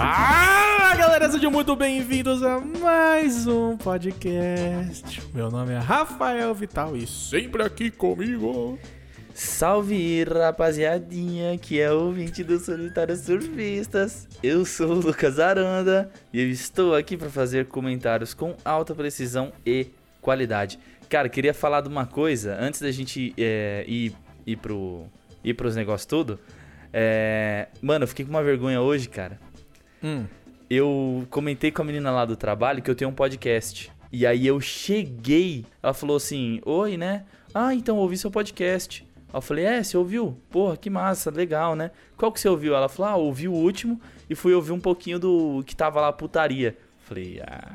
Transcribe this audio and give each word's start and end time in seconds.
Fala 0.00 0.96
galera, 0.96 1.30
sejam 1.30 1.50
muito 1.50 1.76
bem-vindos 1.76 2.42
a 2.42 2.58
mais 2.58 3.46
um 3.46 3.76
podcast. 3.76 5.20
Meu 5.34 5.50
nome 5.50 5.74
é 5.74 5.78
Rafael 5.78 6.54
Vital 6.54 6.96
e 6.96 7.06
sempre 7.06 7.62
aqui 7.62 7.90
comigo. 7.90 8.78
Salve 9.34 10.24
rapaziadinha, 10.24 11.58
que 11.58 11.78
é 11.78 11.92
ouvinte 11.92 12.42
do 12.42 12.58
Solitário 12.58 13.14
Surfistas. 13.14 14.26
Eu 14.42 14.64
sou 14.64 14.92
o 14.92 15.00
Lucas 15.00 15.38
Aranda 15.38 16.10
e 16.32 16.40
eu 16.40 16.48
estou 16.48 16.94
aqui 16.94 17.14
para 17.14 17.28
fazer 17.28 17.66
comentários 17.66 18.32
com 18.32 18.56
alta 18.64 18.94
precisão 18.94 19.52
e 19.66 19.88
qualidade. 20.22 20.78
Cara, 21.10 21.28
queria 21.28 21.52
falar 21.52 21.82
de 21.82 21.90
uma 21.90 22.06
coisa 22.06 22.56
antes 22.58 22.80
da 22.80 22.90
gente 22.90 23.34
é, 23.36 23.84
ir, 23.86 24.14
ir, 24.46 24.56
pro, 24.56 25.04
ir 25.44 25.52
pros 25.52 25.76
negócios 25.76 26.06
tudo. 26.06 26.40
É, 26.90 27.68
mano, 27.82 28.04
eu 28.04 28.08
fiquei 28.08 28.24
com 28.24 28.30
uma 28.30 28.42
vergonha 28.42 28.80
hoje, 28.80 29.06
cara. 29.06 29.38
Hum. 30.02 30.24
Eu 30.68 31.26
comentei 31.30 31.70
com 31.70 31.82
a 31.82 31.84
menina 31.84 32.10
lá 32.10 32.24
do 32.24 32.36
trabalho 32.36 32.82
que 32.82 32.90
eu 32.90 32.94
tenho 32.94 33.10
um 33.10 33.14
podcast. 33.14 33.90
E 34.12 34.26
aí 34.26 34.46
eu 34.46 34.60
cheguei, 34.60 35.64
ela 35.82 35.94
falou 35.94 36.16
assim: 36.16 36.60
Oi, 36.64 36.96
né? 36.96 37.24
Ah, 37.54 37.74
então 37.74 37.96
ouvi 37.96 38.16
seu 38.16 38.30
podcast. 38.30 39.06
Aí 39.28 39.36
eu 39.36 39.40
falei, 39.40 39.64
é, 39.64 39.82
você 39.82 39.96
ouviu? 39.96 40.36
Porra, 40.50 40.76
que 40.76 40.90
massa, 40.90 41.30
legal, 41.30 41.74
né? 41.76 41.90
Qual 42.16 42.32
que 42.32 42.40
você 42.40 42.48
ouviu? 42.48 42.74
Ela 42.74 42.88
falou, 42.88 43.12
ah, 43.12 43.16
ouvi 43.16 43.48
o 43.48 43.52
último 43.52 44.00
e 44.28 44.34
fui 44.34 44.52
ouvir 44.54 44.72
um 44.72 44.80
pouquinho 44.80 45.18
do 45.18 45.62
que 45.64 45.74
tava 45.74 46.00
lá, 46.00 46.12
putaria. 46.12 46.76
Falei, 47.00 47.40
ah. 47.44 47.68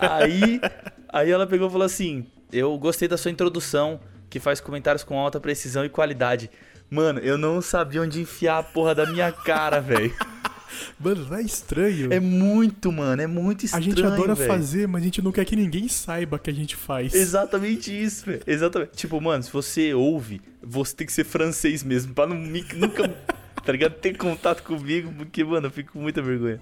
aí, 0.20 0.60
aí 1.08 1.30
ela 1.30 1.46
pegou 1.46 1.68
e 1.68 1.70
falou 1.70 1.86
assim: 1.86 2.26
Eu 2.52 2.76
gostei 2.76 3.08
da 3.08 3.16
sua 3.16 3.30
introdução, 3.30 4.00
que 4.28 4.38
faz 4.38 4.60
comentários 4.60 5.02
com 5.02 5.18
alta 5.18 5.40
precisão 5.40 5.84
e 5.84 5.88
qualidade. 5.88 6.50
Mano, 6.90 7.20
eu 7.20 7.38
não 7.38 7.62
sabia 7.62 8.02
onde 8.02 8.20
enfiar 8.20 8.58
a 8.58 8.62
porra 8.62 8.94
da 8.94 9.06
minha 9.06 9.32
cara, 9.32 9.80
velho. 9.80 10.14
Mano, 10.98 11.26
não 11.26 11.36
é 11.36 11.42
estranho. 11.42 12.12
É 12.12 12.20
muito, 12.20 12.92
mano, 12.92 13.20
é 13.20 13.26
muito 13.26 13.64
estranho. 13.64 13.84
a 13.84 13.88
gente 13.88 14.04
adora 14.04 14.34
véi. 14.34 14.46
fazer, 14.46 14.86
mas 14.88 15.02
a 15.02 15.04
gente 15.04 15.22
não 15.22 15.32
quer 15.32 15.44
que 15.44 15.56
ninguém 15.56 15.88
saiba 15.88 16.38
que 16.38 16.50
a 16.50 16.52
gente 16.52 16.76
faz. 16.76 17.14
Exatamente 17.14 17.90
isso, 17.90 18.26
velho. 18.26 18.42
Exatamente. 18.46 18.92
Tipo, 18.92 19.20
mano, 19.20 19.42
se 19.42 19.52
você 19.52 19.94
ouve, 19.94 20.40
você 20.62 20.94
tem 20.94 21.06
que 21.06 21.12
ser 21.12 21.24
francês 21.24 21.82
mesmo, 21.82 22.14
pra 22.14 22.26
não, 22.26 22.36
nunca, 22.36 23.08
tá 23.64 23.72
ligado? 23.72 23.94
Ter 23.94 24.16
contato 24.16 24.62
comigo, 24.62 25.12
porque, 25.16 25.42
mano, 25.44 25.66
eu 25.66 25.70
fico 25.70 25.92
com 25.92 26.00
muita 26.00 26.22
vergonha. 26.22 26.60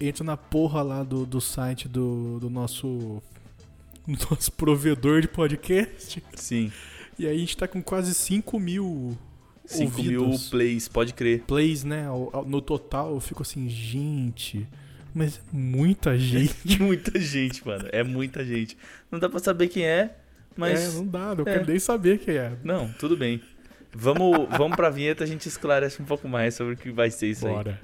Entra 0.00 0.24
na 0.24 0.36
porra 0.36 0.82
lá 0.82 1.02
do, 1.02 1.26
do 1.26 1.40
site 1.40 1.86
do, 1.86 2.38
do 2.40 2.48
nosso. 2.48 3.22
do 4.06 4.18
nosso 4.30 4.52
provedor 4.52 5.20
de 5.20 5.28
podcast. 5.28 6.22
Sim. 6.34 6.72
E 7.18 7.26
aí 7.26 7.36
a 7.36 7.38
gente 7.38 7.56
tá 7.56 7.68
com 7.68 7.82
quase 7.82 8.14
5 8.14 8.58
mil 8.58 9.18
5 9.76 10.02
mil 10.02 10.30
plays, 10.50 10.88
pode 10.88 11.12
crer. 11.14 11.42
plays, 11.46 11.84
né? 11.84 12.06
No 12.46 12.60
total 12.60 13.14
eu 13.14 13.20
fico 13.20 13.42
assim, 13.42 13.68
gente. 13.68 14.66
Mas 15.14 15.38
é 15.38 15.40
muita 15.52 16.16
gente. 16.18 16.54
Muita 16.80 17.18
gente, 17.18 17.66
mano. 17.66 17.88
É 17.90 18.02
muita 18.04 18.44
gente. 18.44 18.76
Não 19.10 19.18
dá 19.18 19.28
pra 19.28 19.40
saber 19.40 19.66
quem 19.68 19.84
é, 19.84 20.14
mas. 20.56 20.94
É, 20.94 20.98
não 20.98 21.06
dá, 21.06 21.34
não 21.34 21.42
É. 21.42 21.52
quero 21.52 21.66
nem 21.66 21.78
saber 21.80 22.18
quem 22.18 22.36
é. 22.36 22.52
Não, 22.62 22.88
tudo 22.92 23.16
bem. 23.16 23.40
Vamos, 23.92 24.46
vamos 24.56 24.76
pra 24.76 24.88
vinheta, 24.88 25.24
a 25.24 25.26
gente 25.26 25.46
esclarece 25.48 26.00
um 26.00 26.04
pouco 26.04 26.28
mais 26.28 26.54
sobre 26.54 26.74
o 26.74 26.76
que 26.76 26.92
vai 26.92 27.10
ser 27.10 27.26
isso 27.26 27.44
aí. 27.46 27.52
Bora. 27.52 27.80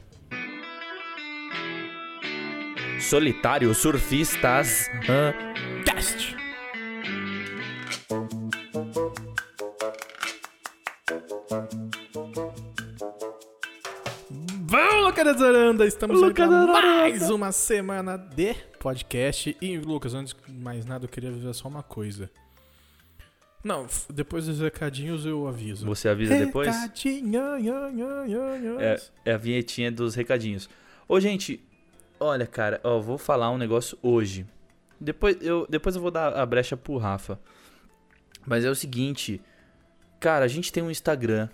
Solitário 3.01 3.75
Surfistas. 3.75 4.89
hã? 5.09 5.35
Cast! 5.85 6.37
Lucas 15.17 15.41
Aranda! 15.41 15.87
Estamos 15.87 16.21
Lucas 16.21 16.53
Aranda. 16.53 16.73
mais 16.73 17.31
uma 17.31 17.51
semana 17.51 18.19
de 18.19 18.53
podcast. 18.79 19.57
E, 19.63 19.79
Lucas, 19.79 20.13
antes 20.13 20.35
de 20.35 20.53
mais 20.53 20.85
nada, 20.85 21.07
eu 21.07 21.09
queria 21.09 21.31
avisar 21.31 21.55
só 21.55 21.69
uma 21.69 21.83
coisa. 21.83 22.31
Não, 23.65 23.87
depois 24.13 24.45
dos 24.45 24.61
recadinhos 24.61 25.25
eu 25.25 25.49
aviso. 25.49 25.87
Você 25.87 26.11
avisa 26.11 26.37
depois? 26.37 26.69
Recadinho. 26.69 27.41
É, 28.79 29.01
é 29.25 29.33
a 29.33 29.39
vinhetinha 29.39 29.91
dos 29.91 30.15
recadinhos. 30.15 30.69
Ô, 31.09 31.19
gente, 31.19 31.67
olha, 32.21 32.47
cara, 32.47 32.79
ó, 32.85 33.01
vou 33.01 33.17
falar 33.17 33.51
um 33.51 33.57
negócio 33.57 33.97
hoje. 34.03 34.47
Depois 35.01 35.39
eu, 35.41 35.67
depois 35.67 35.97
eu 35.97 36.03
vou 36.03 36.11
dar 36.11 36.35
a 36.35 36.45
brecha 36.45 36.77
pro 36.77 36.99
Rafa. 36.99 37.41
Mas 38.47 38.67
é 38.67 38.71
o 38.71 38.75
seguinte, 38.75 39.41
cara, 40.21 40.45
a 40.45 40.49
gente 40.49 40.71
tem 40.71 40.83
um 40.83 40.91
Instagram, 40.91 41.49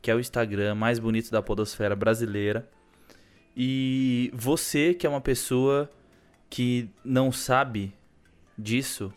que 0.00 0.08
é 0.08 0.14
o 0.14 0.20
Instagram 0.20 0.76
mais 0.76 1.00
bonito 1.00 1.32
da 1.32 1.42
podosfera 1.42 1.96
brasileira. 1.96 2.77
E 3.60 4.30
você 4.32 4.94
que 4.94 5.04
é 5.04 5.10
uma 5.10 5.20
pessoa 5.20 5.90
que 6.48 6.88
não 7.04 7.32
sabe 7.32 7.92
disso, 8.56 9.12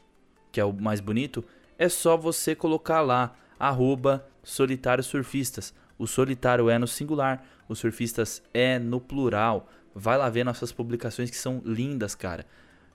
que 0.52 0.59
é 0.59 0.66
o 0.66 0.74
mais 0.74 1.00
bonito, 1.00 1.46
é 1.78 1.88
só 1.88 2.18
você 2.18 2.56
colocar 2.56 3.01
lá, 3.01 3.35
arroba 3.59 4.28
solitário 4.44 5.03
surfistas. 5.03 5.75
O 5.96 6.07
solitário 6.07 6.72
é 6.72 6.80
no 6.80 6.88
singular, 6.88 7.46
os 7.69 7.78
surfistas 7.78 8.41
é 8.51 8.80
no 8.80 9.00
plural. 9.00 9.69
Vai 9.94 10.18
lá 10.18 10.28
ver 10.28 10.44
nossas 10.44 10.72
publicações 10.72 11.30
que 11.30 11.38
são 11.38 11.62
lindas, 11.63 12.16
cara. 12.16 12.44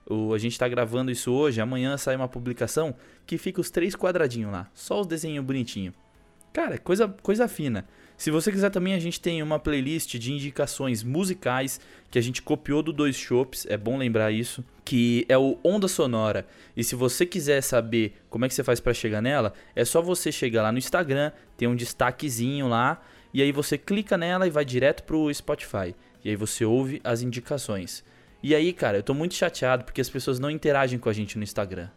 O, 0.05 0.33
a 0.33 0.37
gente 0.37 0.59
tá 0.59 0.67
gravando 0.67 1.11
isso 1.11 1.31
hoje, 1.31 1.61
amanhã 1.61 1.95
sai 1.95 2.17
uma 2.17 2.27
publicação 2.27 2.93
que 3.25 3.37
fica 3.37 3.61
os 3.61 3.69
três 3.69 3.95
quadradinhos 3.95 4.51
lá, 4.51 4.69
só 4.73 4.99
os 4.99 5.07
desenhos 5.07 5.45
bonitinhos. 5.45 5.95
Cara, 6.51 6.77
coisa, 6.77 7.07
coisa 7.21 7.47
fina. 7.47 7.87
Se 8.17 8.31
você 8.31 8.51
quiser 8.51 8.71
também, 8.71 8.95
a 8.95 8.99
gente 8.99 9.21
tem 9.21 9.43
uma 9.43 9.59
playlist 9.59 10.17
de 10.17 10.33
indicações 10.33 11.03
musicais 11.03 11.79
que 12.09 12.17
a 12.17 12.21
gente 12.21 12.41
copiou 12.41 12.81
do 12.81 12.91
Dois 12.91 13.15
Shops, 13.15 13.67
é 13.69 13.77
bom 13.77 13.95
lembrar 13.95 14.31
isso, 14.31 14.65
que 14.83 15.23
é 15.29 15.37
o 15.37 15.59
Onda 15.63 15.87
Sonora. 15.87 16.47
E 16.75 16.83
se 16.83 16.95
você 16.95 17.27
quiser 17.27 17.61
saber 17.61 18.15
como 18.27 18.43
é 18.43 18.47
que 18.47 18.55
você 18.55 18.63
faz 18.63 18.79
pra 18.79 18.91
chegar 18.91 19.21
nela, 19.21 19.53
é 19.75 19.85
só 19.85 20.01
você 20.01 20.31
chegar 20.31 20.63
lá 20.63 20.71
no 20.71 20.79
Instagram, 20.79 21.31
tem 21.55 21.67
um 21.67 21.75
destaquezinho 21.75 22.67
lá, 22.67 22.99
e 23.31 23.43
aí 23.43 23.51
você 23.51 23.77
clica 23.77 24.17
nela 24.17 24.47
e 24.47 24.49
vai 24.49 24.65
direto 24.65 25.03
pro 25.03 25.31
Spotify. 25.31 25.93
E 26.25 26.29
aí 26.29 26.35
você 26.35 26.65
ouve 26.65 26.99
as 27.03 27.21
indicações. 27.21 28.03
E 28.41 28.55
aí, 28.55 28.73
cara, 28.73 28.97
eu 28.97 29.03
tô 29.03 29.13
muito 29.13 29.35
chateado 29.35 29.83
porque 29.83 30.01
as 30.01 30.09
pessoas 30.09 30.39
não 30.39 30.49
interagem 30.49 30.97
com 30.97 31.07
a 31.07 31.13
gente 31.13 31.37
no 31.37 31.43
Instagram. 31.43 31.89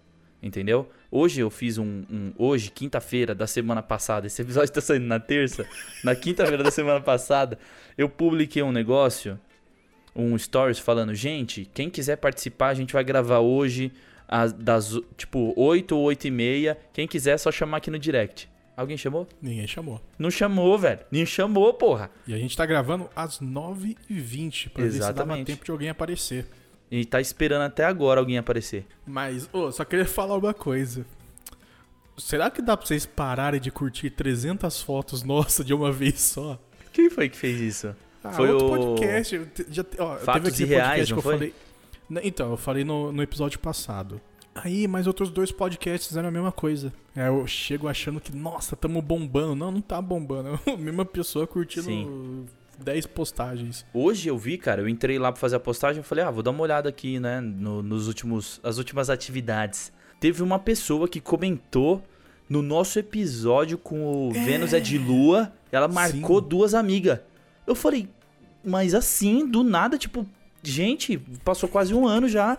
Entendeu? 0.42 0.88
Hoje 1.10 1.40
eu 1.40 1.50
fiz 1.50 1.76
um. 1.76 2.02
um- 2.10 2.32
hoje, 2.38 2.70
quinta-feira 2.70 3.34
da 3.34 3.46
semana 3.46 3.82
passada, 3.82 4.26
esse 4.26 4.40
episódio 4.40 4.72
tá 4.74 4.80
saindo 4.80 5.04
na 5.06 5.20
terça. 5.20 5.66
Na 6.02 6.14
quinta-feira 6.14 6.62
da 6.62 6.70
semana 6.70 7.00
passada, 7.00 7.58
eu 7.98 8.08
publiquei 8.08 8.62
um 8.62 8.72
negócio, 8.72 9.38
um 10.16 10.36
stories 10.38 10.78
falando: 10.78 11.14
gente, 11.14 11.68
quem 11.74 11.90
quiser 11.90 12.16
participar, 12.16 12.68
a 12.68 12.74
gente 12.74 12.92
vai 12.94 13.04
gravar 13.04 13.40
hoje, 13.40 13.92
às- 14.26 14.52
das, 14.54 14.98
tipo 15.16 15.52
8 15.56 15.94
ou 15.94 16.02
8 16.04 16.26
e 16.28 16.30
meia. 16.30 16.78
Quem 16.92 17.06
quiser, 17.06 17.32
é 17.32 17.38
só 17.38 17.52
chamar 17.52 17.76
aqui 17.78 17.90
no 17.90 17.98
direct. 17.98 18.48
Alguém 18.74 18.96
chamou? 18.96 19.28
Ninguém 19.42 19.66
chamou. 19.66 20.00
Não 20.18 20.30
chamou, 20.30 20.78
velho. 20.78 21.00
Nem 21.10 21.26
chamou, 21.26 21.74
porra. 21.74 22.10
E 22.26 22.32
a 22.32 22.38
gente 22.38 22.56
tá 22.56 22.64
gravando 22.64 23.10
às 23.14 23.38
9h20 23.40 24.70
pra 24.70 24.84
ver 24.84 24.90
se 24.92 24.96
Exatamente. 24.98 25.44
tempo 25.46 25.64
de 25.66 25.70
alguém 25.70 25.90
aparecer. 25.90 26.46
E 26.90 27.04
tá 27.04 27.20
esperando 27.20 27.62
até 27.62 27.84
agora 27.84 28.18
alguém 28.20 28.36
aparecer. 28.38 28.84
Mas, 29.06 29.48
ô, 29.52 29.70
só 29.70 29.84
queria 29.84 30.04
falar 30.06 30.36
uma 30.36 30.52
coisa. 30.52 31.06
Será 32.18 32.50
que 32.50 32.60
dá 32.60 32.76
pra 32.76 32.86
vocês 32.86 33.06
pararem 33.06 33.60
de 33.60 33.70
curtir 33.70 34.10
300 34.10 34.82
fotos 34.82 35.22
nossas 35.22 35.64
de 35.64 35.72
uma 35.72 35.90
vez 35.92 36.20
só? 36.20 36.58
Quem 36.92 37.08
foi 37.08 37.28
que 37.28 37.36
fez 37.36 37.60
isso? 37.60 37.94
Ah, 38.22 38.32
Foi 38.32 38.50
outro 38.50 38.66
o- 38.66 38.70
podcast. 38.94 39.40
Já, 39.70 39.84
ó, 39.98 40.16
Fatos 40.16 40.42
teve 40.52 40.64
aquele 40.64 40.64
Irreais, 40.72 41.08
podcast 41.08 41.12
não 41.12 41.16
que 41.16 41.18
eu 41.18 41.22
foi? 41.22 41.32
falei. 41.34 41.54
Então, 42.28 42.50
eu 42.50 42.56
falei 42.56 42.84
no, 42.84 43.12
no 43.12 43.22
episódio 43.22 43.58
passado. 43.60 44.20
Aí, 44.54 44.86
mas 44.88 45.06
outros 45.06 45.30
dois 45.30 45.52
podcasts 45.52 46.08
fizeram 46.08 46.28
a 46.28 46.32
mesma 46.32 46.50
coisa. 46.52 46.92
É, 47.16 47.28
eu 47.28 47.46
chego 47.46 47.86
achando 47.88 48.20
que, 48.20 48.34
nossa, 48.34 48.74
tamo 48.76 49.00
bombando. 49.00 49.54
Não, 49.54 49.70
não 49.70 49.80
tá 49.80 50.02
bombando. 50.02 50.58
É 50.66 50.72
a 50.74 50.76
mesma 50.76 51.04
pessoa 51.04 51.46
curtindo 51.46 51.84
Sim. 51.86 52.46
10 52.84 53.06
postagens. 53.06 53.84
Hoje 53.92 54.28
eu 54.28 54.36
vi, 54.38 54.56
cara, 54.58 54.80
eu 54.82 54.88
entrei 54.88 55.18
lá 55.18 55.30
pra 55.32 55.40
fazer 55.40 55.56
a 55.56 55.60
postagem, 55.60 55.98
eu 56.00 56.04
falei, 56.04 56.24
ah, 56.24 56.30
vou 56.30 56.42
dar 56.42 56.50
uma 56.50 56.62
olhada 56.62 56.88
aqui, 56.88 57.18
né, 57.20 57.40
no- 57.40 57.82
nos 57.82 58.08
últimos, 58.08 58.60
as 58.62 58.78
últimas 58.78 59.10
atividades. 59.10 59.92
Teve 60.18 60.42
uma 60.42 60.58
pessoa 60.58 61.08
que 61.08 61.20
comentou 61.20 62.02
no 62.48 62.62
nosso 62.62 62.98
episódio 62.98 63.78
com 63.78 64.28
o 64.28 64.32
Vênus 64.32 64.72
é 64.72 64.80
de 64.80 64.98
Lua, 64.98 65.52
ela 65.70 65.86
marcou 65.88 66.42
Sim. 66.42 66.48
duas 66.48 66.74
amigas. 66.74 67.20
Eu 67.66 67.74
falei, 67.74 68.08
mas 68.64 68.94
assim, 68.94 69.46
do 69.46 69.62
nada, 69.62 69.96
tipo, 69.96 70.26
gente, 70.62 71.16
passou 71.44 71.68
quase 71.68 71.94
um 71.94 72.06
ano 72.06 72.28
já. 72.28 72.58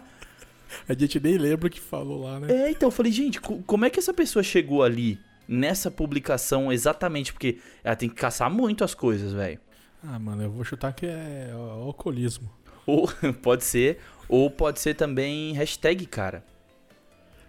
A 0.87 0.93
gente 0.93 1.19
nem 1.19 1.37
lembra 1.37 1.67
o 1.67 1.69
que 1.69 1.81
falou 1.81 2.23
lá, 2.23 2.39
né? 2.39 2.47
É, 2.67 2.71
então 2.71 2.87
eu 2.87 2.91
falei, 2.91 3.11
gente, 3.11 3.41
co- 3.41 3.61
como 3.67 3.83
é 3.85 3.89
que 3.89 3.99
essa 3.99 4.13
pessoa 4.13 4.41
chegou 4.41 4.81
ali 4.81 5.19
nessa 5.47 5.91
publicação 5.91 6.71
exatamente? 6.71 7.33
Porque 7.33 7.57
ela 7.83 7.95
tem 7.95 8.07
que 8.07 8.15
caçar 8.15 8.49
muito 8.49 8.83
as 8.85 8.93
coisas, 8.93 9.33
velho. 9.33 9.59
Ah, 10.03 10.17
mano, 10.17 10.43
eu 10.43 10.51
vou 10.51 10.63
chutar 10.63 10.93
que 10.93 11.05
é 11.05 11.51
ó, 11.53 11.83
alcoolismo. 11.83 12.51
Ou 12.85 13.07
pode 13.41 13.63
ser, 13.63 13.99
ou 14.27 14.49
pode 14.49 14.79
ser 14.79 14.95
também 14.95 15.53
hashtag, 15.53 16.05
cara. 16.05 16.43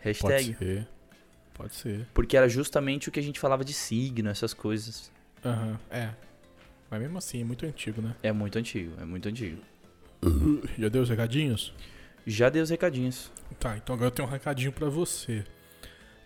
Hashtag. 0.00 0.52
Pode 0.52 0.58
ser. 0.58 0.88
Pode 1.54 1.74
ser. 1.74 2.06
Porque 2.12 2.36
era 2.36 2.48
justamente 2.48 3.08
o 3.08 3.12
que 3.12 3.20
a 3.20 3.22
gente 3.22 3.38
falava 3.38 3.64
de 3.64 3.72
signo, 3.72 4.28
essas 4.28 4.52
coisas. 4.52 5.10
Aham, 5.44 5.78
é. 5.90 6.10
Mas 6.90 7.00
mesmo 7.00 7.18
assim, 7.18 7.40
é 7.40 7.44
muito 7.44 7.64
antigo, 7.64 8.02
né? 8.02 8.14
É 8.22 8.32
muito 8.32 8.58
antigo, 8.58 8.92
é 9.00 9.04
muito 9.04 9.28
antigo. 9.28 9.62
Já 10.78 10.88
deu 10.88 11.02
os 11.02 11.08
recadinhos? 11.08 11.72
Já 12.26 12.48
dei 12.50 12.62
os 12.62 12.70
recadinhos. 12.70 13.32
Tá, 13.58 13.76
então 13.76 13.94
agora 13.94 14.08
eu 14.08 14.12
tenho 14.12 14.28
um 14.28 14.30
recadinho 14.30 14.72
pra 14.72 14.88
você. 14.88 15.44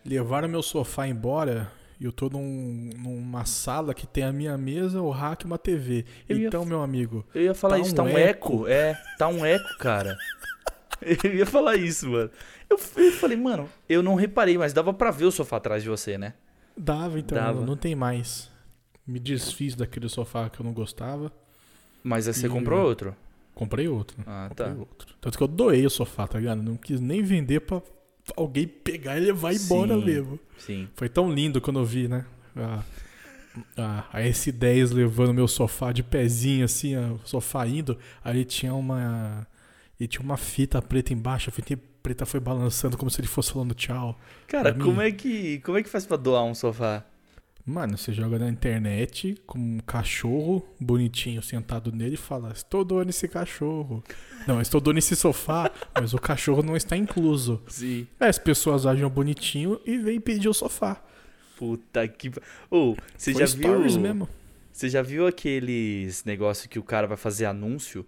Levaram 0.05 0.49
meu 0.49 0.63
sofá 0.63 1.07
embora 1.07 1.71
e 2.01 2.05
eu 2.05 2.13
tô 2.13 2.29
num- 2.29 2.91
numa 2.99 3.45
sala 3.45 3.95
que 3.95 4.07
tem 4.07 4.25
a 4.25 4.33
minha 4.33 4.57
mesa, 4.59 5.01
o 5.01 5.11
rack 5.11 5.45
e 5.45 5.47
uma 5.47 5.59
TV. 5.59 6.05
Eu 6.29 6.39
ia 6.39 6.49
Então, 6.49 6.65
meu 6.65 6.83
amigo, 6.83 7.25
Eu 7.35 7.43
ia 7.43 7.55
falar 7.55 7.77
Tá 7.77 7.81
isso, 7.83 7.93
um 7.93 7.95
tá 7.97 8.03
um 8.03 8.19
eco. 8.19 8.67
É, 8.69 8.95
tá 9.19 9.29
um 9.29 9.45
eco, 9.45 9.79
cara. 9.79 10.17
Eu 11.25 11.35
ia 11.35 11.45
falar 11.47 11.77
isso, 11.77 12.09
mano. 12.09 12.31
Eu, 12.71 12.79
eu 12.97 13.13
falei, 13.13 13.37
mano, 13.37 13.69
eu 13.89 14.03
não 14.03 14.15
reparei, 14.15 14.57
mas 14.57 14.73
dava 14.73 14.93
pra 14.95 15.11
ver 15.11 15.27
o 15.27 15.31
sofá 15.31 15.59
atrás 15.59 15.83
de 15.83 15.89
você, 15.89 16.17
né? 16.17 16.35
dava 16.77 17.19
então, 17.19 17.37
Dava. 17.39 17.65
não 17.65 17.77
tem 17.77 17.95
mais. 17.95 18.51
Me 19.07 19.19
desfiz 19.21 19.75
daquele 19.75 20.09
sofá 20.09 20.49
que 20.51 20.61
eu 20.61 20.65
não 20.65 20.73
gostava. 20.73 21.31
Mas 22.03 22.27
aí 22.29 22.35
você 22.35 22.47
E- 22.47 22.51
comprou 22.51 22.83
outro. 22.87 23.15
Comprei 23.55 23.89
outro. 23.89 24.17
Ah, 24.27 24.47
Comprei 24.49 24.69
tá. 24.69 24.75
outro. 24.79 25.15
Tanto 25.21 25.37
que 25.39 25.43
eu 25.45 25.49
doei 25.49 25.87
o 25.87 25.91
sofá, 25.91 26.27
tá 26.27 26.39
ligado? 26.39 26.63
Não 26.63 26.77
quis 26.77 27.01
nem 27.01 27.23
vender 27.23 27.61
pra 27.61 27.81
alguém 28.35 28.67
pegar 28.67 29.17
e 29.17 29.21
levar 29.21 29.55
embora 29.55 29.95
Sim. 29.95 30.05
mesmo. 30.05 30.41
Sim. 30.59 30.89
Foi 30.95 31.09
tão 31.09 31.31
lindo 31.31 31.61
quando 31.61 31.79
eu 31.79 31.85
vi, 31.85 32.09
né? 32.09 32.25
A, 32.57 32.83
a, 33.77 34.05
a 34.13 34.21
S10 34.23 34.93
levando 34.93 35.35
meu 35.35 35.47
sofá 35.47 35.93
de 35.93 36.03
pezinho, 36.03 36.65
assim, 36.65 36.97
o 36.97 37.21
sofá 37.25 37.67
indo. 37.67 37.99
Aí 38.25 38.45
tinha 38.45 38.75
uma. 38.75 39.47
E 39.99 40.07
tinha 40.07 40.23
uma 40.23 40.37
fita 40.37 40.83
preta 40.83 41.13
embaixo. 41.13 41.49
A 41.49 41.53
fita 41.53 41.79
preta 42.03 42.27
foi 42.27 42.41
balançando 42.41 42.97
como 42.97 43.11
se 43.11 43.21
ele 43.21 43.29
fosse 43.29 43.53
falando 43.53 43.75
tchau. 43.75 44.19
Cara, 44.47 44.75
como 44.75 45.01
é 45.01 45.11
que. 45.11 45.61
Como 45.61 45.79
é 45.79 45.83
que 45.83 45.89
faz 45.89 46.05
pra 46.07 46.17
doar 46.17 46.45
um 46.45 46.55
sofá? 46.55 47.05
Mano, 47.69 47.99
você 47.99 48.13
joga 48.13 48.39
na 48.39 48.49
internet 48.49 49.43
com 49.45 49.59
um 49.59 49.79
cachorro 49.81 50.65
bonitinho 50.81 51.43
sentado 51.43 51.91
nele 51.91 52.15
e 52.15 52.17
fala: 52.17 52.53
Estou 52.53 52.85
doando 52.85 53.11
esse 53.11 53.27
cachorro. 53.27 54.05
Não, 54.47 54.61
estou 54.61 54.81
doando 54.81 55.01
esse 55.01 55.17
sofá, 55.17 55.73
mas 55.93 56.15
o 56.15 56.19
cachorro 56.19 56.63
não 56.63 56.77
está 56.77 56.97
incluso. 56.97 57.61
Sim. 57.67 58.07
Aí 58.21 58.29
as 58.29 58.39
pessoas 58.39 58.87
agem 58.87 59.09
bonitinho 59.09 59.81
e 59.85 59.99
vêm 59.99 60.21
pedir 60.21 60.49
o 60.49 60.55
sofá. 60.55 61.03
Puta 61.57 62.07
que. 62.07 62.31
Ô, 62.71 62.95
você 63.19 63.33
Foi 63.33 63.45
já 63.45 63.57
viu. 63.57 64.01
mesmo. 64.01 64.29
Você 64.71 64.89
já 64.89 65.03
viu 65.03 65.27
aqueles 65.27 66.23
negócio 66.25 66.69
que 66.69 66.79
o 66.79 66.85
cara 66.85 67.09
vai 67.09 67.17
fazer 67.17 67.47
anúncio 67.47 68.07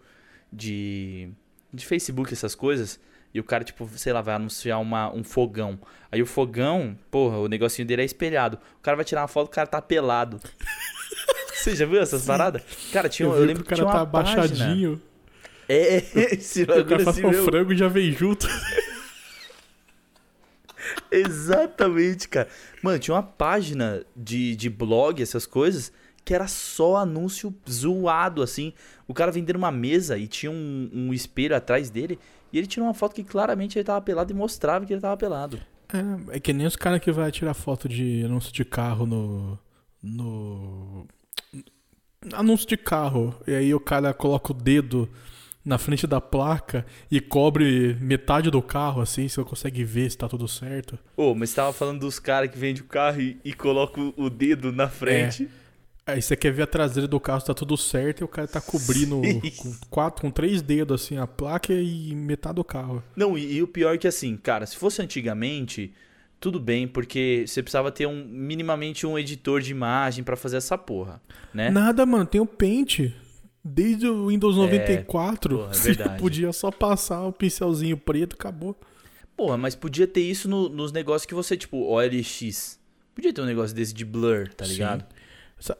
de. 0.53 1.31
de 1.75 1.85
Facebook, 1.85 2.33
essas 2.33 2.55
coisas? 2.55 3.01
E 3.33 3.41
o 3.41 3.45
cara, 3.45 3.63
tipo, 3.63 3.89
sei 3.97 4.13
lá, 4.13 4.21
vai 4.23 4.35
anunciar 4.35 4.81
uma, 4.81 5.13
um 5.13 5.23
fogão. 5.23 5.79
Aí 6.11 6.23
o 6.23 6.27
fogão, 6.27 6.99
porra, 7.11 7.39
o 7.39 7.49
negocinho 7.49 7.87
dele 7.87 8.03
é 8.03 8.05
espelhado. 8.05 8.59
O 8.79 8.83
cara 8.83 8.97
vai 8.97 9.05
tirar 9.05 9.23
uma 9.23 9.29
foto, 9.29 9.49
o 9.49 9.51
cara 9.51 9.67
tá 9.67 9.83
pelado. 9.83 10.41
Você 11.55 11.75
já 11.75 11.85
viu 11.85 12.01
essas 12.01 12.25
paradas? 12.25 12.63
Cara, 12.93 13.09
tinha, 13.09 13.29
Eu, 13.29 13.35
eu, 13.35 13.45
lembro 13.45 13.65
que 13.65 13.73
o 13.73 13.75
que 13.75 13.81
cara 13.81 13.83
tinha 13.83 13.93
tá 13.93 14.01
abaixadinho. 14.01 15.03
É, 15.69 15.97
esse 16.35 16.63
O 16.63 16.67
cara 16.67 16.83
bagulho 16.83 17.05
faz 17.05 17.19
assim 17.19 17.27
um 17.27 17.45
frango 17.45 17.73
e 17.73 17.77
já 17.77 17.89
vem 17.89 18.13
junto. 18.13 18.49
Exatamente, 21.11 22.29
cara. 22.29 22.49
Mano, 22.83 22.99
tinha 22.99 23.15
uma 23.15 23.23
página 23.23 24.05
de, 24.17 24.57
de 24.57 24.71
blog, 24.71 25.23
essas 25.23 25.45
coisas, 25.45 25.93
que 26.25 26.33
era 26.35 26.47
só 26.47 26.97
anúncio 26.97 27.55
zoado, 27.69 28.43
assim. 28.43 28.73
O 29.07 29.15
cara 29.15 29.33
vendendo 29.33 29.57
uma 29.57 29.73
mesa 29.73 30.17
e 30.17 30.27
tinha 30.27 30.51
um, 30.51 30.91
um 30.93 31.13
espelho 31.13 31.57
atrás 31.57 31.91
dele. 31.91 32.19
E 32.53 32.59
ele 32.59 32.67
tirou 32.67 32.87
uma 32.87 32.95
foto 32.95 33.15
que 33.15 33.25
claramente 33.25 33.79
ele 33.79 33.85
tava 33.85 34.01
pelado 34.01 34.33
e 34.33 34.35
mostrava 34.35 34.87
que 34.87 34.93
ele 34.93 35.01
tava 35.01 35.17
pelado. 35.17 35.61
É, 35.93 36.37
é 36.37 36.41
que 36.41 36.53
nem 36.53 36.67
os 36.67 36.77
caras 36.77 37.01
que 37.01 37.11
vai 37.11 37.31
tirar 37.31 37.55
foto 37.55 37.89
de 37.89 38.25
anúncio 38.25 38.53
de 38.53 38.65
carro 38.65 39.07
no. 39.07 39.59
No. 40.03 41.07
Anúncio 42.33 42.67
de 42.67 42.77
carro. 42.77 43.35
E 43.47 43.55
aí 43.55 43.75
o 43.75 43.81
cara 43.81 44.13
coloca 44.13 44.53
o 44.53 44.55
dedo 44.55 45.09
na 45.65 45.77
frente 45.77 46.07
da 46.07 46.21
placa 46.21 46.87
e 47.11 47.21
cobre 47.21 47.95
metade 48.01 48.51
do 48.51 48.63
carro, 48.63 49.03
assim, 49.03 49.29
você 49.29 49.45
consegue 49.45 49.85
ver 49.85 50.11
se 50.11 50.17
tá 50.17 50.27
tudo 50.27 50.49
certo. 50.49 50.99
Ô, 51.15 51.35
mas 51.35 51.51
você 51.51 51.57
tava 51.57 51.75
falando 51.75 52.01
dos 52.01 52.19
caras 52.19 52.51
que 52.51 52.59
vendem 52.59 52.83
o 52.83 52.87
carro 52.87 53.21
e, 53.21 53.39
e 53.45 53.53
colocam 53.53 54.15
o 54.17 54.31
dedo 54.31 54.73
na 54.73 54.89
frente. 54.89 55.49
Aí 56.09 56.23
você 56.23 56.35
quer 56.35 56.51
ver 56.53 56.63
a 56.63 56.67
traseira 56.67 57.07
do 57.07 57.21
carro 57.21 57.43
tá 57.43 57.53
tudo 57.53 57.77
certo 57.77 58.23
e 58.23 58.25
o 58.25 58.29
cara 58.29 58.49
tá 58.49 58.61
cobrindo 58.63 59.21
Sim. 59.23 59.41
com 59.59 59.75
quatro, 59.91 60.23
com 60.23 60.31
três 60.31 60.63
dedos 60.63 61.03
assim 61.03 61.19
a 61.19 61.27
placa 61.27 61.73
e 61.75 62.15
metade 62.15 62.55
do 62.57 62.65
carro. 62.65 63.03
Não, 63.15 63.37
e, 63.37 63.57
e 63.57 63.63
o 63.63 63.69
pior 63.69 63.95
é 63.95 63.99
que 63.99 64.09
assim, 64.09 64.37
cara, 64.37 64.65
se 64.65 64.75
fosse 64.77 65.03
antigamente, 65.03 65.93
tudo 66.41 66.59
bem, 66.59 66.89
porque 66.89 67.45
você 67.47 67.63
precisava 67.63 67.93
ter 67.93 68.07
um 68.07 68.25
minimamente 68.27 69.07
um 69.07 69.19
editor 69.19 69.61
de 69.61 69.71
imagem 69.71 70.25
pra 70.25 70.35
fazer 70.35 70.57
essa 70.57 70.79
porra, 70.79 71.21
né? 71.53 71.69
Nada, 71.71 72.07
mano, 72.07 72.25
tem 72.25 72.41
o 72.41 72.47
Paint. 72.47 73.13
Desde 73.63 74.07
o 74.07 74.29
Windows 74.29 74.57
94, 74.57 75.59
porra, 75.59 75.71
é 75.71 75.75
você 75.75 75.95
podia 76.19 76.53
só 76.55 76.71
passar 76.71 77.23
o 77.27 77.33
pincelzinho 77.33 77.99
preto, 77.99 78.35
acabou. 78.35 78.81
Porra, 79.37 79.59
mas 79.59 79.75
podia 79.75 80.07
ter 80.07 80.23
isso 80.23 80.49
no- 80.49 80.71
nos 80.71 80.91
negócios 80.91 81.27
que 81.27 81.35
você, 81.35 81.55
tipo, 81.55 81.77
OLX. 81.85 82.79
Podia 83.15 83.33
ter 83.33 83.43
um 83.43 83.45
negócio 83.45 83.77
desse 83.77 83.93
de 83.93 84.05
blur, 84.07 84.49
tá 84.55 84.65
Sim. 84.65 84.73
ligado? 84.73 85.01
Sa- 85.03 85.18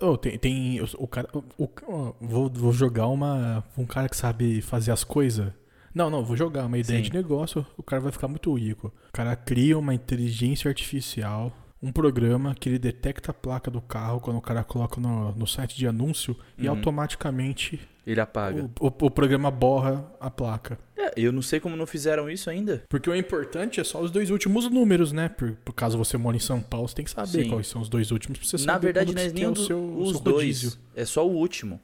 ô, 0.01 0.17
tem, 0.17 0.39
tem 0.39 0.81
o, 0.99 1.07
cara, 1.07 1.29
o, 1.33 1.65
o- 1.65 2.15
vou, 2.21 2.51
vou 2.51 2.73
jogar 2.73 3.07
uma 3.09 3.65
um 3.77 3.85
cara 3.87 4.09
que 4.09 4.17
sabe 4.17 4.61
fazer 4.61 4.91
as 4.93 5.05
coisas. 5.05 5.53
Não, 5.95 6.11
não, 6.11 6.25
vou 6.25 6.37
jogar 6.37 6.67
uma 6.67 6.79
ideia 6.79 6.99
Sim. 7.03 7.11
de 7.11 7.13
negócio, 7.17 7.67
o 7.77 7.83
cara 7.83 8.01
vai 8.01 8.13
ficar 8.13 8.29
muito 8.29 8.53
rico. 8.55 8.93
O 9.09 9.13
cara 9.13 9.35
cria 9.35 9.77
uma 9.79 9.95
inteligência 9.95 10.69
artificial, 10.69 11.53
um 11.83 11.91
programa 11.91 12.55
que 12.55 12.69
ele 12.69 12.79
detecta 12.79 13.31
a 13.31 13.35
placa 13.35 13.71
do 13.71 13.81
carro 13.81 14.21
quando 14.21 14.37
o 14.37 14.43
cara 14.43 14.63
coloca 14.65 15.01
no, 15.01 15.33
no 15.33 15.47
site 15.47 15.77
de 15.77 15.87
anúncio 15.87 16.37
e 16.57 16.69
Uhum. 16.69 16.77
automaticamente 16.77 17.81
Ele 18.11 18.21
apaga. 18.21 18.71
o, 18.81 18.87
o- 18.87 19.07
o 19.07 19.11
programa 19.11 19.51
borra 19.51 20.11
a 20.19 20.31
placa. 20.31 20.79
É, 20.97 21.13
eu 21.17 21.31
não 21.31 21.43
sei 21.43 21.61
como 21.61 21.77
não 21.77 21.87
fizeram 21.87 22.31
isso 22.31 22.49
ainda. 22.49 22.83
Porque 22.89 23.09
o 23.11 23.15
importante 23.15 23.81
é 23.81 23.85
só 23.85 24.01
os 24.01 24.11
dois 24.11 24.31
últimos 24.31 24.69
números, 24.71 25.13
né? 25.13 25.29
Por, 25.29 25.53
por 25.65 25.73
caso 25.75 25.99
você 25.99 26.17
mora 26.17 26.37
em 26.37 26.41
São 26.41 26.61
Paulo, 26.61 26.89
você 26.89 26.95
tem 26.95 27.05
que 27.05 27.11
saber 27.11 27.45
Sim. 27.45 27.51
quais 27.51 27.67
são 27.67 27.83
os 27.83 27.89
dois 27.89 28.11
últimos 28.11 28.39
pra 28.39 28.49
você 28.49 28.57
Na 28.67 28.73
saber 28.75 28.87
verdade, 28.93 29.15
não 29.15 29.23
é 29.23 29.27
que 29.29 29.35
nem 29.35 29.45
é 29.45 29.49
um 29.49 29.51
o 29.51 29.55
do- 29.55 29.65
seu, 29.67 29.79
o 29.79 30.03
os 30.03 30.11
seu 30.13 30.21
dois. 30.21 30.37
rodízio. 30.37 30.73
É 30.97 31.05
só 31.05 31.27
o 31.27 31.31
último. 31.31 31.79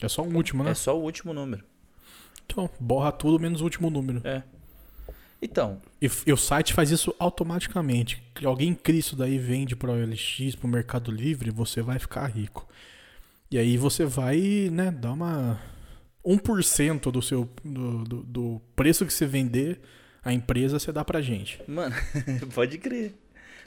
É 0.00 0.08
só 0.08 0.22
um 0.22 0.34
último, 0.34 0.64
né? 0.64 0.70
É 0.70 0.74
só 0.74 0.96
o 0.98 1.02
último 1.02 1.34
número. 1.34 1.62
Então, 2.46 2.70
borra 2.80 3.12
tudo 3.12 3.38
menos 3.38 3.60
o 3.60 3.64
último 3.64 3.90
número. 3.90 4.20
É. 4.24 4.42
Então, 5.42 5.80
E, 6.00 6.10
e 6.26 6.32
o 6.32 6.36
site 6.36 6.72
faz 6.72 6.90
isso 6.90 7.14
automaticamente. 7.18 8.22
Alguém 8.44 8.74
cria 8.74 8.98
isso 9.00 9.14
daí, 9.14 9.38
vende 9.38 9.76
pro 9.76 9.92
OLX, 9.92 10.54
pro 10.58 10.66
Mercado 10.68 11.10
Livre, 11.10 11.50
você 11.50 11.82
vai 11.82 11.98
ficar 11.98 12.26
rico. 12.26 12.66
E 13.50 13.58
aí 13.58 13.76
você 13.76 14.04
vai, 14.04 14.68
né, 14.70 14.90
dar 14.90 15.12
uma... 15.12 15.60
1% 16.26 17.12
do 17.12 17.22
seu 17.22 17.48
do, 17.64 18.02
do, 18.02 18.22
do 18.24 18.62
preço 18.74 19.06
que 19.06 19.12
você 19.12 19.24
vender 19.24 19.80
a 20.24 20.32
empresa, 20.32 20.78
você 20.80 20.90
dá 20.90 21.04
pra 21.04 21.22
gente. 21.22 21.62
mano, 21.68 21.94
pode 22.52 22.78
crer. 22.78 23.14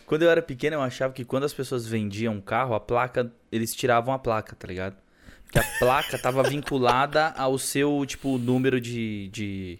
Quando 0.05 0.23
eu 0.23 0.29
era 0.29 0.41
pequeno, 0.41 0.75
eu 0.75 0.81
achava 0.81 1.13
que 1.13 1.23
quando 1.23 1.45
as 1.45 1.53
pessoas 1.53 1.87
vendiam 1.87 2.33
um 2.33 2.41
carro, 2.41 2.73
a 2.75 2.79
placa, 2.79 3.31
eles 3.51 3.73
tiravam 3.73 4.13
a 4.13 4.19
placa, 4.19 4.55
tá 4.55 4.67
ligado? 4.67 4.97
Porque 5.43 5.59
a 5.59 5.63
placa 5.79 6.17
tava 6.19 6.43
vinculada 6.43 7.27
ao 7.37 7.57
seu, 7.57 8.03
tipo, 8.05 8.37
número 8.37 8.81
de. 8.81 9.29
de 9.29 9.79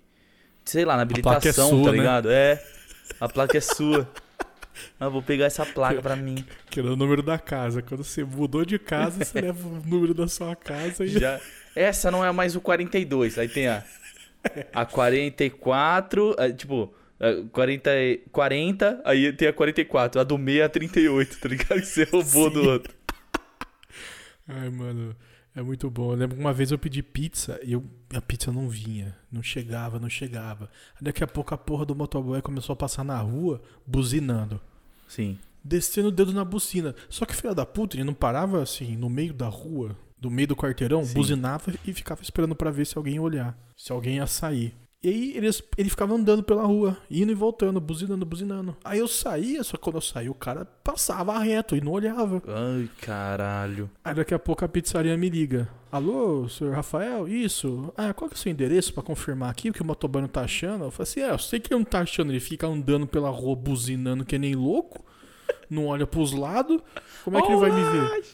sei 0.64 0.86
lá, 0.86 0.96
na 0.96 1.02
é 1.02 1.04
habilitação, 1.04 1.70
sua, 1.70 1.86
tá 1.86 1.92
né? 1.92 1.98
ligado? 1.98 2.32
É. 2.32 2.64
A 3.20 3.28
placa 3.28 3.58
é 3.58 3.62
sua. 3.62 4.10
Ah, 5.00 5.10
vou 5.10 5.22
pegar 5.22 5.46
essa 5.46 5.66
placa 5.66 6.02
pra 6.02 6.16
mim. 6.16 6.44
Que 6.70 6.80
era 6.80 6.92
o 6.92 6.96
número 6.96 7.22
da 7.24 7.38
casa. 7.38 7.82
Quando 7.82 8.04
você 8.04 8.24
mudou 8.24 8.66
de 8.66 8.78
casa, 8.80 9.24
você 9.24 9.42
leva 9.42 9.68
o 9.68 9.82
número 9.86 10.14
da 10.14 10.28
sua 10.28 10.56
casa 10.56 11.06
e... 11.06 11.10
Já. 11.10 11.40
Essa 11.76 12.10
não 12.12 12.26
é 12.26 12.32
mais 12.32 12.56
o 12.56 12.62
42. 12.62 13.38
Aí 13.38 13.48
tem 13.48 13.68
a. 13.68 13.84
A 14.74 14.86
44. 14.86 16.36
a, 16.40 16.52
tipo. 16.52 16.94
a 17.20 17.48
40, 17.52 17.90
e- 17.96 18.18
40, 18.32 19.02
aí 19.06 19.32
tem 19.34 19.48
a 19.48 19.54
44. 19.54 20.22
A 20.22 20.24
do 20.24 20.38
meio 20.38 20.62
é 20.62 20.66
a 20.66 20.70
38, 20.70 21.40
tá 21.40 21.50
ligado? 21.50 21.80
Que 21.80 21.86
você 21.86 22.04
roubou 22.06 22.50
do 22.50 22.62
Sim. 22.62 22.68
outro. 22.68 22.94
Ai, 24.48 24.70
mano, 24.70 25.16
é 25.56 25.62
muito 25.62 25.90
bom. 25.90 26.12
Eu 26.12 26.18
lembro 26.18 26.36
que 26.36 26.42
uma 26.42 26.54
vez 26.54 26.72
eu 26.72 26.80
pedi 26.80 27.04
pizza 27.04 27.60
e 27.64 27.74
eu, 27.74 27.84
a 28.14 28.22
pizza 28.22 28.52
não 28.52 28.68
vinha. 28.68 29.16
Não 29.32 29.44
chegava, 29.44 30.00
não 30.00 30.10
chegava. 30.10 30.70
Daqui 31.00 31.24
a 31.24 31.28
pouco 31.28 31.54
a 31.54 31.58
porra 31.58 31.86
do 31.86 31.96
motoboy 31.96 32.42
começou 32.42 32.74
a 32.74 32.78
passar 32.78 33.04
na 33.04 33.18
rua, 33.20 33.62
buzinando. 33.86 34.60
Sim. 35.10 35.38
Descendo 35.62 36.08
o 36.08 36.12
dedo 36.12 36.32
na 36.32 36.46
buzina. 36.46 36.96
Só 37.10 37.26
que 37.26 37.36
filha 37.36 37.54
da 37.54 37.66
puta, 37.66 37.98
ele 37.98 38.06
não 38.06 38.14
parava 38.14 38.62
assim, 38.62 38.96
no 38.96 39.10
meio 39.10 39.34
da 39.34 39.48
rua, 39.48 39.98
no 40.22 40.30
meio 40.30 40.48
do 40.48 40.56
quarteirão, 40.56 41.04
Sim. 41.04 41.16
buzinava 41.16 41.74
e 41.86 41.92
ficava 41.92 42.22
esperando 42.22 42.56
pra 42.56 42.72
ver 42.72 42.86
se 42.86 42.98
alguém 42.98 43.16
ia 43.16 43.22
olhar. 43.22 43.58
Se 43.76 43.92
alguém 43.92 44.18
ia 44.18 44.28
sair. 44.28 44.74
E 45.02 45.08
aí 45.08 45.38
eles, 45.38 45.64
ele 45.78 45.90
ficava 45.90 46.14
andando 46.14 46.44
pela 46.44 46.64
rua, 46.64 46.98
indo 47.10 47.32
e 47.32 47.36
voltando, 47.36 47.80
buzinando, 47.80 48.26
buzinando. 48.26 48.76
Aí 48.84 49.00
eu 49.00 49.08
saía, 49.08 49.64
só 49.64 49.78
que 49.78 49.84
quando 49.84 49.96
eu 49.96 50.02
saía 50.02 50.30
o 50.30 50.36
cara 50.36 50.66
passava 50.84 51.40
reto 51.40 51.74
e 51.74 51.80
não 51.80 51.94
olhava. 51.94 52.44
Ai, 52.46 52.90
caralho. 53.00 53.90
Aí 54.04 54.14
daqui 54.14 54.34
a 54.34 54.40
pouco 54.40 54.66
a 54.66 54.68
pizzaria 54.68 55.16
me 55.16 55.30
liga. 55.30 55.70
Alô, 55.90 56.50
senhor 56.50 56.76
Rafael? 56.76 57.30
Isso? 57.30 57.94
Ah, 57.96 58.14
qual 58.14 58.30
que 58.30 58.36
é 58.36 58.38
o 58.38 58.40
seu 58.40 58.52
endereço 58.52 58.94
pra 58.94 59.02
confirmar 59.02 59.50
aqui 59.50 59.70
o 59.70 59.74
que 59.74 59.82
o 59.82 59.86
motoboy 59.86 60.22
não 60.22 60.28
tá 60.28 60.42
achando? 60.42 60.84
Eu 60.84 60.92
falei 60.92 61.10
assim, 61.10 61.22
é, 61.22 61.32
eu 61.32 61.40
sei 61.40 61.62
que 61.62 61.74
ele 61.74 61.80
não 61.80 61.86
tá 61.86 62.02
achando, 62.02 62.34
ele 62.34 62.42
fica 62.42 62.68
andando 62.68 63.08
pela 63.08 63.30
rua 63.30 63.56
buzinando 63.56 64.26
que 64.26 64.38
nem 64.38 64.54
louco, 64.54 65.02
não 65.70 65.88
olha 65.88 66.06
pros 66.06 66.34
lados, 66.34 66.82
como 67.24 67.38
é 67.38 67.42
que 67.42 67.48
ele 67.48 67.58
vai 67.62 67.72
me 67.72 67.90
ver? 67.90 68.26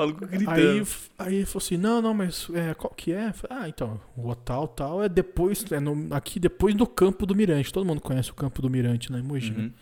Maluco 0.00 0.26
gritando. 0.26 0.50
Aí, 0.58 0.82
aí 1.18 1.34
ele 1.36 1.46
falou 1.46 1.64
assim, 1.64 1.76
não, 1.76 2.00
não, 2.02 2.12
mas 2.14 2.48
é, 2.54 2.74
qual 2.74 2.92
que 2.94 3.12
é? 3.12 3.32
Falei, 3.32 3.58
ah, 3.64 3.68
então, 3.68 4.00
o 4.16 4.34
tal, 4.34 4.66
tal, 4.68 5.02
é 5.02 5.08
depois, 5.08 5.64
é 5.70 5.78
no- 5.80 6.14
aqui 6.14 6.38
depois 6.40 6.74
do 6.74 6.86
Campo 6.86 7.24
do 7.26 7.34
Mirante. 7.34 7.72
Todo 7.72 7.86
mundo 7.86 8.00
conhece 8.00 8.30
o 8.30 8.34
Campo 8.34 8.60
do 8.62 8.68
Mirante, 8.70 9.10
né, 9.12 9.18
em 9.18 9.22
Mogi, 9.22 9.50
né? 9.52 9.58
Uhum. 9.64 9.72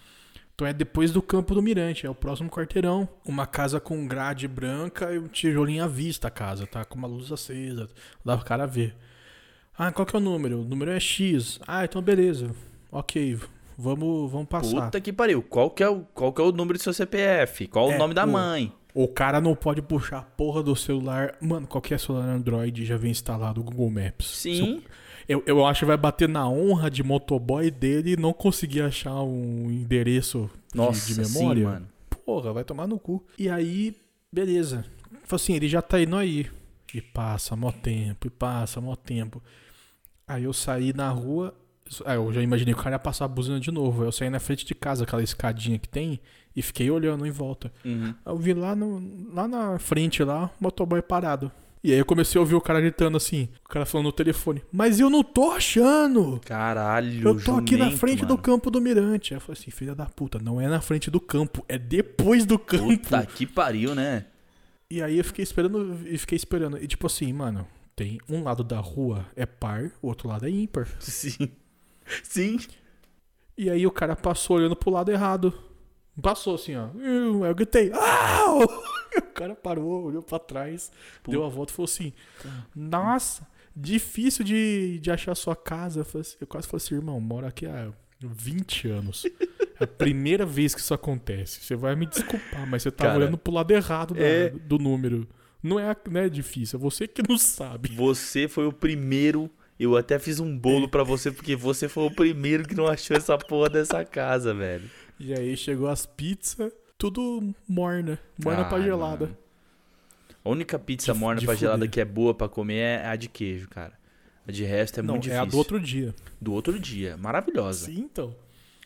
Então 0.54 0.66
é 0.66 0.72
depois 0.72 1.12
do 1.12 1.22
Campo 1.22 1.54
do 1.54 1.62
Mirante, 1.62 2.04
é 2.04 2.10
o 2.10 2.14
próximo 2.14 2.50
quarteirão. 2.50 3.08
Uma 3.24 3.46
casa 3.46 3.78
com 3.78 4.06
grade 4.08 4.48
branca 4.48 5.12
e 5.12 5.18
um 5.18 5.28
tijolinho 5.28 5.84
à 5.84 5.86
vista 5.86 6.26
a 6.26 6.30
casa, 6.32 6.66
tá? 6.66 6.84
Com 6.84 6.98
uma 6.98 7.06
luz 7.06 7.30
acesa, 7.30 7.88
dá 8.24 8.36
pro 8.36 8.44
cara 8.44 8.66
ver. 8.66 8.96
Ah, 9.78 9.92
qual 9.92 10.04
que 10.04 10.16
é 10.16 10.18
o 10.18 10.20
número? 10.22 10.62
O 10.62 10.64
número 10.64 10.90
é 10.90 10.98
X. 10.98 11.60
Ah, 11.64 11.84
então 11.84 12.02
beleza. 12.02 12.50
Ok, 12.90 13.38
vamos, 13.76 14.32
vamos 14.32 14.48
passar. 14.48 14.86
Puta 14.86 15.00
que 15.00 15.12
pariu. 15.12 15.40
Qual 15.42 15.70
que, 15.70 15.84
é 15.84 15.88
o, 15.88 16.00
qual 16.12 16.32
que 16.32 16.40
é 16.40 16.44
o 16.44 16.50
número 16.50 16.76
do 16.76 16.82
seu 16.82 16.92
CPF? 16.92 17.68
Qual 17.68 17.92
É, 17.92 17.94
o 17.94 17.98
nome 17.98 18.12
da 18.12 18.24
o- 18.24 18.28
mãe? 18.28 18.72
O 19.00 19.06
cara 19.06 19.40
não 19.40 19.54
pode 19.54 19.80
puxar 19.80 20.18
a 20.18 20.22
porra 20.22 20.60
do 20.60 20.74
celular. 20.74 21.36
Mano, 21.40 21.66
qualquer 21.68 22.00
celular 22.00 22.24
Android 22.28 22.84
já 22.84 22.96
vem 22.96 23.12
instalado 23.12 23.60
o 23.60 23.64
Google 23.64 23.90
Maps. 23.90 24.26
Sim. 24.26 24.82
Eu, 25.28 25.40
eu 25.46 25.64
acho 25.64 25.80
que 25.80 25.84
vai 25.86 25.96
bater 25.96 26.28
na 26.28 26.48
honra 26.48 26.90
de 26.90 27.02
motoboy 27.04 27.70
dele 27.70 28.16
não 28.16 28.32
conseguir 28.32 28.80
achar 28.82 29.22
um 29.22 29.70
endereço 29.70 30.50
de- 30.72 30.76
Nossa, 30.76 31.06
de, 31.14 31.20
memória. 31.20 31.60
sim, 31.60 31.64
mano. 31.70 31.88
Porra, 32.26 32.52
vai 32.52 32.64
tomar 32.64 32.88
no 32.88 32.98
cu. 32.98 33.24
E 33.38 33.48
aí, 33.48 33.94
beleza. 34.32 34.84
Falei 35.24 35.42
assim, 35.44 35.52
ele 35.54 35.68
já 35.68 35.80
tá 35.80 36.00
indo 36.00 36.16
aí. 36.16 36.50
E 36.92 37.00
passa 37.00 37.54
mó 37.54 37.70
tempo, 37.70 38.26
e 38.26 38.30
passa 38.30 38.80
mó 38.80 38.96
tempo. 38.96 39.40
Aí 40.26 40.42
eu 40.42 40.52
saí 40.52 40.92
na 40.92 41.08
rua. 41.10 41.54
Aí 42.04 42.16
eu 42.16 42.32
já 42.32 42.42
imaginei 42.42 42.74
que 42.74 42.80
o 42.80 42.82
cara 42.82 42.96
ia 42.96 42.98
passar 42.98 43.24
a 43.24 43.28
buzina 43.28 43.58
de 43.60 43.70
novo. 43.70 44.04
Eu 44.04 44.12
saí 44.12 44.30
na 44.30 44.40
frente 44.40 44.64
de 44.64 44.74
casa, 44.74 45.04
aquela 45.04 45.22
escadinha 45.22 45.78
que 45.78 45.88
tem, 45.88 46.20
e 46.54 46.62
fiquei 46.62 46.90
olhando 46.90 47.26
em 47.26 47.30
volta. 47.30 47.72
Uhum. 47.84 48.14
Eu 48.24 48.36
vi 48.36 48.54
lá, 48.54 48.74
no, 48.74 49.02
lá 49.32 49.46
na 49.48 49.78
frente, 49.78 50.22
lá, 50.24 50.46
o 50.60 50.64
motoboy 50.64 51.00
parado. 51.02 51.50
E 51.82 51.92
aí 51.92 51.98
eu 51.98 52.04
comecei 52.04 52.38
a 52.38 52.42
ouvir 52.42 52.56
o 52.56 52.60
cara 52.60 52.80
gritando 52.80 53.16
assim, 53.16 53.48
o 53.64 53.68
cara 53.68 53.86
falando 53.86 54.06
no 54.06 54.12
telefone, 54.12 54.62
mas 54.72 54.98
eu 54.98 55.08
não 55.08 55.22
tô 55.22 55.52
achando! 55.52 56.40
Caralho, 56.44 57.28
Eu 57.28 57.40
tô 57.40 57.54
aqui 57.54 57.76
na 57.76 57.84
jumento, 57.84 57.98
frente 57.98 58.20
do 58.22 58.30
mano. 58.30 58.42
campo 58.42 58.68
do 58.68 58.80
Mirante. 58.80 59.32
Aí 59.32 59.36
eu 59.36 59.40
falei 59.40 59.60
assim, 59.60 59.70
filha 59.70 59.94
da 59.94 60.04
puta, 60.06 60.40
não 60.40 60.60
é 60.60 60.66
na 60.66 60.80
frente 60.80 61.08
do 61.08 61.20
campo, 61.20 61.64
é 61.68 61.78
depois 61.78 62.44
do 62.44 62.58
campo. 62.58 62.88
Puta 62.88 63.24
que 63.24 63.46
pariu, 63.46 63.94
né? 63.94 64.26
E 64.90 65.00
aí 65.00 65.18
eu 65.18 65.24
fiquei 65.24 65.42
esperando 65.44 66.00
e 66.06 66.18
fiquei 66.18 66.36
esperando. 66.36 66.82
E 66.82 66.86
tipo 66.88 67.06
assim, 67.06 67.32
mano, 67.32 67.64
tem 67.94 68.18
um 68.28 68.42
lado 68.42 68.64
da 68.64 68.80
rua 68.80 69.26
é 69.36 69.46
par, 69.46 69.92
o 70.02 70.08
outro 70.08 70.28
lado 70.28 70.46
é 70.46 70.50
ímpar. 70.50 70.88
Sim. 70.98 71.48
Sim. 72.22 72.58
E 73.56 73.68
aí 73.70 73.86
o 73.86 73.90
cara 73.90 74.14
passou 74.14 74.56
olhando 74.56 74.76
pro 74.76 74.90
lado 74.90 75.10
errado. 75.10 75.52
Passou 76.22 76.54
assim, 76.56 76.74
ó. 76.76 76.88
Eu 76.98 77.54
gritei, 77.54 77.90
Au! 77.92 78.60
O 79.18 79.22
cara 79.40 79.54
parou, 79.54 80.04
olhou 80.04 80.22
pra 80.22 80.38
trás, 80.38 80.92
deu 81.26 81.44
a 81.44 81.48
volta 81.48 81.72
e 81.72 81.76
falou 81.76 81.84
assim: 81.86 82.12
Nossa, 82.74 83.46
difícil 83.74 84.44
de, 84.44 84.98
de 85.00 85.10
achar 85.10 85.34
sua 85.34 85.56
casa. 85.56 86.00
Eu, 86.14 86.20
assim- 86.20 86.36
eu 86.40 86.46
quase 86.46 86.66
falei 86.68 86.84
assim, 86.84 86.94
irmão, 86.96 87.20
moro 87.20 87.46
aqui 87.46 87.64
há 87.66 87.88
20 88.20 88.88
anos. 88.88 89.24
É 89.80 89.84
a 89.84 89.86
primeira 89.86 90.44
vez 90.44 90.74
que 90.74 90.80
isso 90.80 90.92
acontece. 90.92 91.60
Você 91.64 91.74
vai 91.76 91.96
me 91.96 92.04
desculpar, 92.06 92.66
mas 92.68 92.82
você 92.82 92.90
tava 92.90 93.10
Cara, 93.10 93.20
olhando 93.22 93.38
pro 93.38 93.52
lado 93.52 93.70
errado 93.72 94.14
da- 94.14 94.20
é- 94.20 94.50
do 94.50 94.78
número. 94.78 95.26
Não 95.62 95.78
é, 95.80 95.96
não 96.10 96.20
é 96.20 96.28
difícil, 96.28 96.78
é 96.78 96.82
você 96.82 97.08
que 97.08 97.22
não 97.26 97.38
sabe. 97.38 97.88
Você 97.94 98.46
foi 98.48 98.66
o 98.66 98.72
primeiro. 98.72 99.50
Eu 99.78 99.96
até 99.96 100.18
fiz 100.18 100.40
um 100.40 100.58
bolo 100.58 100.88
pra 100.88 101.04
você, 101.04 101.30
porque 101.30 101.54
você 101.54 101.88
foi 101.88 102.04
o 102.06 102.10
primeiro 102.10 102.66
que 102.66 102.74
não 102.74 102.86
achou 102.88 103.16
essa 103.16 103.38
porra 103.38 103.68
dessa 103.70 104.04
casa, 104.04 104.52
velho. 104.52 104.90
E 105.20 105.32
aí 105.32 105.56
chegou 105.56 105.88
as 105.88 106.04
pizzas, 106.04 106.72
tudo 106.96 107.54
morna. 107.68 108.18
Morna 108.42 108.64
pra 108.64 108.78
Ah, 108.78 108.82
gelada. 108.82 109.26
mano. 109.26 109.36
A 110.44 110.48
única 110.50 110.78
pizza 110.78 111.12
De- 111.12 111.18
morna 111.18 111.40
de 111.40 111.46
pra 111.46 111.54
gelada 111.54 111.78
fuder. 111.78 111.90
que 111.90 112.00
é 112.00 112.04
boa 112.04 112.34
pra 112.34 112.48
comer 112.48 112.76
é 113.02 113.06
a 113.06 113.14
de 113.16 113.28
queijo, 113.28 113.68
cara. 113.68 113.92
A 114.46 114.50
de 114.50 114.64
resto 114.64 114.98
é 115.00 115.02
não, 115.02 115.14
muito 115.14 115.24
é 115.26 115.34
difícil. 115.34 115.42
a 115.42 115.50
do 115.50 115.58
outro 115.58 115.78
dia. 115.80 116.14
Do 116.40 116.52
outro 116.52 116.78
dia. 116.80 117.16
Maravilhosa. 117.16 117.86
Sim, 117.86 118.00
então. 118.10 118.34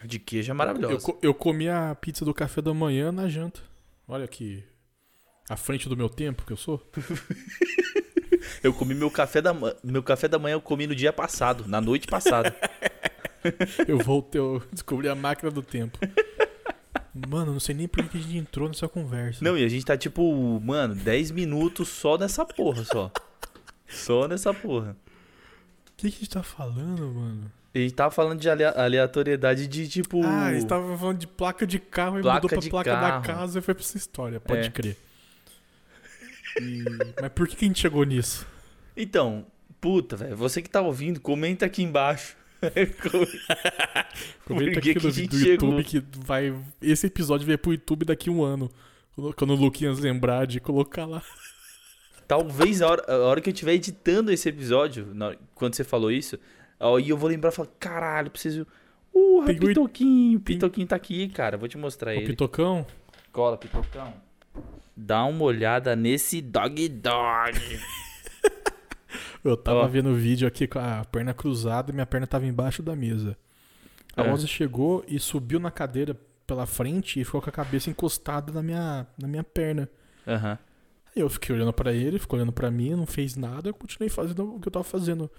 A 0.00 0.06
de 0.06 0.18
queijo 0.18 0.50
é 0.50 0.52
Eu, 0.52 0.56
maravilhosa. 0.56 0.98
co- 1.06 1.18
eu 1.22 1.32
comi 1.32 1.68
a 1.68 1.94
pizza 1.94 2.24
do 2.24 2.34
café 2.34 2.60
da 2.60 2.74
manhã 2.74 3.12
na 3.12 3.28
janta. 3.28 3.60
Olha 4.08 4.26
que. 4.26 4.64
À 5.48 5.56
frente 5.56 5.88
do 5.88 5.96
meu 5.96 6.08
tempo 6.08 6.44
que 6.44 6.52
eu 6.52 6.56
sou. 6.56 6.84
Eu 8.62 8.72
comi 8.72 8.94
meu 8.94 9.10
café 9.10 9.40
da 9.40 9.52
manhã. 9.52 9.74
Meu 9.82 10.02
café 10.02 10.28
da 10.28 10.38
manhã 10.38 10.54
eu 10.54 10.60
comi 10.60 10.86
no 10.86 10.94
dia 10.94 11.12
passado, 11.12 11.64
na 11.66 11.80
noite 11.80 12.06
passada. 12.06 12.54
Eu 13.88 13.98
voltei, 13.98 14.40
eu 14.40 14.62
descobri 14.72 15.08
a 15.08 15.16
máquina 15.16 15.50
do 15.50 15.62
tempo. 15.62 15.98
Mano, 17.28 17.52
não 17.52 17.58
sei 17.60 17.74
nem 17.74 17.88
por 17.88 18.08
que 18.08 18.16
a 18.16 18.20
gente 18.20 18.36
entrou 18.36 18.68
nessa 18.68 18.88
conversa. 18.88 19.44
Não, 19.44 19.58
e 19.58 19.64
a 19.64 19.68
gente 19.68 19.84
tá 19.84 19.96
tipo, 19.96 20.60
mano, 20.60 20.94
10 20.94 21.32
minutos 21.32 21.88
só 21.88 22.16
nessa 22.16 22.44
porra, 22.44 22.84
só. 22.84 23.10
Só 23.88 24.28
nessa 24.28 24.54
porra. 24.54 24.96
O 25.90 25.96
que, 25.96 26.08
que 26.10 26.16
a 26.16 26.20
gente 26.20 26.30
tá 26.30 26.42
falando, 26.42 27.06
mano? 27.12 27.50
A 27.74 27.78
gente 27.78 27.94
tava 27.94 28.10
falando 28.12 28.38
de 28.38 28.48
alea- 28.48 28.74
aleatoriedade 28.76 29.66
de 29.66 29.88
tipo. 29.88 30.22
Ah, 30.24 30.46
a 30.46 30.54
gente 30.54 30.66
tava 30.66 30.96
falando 30.96 31.18
de 31.18 31.26
placa 31.26 31.66
de 31.66 31.78
carro 31.80 32.18
e 32.20 32.22
Placa 32.22 32.42
mudou 32.46 32.60
pra 32.60 32.70
placa 32.70 32.90
carro. 32.92 33.20
da 33.22 33.26
casa 33.34 33.58
e 33.58 33.62
foi 33.62 33.74
pra 33.74 33.82
essa 33.82 33.96
história, 33.96 34.38
pode 34.38 34.68
É. 34.68 34.70
crer. 34.70 34.96
E- 36.60 36.84
Mas 37.20 37.30
por 37.34 37.46
que, 37.48 37.64
a 37.64 37.68
gente 37.68 37.80
chegou 37.80 38.04
nisso? 38.04 38.46
Então, 38.96 39.46
puta, 39.80 40.16
velho, 40.16 40.36
você 40.36 40.60
que 40.62 40.68
tá 40.70 40.80
ouvindo, 40.80 41.20
comenta 41.20 41.66
aqui 41.66 41.82
embaixo. 41.82 42.36
Comenta 44.46 44.78
aqui 44.78 44.92
que 44.92 44.98
a 44.98 45.02
no 45.02 45.10
gente 45.10 45.28
do 45.30 45.38
YouTube 45.38 45.84
que 45.84 46.02
vai. 46.24 46.54
Esse 46.80 47.06
episódio 47.06 47.46
vai 47.46 47.56
pro 47.56 47.72
YouTube 47.72 48.04
daqui 48.04 48.30
um 48.30 48.42
ano. 48.42 48.70
Quando- 49.36 49.52
o 49.52 49.56
Luquinhas 49.56 49.98
lembrar 49.98 50.46
de 50.46 50.60
colocar 50.60 51.04
lá. 51.06 51.22
Talvez 52.26 52.80
a 52.80 52.88
hora, 52.88 53.04
a 53.12 53.16
hora 53.26 53.40
que 53.40 53.50
eu 53.50 53.52
estiver 53.52 53.74
editando 53.74 54.30
esse 54.32 54.48
episódio, 54.48 55.08
na 55.12 55.34
quando 55.54 55.74
você 55.74 55.84
falou 55.84 56.10
isso, 56.10 56.38
aí 56.80 57.08
eu 57.10 57.16
vou 57.16 57.28
lembrar 57.28 57.50
e 57.50 57.54
falar, 57.54 57.68
caralho, 57.78 58.30
preciso. 58.30 58.66
Uh, 59.14 59.44
Tem 59.44 59.56
o- 59.56 59.60
Pitoquinho, 59.60 60.40
Pitoquinho 60.40 60.86
tá 60.86 60.96
aqui, 60.96 61.28
cara. 61.28 61.58
Vou 61.58 61.68
te 61.68 61.76
mostrar 61.76 62.12
O 62.12 62.14
ele. 62.14 62.26
Pitocão. 62.26 62.86
Cola, 63.32 63.58
Pitocão. 63.58 64.14
Dá 64.96 65.24
uma 65.24 65.42
olhada 65.44 65.96
nesse 65.96 66.40
dog 66.40 66.88
dog. 66.88 67.58
Eu 69.44 69.56
tava 69.56 69.80
Ó. 69.80 69.88
vendo 69.88 70.10
o 70.10 70.14
vídeo 70.14 70.46
aqui 70.46 70.66
com 70.68 70.78
a 70.78 71.04
perna 71.04 71.34
cruzada 71.34 71.90
e 71.90 71.94
minha 71.94 72.06
perna 72.06 72.26
tava 72.26 72.46
embaixo 72.46 72.82
da 72.82 72.94
mesa. 72.94 73.36
A 74.16 74.22
É. 74.22 74.32
Ozzy 74.32 74.46
chegou 74.46 75.04
e 75.08 75.18
subiu 75.18 75.58
na 75.58 75.70
cadeira 75.70 76.16
pela 76.46 76.66
frente 76.66 77.18
e 77.20 77.24
ficou 77.24 77.40
com 77.42 77.48
a 77.48 77.52
cabeça 77.52 77.90
encostada 77.90 78.52
na 78.52 78.62
minha, 78.62 79.06
na 79.20 79.26
minha 79.26 79.42
perna. 79.42 79.88
Aham. 80.26 80.58
Aí 81.14 81.20
eu 81.22 81.28
fiquei 81.28 81.54
olhando 81.54 81.72
pra 81.72 81.92
ele, 81.92 82.18
ficou 82.18 82.38
olhando 82.38 82.52
pra 82.52 82.70
mim, 82.70 82.90
não 82.94 83.06
fez 83.06 83.36
nada, 83.36 83.68
eu 83.68 83.74
continuei 83.74 84.08
fazendo 84.08 84.54
o 84.56 84.60
que 84.60 84.68
eu 84.68 84.72
tava 84.72 84.84
fazendo. 84.84 85.30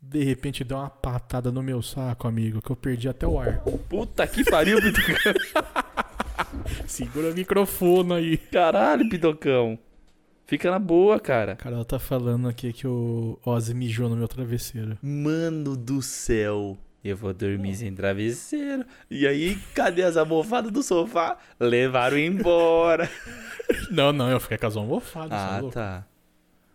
De 0.00 0.22
repente 0.24 0.62
deu 0.64 0.78
uma 0.78 0.88
patada 0.88 1.50
no 1.52 1.62
meu 1.62 1.82
saco, 1.82 2.26
amigo, 2.28 2.62
que 2.62 2.70
eu 2.70 2.76
perdi 2.76 3.08
até 3.08 3.26
o 3.26 3.38
ar. 3.38 3.58
Puta 3.88 4.26
que 4.26 4.44
pariu, 4.44 4.80
Pitocão. 4.80 5.34
Segura 6.86 7.30
o 7.30 7.34
microfone 7.34 8.12
aí. 8.14 8.36
Caralho, 8.36 9.08
Pitocão. 9.08 9.78
Fica 10.46 10.70
na 10.70 10.78
boa, 10.78 11.20
cara. 11.20 11.54
Cara, 11.54 11.76
ela 11.76 11.84
tá 11.84 11.98
falando 11.98 12.48
aqui 12.48 12.72
que 12.72 12.86
o 12.86 13.38
Ozzy 13.44 13.72
mijou 13.72 14.08
no 14.08 14.16
meu 14.16 14.26
travesseiro. 14.26 14.98
Mano 15.00 15.76
do 15.76 16.02
céu. 16.02 16.76
Eu 17.02 17.16
vou 17.16 17.32
dormir 17.32 17.76
sem 17.76 17.94
travesseiro. 17.94 18.84
E 19.10 19.26
aí, 19.26 19.56
cadê 19.74 20.02
as 20.02 20.16
almofadas 20.16 20.70
do 20.70 20.82
sofá? 20.82 21.38
Levaram 21.58 22.18
embora. 22.18 23.08
Não, 23.88 24.12
não, 24.12 24.28
eu 24.28 24.40
fiquei 24.40 24.58
com 24.58 24.66
as 24.66 24.76
almofadas, 24.76 25.30
ah, 25.32 25.58
louco? 25.60 25.74
tá. 25.74 26.04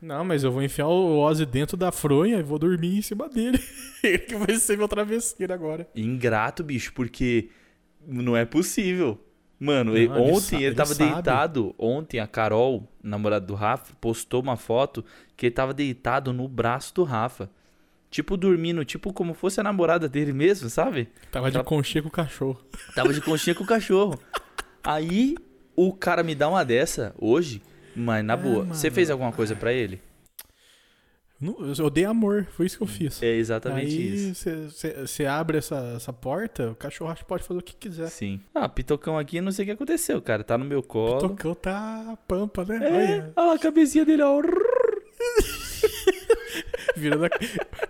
Não, 0.01 0.23
mas 0.23 0.45
eu 0.45 0.51
vou 0.51 0.63
enfiar 0.63 0.87
o 0.87 1.19
Ozzy 1.19 1.45
dentro 1.45 1.75
da 1.75 1.91
fronha 1.91 2.37
e 2.37 2.43
vou 2.43 2.57
dormir 2.57 2.97
em 2.97 3.01
cima 3.01 3.27
dele. 3.27 3.59
Ele 4.01 4.19
que 4.19 4.35
vai 4.35 4.55
ser 4.55 4.77
meu 4.77 4.87
travesseiro 4.87 5.53
agora. 5.53 5.85
Ingrato, 5.93 6.63
bicho, 6.63 6.93
porque 6.93 7.49
não 8.07 8.37
é 8.37 8.45
possível. 8.45 9.19
Mano, 9.59 9.91
Não, 9.91 9.97
ele 9.97 10.09
ontem 10.09 10.57
ele, 10.57 10.65
ele 10.65 10.75
tava 10.75 10.93
sabe. 10.93 11.13
deitado. 11.13 11.73
Ontem 11.77 12.19
a 12.19 12.27
Carol, 12.27 12.87
namorada 13.01 13.45
do 13.45 13.55
Rafa, 13.55 13.93
postou 14.01 14.41
uma 14.41 14.57
foto 14.57 15.03
que 15.37 15.45
ele 15.45 15.55
tava 15.55 15.73
deitado 15.73 16.33
no 16.33 16.47
braço 16.47 16.93
do 16.93 17.03
Rafa. 17.03 17.49
Tipo 18.11 18.37
dormindo, 18.37 18.83
tipo 18.85 19.11
como 19.13 19.33
fosse 19.33 19.59
a 19.59 19.63
namorada 19.63 20.07
dele 20.07 20.31
mesmo, 20.33 20.69
sabe? 20.69 21.09
Tava 21.31 21.49
de 21.51 21.57
Tá- 21.57 21.63
conchinha 21.63 22.01
com 22.01 22.07
o 22.09 22.11
cachorro. 22.11 22.61
Tava 22.93 23.13
de 23.13 23.19
conchinha 23.21 23.53
com 23.55 23.63
o 23.63 23.67
cachorro. 23.67 24.19
Aí 24.83 25.35
o 25.75 25.91
cara 25.93 26.23
me 26.23 26.35
dá 26.35 26.47
uma 26.47 26.63
dessa 26.63 27.13
hoje, 27.17 27.61
mas 27.95 28.23
na 28.23 28.33
É, 28.33 28.37
boa. 28.37 28.65
Você 28.65 28.87
mano. 28.87 28.95
fez 28.95 29.09
alguma 29.09 29.31
coisa 29.31 29.55
pra 29.55 29.73
ele? 29.73 30.01
Eu 31.77 31.89
dei 31.89 32.05
amor, 32.05 32.47
foi 32.51 32.65
isso 32.65 32.77
que 32.77 32.83
eu 32.83 32.87
fiz. 32.87 33.21
É 33.21 33.35
exatamente 33.35 33.95
Aí 33.97 34.29
isso. 34.31 34.49
você 35.05 35.25
abre 35.25 35.57
essa, 35.57 35.93
essa 35.95 36.13
porta, 36.13 36.71
o 36.71 36.75
cachorro 36.75 37.13
pode 37.27 37.43
fazer 37.43 37.59
o 37.59 37.63
que 37.63 37.75
quiser. 37.75 38.07
Sim. 38.09 38.39
Ah, 38.53 38.67
pitocão 38.69 39.17
aqui, 39.17 39.41
não 39.41 39.51
sei 39.51 39.63
o 39.63 39.65
que 39.67 39.71
aconteceu, 39.71 40.21
cara. 40.21 40.43
Tá 40.43 40.57
no 40.57 40.65
meu 40.65 40.81
colo. 40.81 41.19
tocão 41.19 41.53
tá 41.55 42.17
pampa, 42.27 42.63
né? 42.65 42.77
É, 42.77 42.91
Olha, 42.91 43.33
olha 43.35 43.47
lá 43.47 43.53
a 43.55 43.59
cabecinha 43.59 44.05
dele, 44.05 44.21
ó. 44.23 44.41
virando 46.95 47.25
a... 47.25 47.29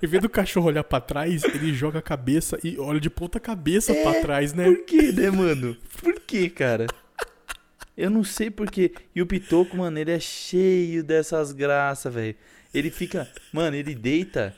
Em 0.01 0.07
vez 0.07 0.21
do 0.21 0.29
cachorro 0.29 0.67
olhar 0.67 0.83
pra 0.83 0.99
trás, 0.99 1.43
ele 1.43 1.73
joga 1.73 1.99
a 1.99 2.01
cabeça 2.01 2.57
e 2.63 2.77
olha 2.79 2.99
de 2.99 3.09
ponta 3.09 3.39
cabeça 3.39 3.91
É, 3.91 4.03
pra 4.03 4.21
trás, 4.21 4.53
né? 4.53 4.65
Por 4.65 4.85
que, 4.85 5.11
né, 5.11 5.29
mano? 5.29 5.75
Por 6.01 6.19
que, 6.21 6.49
cara? 6.49 6.87
Eu 7.97 8.09
não 8.09 8.23
sei 8.23 8.49
porquê. 8.49 8.91
E 9.15 9.21
o 9.21 9.25
Pitoco, 9.25 9.77
mano, 9.77 9.97
ele 9.97 10.11
é 10.11 10.19
cheio 10.19 11.03
dessas 11.03 11.51
graças, 11.51 12.13
velho. 12.13 12.35
Ele 12.77 12.91
fica. 12.91 13.27
Mano, 13.53 13.75
ele 13.75 13.95
deita, 13.95 14.55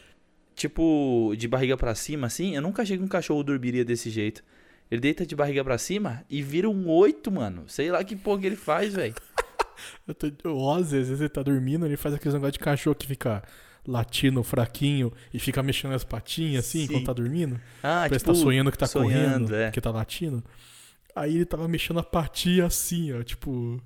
tipo, 0.55 1.33
de 1.37 1.47
barriga 1.47 1.77
pra 1.77 1.93
cima, 1.95 2.27
assim. 2.27 2.55
Eu 2.55 2.61
nunca 2.61 2.81
achei 2.81 2.97
que 2.97 3.03
um 3.03 3.07
cachorro 3.07 3.43
dormiria 3.43 3.85
desse 3.85 4.09
jeito. 4.09 4.43
Ele 4.89 5.01
deita 5.01 5.25
de 5.25 5.35
barriga 5.35 5.63
pra 5.63 5.77
cima 5.77 6.23
e 6.29 6.41
vira 6.41 6.69
um 6.69 6.89
oito, 6.89 7.31
mano. 7.31 7.65
Sei 7.67 7.91
lá 7.91 8.03
que 8.03 8.15
porra 8.15 8.41
que 8.41 8.47
ele 8.47 8.55
faz, 8.55 8.93
velho. 8.93 9.13
Eu 10.07 10.15
tô, 10.15 10.31
ó, 10.45 10.77
às 10.77 10.91
vezes 10.91 11.19
ele 11.19 11.29
tá 11.29 11.43
dormindo, 11.43 11.85
ele 11.85 11.97
faz 11.97 12.15
aquele 12.15 12.33
negócio 12.33 12.53
de 12.53 12.59
cachorro 12.59 12.95
que 12.95 13.05
fica 13.05 13.43
latindo 13.85 14.43
fraquinho 14.43 15.13
e 15.33 15.39
fica 15.39 15.61
mexendo 15.63 15.93
as 15.93 16.03
patinhas 16.03 16.65
assim 16.65 16.87
Sim. 16.87 16.93
quando 16.93 17.05
tá 17.05 17.13
dormindo. 17.13 17.59
Ah, 17.83 18.01
Parece 18.01 18.19
tipo, 18.19 18.31
que 18.31 18.37
tá 18.37 18.43
sonhando 18.43 18.71
que 18.71 18.77
tá 18.77 18.87
sonhando, 18.87 19.45
correndo, 19.45 19.55
é. 19.55 19.71
que 19.71 19.79
tá 19.79 19.91
latindo. 19.91 20.43
Aí 21.15 21.35
ele 21.35 21.45
tava 21.45 21.67
mexendo 21.67 21.99
a 21.99 22.03
patinha 22.03 22.65
assim, 22.65 23.13
ó, 23.13 23.23
tipo. 23.23 23.81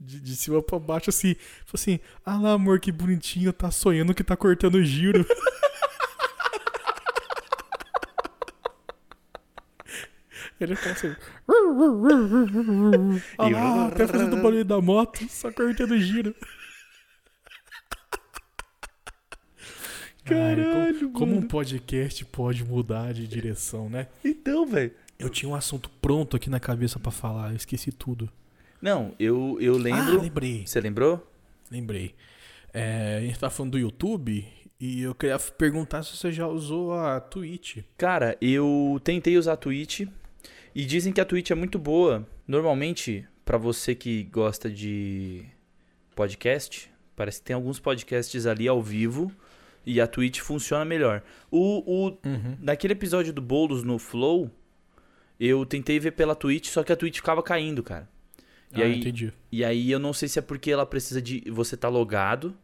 De, 0.00 0.20
de 0.20 0.36
cima 0.36 0.62
pra 0.62 0.78
baixo, 0.78 1.10
assim. 1.10 1.34
Falei 1.66 1.74
assim: 1.74 1.98
Ah 2.24 2.38
lá, 2.38 2.52
amor, 2.52 2.78
que 2.78 2.92
bonitinho, 2.92 3.52
tá 3.52 3.70
sonhando 3.70 4.14
que 4.14 4.22
tá 4.22 4.36
cortando 4.36 4.82
giro. 4.84 5.26
Ele 10.60 10.74
fala 10.74 10.92
assim. 10.92 11.14
Ah 13.38 13.48
lá, 13.48 13.86
até 13.86 14.06
fazendo 14.06 14.36
o 14.36 14.42
barulho 14.42 14.64
da 14.64 14.80
moto, 14.80 15.24
só 15.28 15.52
cortando 15.52 15.98
giro. 15.98 16.34
Ai, 20.30 20.54
Caralho, 20.56 21.10
como, 21.10 21.12
como 21.12 21.36
um 21.36 21.42
podcast 21.42 22.24
pode 22.26 22.62
mudar 22.62 23.14
de 23.14 23.26
direção, 23.26 23.88
né? 23.88 24.08
Então, 24.22 24.66
velho. 24.66 24.92
Eu 25.18 25.28
tinha 25.28 25.48
um 25.48 25.54
assunto 25.54 25.90
pronto 26.00 26.36
aqui 26.36 26.48
na 26.48 26.60
cabeça 26.60 26.98
pra 26.98 27.10
falar, 27.10 27.50
eu 27.50 27.56
esqueci 27.56 27.90
tudo. 27.90 28.30
Não, 28.80 29.14
eu, 29.18 29.56
eu 29.60 29.74
Ah, 29.74 29.78
lembro. 29.78 30.20
lembrei, 30.20 30.66
Você 30.66 30.80
lembrou? 30.80 31.26
lembrei. 31.70 32.14
É, 32.72 33.16
a 33.18 33.20
gente 33.20 33.38
tá 33.38 33.50
falando 33.50 33.72
do 33.72 33.78
YouTube 33.78 34.46
e 34.80 35.02
eu 35.02 35.14
queria 35.14 35.38
perguntar 35.38 36.02
se 36.02 36.16
você 36.16 36.30
já 36.30 36.46
usou 36.46 36.94
a 36.94 37.20
Twitch. 37.20 37.78
Cara, 37.96 38.36
eu 38.40 39.00
tentei 39.02 39.36
usar 39.36 39.54
a 39.54 39.56
Twitch 39.56 40.02
e 40.74 40.84
dizem 40.84 41.12
que 41.12 41.20
a 41.20 41.24
Twitch 41.24 41.50
é 41.50 41.54
muito 41.54 41.78
boa. 41.78 42.26
Normalmente, 42.46 43.26
pra 43.44 43.58
você 43.58 43.94
que 43.94 44.22
gosta 44.24 44.70
de 44.70 45.44
podcast, 46.14 46.90
parece 47.16 47.40
que 47.40 47.46
tem 47.46 47.54
alguns 47.54 47.78
podcasts 47.80 48.46
ali 48.46 48.68
ao 48.68 48.82
vivo 48.82 49.32
e 49.84 50.00
a 50.00 50.06
Twitch 50.06 50.40
funciona 50.40 50.84
melhor. 50.84 51.22
O, 51.50 51.82
o 51.86 52.08
Uhum. 52.24 52.56
naquele 52.60 52.92
episódio 52.92 53.32
do 53.32 53.40
Boulos 53.42 53.82
no 53.82 53.98
Flow, 53.98 54.50
eu 55.40 55.64
tentei 55.64 55.98
ver 55.98 56.12
pela 56.12 56.34
Twitch, 56.34 56.68
só 56.68 56.82
que 56.84 56.92
a 56.92 56.96
Twitch 56.96 57.16
ficava 57.16 57.42
caindo, 57.42 57.82
cara. 57.82 58.08
E 58.74 58.82
ah, 58.82 58.86
aí- 58.86 58.98
entendi. 58.98 59.32
E 59.50 59.64
aí 59.64 59.90
eu 59.90 59.98
não 59.98 60.12
sei 60.12 60.28
se 60.28 60.38
é 60.38 60.42
porque 60.42 60.70
ela 60.70 60.84
precisa 60.86 61.20
de 61.22 61.42
você 61.50 61.76
tá 61.76 61.88
logado. 61.88 62.54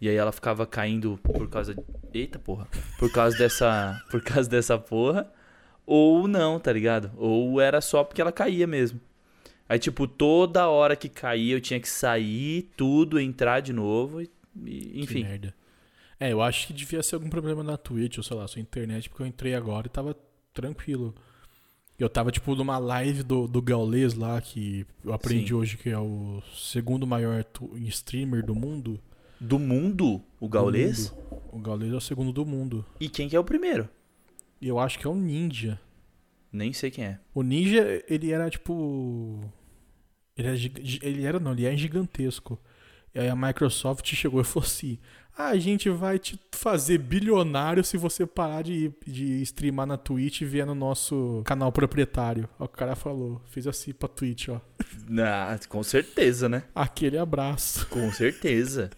E 0.00 0.08
aí 0.08 0.16
ela 0.16 0.32
ficava 0.32 0.66
caindo 0.66 1.18
por 1.22 1.48
causa. 1.48 1.74
Eita 2.12 2.38
porra. 2.38 2.68
Por 2.98 3.10
causa 3.12 3.36
dessa. 3.38 4.00
Por 4.10 4.22
causa 4.22 4.48
dessa 4.50 4.76
porra. 4.78 5.32
Ou 5.86 6.26
não, 6.28 6.58
tá 6.58 6.72
ligado? 6.72 7.10
Ou 7.16 7.60
era 7.60 7.80
só 7.80 8.02
porque 8.04 8.20
ela 8.20 8.32
caía 8.32 8.66
mesmo. 8.66 9.00
Aí, 9.68 9.78
tipo, 9.78 10.06
toda 10.06 10.68
hora 10.68 10.94
que 10.96 11.08
caía 11.08 11.54
eu 11.54 11.60
tinha 11.60 11.80
que 11.80 11.88
sair, 11.88 12.70
tudo, 12.76 13.18
entrar 13.18 13.60
de 13.60 13.72
novo. 13.72 14.20
E, 14.20 14.30
e- 14.66 14.90
Que 14.92 15.00
enfim. 15.00 15.22
merda. 15.24 15.54
É, 16.20 16.32
eu 16.32 16.40
acho 16.42 16.66
que 16.66 16.72
devia 16.72 17.02
ser 17.02 17.16
algum 17.16 17.28
problema 17.30 17.62
na 17.62 17.76
Twitch, 17.76 18.18
ou 18.18 18.24
sei 18.24 18.36
lá, 18.36 18.46
sua 18.46 18.60
internet, 18.60 19.08
porque 19.08 19.22
eu 19.22 19.26
entrei 19.26 19.54
agora 19.54 19.86
e 19.86 19.90
tava 19.90 20.16
tranquilo. 20.52 21.14
Eu 21.98 22.08
tava, 22.08 22.32
tipo, 22.32 22.54
numa 22.56 22.76
live 22.78 23.22
do, 23.22 23.46
do 23.46 23.62
Gaules 23.62 24.14
lá, 24.14 24.40
que 24.40 24.84
eu 25.04 25.12
aprendi 25.12 25.48
Sim. 25.48 25.54
hoje 25.54 25.76
que 25.76 25.88
é 25.90 25.98
o 25.98 26.42
segundo 26.54 27.06
maior 27.06 27.44
streamer 27.86 28.44
do 28.44 28.54
mundo. 28.54 29.00
Do 29.40 29.58
mundo, 29.58 30.16
o 30.40 30.46
Do 30.46 30.48
Gaulês? 30.48 31.10
mundo. 31.10 31.42
O 31.52 31.58
Gaules 31.60 31.92
é 31.92 31.96
o 31.96 32.00
segundo 32.00 32.32
do 32.32 32.44
mundo. 32.44 32.84
E 32.98 33.08
quem 33.08 33.28
que 33.28 33.36
é 33.36 33.38
o 33.40 33.44
primeiro? 33.44 33.88
Eu 34.60 34.78
acho 34.78 34.98
que 34.98 35.06
é 35.06 35.10
o 35.10 35.14
Ninja. 35.14 35.78
Nem 36.50 36.72
sei 36.72 36.90
quem 36.90 37.04
é. 37.04 37.20
O 37.32 37.42
Ninja, 37.42 38.02
ele 38.08 38.30
era, 38.32 38.48
tipo... 38.50 39.40
Ele 40.36 40.48
era, 40.48 40.56
gi- 40.56 41.00
ele 41.02 41.24
era 41.24 41.38
não, 41.38 41.52
ele 41.52 41.66
é 41.66 41.76
gigantesco. 41.76 42.58
E 43.14 43.20
aí 43.20 43.28
a 43.28 43.36
Microsoft 43.36 44.04
chegou 44.14 44.40
e 44.40 44.44
falou 44.44 44.66
assim: 44.66 44.98
a 45.36 45.56
gente 45.56 45.90
vai 45.90 46.18
te 46.18 46.38
fazer 46.52 46.98
bilionário 46.98 47.82
se 47.82 47.96
você 47.96 48.24
parar 48.24 48.62
de, 48.62 48.92
de 49.06 49.42
streamar 49.42 49.86
na 49.86 49.96
Twitch 49.96 50.42
e 50.42 50.44
vier 50.44 50.66
no 50.66 50.74
nosso 50.74 51.42
canal 51.44 51.72
proprietário. 51.72 52.48
Ó, 52.58 52.64
o 52.64 52.68
cara 52.68 52.94
falou, 52.94 53.40
fez 53.46 53.66
assim 53.66 53.92
pra 53.92 54.08
Twitch, 54.08 54.48
ó. 54.48 54.60
Ah, 55.18 55.58
com 55.68 55.82
certeza, 55.82 56.48
né? 56.48 56.62
Aquele 56.74 57.18
abraço. 57.18 57.86
Com 57.88 58.10
certeza. 58.12 58.90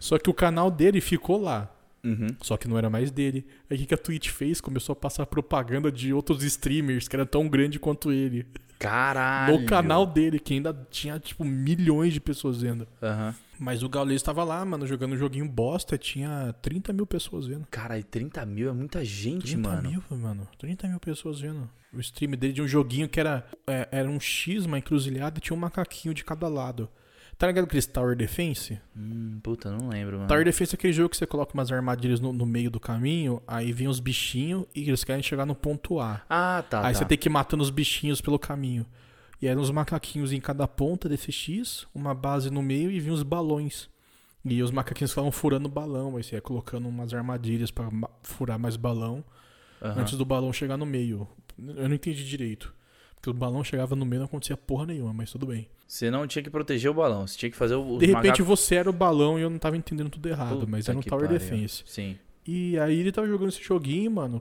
Só 0.00 0.18
que 0.18 0.28
o 0.28 0.34
canal 0.34 0.70
dele 0.70 1.00
ficou 1.00 1.40
lá. 1.40 1.72
Uhum. 2.04 2.28
Só 2.40 2.56
que 2.56 2.68
não 2.68 2.78
era 2.78 2.88
mais 2.88 3.10
dele. 3.10 3.46
Aí 3.68 3.82
o 3.82 3.86
que 3.86 3.94
a 3.94 3.98
Twitch 3.98 4.28
fez? 4.28 4.60
Começou 4.60 4.92
a 4.92 4.96
passar 4.96 5.26
propaganda 5.26 5.90
de 5.90 6.12
outros 6.12 6.42
streamers 6.44 7.08
que 7.08 7.16
era 7.16 7.26
tão 7.26 7.48
grande 7.48 7.78
quanto 7.78 8.12
ele. 8.12 8.46
Caralho. 8.78 9.60
No 9.60 9.66
canal 9.66 10.06
dele, 10.06 10.38
que 10.38 10.54
ainda 10.54 10.86
tinha, 10.90 11.18
tipo, 11.18 11.44
milhões 11.44 12.12
de 12.12 12.20
pessoas 12.20 12.60
vendo. 12.60 12.86
Aham. 13.02 13.34
Mas 13.58 13.82
o 13.82 13.88
Gaules 13.88 14.22
tava 14.22 14.44
lá, 14.44 14.64
mano, 14.64 14.86
jogando 14.86 15.14
um 15.14 15.16
joguinho 15.16 15.48
bosta, 15.48 15.96
tinha 15.96 16.54
30 16.60 16.92
mil 16.92 17.06
pessoas 17.06 17.46
vendo. 17.46 17.66
Caralho, 17.70 18.04
30 18.04 18.44
mil 18.46 18.68
é 18.68 18.72
muita 18.72 19.04
gente, 19.04 19.52
30 19.52 19.68
mano. 19.68 19.90
mil, 19.90 20.02
mano. 20.10 20.48
30 20.58 20.88
mil 20.88 21.00
pessoas 21.00 21.40
vendo. 21.40 21.68
O 21.92 22.00
stream 22.00 22.32
dele 22.32 22.52
de 22.52 22.62
um 22.62 22.68
joguinho 22.68 23.08
que 23.08 23.18
era, 23.18 23.46
é, 23.66 23.88
era 23.90 24.08
um 24.08 24.20
X, 24.20 24.66
uma 24.66 24.78
encruzilhada 24.78 25.38
e 25.38 25.40
tinha 25.40 25.56
um 25.56 25.60
macaquinho 25.60 26.14
de 26.14 26.24
cada 26.24 26.48
lado. 26.48 26.88
Tá 27.38 27.46
ligado 27.46 27.64
aquele 27.64 27.82
Tower 27.82 28.16
Defense? 28.16 28.80
Hum, 28.96 29.38
puta, 29.42 29.70
não 29.70 29.88
lembro, 29.88 30.16
mano. 30.16 30.28
Tower 30.28 30.44
Defense 30.44 30.74
é 30.74 30.76
aquele 30.76 30.92
jogo 30.92 31.10
que 31.10 31.18
você 31.18 31.26
coloca 31.26 31.52
umas 31.52 31.70
armadilhas 31.70 32.18
no, 32.18 32.32
no 32.32 32.46
meio 32.46 32.70
do 32.70 32.80
caminho, 32.80 33.42
aí 33.46 33.72
vem 33.72 33.88
os 33.88 34.00
bichinhos 34.00 34.64
e 34.74 34.88
eles 34.88 35.04
querem 35.04 35.22
chegar 35.22 35.44
no 35.44 35.54
ponto 35.54 36.00
A. 36.00 36.22
Ah, 36.30 36.64
tá, 36.68 36.78
aí 36.78 36.94
tá. 36.94 36.98
você 36.98 37.04
tem 37.04 37.18
que 37.18 37.28
ir 37.28 37.30
matando 37.30 37.62
os 37.62 37.68
bichinhos 37.68 38.22
pelo 38.22 38.38
caminho. 38.38 38.86
E 39.40 39.46
eram 39.46 39.60
uns 39.60 39.70
macaquinhos 39.70 40.32
em 40.32 40.40
cada 40.40 40.66
ponta 40.66 41.08
desse 41.08 41.30
X, 41.30 41.86
uma 41.94 42.14
base 42.14 42.50
no 42.50 42.62
meio 42.62 42.90
e 42.90 42.98
vinham 43.00 43.14
os 43.14 43.22
balões. 43.22 43.88
E 44.44 44.62
os 44.62 44.70
macaquinhos 44.70 45.10
ficavam 45.10 45.32
furando 45.32 45.66
o 45.66 45.70
balão, 45.70 46.16
aí 46.16 46.22
você 46.22 46.36
ia 46.36 46.40
colocando 46.40 46.88
umas 46.88 47.12
armadilhas 47.12 47.70
pra 47.70 47.90
ma- 47.90 48.08
furar 48.22 48.58
mais 48.58 48.76
balão 48.76 49.24
Aham. 49.82 50.00
antes 50.00 50.16
do 50.16 50.24
balão 50.24 50.52
chegar 50.52 50.76
no 50.76 50.86
meio. 50.86 51.28
Eu 51.58 51.88
não 51.88 51.94
entendi 51.96 52.24
direito. 52.24 52.72
Porque 53.16 53.28
o 53.28 53.34
balão 53.34 53.64
chegava 53.64 53.96
no 53.96 54.04
meio 54.06 54.18
e 54.18 54.20
não 54.20 54.26
acontecia 54.26 54.56
porra 54.56 54.86
nenhuma, 54.86 55.12
mas 55.12 55.30
tudo 55.32 55.46
bem. 55.46 55.68
Você 55.86 56.10
não 56.10 56.26
tinha 56.26 56.42
que 56.42 56.50
proteger 56.50 56.90
o 56.90 56.94
balão, 56.94 57.26
você 57.26 57.36
tinha 57.36 57.50
que 57.50 57.56
fazer 57.56 57.74
o. 57.74 57.98
De 57.98 58.06
repente 58.06 58.40
você 58.42 58.76
era 58.76 58.88
o 58.88 58.92
balão 58.92 59.38
e 59.38 59.42
eu 59.42 59.50
não 59.50 59.58
tava 59.58 59.76
entendendo 59.76 60.10
tudo 60.10 60.28
errado, 60.28 60.60
Puta 60.60 60.66
mas 60.70 60.88
era 60.88 60.96
um 60.96 61.02
Tower 61.02 61.24
pariu. 61.26 61.38
Defense. 61.38 61.82
Sim. 61.86 62.16
E 62.46 62.78
aí 62.78 62.98
ele 63.00 63.10
tava 63.10 63.26
jogando 63.26 63.48
esse 63.48 63.62
joguinho, 63.62 64.10
mano, 64.10 64.40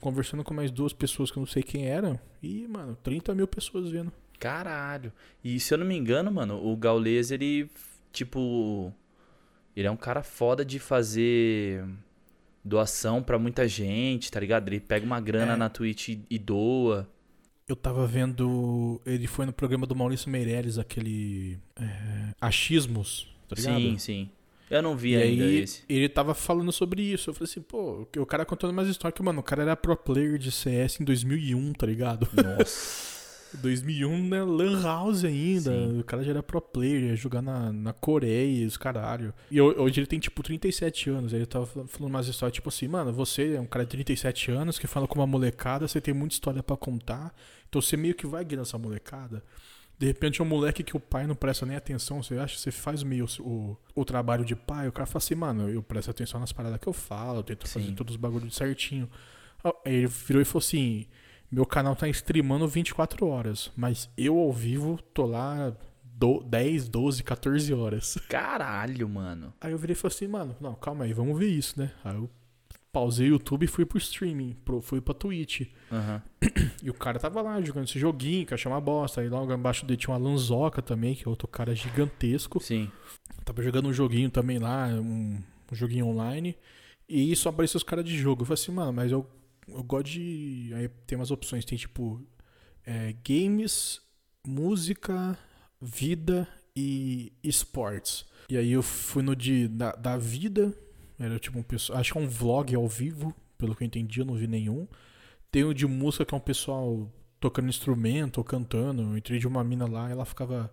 conversando 0.00 0.42
com 0.44 0.54
mais 0.54 0.70
duas 0.70 0.92
pessoas 0.92 1.30
que 1.30 1.36
eu 1.38 1.40
não 1.40 1.46
sei 1.46 1.62
quem 1.62 1.86
eram. 1.86 2.18
E, 2.42 2.66
mano, 2.68 2.96
30 3.02 3.34
mil 3.34 3.46
pessoas 3.46 3.90
vendo. 3.90 4.12
Caralho. 4.38 5.12
E 5.44 5.60
se 5.60 5.72
eu 5.74 5.78
não 5.78 5.86
me 5.86 5.96
engano, 5.96 6.30
mano, 6.30 6.64
o 6.64 6.76
Gaules, 6.76 7.30
ele, 7.30 7.68
tipo. 8.12 8.92
Ele 9.76 9.86
é 9.86 9.90
um 9.90 9.96
cara 9.96 10.22
foda 10.22 10.64
de 10.64 10.78
fazer 10.78 11.84
doação 12.64 13.22
pra 13.22 13.38
muita 13.38 13.66
gente, 13.68 14.30
tá 14.30 14.40
ligado? 14.40 14.68
Ele 14.68 14.80
pega 14.80 15.04
uma 15.06 15.20
grana 15.20 15.52
É. 15.52 15.56
na 15.56 15.68
Twitch 15.68 16.08
e, 16.08 16.24
e 16.28 16.38
doa. 16.38 17.08
Eu 17.68 17.76
tava 17.76 18.06
vendo. 18.06 19.00
Ele 19.06 19.26
foi 19.26 19.46
no 19.46 19.52
programa 19.52 19.86
do 19.86 19.94
Maurício 19.94 20.28
Meirelles, 20.30 20.76
aquele. 20.78 21.58
É, 21.76 22.34
Achismos, 22.40 23.28
tá 23.48 23.54
ligado? 23.56 23.76
sim, 23.80 23.98
sim. 23.98 24.30
Eu 24.70 24.80
não 24.82 24.96
vi 24.96 25.10
E 25.14 25.16
ainda 25.16 25.44
aí, 25.44 25.58
esse. 25.62 25.82
ele 25.88 26.08
tava 26.08 26.32
falando 26.32 26.70
sobre 26.70 27.02
isso. 27.02 27.30
Eu 27.30 27.34
falei 27.34 27.50
assim, 27.50 27.60
pô, 27.60 28.06
o 28.16 28.24
cara 28.26 28.44
contando 28.44 28.70
umas 28.70 28.86
histórias 28.88 29.16
que, 29.16 29.22
mano, 29.22 29.40
o 29.40 29.42
cara 29.42 29.62
era 29.62 29.76
pro 29.76 29.96
player 29.96 30.38
de 30.38 30.52
CS 30.52 31.00
em 31.00 31.04
2001, 31.04 31.72
tá 31.72 31.86
ligado? 31.86 32.28
Nossa. 32.32 33.10
2001, 33.60 34.28
né? 34.28 34.44
Lan 34.44 34.80
House 34.80 35.24
ainda. 35.24 35.72
Sim. 35.72 35.98
O 35.98 36.04
cara 36.04 36.22
já 36.22 36.30
era 36.30 36.40
pro 36.42 36.60
player, 36.60 37.02
ia 37.02 37.16
jogar 37.16 37.42
na, 37.42 37.72
na 37.72 37.92
Coreia, 37.92 38.64
os 38.64 38.76
caralho. 38.76 39.34
E 39.50 39.60
ho- 39.60 39.74
hoje 39.82 39.98
ele 39.98 40.06
tem, 40.06 40.20
tipo, 40.20 40.40
37 40.40 41.10
anos. 41.10 41.32
Aí 41.34 41.40
ele 41.40 41.46
tava 41.46 41.66
fal- 41.66 41.84
falando 41.88 42.12
umas 42.14 42.28
histórias, 42.28 42.54
tipo 42.54 42.68
assim, 42.68 42.86
mano, 42.86 43.12
você 43.12 43.54
é 43.54 43.60
um 43.60 43.66
cara 43.66 43.84
de 43.84 43.90
37 43.90 44.52
anos 44.52 44.78
que 44.78 44.86
fala 44.86 45.08
com 45.08 45.16
uma 45.18 45.26
molecada, 45.26 45.88
você 45.88 46.00
tem 46.00 46.14
muita 46.14 46.34
história 46.34 46.62
pra 46.62 46.76
contar. 46.76 47.34
Então 47.68 47.82
você 47.82 47.96
meio 47.96 48.14
que 48.14 48.24
vai 48.24 48.44
guiando 48.44 48.62
essa 48.62 48.78
molecada. 48.78 49.42
De 50.00 50.06
repente 50.06 50.40
é 50.40 50.44
um 50.44 50.46
moleque 50.46 50.82
que 50.82 50.96
o 50.96 51.00
pai 51.00 51.26
não 51.26 51.34
presta 51.34 51.66
nem 51.66 51.76
atenção, 51.76 52.22
você 52.22 52.38
acha, 52.38 52.56
você 52.56 52.70
faz 52.70 53.02
meio 53.02 53.26
o, 53.40 53.76
o 53.94 54.02
trabalho 54.02 54.46
de 54.46 54.56
pai, 54.56 54.88
o 54.88 54.92
cara 54.92 55.04
fala 55.04 55.18
assim, 55.18 55.34
mano, 55.34 55.68
eu 55.68 55.82
presto 55.82 56.10
atenção 56.10 56.40
nas 56.40 56.54
paradas 56.54 56.80
que 56.80 56.86
eu 56.86 56.92
falo, 56.94 57.40
eu 57.40 57.42
tento 57.42 57.68
fazer 57.68 57.84
Sim. 57.84 57.94
todos 57.94 58.14
os 58.14 58.16
bagulhos 58.16 58.56
certinho. 58.56 59.10
Aí 59.62 59.72
ele 59.96 60.06
virou 60.06 60.40
e 60.40 60.44
falou 60.46 60.60
assim, 60.60 61.06
meu 61.52 61.66
canal 61.66 61.94
tá 61.94 62.08
streamando 62.08 62.66
24 62.66 63.26
horas, 63.26 63.70
mas 63.76 64.08
eu 64.16 64.38
ao 64.38 64.50
vivo 64.50 64.98
tô 65.12 65.26
lá 65.26 65.76
do, 66.02 66.42
10, 66.44 66.88
12, 66.88 67.22
14 67.22 67.74
horas. 67.74 68.16
Caralho, 68.26 69.06
mano. 69.06 69.52
Aí 69.60 69.72
eu 69.72 69.76
virei 69.76 69.92
e 69.92 69.96
falei 69.96 70.16
assim, 70.16 70.28
mano, 70.28 70.56
não, 70.58 70.74
calma 70.76 71.04
aí, 71.04 71.12
vamos 71.12 71.38
ver 71.38 71.48
isso, 71.48 71.78
né? 71.78 71.92
Aí 72.02 72.16
eu 72.16 72.30
pausei 72.92 73.28
o 73.28 73.32
YouTube 73.34 73.64
e 73.64 73.66
fui 73.66 73.84
pro 73.84 73.98
streaming, 73.98 74.56
pro, 74.64 74.80
fui 74.80 75.00
pra 75.00 75.14
Twitch. 75.14 75.62
Aham. 75.90 76.22
E 76.82 76.88
o 76.88 76.94
cara 76.94 77.18
tava 77.18 77.42
lá 77.42 77.60
jogando 77.60 77.84
esse 77.84 77.98
joguinho, 77.98 78.46
que 78.46 78.54
eu 78.54 78.54
achei 78.54 78.70
uma 78.70 78.80
bosta. 78.80 79.20
Aí 79.20 79.28
logo 79.28 79.52
embaixo 79.52 79.84
dele 79.84 79.98
tinha 79.98 80.14
uma 80.14 80.30
Lanzoca 80.30 80.80
também, 80.80 81.14
que 81.14 81.26
é 81.26 81.28
outro 81.28 81.46
cara 81.46 81.74
gigantesco. 81.74 82.58
Sim. 82.58 82.90
Tava 83.44 83.62
jogando 83.62 83.88
um 83.88 83.92
joguinho 83.92 84.30
também 84.30 84.58
lá, 84.58 84.86
um, 84.86 85.42
um 85.70 85.74
joguinho 85.74 86.06
online. 86.06 86.56
E 87.06 87.36
só 87.36 87.50
apareceu 87.50 87.76
os 87.76 87.82
caras 87.84 88.04
de 88.04 88.16
jogo. 88.16 88.42
Eu 88.42 88.46
falei 88.46 88.62
assim, 88.62 88.72
mano, 88.72 88.94
mas 88.94 89.12
eu, 89.12 89.28
eu 89.68 89.82
gosto 89.82 90.06
de. 90.06 90.72
Aí 90.74 90.88
tem 91.06 91.18
umas 91.18 91.30
opções, 91.30 91.66
tem 91.66 91.76
tipo. 91.76 92.22
é, 92.86 93.14
games, 93.26 94.00
música, 94.46 95.38
vida 95.80 96.48
e 96.74 97.32
esportes. 97.42 98.24
E 98.48 98.56
aí 98.56 98.72
eu 98.72 98.82
fui 98.82 99.22
no 99.22 99.36
de 99.36 99.68
da, 99.68 99.92
da 99.92 100.16
vida. 100.16 100.74
Era 101.20 101.38
tipo 101.38 101.58
um 101.58 101.62
pessoal. 101.62 101.98
Acho 102.00 102.12
que 102.12 102.18
é 102.18 102.20
um 102.22 102.26
vlog 102.26 102.74
ao 102.74 102.88
vivo, 102.88 103.34
pelo 103.58 103.76
que 103.76 103.84
eu 103.84 103.86
entendi, 103.86 104.20
eu 104.20 104.24
não 104.24 104.34
vi 104.34 104.46
nenhum. 104.46 104.88
Tem 105.52 105.64
o 105.64 105.74
de 105.74 105.86
música, 105.86 106.24
que 106.24 106.34
é 106.34 106.36
um 106.36 106.40
pessoal 106.40 107.10
tocando 107.38 107.68
instrumento 107.68 108.38
ou 108.38 108.44
cantando. 108.44 109.02
Eu 109.02 109.16
entrei 109.16 109.38
de 109.38 109.46
uma 109.46 109.62
mina 109.62 109.86
lá 109.86 110.10
ela 110.10 110.24
ficava. 110.24 110.72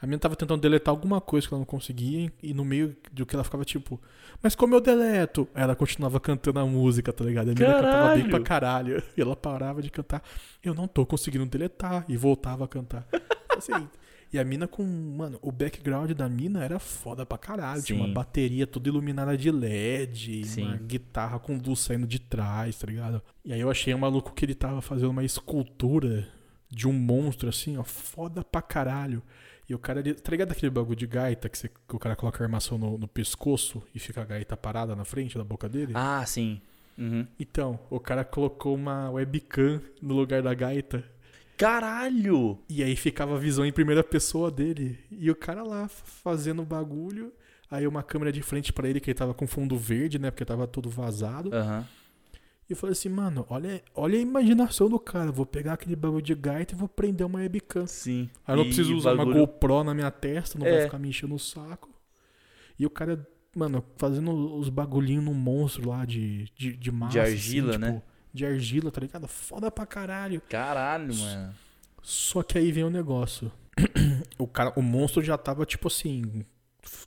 A 0.00 0.06
mina 0.06 0.18
tava 0.18 0.36
tentando 0.36 0.60
deletar 0.60 0.92
alguma 0.92 1.20
coisa 1.20 1.46
que 1.46 1.54
ela 1.54 1.60
não 1.60 1.66
conseguia, 1.66 2.30
e 2.42 2.52
no 2.52 2.64
meio 2.64 2.96
do 3.12 3.24
que 3.24 3.34
ela 3.34 3.44
ficava 3.44 3.64
tipo, 3.64 3.98
mas 4.42 4.54
como 4.54 4.74
eu 4.74 4.80
deleto? 4.80 5.48
Aí 5.54 5.62
ela 5.62 5.74
continuava 5.74 6.20
cantando 6.20 6.58
a 6.58 6.66
música, 6.66 7.12
tá 7.12 7.24
ligado? 7.24 7.50
A 7.50 7.54
mina 7.54 7.74
cantava 7.74 8.14
bem 8.14 8.28
pra 8.28 8.40
caralho. 8.40 9.02
E 9.16 9.20
ela 9.20 9.36
parava 9.36 9.80
de 9.80 9.90
cantar. 9.90 10.22
Eu 10.62 10.74
não 10.74 10.86
tô 10.88 11.06
conseguindo 11.06 11.46
deletar. 11.46 12.04
E 12.08 12.16
voltava 12.16 12.64
a 12.64 12.68
cantar. 12.68 13.06
Assim, 13.56 13.88
e 14.34 14.38
a 14.38 14.44
mina 14.44 14.66
com. 14.66 14.82
Mano, 14.84 15.38
o 15.40 15.50
background 15.52 16.10
da 16.12 16.28
mina 16.28 16.64
era 16.64 16.78
foda 16.78 17.24
pra 17.24 17.38
caralho. 17.38 17.82
Tinha 17.82 17.98
uma 17.98 18.08
Sim. 18.08 18.12
bateria 18.14 18.66
toda 18.66 18.88
iluminada 18.88 19.36
de 19.36 19.50
LED, 19.50 20.44
Sim. 20.46 20.64
uma 20.66 20.76
guitarra 20.76 21.38
com 21.38 21.56
luz 21.56 21.80
saindo 21.80 22.06
de 22.06 22.18
trás, 22.18 22.78
tá 22.78 22.86
ligado? 22.86 23.22
E 23.44 23.52
aí 23.52 23.60
eu 23.60 23.70
achei 23.70 23.94
um 23.94 23.98
maluco 23.98 24.32
que 24.32 24.44
ele 24.44 24.54
tava 24.54 24.80
fazendo 24.82 25.10
uma 25.10 25.24
escultura 25.24 26.28
de 26.68 26.88
um 26.88 26.92
monstro, 26.92 27.48
assim, 27.48 27.76
ó, 27.76 27.84
foda 27.84 28.42
pra 28.44 28.60
caralho. 28.60 29.22
E 29.68 29.74
o 29.74 29.78
cara, 29.78 30.00
ele, 30.00 30.12
tá 30.14 30.30
ligado 30.30 30.52
aquele 30.52 30.68
bagulho 30.70 30.96
de 30.96 31.06
gaita 31.06 31.48
que, 31.48 31.56
você- 31.56 31.68
que 31.68 31.96
o 31.96 31.98
cara 31.98 32.14
coloca 32.16 32.42
a 32.42 32.44
armação 32.46 32.76
no, 32.76 32.98
no 32.98 33.08
pescoço 33.08 33.82
e 33.94 33.98
fica 33.98 34.20
a 34.20 34.24
gaita 34.24 34.56
parada 34.56 34.94
na 34.96 35.04
frente 35.04 35.38
da 35.38 35.44
boca 35.44 35.68
dele? 35.68 35.92
Ah, 35.94 36.22
sim. 36.26 36.60
Uhum. 36.98 37.26
Então, 37.40 37.78
o 37.90 37.98
cara 37.98 38.24
colocou 38.24 38.74
uma 38.74 39.10
webcam 39.10 39.80
no 40.02 40.14
lugar 40.14 40.42
da 40.42 40.52
gaita 40.52 41.02
Caralho! 41.56 42.58
e 42.68 42.82
aí 42.82 42.96
ficava 42.96 43.36
a 43.36 43.38
visão 43.38 43.64
em 43.64 43.72
primeira 43.72 44.02
pessoa 44.02 44.50
dele. 44.50 44.98
E 45.10 45.30
o 45.30 45.36
cara 45.36 45.62
lá 45.62 45.88
fazendo 45.88 46.62
o 46.62 46.66
bagulho. 46.66 47.32
Aí 47.70 47.86
uma 47.86 48.02
câmera 48.02 48.30
de 48.30 48.42
frente 48.42 48.72
pra 48.72 48.88
ele, 48.88 49.00
que 49.00 49.10
ele 49.10 49.18
tava 49.18 49.34
com 49.34 49.46
fundo 49.46 49.76
verde, 49.76 50.18
né? 50.18 50.30
Porque 50.30 50.44
tava 50.44 50.66
todo 50.66 50.88
vazado. 50.90 51.52
Aham. 51.54 51.86
E 52.68 52.72
eu 52.72 52.76
falei 52.76 52.92
assim, 52.92 53.08
mano, 53.08 53.44
olha, 53.50 53.82
olha 53.94 54.18
a 54.18 54.22
imaginação 54.22 54.88
do 54.88 54.98
cara. 54.98 55.30
Vou 55.32 55.44
pegar 55.44 55.74
aquele 55.74 55.94
bagulho 55.96 56.22
de 56.22 56.34
gaita 56.34 56.74
e 56.74 56.76
vou 56.78 56.88
prender 56.88 57.26
uma 57.26 57.38
webcam. 57.40 57.86
Sim. 57.86 58.30
Aí 58.46 58.54
eu 58.54 58.56
não 58.58 58.64
preciso 58.64 58.94
usar 58.96 59.10
uma 59.12 59.18
bagulho- 59.24 59.40
GoPro 59.46 59.84
na 59.84 59.92
minha 59.94 60.10
testa, 60.10 60.58
não 60.58 60.66
É. 60.66 60.72
vai 60.72 60.82
ficar 60.84 60.98
me 60.98 61.08
enchendo 61.08 61.34
o 61.34 61.38
saco. 61.38 61.90
E 62.78 62.86
o 62.86 62.90
cara, 62.90 63.26
mano, 63.54 63.84
fazendo 63.96 64.56
os 64.56 64.68
bagulhinhos 64.68 65.24
no 65.24 65.34
monstro 65.34 65.88
lá 65.90 66.04
de, 66.04 66.44
de, 66.56 66.74
de 66.76 66.90
massa. 66.90 67.22
assim, 67.22 67.32
argila, 67.32 67.78
né? 67.78 68.02
De 68.34 68.44
argila, 68.44 68.90
tá 68.90 69.00
ligado? 69.00 69.28
Foda 69.28 69.70
pra 69.70 69.86
caralho. 69.86 70.42
Caralho, 70.48 71.14
mano. 71.14 71.54
Só 72.02 72.42
que 72.42 72.58
aí 72.58 72.72
vem 72.72 72.82
o 72.82 72.90
negócio. 72.90 73.50
o 74.36 74.46
cara, 74.46 74.72
o 74.76 74.82
monstro 74.82 75.22
já 75.22 75.38
tava 75.38 75.64
tipo 75.64 75.86
assim. 75.88 76.44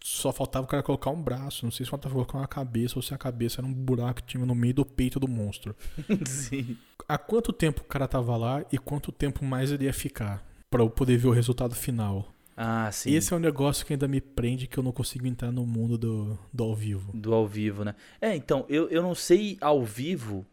Só 0.02 0.32
faltava 0.32 0.66
o 0.66 0.70
cara 0.70 0.82
colocar 0.82 1.12
um 1.12 1.22
braço. 1.22 1.66
Não 1.66 1.72
sei 1.72 1.86
se 1.86 1.90
faltava 1.90 2.16
colocar 2.16 2.38
uma 2.38 2.48
cabeça 2.48 2.98
ou 2.98 3.02
se 3.02 3.14
a 3.14 3.18
cabeça 3.18 3.60
era 3.60 3.68
um 3.68 3.74
buraco 3.74 4.22
que 4.22 4.28
tinha 4.28 4.46
no 4.46 4.56
meio 4.56 4.74
do 4.74 4.86
peito 4.86 5.20
do 5.20 5.28
monstro. 5.28 5.76
sim. 6.26 6.78
Há 7.08 7.18
quanto 7.18 7.52
tempo 7.52 7.82
o 7.82 7.86
cara 7.86 8.08
tava 8.08 8.36
lá 8.38 8.66
e 8.72 8.78
quanto 8.78 9.12
tempo 9.12 9.44
mais 9.44 9.72
ele 9.72 9.86
ia 9.86 9.94
ficar? 9.94 10.44
Pra 10.70 10.82
eu 10.82 10.90
poder 10.90 11.18
ver 11.18 11.28
o 11.28 11.32
resultado 11.32 11.76
final. 11.76 12.34
Ah, 12.56 12.92
sim. 12.92 13.14
Esse 13.14 13.32
é 13.34 13.38
um 13.38 13.40
negócio 13.40 13.86
que 13.86 13.94
ainda 13.94 14.08
me 14.08 14.20
prende 14.20 14.66
que 14.66 14.80
eu 14.80 14.84
não 14.84 14.92
consigo 14.92 15.28
entrar 15.28 15.52
no 15.52 15.64
mundo 15.66 15.96
do, 15.96 16.40
do 16.52 16.64
ao 16.64 16.74
vivo. 16.74 17.12
Do 17.14 17.34
ao 17.36 17.48
vivo, 17.48 17.86
né? 17.86 17.94
É, 18.20 18.36
então, 18.36 18.66
eu, 18.68 18.90
eu 18.90 19.04
não 19.04 19.14
sei 19.14 19.58
ao 19.62 19.86
vivo. 19.86 20.44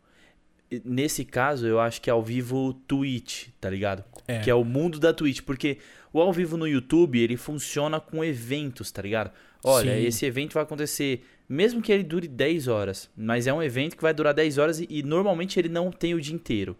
Nesse 0.84 1.24
caso, 1.24 1.66
eu 1.66 1.78
acho 1.78 2.00
que 2.00 2.08
é 2.08 2.12
ao 2.12 2.22
vivo 2.22 2.74
Twitch, 2.86 3.48
tá 3.60 3.68
ligado? 3.68 4.04
É. 4.26 4.40
Que 4.40 4.50
é 4.50 4.54
o 4.54 4.64
mundo 4.64 4.98
da 4.98 5.12
Twitch. 5.12 5.42
Porque 5.42 5.78
o 6.12 6.20
ao 6.20 6.32
vivo 6.32 6.56
no 6.56 6.66
YouTube, 6.66 7.18
ele 7.18 7.36
funciona 7.36 8.00
com 8.00 8.24
eventos, 8.24 8.90
tá 8.90 9.02
ligado? 9.02 9.30
Olha, 9.62 9.94
Sim. 9.94 10.06
esse 10.06 10.26
evento 10.26 10.54
vai 10.54 10.62
acontecer, 10.62 11.24
mesmo 11.48 11.82
que 11.82 11.90
ele 11.90 12.02
dure 12.02 12.28
10 12.28 12.68
horas. 12.68 13.10
Mas 13.16 13.46
é 13.46 13.52
um 13.52 13.62
evento 13.62 13.96
que 13.96 14.02
vai 14.02 14.14
durar 14.14 14.34
10 14.34 14.58
horas 14.58 14.80
e, 14.80 14.86
e 14.88 15.02
normalmente 15.02 15.58
ele 15.58 15.68
não 15.68 15.90
tem 15.90 16.14
o 16.14 16.20
dia 16.20 16.34
inteiro. 16.34 16.76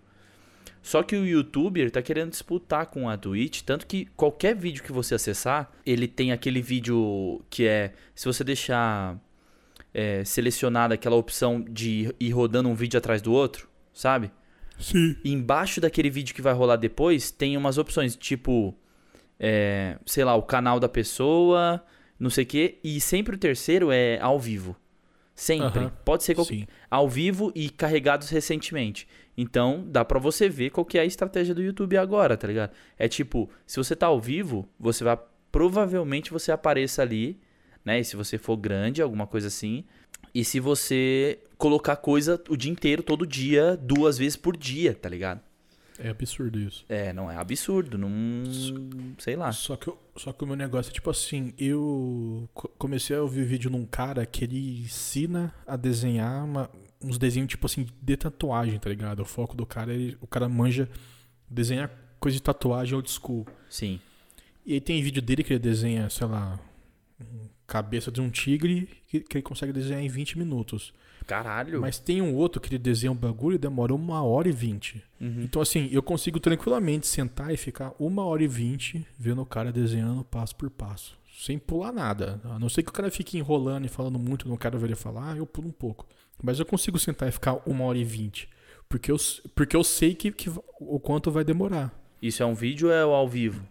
Só 0.83 1.02
que 1.02 1.16
o 1.16 1.24
YouTube 1.24 1.80
ele 1.80 1.90
tá 1.90 2.02
querendo 2.02 2.30
disputar 2.30 2.85
com 2.87 3.09
a 3.09 3.16
Twitch, 3.16 3.62
tanto 3.62 3.87
que 3.87 4.04
qualquer 4.14 4.54
vídeo 4.54 4.83
que 4.83 4.92
você 4.92 5.14
acessar, 5.14 5.72
ele 5.85 6.07
tem 6.07 6.30
aquele 6.30 6.61
vídeo 6.61 7.42
que 7.48 7.66
é, 7.66 7.94
se 8.14 8.26
você 8.26 8.44
deixar 8.44 9.18
é, 9.94 10.22
selecionada 10.24 10.92
aquela 10.94 11.16
opção 11.16 11.64
de 11.66 12.14
ir 12.20 12.30
rodando 12.33 12.68
um 12.68 12.74
vídeo 12.74 12.98
atrás 12.98 13.22
do 13.22 13.33
outro, 13.33 13.66
sabe? 13.94 14.30
Sim. 14.78 15.16
E 15.24 15.33
embaixo 15.33 15.80
daquele 15.80 16.11
vídeo 16.11 16.35
que 16.35 16.42
vai 16.42 16.52
rolar 16.52 16.76
depois, 16.76 17.30
tem 17.30 17.57
umas 17.57 17.78
opções, 17.78 18.16
tipo, 18.16 18.74
é, 19.38 19.98
sei 20.04 20.24
lá, 20.24 20.35
o 20.35 20.42
canal 20.42 20.78
da 20.78 20.88
pessoa, 20.88 21.83
não 22.18 22.28
sei 22.28 22.44
o 22.44 22.46
quê, 22.46 22.78
e 22.83 23.00
sempre 23.00 23.37
o 23.37 23.38
terceiro 23.38 23.90
é 23.90 24.18
ao 24.20 24.38
vivo. 24.38 24.76
Sempre. 25.35 25.90
Pode 26.04 26.22
ser 26.22 26.35
qualquer 26.35 26.54
Sim. 26.54 26.66
ao 26.88 27.09
vivo 27.09 27.50
e 27.54 27.68
carregados 27.68 28.28
recentemente. 28.28 29.09
Então, 29.37 29.85
dá 29.88 30.04
pra 30.04 30.20
você 30.20 30.48
ver 30.48 30.70
qual 30.70 30.85
que 30.85 30.96
é 30.96 31.00
a 31.00 31.04
estratégia 31.04 31.54
do 31.54 31.62
YouTube 31.62 31.96
agora, 31.96 32.37
tá 32.37 32.46
ligado? 32.46 32.70
É 32.96 33.09
tipo, 33.09 33.50
se 33.66 33.76
você 33.76 33.96
tá 33.96 34.07
ao 34.07 34.20
vivo, 34.20 34.68
você 34.78 35.02
vai 35.02 35.18
provavelmente 35.50 36.33
você 36.33 36.50
apareça 36.50 37.02
ali, 37.02 37.38
né? 37.85 38.00
E 38.00 38.04
se 38.04 38.16
você 38.16 38.38
for 38.38 38.57
grande, 38.57 39.02
alguma 39.02 39.26
coisa 39.26 39.48
assim. 39.48 39.85
E 40.35 40.44
se 40.44 40.59
você 40.59 41.38
colocar 41.64 41.96
coisa 41.96 42.38
o 42.50 42.57
dia 42.59 42.70
inteiro, 42.70 43.03
todo 43.03 43.27
dia, 43.27 43.74
duas 43.74 44.18
vezes 44.18 44.37
por 44.37 44.55
dia, 44.55 44.92
tá 44.94 45.09
ligado? 45.09 45.40
É 45.98 46.11
absurdo 46.11 46.59
isso. 46.61 46.85
É, 46.90 47.11
não 47.11 47.31
é 47.31 47.37
absurdo, 47.37 47.96
não, 47.96 48.11
sei 49.18 49.35
lá. 49.35 49.50
Só 49.50 49.74
que, 49.74 49.88
eu- 49.88 49.98
só 50.14 50.31
que 50.31 50.44
o 50.44 50.46
meu 50.46 50.57
negócio 50.57 50.90
é 50.90 50.92
tipo 50.92 51.09
assim, 51.09 51.55
eu 51.57 52.46
co- 52.53 52.68
comecei 52.77 53.16
a 53.16 53.22
ouvir 53.22 53.46
vídeo 53.46 53.70
num 53.70 53.87
cara 53.87 54.27
que 54.27 54.44
ele 54.44 54.81
ensina 54.83 55.55
a 55.66 55.74
desenhar 55.74 56.44
uma- 56.44 56.68
uns 57.03 57.16
desenhos 57.16 57.48
tipo 57.48 57.64
assim 57.64 57.87
de 58.03 58.16
tatuagem, 58.16 58.79
tá 58.79 58.90
ligado? 58.90 59.20
O 59.20 59.24
foco 59.24 59.57
do 59.57 59.64
cara, 59.64 59.94
ele, 59.94 60.18
o 60.20 60.27
cara 60.27 60.48
manja 60.50 60.87
desenhar 61.48 61.90
coisa 62.20 62.37
de 62.37 62.42
tatuagem 62.42 62.94
old 62.94 63.11
school. 63.11 63.46
Sim. 63.70 63.98
E 64.66 64.74
aí 64.74 64.81
tem 64.83 65.03
vídeo 65.03 65.22
dele 65.22 65.42
que 65.42 65.53
ele 65.55 65.61
desenha, 65.61 66.11
sei 66.11 66.27
lá, 66.27 66.59
cabeça 67.66 68.11
de 68.11 68.20
um 68.20 68.29
tigre 68.29 68.87
que, 69.09 69.20
que 69.20 69.38
ele 69.38 69.42
consegue 69.42 69.72
desenhar 69.72 70.03
em 70.03 70.09
20 70.09 70.37
minutos. 70.37 70.92
Caralho. 71.26 71.80
Mas 71.80 71.98
tem 71.98 72.20
um 72.20 72.34
outro 72.34 72.60
que 72.60 72.68
ele 72.68 72.78
desenha 72.78 73.10
um 73.10 73.16
bagulho 73.16 73.54
e 73.54 73.58
demora 73.58 73.94
uma 73.94 74.22
hora 74.22 74.48
e 74.48 74.52
vinte. 74.52 75.02
Uhum. 75.20 75.42
Então, 75.42 75.62
assim, 75.62 75.88
eu 75.90 76.02
consigo 76.02 76.38
tranquilamente 76.38 77.06
sentar 77.06 77.52
e 77.52 77.56
ficar 77.56 77.94
uma 77.98 78.24
hora 78.24 78.42
e 78.42 78.46
vinte 78.46 79.06
vendo 79.18 79.40
o 79.40 79.46
cara 79.46 79.72
desenhando 79.72 80.22
passo 80.24 80.54
por 80.54 80.68
passo. 80.68 81.18
Sem 81.38 81.58
pular 81.58 81.92
nada. 81.92 82.40
A 82.44 82.58
não 82.58 82.68
ser 82.68 82.82
que 82.82 82.90
o 82.90 82.92
cara 82.92 83.10
fique 83.10 83.38
enrolando 83.38 83.87
e 83.87 83.88
falando 83.88 84.18
muito, 84.18 84.48
não 84.48 84.56
quero 84.56 84.78
ver 84.78 84.87
ele 84.87 84.94
falar, 84.94 85.37
eu 85.37 85.46
pulo 85.46 85.68
um 85.68 85.72
pouco. 85.72 86.06
Mas 86.42 86.58
eu 86.58 86.66
consigo 86.66 86.98
sentar 86.98 87.28
e 87.28 87.32
ficar 87.32 87.60
uma 87.66 87.84
hora 87.84 87.98
e 87.98 88.04
vinte. 88.04 88.48
Porque 88.88 89.10
eu, 89.10 89.16
porque 89.54 89.74
eu 89.74 89.82
sei 89.82 90.14
que, 90.14 90.30
que 90.30 90.50
o 90.78 91.00
quanto 91.00 91.30
vai 91.30 91.42
demorar. 91.42 91.92
Isso 92.26 92.42
é 92.42 92.46
um 92.46 92.54
vídeo 92.54 92.88
ou 92.88 92.94
é 92.94 93.02
ao 93.02 93.28
vivo? 93.28 93.62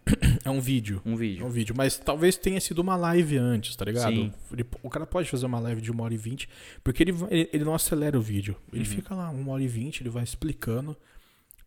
É 0.46 0.50
um 0.50 0.60
vídeo. 0.62 1.02
Um 1.06 1.13
É 1.13 1.18
vídeo. 1.18 1.46
um 1.46 1.50
vídeo. 1.50 1.74
Mas 1.76 1.98
talvez 1.98 2.36
tenha 2.38 2.60
sido 2.62 2.80
uma 2.80 2.96
live 2.96 3.38
antes, 3.38 3.76
tá 3.76 3.84
ligado? 3.86 4.13
Sim. 4.13 4.32
Ele- 4.52 4.66
o 4.84 4.89
cara 4.89 5.06
pode 5.08 5.30
fazer 5.30 5.46
uma 5.46 5.60
live 5.60 5.82
de 5.82 5.89
uma 5.92 6.04
hora 6.04 6.13
e 6.13 6.18
vinte, 6.18 6.48
porque 6.84 7.02
ele, 7.02 7.13
ele, 7.32 7.50
ele 7.52 7.63
não 7.63 7.74
acelera 7.74 8.18
o 8.18 8.22
vídeo. 8.22 8.56
Ele 8.72 8.82
Uhum. 8.84 8.86
fica 8.89 9.16
lá 9.16 9.30
uma 9.32 9.54
hora 9.54 9.63
e 9.63 9.68
vinte, 9.68 10.02
ele 10.04 10.10
vai 10.10 10.24
explicando 10.24 10.96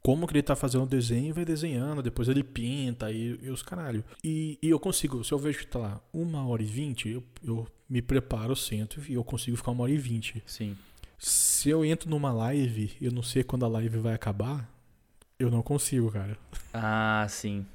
como 0.02 0.26
que 0.28 0.34
ele 0.34 0.42
tá 0.42 0.54
fazendo 0.54 0.84
o 0.84 0.86
desenho 0.86 1.30
e 1.30 1.32
vai 1.32 1.44
desenhando, 1.44 2.00
depois 2.00 2.28
ele 2.28 2.44
pinta 2.44 3.10
e, 3.10 3.36
e 3.42 3.50
os 3.50 3.62
caralho. 3.62 4.04
E, 4.22 4.56
e 4.62 4.70
eu 4.70 4.78
consigo, 4.78 5.24
se 5.24 5.32
eu 5.32 5.38
vejo 5.38 5.58
que 5.58 5.66
tá 5.66 5.80
lá 5.80 6.00
uma 6.12 6.46
hora 6.46 6.62
e 6.62 6.66
vinte, 6.66 7.08
eu, 7.08 7.24
eu 7.44 7.66
me 7.90 8.00
preparo, 8.00 8.54
sento 8.54 9.00
e 9.08 9.14
eu 9.14 9.24
consigo 9.24 9.56
ficar 9.56 9.72
uma 9.72 9.82
hora 9.82 9.90
e 9.92 9.96
vinte. 9.98 10.40
Sim. 10.46 10.76
Se 11.18 11.68
eu 11.70 11.84
entro 11.84 12.08
numa 12.08 12.32
live 12.32 12.92
e 13.00 13.06
eu 13.06 13.10
não 13.10 13.22
sei 13.22 13.42
quando 13.42 13.64
a 13.64 13.68
live 13.68 13.98
vai 13.98 14.14
acabar, 14.14 14.70
eu 15.38 15.50
não 15.50 15.62
consigo, 15.62 16.10
cara. 16.10 16.36
Ah, 16.72 17.26
sim. 17.28 17.66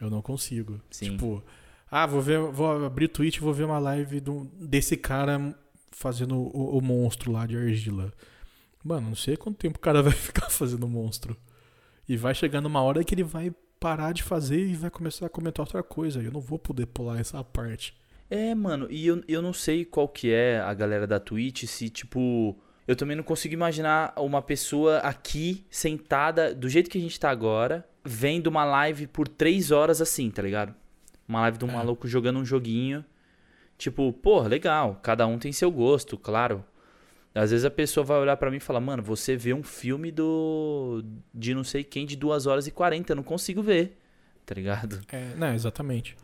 Eu 0.00 0.10
não 0.10 0.20
consigo. 0.20 0.80
Sim. 0.90 1.12
Tipo, 1.12 1.42
ah, 1.90 2.06
vou 2.06 2.20
ver, 2.20 2.38
vou 2.38 2.84
abrir 2.84 3.08
Twitch 3.08 3.36
e 3.36 3.40
vou 3.40 3.54
ver 3.54 3.64
uma 3.64 3.78
live 3.78 4.20
do, 4.20 4.44
desse 4.60 4.96
cara 4.96 5.54
fazendo 5.92 6.36
o, 6.36 6.78
o 6.78 6.82
monstro 6.82 7.32
lá 7.32 7.46
de 7.46 7.56
argila. 7.56 8.12
Mano, 8.82 9.08
não 9.08 9.16
sei 9.16 9.36
quanto 9.36 9.56
tempo 9.56 9.78
o 9.78 9.80
cara 9.80 10.02
vai 10.02 10.12
ficar 10.12 10.50
fazendo 10.50 10.84
o 10.84 10.88
monstro. 10.88 11.36
E 12.08 12.16
vai 12.16 12.34
chegando 12.34 12.66
uma 12.66 12.82
hora 12.82 13.02
que 13.02 13.14
ele 13.14 13.24
vai 13.24 13.52
parar 13.80 14.12
de 14.12 14.22
fazer 14.22 14.66
e 14.66 14.74
vai 14.74 14.90
começar 14.90 15.26
a 15.26 15.30
comentar 15.30 15.64
outra 15.64 15.82
coisa. 15.82 16.22
Eu 16.22 16.32
não 16.32 16.40
vou 16.40 16.58
poder 16.58 16.86
pular 16.86 17.20
essa 17.20 17.42
parte. 17.42 17.94
É, 18.28 18.54
mano, 18.54 18.88
e 18.90 19.06
eu, 19.06 19.22
eu 19.28 19.40
não 19.40 19.52
sei 19.52 19.84
qual 19.84 20.08
que 20.08 20.30
é 20.32 20.60
a 20.60 20.74
galera 20.74 21.06
da 21.06 21.20
Twitch, 21.20 21.64
se 21.64 21.88
tipo. 21.88 22.58
Eu 22.86 22.94
também 22.96 23.16
não 23.16 23.24
consigo 23.24 23.54
imaginar 23.54 24.12
uma 24.16 24.40
pessoa 24.42 24.98
aqui, 24.98 25.64
sentada, 25.70 26.54
do 26.54 26.68
jeito 26.68 26.88
que 26.90 26.98
a 26.98 27.00
gente 27.00 27.18
tá 27.18 27.30
agora, 27.30 27.86
vendo 28.04 28.46
uma 28.46 28.64
live 28.64 29.06
por 29.06 29.26
três 29.28 29.70
horas 29.70 30.00
assim, 30.00 30.30
tá 30.30 30.42
ligado? 30.42 30.74
Uma 31.28 31.40
live 31.42 31.58
de 31.58 31.64
um 31.64 31.70
É. 31.70 31.72
maluco 31.72 32.06
jogando 32.06 32.38
um 32.38 32.44
joguinho. 32.44 33.04
Tipo, 33.76 34.12
porra, 34.12 34.48
legal, 34.48 34.98
cada 35.02 35.26
um 35.26 35.38
tem 35.38 35.52
seu 35.52 35.70
gosto, 35.70 36.16
claro. 36.16 36.64
Às 37.34 37.50
vezes 37.50 37.66
a 37.66 37.70
pessoa 37.70 38.02
vai 38.04 38.18
olhar 38.18 38.36
pra 38.38 38.50
mim 38.50 38.56
e 38.56 38.60
falar, 38.60 38.80
mano, 38.80 39.02
você 39.02 39.36
vê 39.36 39.52
um 39.52 39.62
filme 39.62 40.10
do. 40.10 41.04
de 41.34 41.52
não 41.52 41.62
sei 41.64 41.84
quem 41.84 42.06
de 42.06 42.16
2 42.16 42.46
horas 42.46 42.66
e 42.66 42.70
40, 42.70 43.12
eu 43.12 43.16
não 43.16 43.22
consigo 43.22 43.60
ver. 43.60 43.98
Tá 44.46 44.54
ligado? 44.54 45.00
É, 45.12 45.34
não, 45.36 45.52
exatamente. 45.52 46.16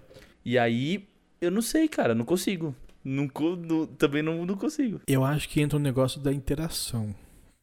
E 0.45 0.57
aí, 0.57 1.07
eu 1.41 1.51
não 1.51 1.61
sei, 1.61 1.87
cara, 1.89 2.15
não 2.15 2.25
consigo. 2.25 2.75
Não, 3.05 3.29
não- 3.59 3.87
também 3.87 4.23
não, 4.23 4.45
não 4.47 4.57
consigo. 4.57 5.01
Eu 5.07 5.25
acho 5.25 5.49
que 5.49 5.61
entra 5.61 5.77
o 5.77 5.81
negócio 5.81 6.21
da 6.21 6.33
interação. 6.33 7.15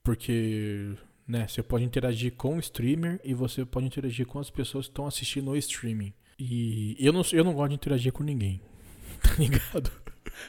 Porque, 0.04 0.92
né, 1.28 1.48
você 1.48 1.62
pode 1.62 1.84
interagir 1.84 2.34
com 2.34 2.58
o 2.58 2.60
streamer 2.60 3.20
e 3.24 3.34
você 3.34 3.64
pode 3.66 3.86
interagir 3.86 4.26
com 4.26 4.40
as 4.40 4.50
pessoas 4.50 4.86
que 4.88 4.92
estão 4.92 5.06
assistindo 5.06 5.52
o 5.52 5.56
streaming. 5.58 6.14
E 6.40 6.96
eu 7.00 7.12
não, 7.14 7.22
eu 7.34 7.44
não 7.44 7.54
gosto 7.54 7.70
de 7.70 7.76
interagir 7.76 8.12
com 8.12 8.24
ninguém. 8.24 8.62
Tá 9.22 9.36
ligado? 9.38 9.92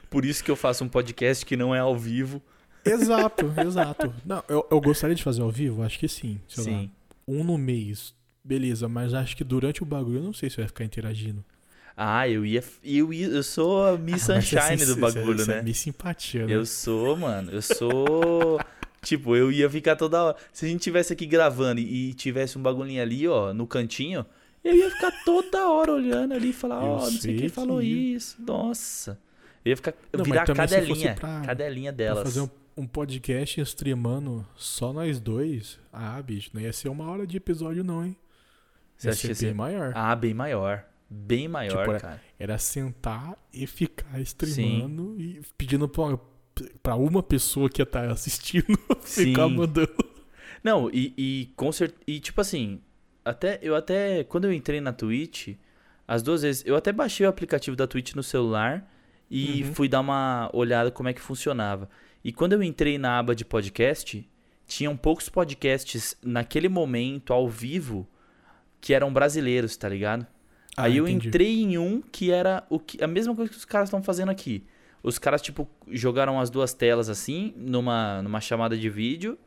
Por 0.08 0.24
isso 0.24 0.44
que 0.44 0.50
eu 0.50 0.54
faço 0.54 0.84
um 0.84 0.88
podcast 0.88 1.44
que 1.44 1.56
não 1.56 1.74
é 1.74 1.80
ao 1.80 1.96
vivo. 1.98 2.40
Exato, 2.84 3.52
exato. 3.60 4.14
Não, 4.24 4.42
eu, 4.48 4.64
eu 4.70 4.80
gostaria 4.80 5.14
de 5.16 5.22
fazer 5.24 5.42
ao 5.42 5.50
vivo? 5.50 5.82
Acho 5.82 5.98
que 5.98 6.06
sim. 6.08 6.40
Sei 6.48 6.64
lá, 6.72 6.80
Sim. 6.80 6.90
um 7.26 7.42
no 7.42 7.58
mês. 7.58 8.14
Beleza, 8.44 8.88
mas 8.88 9.12
acho 9.12 9.36
que 9.36 9.42
durante 9.44 9.82
o 9.82 9.86
bagulho 9.86 10.18
eu 10.18 10.22
não 10.22 10.32
sei 10.32 10.48
se 10.48 10.56
vai 10.58 10.66
ficar 10.68 10.84
interagindo. 10.84 11.44
Ah, 12.02 12.26
eu 12.26 12.46
ia. 12.46 12.64
Eu, 12.82 13.12
ia, 13.12 13.26
eu 13.26 13.42
sou 13.42 13.84
a 13.86 13.98
Miss 13.98 14.30
Ah, 14.30 14.40
você 14.40 14.56
é 14.56 14.60
Sunshine 14.62 14.78
sin- 14.78 14.86
do 14.86 14.94
você- 15.00 15.18
bagulho, 15.20 15.38
você 15.38 15.50
né? 15.52 15.58
É 15.58 15.62
Miss 15.62 15.78
simpatia, 15.78 16.46
né? 16.46 16.54
Eu 16.54 16.64
sou, 16.64 17.14
mano. 17.16 17.50
Eu 17.52 17.60
sou. 17.60 18.58
tipo, 19.02 19.36
eu 19.36 19.52
ia 19.52 19.68
ficar 19.68 19.96
toda 19.96 20.22
hora. 20.24 20.36
Se 20.52 20.64
a 20.64 20.68
gente 20.68 20.80
tivesse 20.80 21.12
aqui 21.12 21.26
gravando 21.26 21.78
e, 21.80 22.10
e 22.10 22.14
tivesse 22.14 22.56
um 22.58 22.62
bagulhinho 22.62 23.02
ali, 23.02 23.28
ó, 23.28 23.52
no 23.52 23.66
cantinho, 23.66 24.24
eu 24.64 24.74
ia 24.74 24.90
ficar 24.90 25.10
toda 25.26 25.68
hora 25.68 25.92
olhando 25.92 26.32
ali 26.32 26.50
e 26.50 26.52
falar, 26.54 26.76
Eu 26.76 26.88
ó, 26.88 27.00
não 27.04 27.10
sei 27.10 27.34
quem 27.36 27.48
que 27.48 27.48
falou 27.50 27.82
ia. 27.82 28.16
isso. 28.16 28.36
Nossa. 28.40 29.18
Eu 29.62 29.70
ia 29.70 29.76
ficar. 29.76 29.92
Não, 30.12 30.20
mas 30.20 30.28
virar 30.28 30.46
fosse 30.46 30.56
cadelinha. 30.56 31.14
pra- 31.16 31.40
Cadelinha 31.42 31.92
delas. 31.92 32.22
fazer 32.22 32.40
um, 32.40 32.48
um 32.78 32.86
podcast 32.86 33.60
streamando 33.60 34.46
só 34.56 34.90
nós 34.90 35.20
dois. 35.20 35.78
Ah, 35.92 36.22
bicho, 36.22 36.48
não 36.54 36.62
ia 36.62 36.72
ser 36.72 36.88
uma 36.88 37.10
hora 37.10 37.26
de 37.26 37.36
episódio, 37.36 37.84
não, 37.84 38.06
hein? 38.06 38.16
Você 38.96 39.08
ia 39.08 39.14
ser 39.14 39.26
bem 39.28 39.34
ser- 39.36 39.54
maior. 39.54 39.92
Ah, 39.94 40.16
bem 40.16 40.32
maior. 40.32 40.84
Bem 41.10 41.48
maior, 41.48 41.80
Tipo, 41.84 41.96
é- 41.96 42.00
cara. 42.00 42.22
Era 42.38 42.56
sentar 42.58 43.36
e 43.52 43.66
ficar 43.66 44.20
streamando 44.20 45.16
e 45.20 45.40
pedindo 45.58 45.88
pra, 45.88 46.18
pra 46.82 46.94
uma 46.94 47.22
pessoa 47.22 47.68
que 47.68 47.82
ia 47.82 47.84
estar 47.84 48.08
assistindo 48.08 48.64
ficar 49.02 49.48
Sim. 49.48 49.54
mandando. 49.56 49.92
Não, 50.62 50.88
e, 50.92 51.12
e 51.18 51.52
com. 51.56 51.68
E 52.06 52.20
tipo 52.20 52.40
assim, 52.40 52.80
até 53.24 53.58
eu 53.62 53.74
até. 53.74 54.22
Quando 54.24 54.44
eu 54.44 54.52
entrei 54.52 54.80
na 54.80 54.92
Twitch, 54.92 55.56
as 56.06 56.22
duas 56.22 56.42
vezes, 56.42 56.62
eu 56.64 56.76
até 56.76 56.92
baixei 56.92 57.26
o 57.26 57.28
aplicativo 57.28 57.76
da 57.76 57.86
Twitch 57.86 58.14
no 58.14 58.22
celular 58.22 58.88
e 59.30 59.64
Uhum. 59.64 59.74
fui 59.74 59.88
dar 59.88 60.00
uma 60.00 60.48
olhada 60.52 60.90
como 60.90 61.08
é 61.08 61.12
que 61.12 61.20
funcionava. 61.20 61.88
E 62.22 62.32
quando 62.32 62.52
eu 62.52 62.62
entrei 62.62 62.98
na 62.98 63.18
aba 63.18 63.34
de 63.34 63.44
podcast, 63.44 64.28
tinham 64.66 64.96
poucos 64.96 65.28
podcasts 65.28 66.16
naquele 66.22 66.68
momento, 66.68 67.32
ao 67.32 67.48
vivo, 67.48 68.06
que 68.80 68.92
eram 68.94 69.12
brasileiros, 69.12 69.76
tá 69.76 69.88
ligado? 69.88 70.26
Ah, 70.76 70.84
Aí 70.84 70.96
eu 70.96 71.06
entendi. 71.08 71.28
entrei 71.28 71.62
em 71.62 71.78
um 71.78 72.00
que 72.00 72.30
era 72.30 72.64
o 72.70 72.78
que, 72.78 73.02
a 73.02 73.06
mesma 73.06 73.34
coisa 73.34 73.50
que 73.50 73.56
os 73.56 73.64
caras 73.64 73.88
estão 73.88 74.02
fazendo 74.02 74.30
aqui. 74.30 74.64
Os 75.02 75.18
caras, 75.18 75.40
tipo, 75.40 75.68
jogaram 75.88 76.38
as 76.38 76.50
duas 76.50 76.72
telas 76.74 77.08
assim, 77.08 77.54
numa, 77.56 78.20
numa 78.22 78.40
chamada 78.40 78.76
de 78.76 78.88
vídeo, 78.90 79.38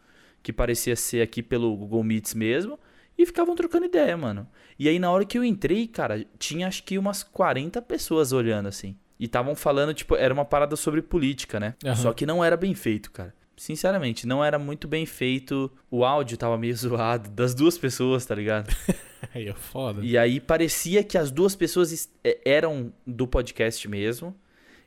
que 0.41 0.51
parecia 0.51 0.95
ser 0.95 1.21
aqui 1.21 1.43
pelo 1.43 1.75
Google 1.75 2.03
Meets 2.03 2.33
mesmo, 2.33 2.79
e 3.17 3.25
ficavam 3.25 3.55
trocando 3.55 3.85
ideia, 3.85 4.17
mano. 4.17 4.47
E 4.77 4.89
aí 4.89 4.97
na 4.97 5.11
hora 5.11 5.23
que 5.23 5.37
eu 5.37 5.43
entrei, 5.43 5.87
cara, 5.87 6.25
tinha 6.39 6.67
acho 6.67 6.83
que 6.83 6.97
umas 6.97 7.21
40 7.23 7.81
pessoas 7.83 8.31
olhando 8.31 8.67
assim. 8.67 8.97
E 9.19 9.25
estavam 9.25 9.55
falando, 9.55 9.93
tipo, 9.93 10.15
era 10.15 10.33
uma 10.33 10.43
parada 10.43 10.75
sobre 10.75 11.01
política, 11.01 11.59
né? 11.59 11.75
Aham. 11.85 11.95
Só 11.95 12.13
que 12.13 12.25
não 12.25 12.43
era 12.43 12.57
bem 12.57 12.73
feito, 12.73 13.11
cara. 13.11 13.33
Sinceramente, 13.55 14.25
não 14.25 14.43
era 14.43 14.57
muito 14.57 14.87
bem 14.87 15.05
feito. 15.05 15.71
O 15.89 16.03
áudio 16.03 16.35
tava 16.35 16.57
meio 16.57 16.75
zoado 16.75 17.29
das 17.29 17.53
duas 17.53 17.77
pessoas, 17.77 18.25
tá 18.25 18.33
ligado? 18.33 18.75
Aí 19.33 19.47
é 19.47 19.53
foda. 19.53 20.03
E 20.03 20.17
aí 20.17 20.39
parecia 20.39 21.03
que 21.03 21.17
as 21.17 21.31
duas 21.31 21.55
pessoas 21.55 21.91
es- 21.91 22.09
é, 22.23 22.39
eram 22.45 22.91
do 23.05 23.27
podcast 23.27 23.87
mesmo. 23.87 24.35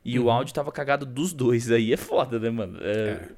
E 0.05 0.17
o 0.19 0.23
Uhum. 0.25 0.31
áudio 0.31 0.53
tava 0.53 0.71
cagado 0.71 1.05
dos 1.05 1.33
dois. 1.33 1.69
Aí 1.71 1.91
é 1.93 1.97
foda, 1.97 2.39
né, 2.39 2.49
mano? 2.49 2.77
É, 2.81 3.29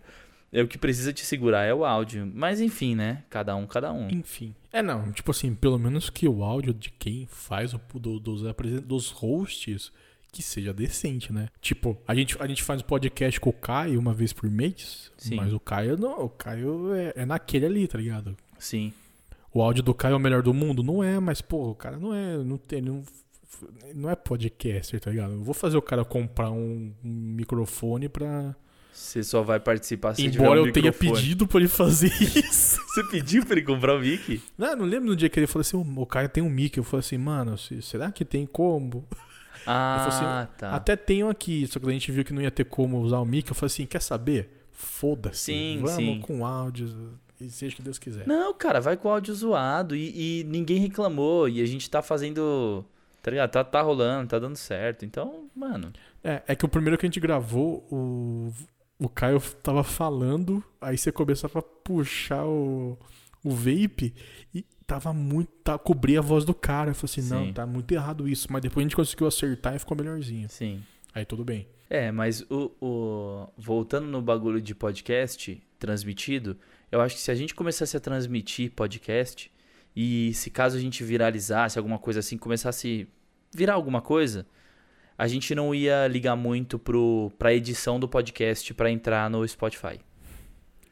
é 0.51 0.61
o 0.61 0.67
que 0.67 0.77
precisa 0.77 1.11
te 1.13 1.25
segurar, 1.25 1.63
é 1.63 1.73
o 1.73 1.83
áudio. 1.85 2.29
Mas 2.33 2.59
enfim, 2.61 2.95
né? 2.95 3.23
Cada 3.29 3.55
um, 3.55 3.65
cada 3.65 3.91
um. 3.91 4.07
Enfim. 4.09 4.53
É, 4.71 4.81
não, 4.81 5.11
tipo 5.11 5.31
assim, 5.31 5.55
pelo 5.55 5.79
menos 5.79 6.09
que 6.09 6.27
o 6.27 6.43
áudio 6.43 6.73
de 6.73 6.91
quem 6.91 7.25
faz 7.27 7.73
o 7.73 7.79
do- 7.95 8.19
dos, 8.19 8.41
dos 8.83 9.09
hosts 9.09 9.91
que 10.31 10.43
seja 10.43 10.71
decente, 10.71 11.33
né? 11.33 11.47
Tipo, 11.59 11.99
a 12.07 12.13
gente, 12.13 12.37
a 12.39 12.45
gente 12.45 12.61
faz 12.61 12.83
podcast 12.83 13.39
com 13.39 13.49
o 13.49 13.53
Caio 13.53 13.99
uma 13.99 14.13
vez 14.13 14.31
por 14.31 14.47
mês, 14.47 15.11
Sim. 15.17 15.35
mas 15.37 15.51
o 15.53 15.59
Caio 15.59 15.97
não, 15.97 16.25
o 16.25 16.29
Caio 16.29 16.93
é, 16.93 17.13
é 17.15 17.25
naquele 17.25 17.65
ali, 17.65 17.87
tá 17.87 17.97
ligado? 17.97 18.37
Sim. 18.59 18.93
O 19.53 19.61
áudio 19.61 19.81
do 19.83 19.93
Caio 19.93 20.13
é 20.13 20.15
o 20.15 20.19
melhor 20.19 20.41
do 20.43 20.53
mundo? 20.53 20.83
Não 20.83 21.03
é, 21.03 21.19
mas, 21.19 21.41
pô, 21.41 21.71
o 21.71 21.75
cara 21.75 21.97
não 21.97 22.13
é. 22.13 22.37
Não 22.37 22.57
tem. 22.57 22.81
Não, 22.81 23.01
não 23.95 24.09
é 24.09 24.15
podcaster, 24.15 24.99
tá 24.99 25.09
ligado? 25.11 25.33
Eu 25.33 25.43
vou 25.43 25.53
fazer 25.53 25.75
o 25.77 25.81
cara 25.81 26.05
comprar 26.05 26.51
um, 26.51 26.93
um 27.03 27.09
microfone 27.09 28.07
pra. 28.07 28.55
Você 28.93 29.23
só 29.23 29.41
vai 29.41 29.59
participar 29.59 30.13
se 30.13 30.25
Embora 30.25 30.61
um 30.61 30.67
eu 30.67 30.73
tenha 30.73 30.91
microfone. 30.91 31.21
pedido 31.21 31.47
pra 31.47 31.59
ele 31.59 31.69
fazer 31.69 32.11
isso. 32.21 32.79
Você 32.87 33.03
pediu 33.09 33.45
pra 33.45 33.53
ele 33.55 33.65
comprar 33.65 33.95
o 33.95 33.99
mic? 33.99 34.41
Não, 34.57 34.75
não 34.75 34.85
lembro 34.85 35.09
no 35.09 35.15
dia 35.15 35.29
que 35.29 35.39
ele 35.39 35.47
falou 35.47 35.61
assim: 35.61 35.77
o 35.77 36.05
Caio 36.05 36.27
tem 36.29 36.43
um 36.43 36.49
mic. 36.49 36.77
Eu 36.77 36.83
falei 36.83 36.99
assim, 36.99 37.17
mano, 37.17 37.57
se- 37.57 37.81
será 37.81 38.11
que 38.11 38.25
tem 38.25 38.45
como? 38.45 39.07
Ah, 39.65 40.07
falei 40.09 40.47
tá. 40.57 40.71
Até 40.75 40.95
tenho 40.95 41.29
aqui, 41.29 41.65
só 41.67 41.79
que 41.79 41.87
a 41.87 41.91
gente 41.91 42.11
viu 42.11 42.23
que 42.25 42.33
não 42.33 42.41
ia 42.41 42.51
ter 42.51 42.65
como 42.65 42.99
usar 42.99 43.19
o 43.19 43.25
mic. 43.25 43.47
Eu 43.49 43.55
falei 43.55 43.67
assim: 43.67 43.85
quer 43.85 44.01
saber? 44.01 44.49
Foda-se. 44.71 45.43
Sim, 45.45 45.79
Vamos 45.81 45.95
sim. 45.95 46.19
com 46.21 46.45
áudios 46.45 46.95
e 47.39 47.49
seja 47.49 47.75
que 47.75 47.81
Deus 47.81 47.97
quiser. 47.97 48.27
Não, 48.27 48.53
cara, 48.53 48.79
vai 48.81 48.97
com 48.97 49.07
o 49.07 49.11
áudio 49.11 49.33
zoado 49.33 49.95
e, 49.95 50.39
e 50.41 50.43
ninguém 50.45 50.79
reclamou. 50.79 51.47
E 51.47 51.61
a 51.61 51.65
gente 51.65 51.89
tá 51.89 52.01
fazendo. 52.01 52.83
Tá 53.21 53.31
ligado? 53.31 53.51
Tá, 53.51 53.63
tá 53.63 53.81
rolando, 53.81 54.29
tá 54.29 54.39
dando 54.39 54.55
certo. 54.55 55.05
Então, 55.05 55.49
mano. 55.55 55.91
É, 56.23 56.41
é 56.47 56.55
que 56.55 56.65
o 56.65 56.69
primeiro 56.69 56.97
que 56.97 57.05
a 57.05 57.07
gente 57.07 57.19
gravou, 57.19 57.85
o, 57.91 58.51
o 58.97 59.09
Caio 59.09 59.39
tava 59.63 59.83
falando, 59.83 60.63
aí 60.81 60.97
você 60.97 61.11
começava 61.11 61.59
a 61.59 61.61
puxar 61.61 62.45
o, 62.45 62.97
o 63.43 63.51
vape 63.51 64.13
e 64.53 64.63
tava 64.87 65.13
muito. 65.13 65.51
Tá, 65.63 65.77
cobria 65.77 66.19
a 66.19 66.21
voz 66.21 66.43
do 66.45 66.53
cara. 66.53 66.91
Eu 66.91 66.95
falei 66.95 67.11
assim, 67.17 67.29
não, 67.33 67.45
Sim. 67.45 67.53
tá 67.53 67.65
muito 67.65 67.91
errado 67.93 68.27
isso. 68.27 68.47
Mas 68.51 68.61
depois 68.61 68.83
a 68.83 68.85
gente 68.87 68.95
conseguiu 68.95 69.27
acertar 69.27 69.75
e 69.75 69.79
ficou 69.79 69.95
melhorzinho. 69.97 70.47
Sim. 70.49 70.81
Aí 71.13 71.25
tudo 71.25 71.43
bem. 71.43 71.67
É, 71.89 72.11
mas 72.11 72.41
o, 72.51 72.71
o- 72.79 73.47
voltando 73.57 74.05
no 74.07 74.21
bagulho 74.21 74.61
de 74.61 74.75
podcast 74.75 75.61
transmitido, 75.79 76.55
eu 76.91 77.01
acho 77.01 77.15
que 77.15 77.21
se 77.21 77.31
a 77.31 77.35
gente 77.35 77.53
começasse 77.55 77.95
a 77.95 77.99
transmitir 77.99 78.71
podcast 78.71 79.51
e 79.95 80.33
se 80.33 80.49
caso 80.49 80.77
a 80.77 80.79
gente 80.79 81.03
viralizasse 81.03 81.77
alguma 81.77 81.99
coisa 81.99 82.19
assim, 82.19 82.37
começasse 82.37 83.07
a 83.53 83.57
virar 83.57 83.73
alguma 83.73 84.01
coisa, 84.01 84.45
a 85.17 85.27
gente 85.27 85.53
não 85.53 85.73
ia 85.75 86.07
ligar 86.07 86.35
muito 86.35 86.79
pro 86.79 87.31
pra 87.37 87.53
edição 87.53 87.99
do 87.99 88.07
podcast 88.07 88.73
pra 88.73 88.89
entrar 88.89 89.29
no 89.29 89.47
Spotify. 89.47 89.99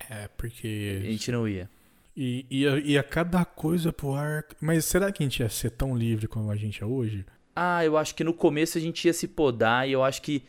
É, 0.10 0.26
A 0.26 0.30
porque. 0.30 1.02
gente 1.06 1.32
não 1.32 1.48
ia. 1.48 1.70
E 2.16 2.46
ia, 2.50 2.80
ia 2.80 3.04
cada 3.04 3.46
coisa 3.46 3.94
pro 3.94 4.14
ar. 4.14 4.44
Mas 4.60 4.86
será 4.86 5.12
que 5.12 5.22
a 5.22 5.26
gente 5.26 5.40
ia 5.42 5.50
ser 5.50 5.70
tão 5.72 5.96
livre 5.96 6.28
como 6.28 6.50
a 6.52 6.56
gente 6.56 6.82
é 6.82 6.86
hoje? 6.86 7.26
Ah, 7.56 7.86
eu 7.86 7.96
acho 7.98 8.16
que 8.16 8.24
no 8.24 8.34
começo 8.34 8.78
a 8.78 8.82
gente 8.82 9.06
ia 9.06 9.14
se 9.14 9.28
podar 9.28 9.88
e 9.88 9.92
eu 9.92 10.04
acho 10.04 10.22
que 10.22 10.44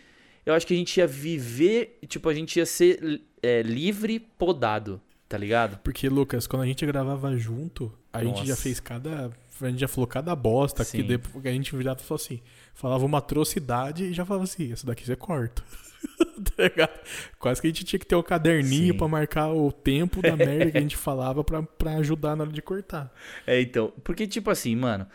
eu 0.44 0.54
acho 0.54 0.66
que 0.66 0.72
a 0.72 0.76
gente 0.76 0.96
ia 0.96 1.06
viver, 1.06 1.98
tipo, 2.06 2.26
a 2.26 2.32
gente 2.32 2.56
ia 2.56 2.64
ser 2.64 3.20
é, 3.42 3.60
livre 3.60 4.18
podado, 4.18 4.98
tá 5.28 5.36
ligado? 5.36 5.78
Porque, 5.78 6.08
Lucas, 6.08 6.46
quando 6.46 6.62
a 6.62 6.66
gente 6.66 6.84
gravava 6.86 7.36
junto, 7.36 7.92
a 8.12 8.24
gente 8.24 8.40
já 8.40 8.50
Nossa. 8.50 8.62
fez 8.62 8.80
cada. 8.80 9.30
A 9.60 9.70
gente 9.70 9.80
já 9.80 9.88
falou 9.88 10.06
cada 10.06 10.34
bosta 10.34 10.84
que 10.84 10.90
Sim. 10.90 11.02
depois 11.02 11.44
a 11.44 11.50
gente 11.50 11.74
virava 11.76 12.00
e 12.00 12.04
falou 12.04 12.20
assim. 12.20 12.40
Falava 12.74 13.04
uma 13.04 13.18
atrocidade 13.18 14.04
e 14.04 14.12
já 14.12 14.24
falava 14.24 14.44
assim: 14.44 14.72
essa 14.72 14.86
daqui 14.86 15.04
você 15.04 15.16
corta. 15.16 15.62
tá 16.56 16.62
ligado? 16.62 17.00
Quase 17.38 17.60
que 17.60 17.66
a 17.66 17.70
gente 17.70 17.84
tinha 17.84 17.98
que 17.98 18.06
ter 18.06 18.14
o 18.14 18.22
caderninho 18.22 18.92
Sim. 18.92 18.98
pra 18.98 19.08
marcar 19.08 19.52
o 19.52 19.72
tempo 19.72 20.22
da 20.22 20.36
merda 20.36 20.70
que 20.70 20.78
a 20.78 20.80
gente 20.80 20.96
falava 20.98 21.42
pra, 21.42 21.62
pra 21.62 21.96
ajudar 21.96 22.36
na 22.36 22.44
hora 22.44 22.52
de 22.52 22.62
cortar. 22.62 23.12
É, 23.46 23.60
então, 23.60 23.92
porque 24.04 24.26
tipo 24.26 24.50
assim, 24.50 24.76
mano, 24.76 25.06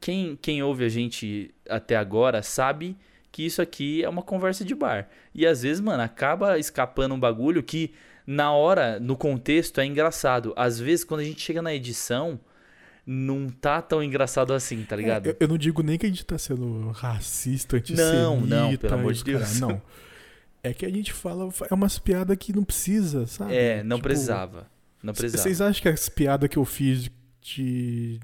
quem, 0.00 0.36
quem 0.36 0.62
ouve 0.62 0.84
a 0.84 0.88
gente 0.88 1.54
até 1.68 1.96
agora 1.96 2.42
sabe 2.42 2.96
que 3.30 3.46
isso 3.46 3.62
aqui 3.62 4.04
é 4.04 4.08
uma 4.08 4.22
conversa 4.22 4.64
de 4.64 4.74
bar. 4.74 5.08
E 5.34 5.46
às 5.46 5.62
vezes, 5.62 5.80
mano, 5.80 6.02
acaba 6.02 6.58
escapando 6.58 7.14
um 7.14 7.20
bagulho 7.20 7.62
que 7.62 7.94
na 8.26 8.52
hora, 8.52 8.98
no 9.00 9.16
contexto, 9.16 9.80
é 9.80 9.86
engraçado. 9.86 10.52
Às 10.56 10.78
vezes, 10.78 11.04
quando 11.04 11.20
a 11.20 11.24
gente 11.24 11.40
chega 11.40 11.60
na 11.62 11.74
edição, 11.74 12.38
não 13.06 13.48
tá 13.48 13.82
tão 13.82 14.02
engraçado 14.02 14.52
assim, 14.52 14.82
tá 14.84 14.94
ligado? 14.96 15.26
É, 15.26 15.30
eu, 15.30 15.36
eu 15.40 15.48
não 15.48 15.58
digo 15.58 15.82
nem 15.82 15.98
que 15.98 16.06
a 16.06 16.08
gente 16.08 16.24
tá 16.24 16.38
sendo 16.38 16.90
racista, 16.90 17.76
antissemita. 17.76 18.12
Não, 18.14 18.40
não, 18.40 18.76
pelo 18.76 18.94
amor 18.94 19.12
de 19.12 19.18
os 19.18 19.22
cara- 19.24 19.38
Deus. 19.38 19.60
Não. 19.60 19.82
É 20.62 20.72
que 20.72 20.86
a 20.86 20.90
gente 20.90 21.12
fala, 21.12 21.52
é 21.68 21.74
umas 21.74 21.98
piadas 21.98 22.36
que 22.38 22.52
não 22.54 22.62
precisa, 22.62 23.26
sabe? 23.26 23.52
É, 23.54 23.82
não 23.82 23.96
Tipo, 23.96 24.08
precisava. 24.08 24.70
Não 25.02 25.12
precisava. 25.12 25.42
Vocês 25.42 25.60
acham 25.60 25.82
que 25.82 25.88
as 25.88 26.08
piadas 26.08 26.48
que 26.48 26.56
eu 26.56 26.64
fiz 26.64 27.10
de, 27.40 28.20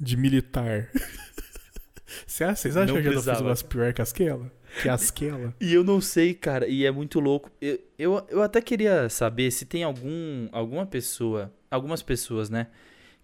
de 0.00 0.16
militar. 0.16 0.88
Vocês 2.26 2.76
acham 2.76 2.94
Não 2.94 3.02
que 3.02 3.08
eu 3.08 3.20
já 3.20 3.32
fiz 3.34 3.40
umas 3.42 3.62
pior 3.62 3.92
que 3.92 4.00
aquela? 4.00 4.50
Que 4.82 4.88
aquela? 4.88 5.54
E 5.60 5.72
eu 5.72 5.84
não 5.84 6.00
sei, 6.00 6.34
cara, 6.34 6.66
e 6.66 6.84
é 6.84 6.90
muito 6.90 7.20
louco. 7.20 7.50
Eu, 7.60 7.78
eu, 7.98 8.26
eu 8.28 8.42
até 8.42 8.60
queria 8.60 9.08
saber 9.08 9.50
se 9.50 9.64
tem 9.64 9.82
algum, 9.84 10.48
alguma 10.52 10.84
pessoa, 10.84 11.52
algumas 11.70 12.02
pessoas, 12.02 12.50
né, 12.50 12.68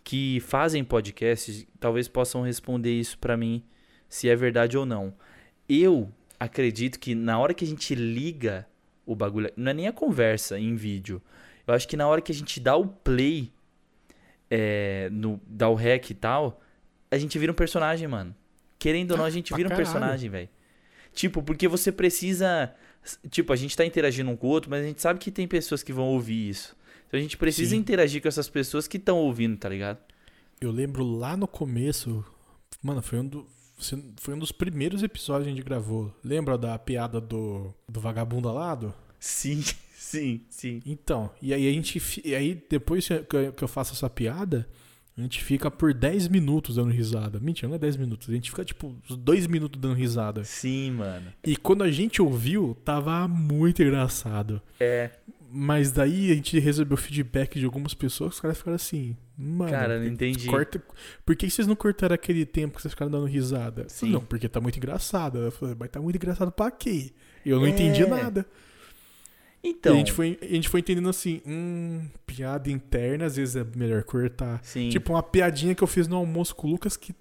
que 0.05 0.41
fazem 0.41 0.85
podcasts, 0.85 1.67
talvez 1.79 2.09
possam 2.09 2.43
responder 2.43 2.93
isso 2.93 3.19
pra 3.19 3.37
mim, 3.37 3.63
se 4.09 4.29
é 4.29 4.37
verdade 4.37 4.79
ou 4.79 4.87
não. 4.87 5.15
Eu 5.69 6.11
acredito 6.39 6.99
que 6.99 7.15
na 7.15 7.39
hora 7.39 7.53
que 7.53 7.65
a 7.65 7.69
gente 7.69 7.95
liga 7.95 8.67
o 9.05 9.15
bagulho, 9.15 9.51
não 9.57 9.71
é 9.71 9.75
nem 9.75 9.89
a 9.89 9.93
conversa 9.93 10.59
em 10.59 10.77
vídeo. 10.77 11.21
Eu 11.67 11.75
acho 11.75 11.87
que 11.87 11.97
na 11.97 12.07
hora 12.07 12.21
que 12.21 12.33
a 12.33 12.35
gente 12.35 12.61
dá 12.61 12.77
o 12.77 12.87
play, 12.87 13.53
é, 14.51 15.09
no, 15.11 15.41
dá 15.47 15.69
o 15.69 15.75
rec 15.75 16.11
e 16.11 16.15
tal, 16.15 16.61
a 17.11 17.19
gente 17.19 17.39
vira 17.39 17.53
um 17.53 17.55
personagem, 17.55 18.07
mano. 18.07 18.35
Querendo 18.79 19.13
ou 19.13 19.19
não, 19.19 19.25
a 19.25 19.31
gente 19.31 19.49
pra 19.49 19.57
vira 19.57 19.69
um 19.69 19.71
caralho. 19.71 19.87
personagem, 19.87 20.31
velho. 20.31 20.49
Tipo, 21.15 21.43
porque 21.43 21.67
você 21.69 21.91
precisa. 21.93 22.73
Tipo, 23.31 23.53
a 23.53 23.57
gente 23.57 23.77
tá 23.77 23.85
interagindo 23.85 24.31
um 24.31 24.37
com 24.37 24.47
o 24.47 24.51
outro, 24.51 24.71
mas 24.71 24.85
a 24.85 24.87
gente 24.87 25.01
sabe 25.01 25.19
que 25.19 25.31
tem 25.31 25.47
pessoas 25.49 25.83
que 25.83 25.93
vão 25.93 26.07
ouvir 26.09 26.51
isso. 26.51 26.77
Então 27.09 27.19
a 27.19 27.23
gente 27.23 27.37
precisa 27.37 27.71
Sim. 27.71 27.77
interagir 27.77 28.23
com 28.23 28.29
essas 28.29 28.49
pessoas 28.49 28.87
que 28.87 28.97
estão 28.97 29.19
ouvindo, 29.19 29.57
tá 29.57 29.69
ligado? 29.69 29.99
Eu 30.61 30.71
lembro 30.71 31.03
lá 31.05 31.37
no 31.37 31.49
começo. 31.49 32.25
Mano, 32.83 33.03
foi 33.03 33.19
um, 33.19 33.27
do- 33.27 33.47
foi 34.19 34.35
um 34.35 34.39
dos 34.39 34.53
primeiros 34.53 35.03
episódios 35.03 35.47
que 35.47 35.53
a 35.53 35.57
gente 35.57 35.65
gravou. 35.65 36.15
Lembra 36.23 36.57
da 36.57 36.79
piada 36.79 37.21
do, 37.21 37.75
do 37.89 38.01
vagabundo 38.01 38.49
alado? 38.49 38.95
Sim, 39.19 39.63
sim, 39.97 40.43
sim. 40.51 40.81
Então, 40.87 41.31
e 41.43 41.53
aí 41.55 41.69
a 41.69 41.73
gente. 41.73 42.01
E 42.25 42.35
aí, 42.35 42.63
depois 42.69 43.09
que 43.57 43.65
eu 43.65 43.69
faço 43.69 43.93
essa 43.95 44.09
piada, 44.09 44.69
a 45.21 45.23
gente 45.25 45.43
fica 45.45 45.71
por 45.71 45.93
10 45.95 46.29
minutos 46.29 46.77
dando 46.77 46.91
risada. 46.91 47.39
Mentira, 47.41 47.69
não 47.69 47.77
é 47.77 47.79
10 47.79 47.97
minutos. 47.97 48.29
A 48.29 48.33
gente 48.33 48.51
fica, 48.51 48.65
tipo, 48.65 48.95
uns 49.09 49.17
2 49.17 49.47
minutos 49.47 49.81
dando 49.81 49.95
risada. 49.95 50.45
Sim, 50.45 50.93
mano. 50.93 51.33
E 51.45 51.57
quando 51.57 51.83
a 51.85 51.91
gente 51.91 52.21
ouviu, 52.23 52.77
tava 52.85 53.27
muito 53.29 53.83
engraçado. 53.83 54.61
É. 54.79 55.11
Mas 55.53 55.91
daí 55.91 56.31
a 56.31 56.35
gente 56.35 56.59
recebeu 56.61 56.97
feedback 56.97 57.59
de 57.59 57.65
algumas 57.65 57.93
pessoas, 57.93 58.35
os 58.35 58.41
caras 58.41 58.57
ficaram 58.57 58.77
assim, 58.77 59.17
mano. 59.37 59.71
Cara, 59.73 59.99
não 59.99 60.07
entendi. 60.07 60.47
Corta... 60.47 60.81
Por 61.27 61.35
que 61.35 61.51
vocês 61.51 61.67
não 61.67 61.75
cortaram 61.75 62.15
aquele 62.15 62.47
tempo 62.47 62.77
que 62.77 62.83
vocês 62.83 62.93
ficaram 62.95 63.11
dando 63.11 63.27
risada? 63.27 63.85
Sim. 63.89 64.11
Não, 64.11 64.21
porque 64.21 64.49
tá 64.49 64.61
muito 64.61 64.77
engraçado. 64.77 65.39
Eu 65.39 65.51
falei, 65.51 65.75
mas 65.79 65.91
tá 65.91 66.01
muito 66.01 66.15
engraçado 66.15 66.53
pra 66.53 66.71
quê? 66.71 67.11
Eu 67.45 67.59
não 67.59 67.67
É. 67.67 67.71
entendi 67.71 68.07
nada. 68.07 68.47
Então. 69.63 69.93
E 69.93 69.95
a 69.95 69.99
gente, 69.99 70.13
foi, 70.13 70.39
a 70.41 70.47
gente 70.47 70.69
foi 70.69 70.81
entendendo 70.81 71.09
assim, 71.09 71.43
hum, 71.47 72.07
piada 72.27 72.71
interna, 72.71 73.27
às 73.27 73.37
vezes 73.37 73.57
é 73.57 73.65
melhor 73.77 74.03
cortar. 74.05 74.61
Sim. 74.63 74.89
Tipo, 74.89 75.13
uma 75.13 75.23
piadinha 75.23 75.75
que 75.75 75.83
eu 75.83 75.87
fiz 75.87 76.09
no 76.09 76.17
almoço 76.17 76.55
com 76.55 76.67
o 76.67 76.71
Lucas 76.71 76.97
que, 76.97 77.15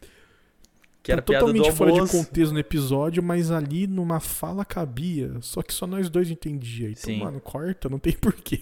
que 1.04 1.12
era 1.12 1.22
tá 1.22 1.34
totalmente 1.34 1.72
fora 1.74 1.92
de 1.92 2.10
contexto 2.10 2.54
no 2.54 2.60
episódio, 2.60 3.22
mas 3.22 3.52
ali 3.52 3.88
numa 3.88 4.20
fala 4.20 4.64
cabia. 4.64 5.34
Só 5.42 5.62
que 5.62 5.74
só 5.74 5.86
nós 5.86 6.10
dois 6.10 6.32
entendia. 6.32 6.90
Então, 6.90 7.04
Sim. 7.04 7.20
mano, 7.20 7.42
corta, 7.42 7.90
não 7.90 8.00
tem 8.00 8.14
porquê. 8.20 8.62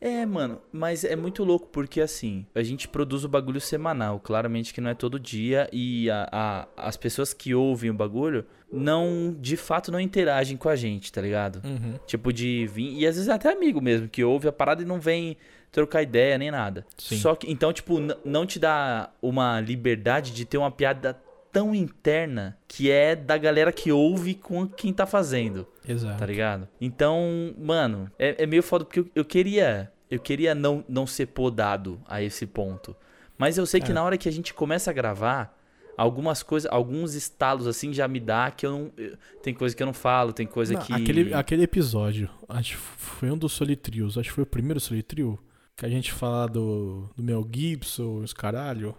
É, 0.00 0.26
mano, 0.26 0.60
mas 0.72 1.04
é 1.04 1.16
muito 1.16 1.42
louco 1.44 1.68
porque 1.72 2.00
assim, 2.00 2.44
a 2.54 2.62
gente 2.62 2.86
produz 2.86 3.24
o 3.24 3.28
bagulho 3.28 3.60
semanal, 3.60 4.20
claramente 4.20 4.74
que 4.74 4.80
não 4.80 4.90
é 4.90 4.94
todo 4.94 5.18
dia 5.18 5.68
e 5.72 6.10
a, 6.10 6.28
a- 6.30 6.68
as 6.76 6.96
pessoas 6.96 7.32
que 7.32 7.54
ouvem 7.54 7.90
o 7.90 7.94
bagulho 7.94 8.44
não, 8.72 9.34
de 9.40 9.56
fato, 9.56 9.90
não 9.92 10.00
interagem 10.00 10.56
com 10.56 10.68
a 10.68 10.76
gente, 10.76 11.10
tá 11.12 11.20
ligado? 11.22 11.62
Tipo 12.06 12.32
de 12.32 12.66
vir, 12.66 12.98
e 12.98 13.06
às 13.06 13.14
vezes 13.14 13.28
é 13.28 13.32
até 13.32 13.50
amigo 13.52 13.80
mesmo 13.80 14.08
que 14.08 14.22
ouve 14.24 14.48
a 14.48 14.52
parada 14.52 14.82
e 14.82 14.84
não 14.84 15.00
vem 15.00 15.36
trocar 15.70 16.02
ideia 16.02 16.36
nem 16.36 16.50
nada. 16.50 16.84
Sim. 16.98 17.16
Só 17.18 17.34
que 17.34 17.50
então, 17.50 17.72
tipo, 17.72 17.98
não 18.24 18.44
te 18.46 18.58
dá 18.58 19.10
uma 19.22 19.60
liberdade 19.60 20.32
de 20.32 20.44
ter 20.44 20.58
uma 20.58 20.70
piada 20.70 21.16
tão 21.56 21.74
interna 21.74 22.54
que 22.68 22.90
é 22.90 23.16
da 23.16 23.38
galera 23.38 23.72
que 23.72 23.90
ouve 23.90 24.34
com 24.34 24.66
quem 24.66 24.92
tá 24.92 25.06
fazendo 25.06 25.66
Exato. 25.88 26.18
tá 26.18 26.26
ligado? 26.26 26.68
Então, 26.78 27.54
mano, 27.58 28.10
é, 28.18 28.42
é 28.42 28.46
meio 28.46 28.62
foda 28.62 28.84
porque 28.84 29.00
eu, 29.00 29.08
eu 29.14 29.24
queria, 29.24 29.90
eu 30.10 30.20
queria 30.20 30.54
não, 30.54 30.84
não 30.86 31.06
ser 31.06 31.26
podado 31.28 31.98
a 32.06 32.22
esse 32.22 32.46
ponto. 32.46 32.94
Mas 33.38 33.56
eu 33.56 33.64
sei 33.64 33.80
que 33.80 33.90
É. 33.90 33.94
na 33.94 34.02
hora 34.04 34.18
que 34.18 34.28
a 34.28 34.32
gente 34.32 34.52
começa 34.52 34.90
a 34.90 34.92
gravar, 34.92 35.58
algumas 35.96 36.42
coisas, 36.42 36.70
alguns 36.70 37.14
estalos 37.14 37.66
assim 37.66 37.90
já 37.90 38.06
me 38.06 38.20
dá 38.20 38.50
que 38.50 38.66
eu 38.66 38.70
não, 38.72 38.92
eu- 38.98 39.16
tem 39.42 39.54
coisa 39.54 39.74
que 39.74 39.82
eu 39.82 39.86
não 39.86 39.94
falo, 39.94 40.34
tem 40.34 40.46
coisa 40.46 40.74
Não, 40.74 40.82
que 40.82 40.92
aquele, 40.92 41.32
aquele 41.32 41.62
episódio, 41.62 42.28
acho 42.46 42.72
que 42.72 42.82
foi 42.98 43.30
um 43.30 43.38
dos 43.38 43.52
Solitrios, 43.52 44.18
acho 44.18 44.28
que 44.28 44.34
foi 44.34 44.44
o 44.44 44.46
primeiro 44.46 44.78
Solitrio, 44.78 45.38
que 45.74 45.86
a 45.86 45.88
gente 45.88 46.12
fala 46.12 46.46
do, 46.48 47.08
do 47.16 47.22
Mel 47.22 47.48
Gibson, 47.50 48.18
os 48.22 48.34
caralho. 48.34 48.94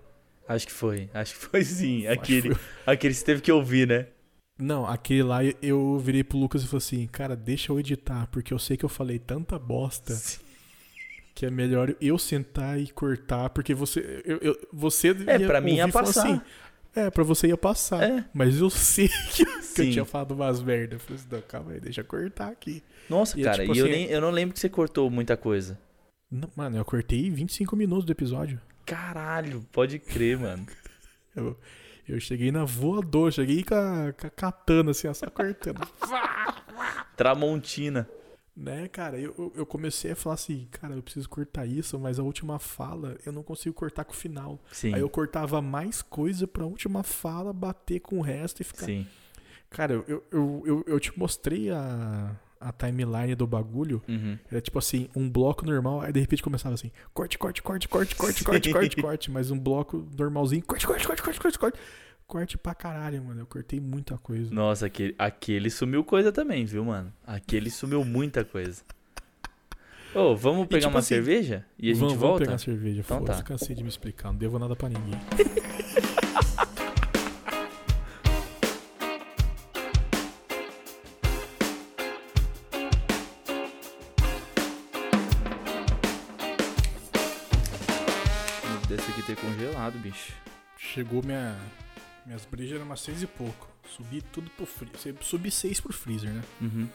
Acho 0.47 0.65
que 0.67 0.73
foi, 0.73 1.09
acho 1.13 1.33
que 1.33 1.39
foi 1.45 1.63
sim, 1.63 2.07
aquele, 2.07 2.53
foi- 2.55 2.63
aquele 2.93 3.13
você 3.13 3.25
teve 3.25 3.41
que 3.41 3.51
ouvir, 3.51 3.87
né? 3.87 4.07
Não, 4.59 4.85
aquele 4.87 5.21
lá 5.23 5.39
eu 5.61 5.99
virei 5.99 6.23
pro 6.23 6.37
Lucas 6.37 6.63
e 6.63 6.65
falei 6.67 6.77
assim, 6.77 7.07
cara, 7.07 7.35
deixa 7.35 7.71
eu 7.71 7.79
editar, 7.79 8.27
porque 8.31 8.53
eu 8.53 8.57
sei 8.59 8.75
que 8.75 8.83
eu 8.85 8.89
falei 8.89 9.19
tanta 9.19 9.59
bosta 9.59 10.15
que 11.35 11.45
é 11.45 11.51
melhor 11.51 11.93
eu 12.01 12.17
sentar 12.17 12.79
e 12.79 12.87
cortar, 12.87 13.49
porque 13.51 13.75
você. 13.75 14.23
Eu, 14.25 14.37
eu- 14.37 14.67
você 14.73 15.09
É, 15.27 15.37
pra 15.45 15.61
mim 15.61 15.75
ia 15.75 15.87
passar. 15.87 16.23
assim, 16.27 16.41
é, 16.95 17.11
pra 17.11 17.23
você 17.23 17.47
ia 17.49 17.57
passar. 17.57 18.01
É. 18.01 18.25
Mas 18.33 18.59
eu 18.59 18.71
sei 18.71 19.07
que, 19.31 19.45
que 19.45 19.51
eu 19.51 19.61
Sim. 19.61 19.91
tinha 19.91 20.05
falado 20.05 20.31
umas 20.31 20.63
merda. 20.63 20.95
Eu 20.95 20.99
falei 20.99 21.17
assim, 21.17 21.27
não, 21.31 21.41
calma 21.43 21.71
aí, 21.73 21.79
deixa 21.79 22.01
eu 22.01 22.05
cortar 22.05 22.47
aqui. 22.49 22.81
Nossa, 23.07 23.37
E 23.37 23.41
é 23.41 23.45
cara, 23.45 23.59
tipo 23.61 23.75
e 23.75 23.77
eu, 23.77 23.85
assim- 23.85 23.93
nem, 23.93 24.05
eu 24.07 24.19
não 24.19 24.31
lembro 24.31 24.55
que 24.55 24.59
você 24.59 24.67
cortou 24.69 25.07
muita 25.11 25.37
coisa. 25.37 25.77
Não, 26.31 26.49
mano, 26.55 26.75
eu 26.77 26.83
cortei 26.83 27.29
25 27.29 27.75
minutos 27.75 28.03
do 28.05 28.11
episódio. 28.11 28.59
Caralho, 28.87 29.63
pode 29.71 29.99
crer, 29.99 30.39
mano. 30.39 30.65
Eu, 31.35 31.55
eu 32.07 32.19
cheguei 32.19 32.51
na 32.51 32.63
voadora, 32.65 33.31
cheguei 33.31 33.63
com 33.63 33.75
a, 33.75 34.11
com 34.13 34.25
a 34.27 34.29
katana, 34.31 34.91
assim, 34.91 35.07
ó, 35.07 35.13
só 35.13 35.29
cortando. 35.29 35.85
Tramontina. 37.15 38.07
né, 38.55 38.87
cara, 38.87 39.19
eu, 39.19 39.53
eu- 39.55 39.65
comecei 39.67 40.11
a 40.11 40.15
falar 40.15 40.33
assim, 40.35 40.67
cara, 40.71 40.95
eu 40.95 41.03
preciso 41.03 41.29
cortar 41.29 41.65
isso, 41.67 41.99
mas 41.99 42.17
a 42.17 42.23
última 42.23 42.57
fala 42.57 43.15
eu 43.25 43.31
não 43.31 43.43
consigo 43.43 43.75
cortar 43.75 44.03
com 44.03 44.13
o 44.13 44.15
final. 44.15 44.59
Sim. 44.71 44.95
Aí 44.95 45.01
eu 45.01 45.09
cortava 45.09 45.61
mais 45.61 46.01
coisa 46.01 46.47
pra 46.47 46.65
última 46.65 47.03
fala 47.03 47.53
bater 47.53 47.99
com 47.99 48.17
o 48.17 48.21
resto 48.21 48.61
e 48.61 48.63
ficar. 48.63 48.85
Sim. 48.87 49.05
Cara, 49.69 49.93
eu, 50.07 50.23
eu, 50.31 50.63
eu, 50.65 50.83
eu 50.87 50.99
te 50.99 51.17
mostrei 51.19 51.69
a, 51.69 52.31
a 52.59 52.71
timeline 52.71 53.35
do 53.35 53.47
bagulho. 53.47 54.01
Uhum. 54.07 54.37
Era 54.51 54.61
tipo 54.61 54.79
assim, 54.79 55.09
um 55.15 55.29
bloco 55.29 55.65
normal, 55.65 56.01
aí 56.01 56.11
de 56.11 56.19
repente 56.19 56.43
começava 56.43 56.75
assim, 56.75 56.91
corte, 57.13 57.37
corte, 57.37 57.61
corte, 57.61 57.87
corte, 57.87 58.15
corte, 58.15 58.43
corte, 58.43 58.71
corte, 58.71 59.01
corte, 59.01 59.31
mas 59.31 59.51
um 59.51 59.59
bloco 59.59 60.07
normalzinho, 60.17 60.63
corte, 60.65 60.85
corte, 60.85 61.07
corte, 61.07 61.21
corte, 61.21 61.39
corte, 61.39 61.59
corte. 61.59 61.79
Corte 62.27 62.57
pra 62.57 62.75
caralho, 62.75 63.23
mano. 63.23 63.39
Eu 63.39 63.45
cortei 63.45 63.79
muita 63.79 64.17
coisa. 64.17 64.53
Nossa, 64.53 64.87
aquele, 64.87 65.15
aquele 65.17 65.69
sumiu 65.69 66.03
coisa 66.03 66.29
também, 66.29 66.65
viu, 66.65 66.83
mano? 66.83 67.13
Aquele 67.25 67.69
sumiu 67.69 68.03
muita 68.03 68.43
coisa. 68.43 68.83
Ô, 70.13 70.35
vamos 70.35 70.67
pegar 70.67 70.81
tipo 70.81 70.93
uma 70.93 70.99
assim, 70.99 71.15
cerveja 71.15 71.65
e 71.79 71.89
a 71.89 71.93
gente 71.93 72.01
vamos, 72.01 72.15
vamos 72.15 72.29
volta? 72.29 72.45
pegar 72.45 72.57
cerveja. 72.57 72.99
Então 72.99 73.23
tá. 73.23 73.41
cansei 73.43 73.75
de 73.75 73.83
me 73.83 73.89
explicar, 73.89 74.29
não 74.29 74.35
devo 74.35 74.59
nada 74.59 74.75
pra 74.75 74.89
ninguém. 74.89 75.17
Bicho. 89.95 90.33
Chegou 90.77 91.23
minha. 91.23 91.55
Minhas 92.25 92.45
brejas 92.45 92.75
eram 92.75 92.85
umas 92.85 92.99
seis 93.01 93.21
e 93.21 93.27
pouco. 93.27 93.67
Subi 93.95 94.21
tudo 94.21 94.49
pro 94.51 94.65
freezer. 94.65 95.15
Subi 95.21 95.49
seis 95.49 95.79
pro 95.79 95.93
freezer, 95.93 96.31
né? 96.31 96.43
Uhum. 96.61 96.87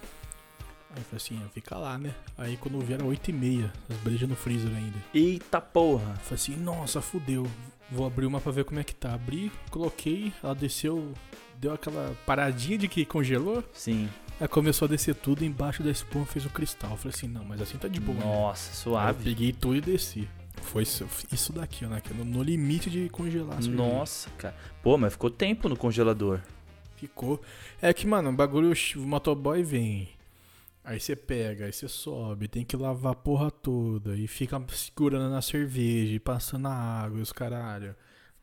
Aí 0.90 0.98
eu 0.98 1.04
falei 1.04 1.16
assim, 1.16 1.42
ah, 1.44 1.48
fica 1.54 1.76
lá, 1.78 1.96
né? 1.96 2.14
Aí 2.36 2.56
quando 2.58 2.74
eu 2.78 2.82
vi 2.82 2.92
era 2.92 3.04
oito 3.04 3.30
e 3.30 3.32
meia, 3.32 3.72
as 3.88 3.96
brejas 3.98 4.28
no 4.28 4.36
freezer 4.36 4.68
ainda. 4.76 4.98
Eita 5.14 5.58
porra. 5.60 6.10
Eu 6.10 6.16
falei 6.16 6.34
assim, 6.34 6.56
nossa, 6.56 7.00
fudeu. 7.00 7.50
Vou 7.90 8.06
abrir 8.06 8.26
uma 8.26 8.40
pra 8.40 8.52
ver 8.52 8.64
como 8.64 8.78
é 8.78 8.84
que 8.84 8.94
tá. 8.94 9.14
Abri, 9.14 9.50
coloquei, 9.70 10.32
ela 10.42 10.54
desceu, 10.54 11.12
deu 11.58 11.72
aquela 11.72 12.14
paradinha 12.26 12.76
de 12.76 12.88
que 12.88 13.04
congelou. 13.06 13.64
Sim. 13.72 14.08
Aí 14.38 14.48
começou 14.48 14.84
a 14.86 14.88
descer 14.88 15.14
tudo 15.14 15.44
embaixo 15.44 15.82
da 15.82 15.90
espuma, 15.90 16.26
fez 16.26 16.44
o 16.44 16.50
cristal. 16.50 16.90
Eu 16.90 16.96
falei 16.98 17.14
assim, 17.16 17.28
não, 17.28 17.44
mas 17.44 17.60
assim 17.62 17.78
tá 17.78 17.88
de 17.88 18.00
boa. 18.00 18.18
né? 18.18 18.24
Nossa, 18.26 18.68
Aí 18.70 18.72
eu 18.72 18.76
suave. 18.82 19.24
peguei 19.24 19.52
tudo 19.52 19.76
e 19.76 19.80
desci. 19.80 20.28
Foi 20.62 20.82
isso, 20.84 21.06
isso 21.30 21.52
daqui, 21.52 21.84
né? 21.86 22.00
é 22.10 22.14
No, 22.14 22.24
no 22.24 22.42
limite 22.42 22.88
de 22.88 23.08
congelar. 23.08 23.60
Nossa, 23.64 24.30
cara. 24.38 24.54
Pô, 24.82 24.96
mas 24.96 25.12
ficou 25.12 25.30
tempo 25.30 25.68
no 25.68 25.76
congelador. 25.76 26.40
Ficou. 26.96 27.40
É 27.80 27.92
que, 27.92 28.06
mano, 28.06 28.30
o 28.30 28.32
bagulho, 28.32 28.72
o 28.96 29.00
motoboy 29.00 29.62
vem. 29.62 30.08
Aí 30.84 30.98
você 30.98 31.14
pega, 31.14 31.66
aí 31.66 31.72
você 31.72 31.86
sobe, 31.86 32.48
tem 32.48 32.64
que 32.64 32.76
lavar 32.76 33.12
a 33.12 33.14
porra 33.14 33.50
toda. 33.50 34.16
E 34.16 34.26
fica 34.26 34.60
segurando 34.68 35.30
na 35.30 35.40
cerveja 35.42 36.14
e 36.14 36.18
passando 36.20 36.66
a 36.66 36.72
água 36.74 37.18
e 37.18 37.22
os 37.22 37.32
caralho. 37.32 37.94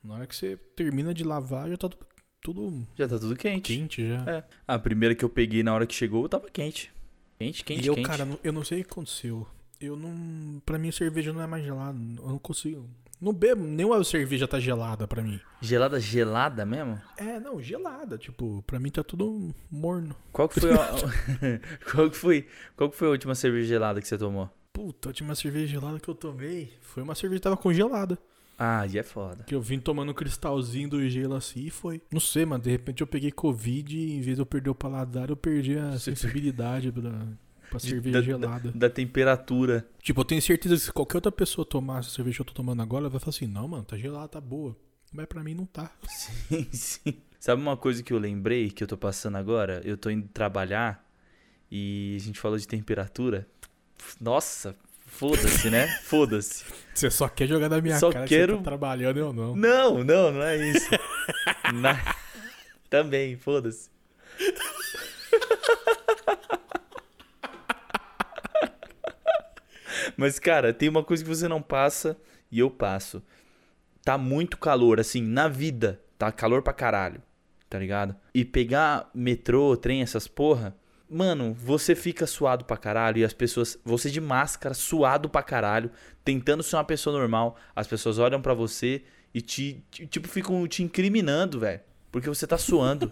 Na 0.04 0.16
hora 0.16 0.28
que 0.28 0.36
você 0.36 0.56
termina 0.76 1.14
de 1.14 1.24
lavar, 1.24 1.70
já 1.70 1.76
tá 1.78 1.90
tudo, 1.90 2.06
tudo 2.42 2.88
Já 2.98 3.08
tá 3.08 3.20
tudo 3.20 3.36
quente. 3.36 3.76
quente 3.76 4.08
já. 4.08 4.24
É. 4.26 4.44
A 4.66 4.80
primeira 4.80 5.14
que 5.14 5.26
eu 5.26 5.30
peguei 5.30 5.64
na 5.64 5.74
hora 5.74 5.86
que 5.86 5.94
chegou 5.94 6.28
tava 6.30 6.50
quente. 6.50 6.92
Quente, 7.38 7.64
quente, 7.64 7.84
e 7.84 7.88
eu, 7.88 7.96
quente. 7.96 8.08
cara, 8.08 8.28
eu 8.44 8.54
não 8.54 8.64
sei 8.64 8.82
o 8.82 8.86
que 8.86 8.92
aconteceu. 8.92 9.46
Eu 9.80 9.96
não. 9.96 10.62
Pra 10.66 10.78
mim, 10.78 10.92
cerveja 10.92 11.32
não 11.34 11.42
é 11.42 11.48
mais 11.48 11.64
gelada. 11.64 11.98
Eu 11.98 12.28
não 12.30 12.40
consigo. 12.40 12.90
Não 13.22 13.34
bebo. 13.34 13.64
Nenhuma 13.64 14.02
cerveja 14.04 14.48
tá 14.48 14.60
gelada 14.60 15.08
pra 15.08 15.22
mim. 15.22 15.40
Gelada, 15.62 16.00
gelada 16.00 16.66
mesmo? 16.66 17.02
É, 17.18 17.40
não, 17.40 17.62
gelada. 17.62 18.18
Tipo, 18.18 18.64
pra 18.66 18.80
mim 18.80 18.90
tá 18.90 19.04
tudo 19.04 19.54
morno. 19.70 20.16
Qual 20.32 20.48
que 20.48 20.60
foi 20.60 20.72
a... 20.74 20.90
qual 21.92 22.10
que 22.10 22.16
foi, 22.18 22.48
qual 22.78 22.90
que 22.90 22.96
foi 22.98 23.08
a 23.08 23.12
última 23.12 23.36
cerveja 23.36 23.68
gelada 23.68 24.02
que 24.02 24.08
você 24.08 24.18
tomou? 24.18 24.50
Puta, 24.72 25.08
a 25.08 25.12
última 25.12 25.36
cerveja 25.36 25.68
gelada 25.68 26.00
que 26.00 26.08
eu 26.10 26.16
tomei 26.16 26.72
foi 26.82 27.04
uma 27.04 27.14
cerveja 27.16 27.40
que 27.40 27.44
tava 27.44 27.58
congelada. 27.58 28.18
Ah, 28.58 28.86
e 28.88 28.98
é 28.98 29.04
foda. 29.04 29.44
Que 29.46 29.56
eu 29.56 29.62
vim 29.62 29.80
tomando 29.80 30.12
um 30.12 30.14
cristalzinho 30.14 30.90
do 30.90 31.10
gelo 31.10 31.36
assim 31.36 31.66
e 31.66 31.70
foi. 31.70 32.02
Não 32.12 32.20
sei, 32.20 32.46
mano. 32.46 32.64
De 32.64 32.70
repente 32.70 33.02
eu 33.02 33.08
peguei 33.08 33.32
Covid 33.32 33.98
e 33.98 34.18
em 34.18 34.22
vez 34.22 34.36
de 34.38 34.42
eu 34.42 34.46
perder 34.46 34.70
o 34.70 34.76
paladar, 34.76 35.30
eu 35.30 35.36
perdi 35.38 35.78
a 35.78 35.92
Você- 35.92 36.12
sensibilidade 36.16 36.92
pra, 36.92 37.12
pra 37.70 37.80
cerveja 37.80 38.20
da- 38.20 38.26
gelada. 38.26 38.72
Da 38.74 38.90
temperatura. 38.90 39.88
Tipo, 40.02 40.22
eu 40.22 40.26
tenho 40.26 40.42
certeza 40.42 40.76
que 40.76 40.82
se 40.82 40.92
qualquer 40.92 41.18
outra 41.18 41.32
pessoa 41.32 41.66
tomar 41.66 42.00
essa 42.00 42.10
cerveja 42.10 42.38
que 42.38 42.42
eu 42.42 42.46
tô 42.46 42.54
tomando 42.54 42.82
agora, 42.82 43.04
ela 43.04 43.10
vai 43.10 43.20
falar 43.20 43.30
assim: 43.30 43.48
não, 43.48 43.68
mano, 43.68 43.84
tá 43.84 43.98
gelada, 43.98 44.28
tá 44.28 44.42
boa. 44.42 44.76
Mas 45.14 45.26
pra 45.26 45.44
mim 45.44 45.54
não 45.56 45.66
tá. 45.66 45.92
Sim, 46.08 46.68
sim. 46.72 47.14
Sabe 47.40 47.62
uma 47.62 47.78
coisa 47.78 48.04
que 48.04 48.12
eu 48.14 48.20
lembrei 48.20 48.70
que 48.70 48.84
eu 48.84 48.88
tô 48.88 48.98
passando 48.98 49.38
agora? 49.38 49.82
Eu 49.86 49.98
tô 49.98 50.10
indo 50.10 50.28
trabalhar 50.28 51.04
e 51.72 52.16
a 52.20 52.24
gente 52.24 52.40
falou 52.40 52.58
de 52.58 52.68
temperatura. 52.68 53.48
Nossa, 54.20 54.76
foda-se, 55.08 55.70
né? 55.70 55.88
Foda-se. 56.04 56.66
Você 56.94 57.10
só 57.10 57.28
quer 57.30 57.48
jogar 57.48 57.70
na 57.70 57.82
minha 57.82 57.98
Só 57.98 58.12
cara 58.12 58.26
que 58.26 58.36
quero- 58.36 58.54
você 58.54 58.58
tá 58.60 58.64
trabalhando 58.66 59.18
eu 59.18 59.32
não. 59.34 59.56
Não, 59.56 60.04
não, 60.04 60.32
não 60.34 60.44
é 60.44 60.58
isso. 60.70 60.90
Na- 61.74 62.16
Também, 62.90 63.38
foda-se. 63.38 63.90
Mas, 70.20 70.38
cara, 70.40 70.74
tem 70.74 70.90
uma 70.90 71.04
coisa 71.04 71.24
que 71.24 71.30
você 71.30 71.48
não 71.48 71.62
passa 71.62 72.18
e 72.52 72.60
eu 72.60 72.70
passo. 72.70 73.22
Tá 74.04 74.18
muito 74.18 74.58
calor, 74.58 75.00
assim, 75.00 75.22
na 75.22 75.48
vida. 75.48 76.02
Tá 76.18 76.32
calor 76.32 76.62
pra 76.62 76.74
caralho, 76.74 77.22
tá 77.70 77.80
ligado? 77.80 78.16
E 78.34 78.44
pegar 78.44 79.10
metrô, 79.14 79.76
trem, 79.78 80.02
essas 80.02 80.28
porra. 80.28 80.76
Mano, 81.10 81.54
você 81.54 81.96
fica 81.96 82.28
suado 82.28 82.66
pra 82.66 82.78
caralho 82.78 83.20
e 83.20 83.24
as 83.26 83.34
pessoas. 83.34 83.78
Você 83.86 84.10
de 84.12 84.20
máscara, 84.22 84.74
suado 84.76 85.30
pra 85.30 85.42
caralho, 85.42 85.90
tentando 86.24 86.62
ser 86.62 86.76
uma 86.76 86.84
pessoa 86.84 87.18
normal. 87.18 87.56
As 87.76 87.88
pessoas 87.88 88.20
olham 88.20 88.42
pra 88.42 88.54
você 88.54 89.02
e 89.34 89.42
te, 89.42 89.84
te- 89.90 90.06
tipo, 90.06 90.28
ficam 90.28 90.68
te 90.68 90.84
incriminando, 90.84 91.60
velho. 91.60 91.80
Porque 92.12 92.28
você 92.30 92.46
tá 92.46 92.58
suando. 92.58 93.12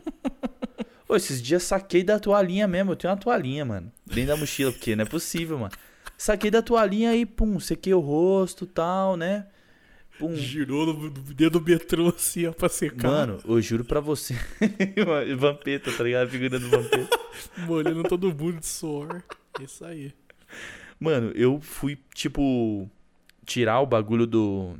Ô, 1.07 1.15
esses 1.15 1.41
dias 1.41 1.63
saquei 1.63 2.03
da 2.03 2.19
toalhinha 2.19 2.67
mesmo. 2.67 2.91
Eu 2.91 2.95
tenho 2.95 3.13
uma 3.13 3.19
toalhinha, 3.19 3.63
mano. 3.63 3.91
Dentro 4.05 4.27
da 4.27 4.37
mochila, 4.37 4.71
porque 4.71 4.95
não 4.95 5.03
é 5.03 5.07
possível, 5.07 5.57
mano. 5.57 5.73
Saquei 6.17 6.49
da 6.49 6.63
toalhinha 6.63 7.15
e, 7.15 7.25
pum, 7.25 7.59
sequei 7.59 7.93
o 7.93 7.99
rosto 7.99 8.63
e 8.65 8.67
tal, 8.67 9.15
né? 9.15 9.45
Pum. 10.17 10.35
Girou 10.35 10.87
no 10.87 11.09
dedo 11.11 11.59
do 11.59 11.61
metrô 11.61 12.07
assim, 12.07 12.47
ó, 12.47 12.51
pra 12.51 12.67
secar. 12.67 13.07
Mano, 13.07 13.39
eu 13.45 13.61
juro 13.61 13.85
pra 13.85 13.99
você. 13.99 14.33
Vampeta, 15.37 15.91
tá 15.91 16.03
ligado? 16.03 16.27
A 16.27 16.29
figura 16.29 16.59
do 16.59 16.69
Vampeta. 16.69 17.19
Molhando 17.59 18.01
todo 18.03 18.33
mundo 18.33 18.59
de 18.59 18.65
suor. 18.65 19.23
Isso 19.61 19.85
aí. 19.85 20.11
Mano, 20.99 21.31
eu 21.35 21.61
fui, 21.61 21.99
tipo, 22.15 22.89
tirar 23.45 23.79
o 23.79 23.85
bagulho 23.85 24.25
do, 24.25 24.75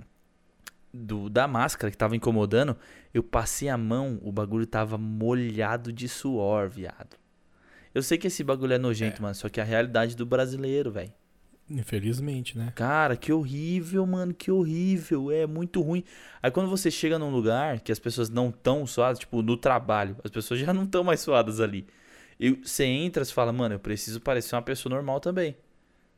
do. 0.92 1.30
da 1.30 1.48
máscara 1.48 1.92
que 1.92 1.98
tava 1.98 2.16
incomodando. 2.16 2.76
Eu 3.14 3.22
passei 3.22 3.70
a 3.70 3.78
mão, 3.78 4.20
o 4.24 4.32
bagulho 4.32 4.66
tava 4.66 4.98
molhado 4.98 5.94
de 5.94 6.10
suor, 6.10 6.68
viado. 6.68 7.16
Eu 7.94 8.02
sei 8.02 8.18
que 8.18 8.26
esse 8.26 8.44
bagulho 8.44 8.74
é 8.74 8.78
nojento, 8.80 9.22
mano, 9.22 9.36
só 9.36 9.50
que 9.50 9.60
é 9.60 9.64
a 9.64 9.66
realidade 9.66 10.16
do 10.16 10.26
brasileiro, 10.26 10.92
velho. 10.92 11.14
Infelizmente, 11.70 12.58
né? 12.58 12.72
Cara, 12.76 13.18
que 13.18 13.32
horrível, 13.32 14.06
mano, 14.06 14.34
que 14.34 14.50
horrível. 14.50 15.30
É 15.32 15.46
muito 15.46 15.82
ruim. 15.82 16.04
Aí 16.42 16.50
quando 16.50 16.70
você 16.70 16.90
chega 16.90 17.20
num 17.20 17.30
lugar 17.30 17.82
que 17.82 17.92
as 17.92 18.00
pessoas 18.00 18.30
não 18.30 18.52
tão 18.52 18.88
suadas, 18.88 19.20
tipo, 19.20 19.42
no 19.42 19.58
trabalho, 19.58 20.16
as 20.24 20.32
pessoas 20.32 20.60
já 20.60 20.74
não 20.74 20.84
estão 20.84 21.04
mais 21.04 21.20
suadas 21.20 21.60
ali. 21.60 21.86
E 22.40 22.52
você 22.52 22.86
entra 22.86 23.24
e 23.24 23.26
fala, 23.26 23.52
mano, 23.52 23.76
eu 23.76 23.80
preciso 23.80 24.22
parecer 24.22 24.56
uma 24.56 24.62
pessoa 24.62 24.94
normal 24.94 25.20
também. 25.20 25.58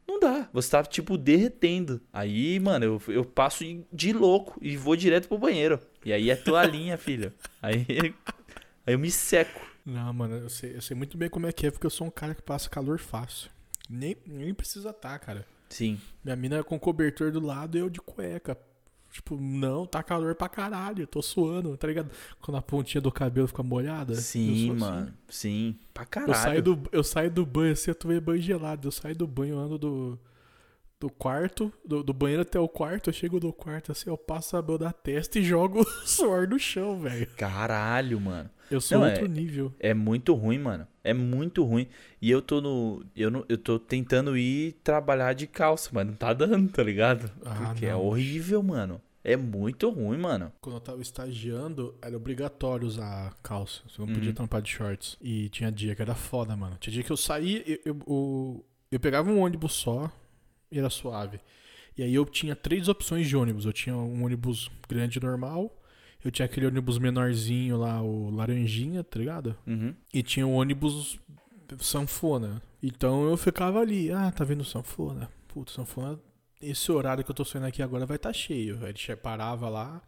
Não 0.07 0.19
dá. 0.19 0.49
Você 0.51 0.71
tá, 0.71 0.83
tipo, 0.83 1.17
derretendo. 1.17 2.01
Aí, 2.11 2.59
mano, 2.59 2.85
eu, 2.85 3.01
eu 3.07 3.25
passo 3.25 3.63
de 3.91 4.13
louco 4.13 4.57
e 4.61 4.75
vou 4.75 4.95
direto 4.95 5.27
pro 5.27 5.37
banheiro. 5.37 5.79
E 6.03 6.11
aí 6.11 6.29
é 6.29 6.35
toalhinha, 6.35 6.97
filho. 6.99 7.33
Aí, 7.61 7.85
aí 8.85 8.93
eu 8.93 8.99
me 8.99 9.09
seco. 9.09 9.61
Não, 9.85 10.11
mano, 10.13 10.35
eu 10.35 10.49
sei, 10.49 10.75
eu 10.75 10.81
sei 10.81 10.95
muito 10.95 11.17
bem 11.17 11.29
como 11.29 11.47
é 11.47 11.51
que 11.51 11.67
é, 11.67 11.71
porque 11.71 11.85
eu 11.85 11.91
sou 11.91 12.05
um 12.05 12.11
cara 12.11 12.35
que 12.35 12.41
passa 12.41 12.69
calor 12.69 12.99
fácil. 12.99 13.49
Nem, 13.89 14.15
nem 14.27 14.53
precisa 14.53 14.93
tá, 14.93 15.17
cara. 15.17 15.45
Sim. 15.69 15.99
Minha 16.23 16.35
mina 16.35 16.57
é 16.57 16.63
com 16.63 16.79
cobertor 16.79 17.31
do 17.31 17.39
lado 17.39 17.77
e 17.77 17.81
eu 17.81 17.89
de 17.89 17.99
cueca. 17.99 18.57
Tipo, 19.11 19.37
não, 19.41 19.87
tá 19.87 20.03
calor 20.03 20.35
pra 20.35 20.47
caralho, 20.47 21.01
eu 21.01 21.07
tô 21.07 21.19
suando, 21.21 21.75
tá 21.75 21.87
ligado? 21.87 22.11
Quando 22.39 22.57
a 22.57 22.61
pontinha 22.61 23.01
do 23.01 23.11
cabelo 23.11 23.47
fica 23.47 23.63
molhada. 23.63 24.13
Sim, 24.13 24.69
assim. 24.69 24.79
mano. 24.79 25.13
Sim. 25.27 25.75
Pra 25.93 26.05
caralho. 26.05 26.31
Eu 26.31 26.35
saio, 26.35 26.61
do, 26.61 26.89
eu 26.91 27.03
saio 27.03 27.31
do 27.31 27.45
banho 27.45 27.73
assim, 27.73 27.89
eu 27.89 27.95
tomei 27.95 28.19
banho 28.19 28.41
gelado. 28.41 28.87
Eu 28.87 28.91
saio 28.91 29.15
do 29.15 29.25
banho, 29.25 29.55
eu 29.55 29.59
ando 29.59 29.77
do, 29.79 30.19
do 30.99 31.09
quarto, 31.09 31.71
do, 31.85 32.03
do 32.03 32.13
banheiro 32.13 32.41
até 32.41 32.59
o 32.59 32.67
quarto. 32.67 33.09
Eu 33.09 33.13
chego 33.13 33.39
no 33.39 33.53
quarto 33.53 33.91
assim, 33.91 34.09
eu 34.09 34.17
passo 34.17 34.57
a 34.57 34.61
mão 34.61 34.77
na 34.77 34.91
testa 34.91 35.39
e 35.39 35.43
jogo 35.43 35.83
suor 36.05 36.47
no 36.47 36.59
chão, 36.59 36.99
velho. 36.99 37.27
Caralho, 37.37 38.19
mano. 38.19 38.49
Eu 38.69 38.79
sou 38.81 38.99
Não, 38.99 39.07
outro 39.07 39.25
é- 39.25 39.27
nível. 39.27 39.73
É 39.79 39.93
muito 39.93 40.33
ruim, 40.33 40.59
mano. 40.59 40.85
É 41.03 41.13
muito 41.13 41.63
ruim. 41.63 41.87
E 42.21 42.29
eu 42.29 42.41
tô 42.41 42.61
no. 42.61 43.03
Eu, 43.15 43.31
não, 43.31 43.43
eu 43.49 43.57
tô 43.57 43.79
tentando 43.79 44.37
ir 44.37 44.73
trabalhar 44.83 45.33
de 45.33 45.47
calça, 45.47 45.89
mas 45.91 46.05
não 46.05 46.13
tá 46.13 46.33
dando, 46.33 46.69
tá 46.71 46.83
ligado? 46.83 47.31
Ah, 47.43 47.55
Porque 47.69 47.85
é 47.85 47.91
não. 47.93 48.01
horrível, 48.05 48.61
mano. 48.61 49.01
É 49.23 49.35
muito 49.35 49.89
ruim, 49.89 50.17
mano. 50.17 50.51
Quando 50.61 50.75
eu 50.75 50.79
tava 50.81 51.01
estagiando, 51.01 51.95
era 52.01 52.15
obrigatório 52.15 52.87
usar 52.87 53.33
calça. 53.41 53.81
Você 53.87 53.99
não 54.01 54.07
Uhum. 54.07 54.13
podia 54.13 54.33
tampar 54.33 54.61
de 54.61 54.69
shorts. 54.69 55.17
E 55.21 55.49
tinha 55.49 55.71
dia 55.71 55.95
que 55.95 56.01
era 56.01 56.13
foda, 56.15 56.55
mano. 56.55 56.77
Tinha 56.79 56.93
dia 56.93 57.03
que 57.03 57.11
eu 57.11 57.17
saía, 57.17 57.63
eu, 57.67 57.79
eu, 57.85 57.99
eu, 58.07 58.65
eu 58.91 58.99
pegava 58.99 59.29
um 59.31 59.39
ônibus 59.41 59.73
só 59.73 60.11
era 60.77 60.89
suave. 60.89 61.39
E 61.97 62.03
aí 62.03 62.13
eu 62.13 62.25
tinha 62.25 62.55
três 62.55 62.87
opções 62.87 63.27
de 63.27 63.35
ônibus. 63.35 63.65
Eu 63.65 63.73
tinha 63.73 63.95
um 63.95 64.23
ônibus 64.23 64.69
grande 64.87 65.19
normal. 65.19 65.75
Eu 66.23 66.31
tinha 66.31 66.45
aquele 66.45 66.67
ônibus 66.67 66.97
menorzinho 66.97 67.77
lá, 67.77 68.01
o 68.01 68.29
laranjinha, 68.29 69.03
tá 69.03 69.19
ligado? 69.19 69.55
Uhum. 69.65 69.95
E 70.13 70.21
tinha 70.21 70.45
o 70.45 70.51
ônibus 70.51 71.17
sanfona. 71.79 72.61
Então 72.81 73.29
eu 73.29 73.37
ficava 73.37 73.79
ali, 73.79 74.11
ah, 74.11 74.31
tá 74.31 74.43
vendo 74.43 74.63
sanfona? 74.63 75.29
Putz, 75.47 75.73
sanfona, 75.73 76.19
esse 76.61 76.91
horário 76.91 77.23
que 77.23 77.31
eu 77.31 77.35
tô 77.35 77.45
saindo 77.45 77.67
aqui 77.67 77.81
agora 77.81 78.05
vai 78.05 78.17
estar 78.17 78.29
tá 78.29 78.33
cheio. 78.33 78.79
Aí 78.83 78.89
ele 78.89 79.15
parava 79.15 79.69
lá, 79.69 80.01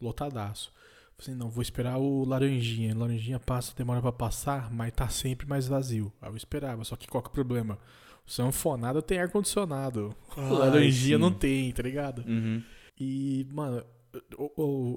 lotadaço. 0.00 0.72
Falei, 1.18 1.34
não, 1.34 1.48
vou 1.48 1.62
esperar 1.62 1.96
o 1.96 2.24
laranjinha. 2.24 2.94
O 2.94 2.98
laranjinha 2.98 3.40
passa, 3.40 3.74
demora 3.74 4.02
pra 4.02 4.12
passar, 4.12 4.70
mas 4.70 4.92
tá 4.92 5.08
sempre 5.08 5.46
mais 5.46 5.66
vazio. 5.66 6.12
Aí 6.20 6.30
eu 6.30 6.36
esperava, 6.36 6.84
só 6.84 6.94
que 6.94 7.08
qual 7.08 7.22
que 7.22 7.28
é 7.28 7.30
o 7.30 7.34
problema? 7.34 7.78
O 8.26 8.30
sanfonado 8.30 9.00
tem 9.02 9.18
ar-condicionado. 9.18 10.14
Ai, 10.36 10.50
laranjinha 10.50 11.16
sim. 11.16 11.20
não 11.22 11.32
tem, 11.32 11.70
tá 11.72 11.82
ligado? 11.82 12.24
Uhum. 12.26 12.62
E, 12.98 13.46
mano, 13.52 13.84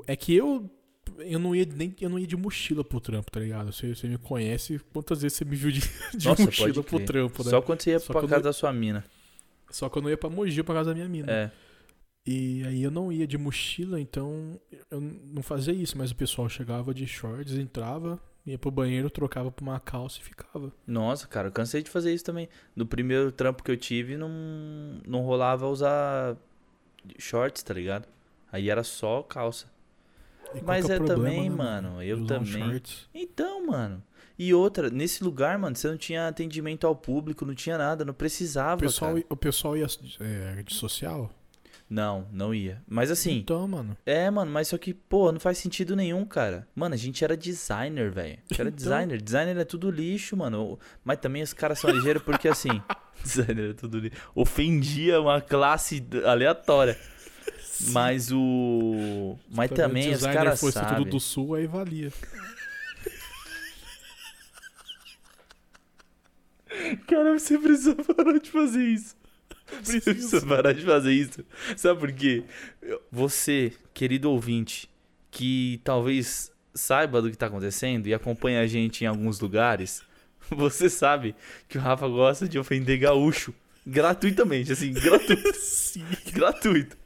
é 0.07 0.15
que 0.15 0.33
eu. 0.35 0.69
Eu 1.19 1.39
não 1.39 1.55
ia 1.55 1.65
nem 1.65 1.93
eu 2.01 2.09
não 2.09 2.19
ia 2.19 2.27
de 2.27 2.37
mochila 2.37 2.83
pro 2.83 2.99
trampo, 3.01 3.31
tá 3.31 3.39
ligado? 3.39 3.71
Você, 3.73 3.95
você 3.95 4.07
me 4.07 4.17
conhece, 4.17 4.79
quantas 4.93 5.21
vezes 5.23 5.37
você 5.37 5.45
me 5.45 5.55
viu 5.55 5.71
de, 5.71 5.81
de 6.15 6.27
Nossa, 6.27 6.43
mochila 6.43 6.83
pro 6.83 6.99
trampo, 7.03 7.43
né? 7.43 7.49
Só 7.49 7.61
quando 7.61 7.81
você 7.81 7.91
ia 7.91 7.99
Só 7.99 8.13
pra 8.13 8.21
quando 8.21 8.29
casa 8.29 8.41
eu- 8.41 8.43
da 8.43 8.53
sua 8.53 8.71
mina. 8.71 9.03
Só 9.71 9.89
que 9.89 9.97
eu 9.97 10.01
não 10.03 10.09
ia 10.09 10.17
pra 10.17 10.29
Mogi 10.29 10.61
pra 10.63 10.75
casa 10.75 10.89
da 10.91 10.95
minha 10.95 11.09
mina. 11.09 11.31
É. 11.31 11.51
E 12.25 12.63
aí 12.65 12.83
eu 12.83 12.91
não 12.91 13.11
ia 13.11 13.25
de 13.25 13.37
mochila, 13.37 13.99
então 13.99 14.59
eu 14.91 15.01
não 15.01 15.41
fazia 15.41 15.73
isso, 15.73 15.97
mas 15.97 16.11
o 16.11 16.15
pessoal 16.15 16.47
chegava 16.47 16.93
de 16.93 17.07
shorts, 17.07 17.53
entrava, 17.55 18.19
ia 18.51 18.57
pro 18.57 18.71
banheiro, 18.71 19.09
trocava 19.09 19.51
pra 19.51 19.63
uma 19.63 19.79
calça 19.79 20.19
e 20.19 20.23
ficava. 20.23 20.71
Nossa, 20.85 21.27
cara, 21.27 21.47
eu 21.47 21.51
cansei 21.51 21.81
de 21.81 21.89
fazer 21.89 22.13
isso 22.13 22.23
também. 22.23 22.49
No 22.75 22.85
primeiro 22.85 23.31
trampo 23.31 23.63
que 23.63 23.71
eu 23.71 23.77
tive, 23.77 24.17
não, 24.17 24.29
não 25.07 25.21
rolava 25.21 25.67
usar 25.67 26.37
shorts, 27.17 27.63
tá 27.63 27.73
ligado? 27.73 28.07
Aí 28.51 28.69
era 28.69 28.83
só 28.83 29.21
calça. 29.23 29.67
E 30.53 30.61
Mas 30.61 30.89
é 30.89 30.95
o 30.95 31.03
problema, 31.03 31.23
também, 31.23 31.49
né, 31.49 31.55
mano, 31.55 32.03
eu 32.03 32.17
usar 32.17 32.39
também. 32.39 32.81
Então, 33.13 33.67
mano. 33.67 34.03
E 34.37 34.53
outra, 34.53 34.89
nesse 34.89 35.21
lugar, 35.23 35.57
mano, 35.59 35.75
você 35.75 35.89
não 35.89 35.97
tinha 35.97 36.27
atendimento 36.27 36.87
ao 36.87 36.95
público, 36.95 37.45
não 37.45 37.53
tinha 37.53 37.77
nada, 37.77 38.05
não 38.05 38.11
O 38.11 38.15
precisava, 38.15 38.79
pessoal, 38.79 39.13
cara. 39.13 39.25
o 39.29 39.35
pessoal 39.35 39.75
ia 39.77 39.85
é, 40.21 40.63
de 40.63 40.73
social? 40.73 41.29
Não, 41.89 42.27
não 42.31 42.53
ia. 42.53 42.81
Mas 42.87 43.09
assim, 43.09 43.37
Então, 43.37 43.67
mano. 43.67 43.97
é, 44.05 44.29
mano, 44.29 44.51
mas 44.51 44.67
só 44.67 44.77
que, 44.77 44.93
pô, 44.93 45.31
não 45.31 45.39
faz 45.39 45.57
sentido 45.57 45.95
nenhum, 45.95 46.23
cara. 46.23 46.67
Mano, 46.75 46.93
a 46.93 46.97
gente 46.97 47.23
era 47.23 47.35
designer, 47.35 48.11
velho. 48.11 48.33
A 48.33 48.53
gente 48.53 48.59
Era 48.61 48.69
Então. 48.69 48.75
designer. 48.77 49.21
Designer 49.21 49.57
é 49.57 49.65
tudo 49.65 49.89
lixo, 49.89 50.37
mano. 50.37 50.77
Mas 51.03 51.17
também 51.17 51.41
os 51.41 51.51
caras 51.53 51.79
são 51.79 51.89
ligeiros 51.89 52.21
porque, 52.21 52.47
assim, 52.47 52.69
designer 53.23 53.71
é 53.71 53.73
tudo 53.73 53.97
lixo. 53.99 54.17
Ofendia 54.35 55.19
uma 55.19 55.41
classe 55.41 56.05
aleatória. 56.25 56.95
Mas 57.91 58.29
o. 58.31 59.35
Mas 59.49 59.71
também 59.71 60.03
se 60.03 60.09
o 60.09 60.15
os 60.15 60.21
caras 60.33 60.59
fosse 60.59 60.73
sabem. 60.73 60.97
tudo 60.97 61.11
do 61.11 61.19
sul, 61.19 61.55
aí 61.55 61.65
valia. 61.65 62.11
Cara, 67.07 67.37
você 67.37 67.57
precisa 67.57 67.95
parar 67.95 68.37
de 68.39 68.49
fazer 68.51 68.83
isso. 68.83 69.15
Você 69.81 70.01
precisa 70.01 70.45
parar 70.45 70.73
de 70.73 70.83
fazer 70.83 71.13
isso. 71.13 71.43
Sabe 71.75 71.99
por 71.99 72.11
quê? 72.11 72.43
Você, 73.11 73.73
querido 73.93 74.31
ouvinte, 74.31 74.89
que 75.31 75.79
talvez 75.83 76.51
saiba 76.73 77.21
do 77.21 77.29
que 77.29 77.37
tá 77.37 77.47
acontecendo 77.47 78.07
e 78.07 78.13
acompanha 78.13 78.61
a 78.61 78.67
gente 78.67 79.03
em 79.03 79.07
alguns 79.07 79.39
lugares, 79.39 80.01
você 80.49 80.89
sabe 80.89 81.35
que 81.67 81.77
o 81.77 81.81
Rafa 81.81 82.07
gosta 82.07 82.47
de 82.47 82.57
ofender 82.57 82.97
gaúcho. 82.99 83.53
Gratuitamente, 83.85 84.71
assim, 84.71 84.93
gratuito. 84.93 85.53
Sim. 85.59 86.05
gratuito. 86.33 86.97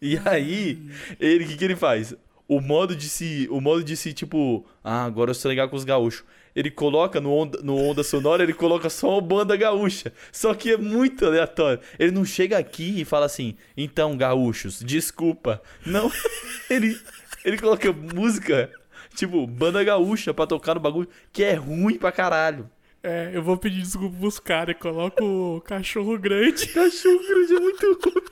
E 0.00 0.18
aí, 0.24 0.78
ele, 1.18 1.44
o 1.44 1.48
que, 1.48 1.56
que 1.56 1.64
ele 1.64 1.76
faz? 1.76 2.14
O 2.46 2.60
modo 2.60 2.94
de 2.94 3.08
se, 3.08 3.48
o 3.50 3.60
modo 3.60 3.82
de 3.82 3.96
se, 3.96 4.12
tipo, 4.12 4.66
ah, 4.82 5.04
agora 5.04 5.30
eu 5.30 5.34
sou 5.34 5.48
legal 5.48 5.68
com 5.68 5.76
os 5.76 5.84
gaúchos. 5.84 6.24
Ele 6.58 6.72
coloca 6.72 7.20
no 7.20 7.32
onda, 7.32 7.60
no 7.62 7.76
onda 7.76 8.02
sonora, 8.02 8.42
ele 8.42 8.52
coloca 8.52 8.90
só 8.90 9.12
uma 9.12 9.20
banda 9.20 9.56
gaúcha. 9.56 10.12
Só 10.32 10.52
que 10.54 10.72
é 10.72 10.76
muito 10.76 11.24
aleatório. 11.24 11.80
Ele 11.96 12.10
não 12.10 12.24
chega 12.24 12.58
aqui 12.58 13.00
e 13.00 13.04
fala 13.04 13.26
assim, 13.26 13.54
então, 13.76 14.16
gaúchos, 14.16 14.80
desculpa. 14.80 15.62
Não, 15.86 16.10
ele, 16.68 17.00
ele 17.44 17.58
coloca 17.58 17.92
música, 17.92 18.72
tipo, 19.14 19.46
banda 19.46 19.84
gaúcha 19.84 20.34
pra 20.34 20.48
tocar 20.48 20.74
no 20.74 20.80
bagulho, 20.80 21.08
que 21.32 21.44
é 21.44 21.54
ruim 21.54 21.96
pra 21.96 22.10
caralho. 22.10 22.68
É, 23.04 23.30
eu 23.32 23.40
vou 23.40 23.56
pedir 23.56 23.80
desculpa 23.80 24.16
pros 24.18 24.40
caras 24.40 24.74
e 24.74 24.78
coloco 24.80 25.22
o 25.24 25.60
cachorro 25.60 26.18
grande. 26.18 26.66
Cachorro 26.74 27.20
grande 27.20 27.54
é 27.54 27.60
muito 27.60 28.00
ruim. 28.04 28.24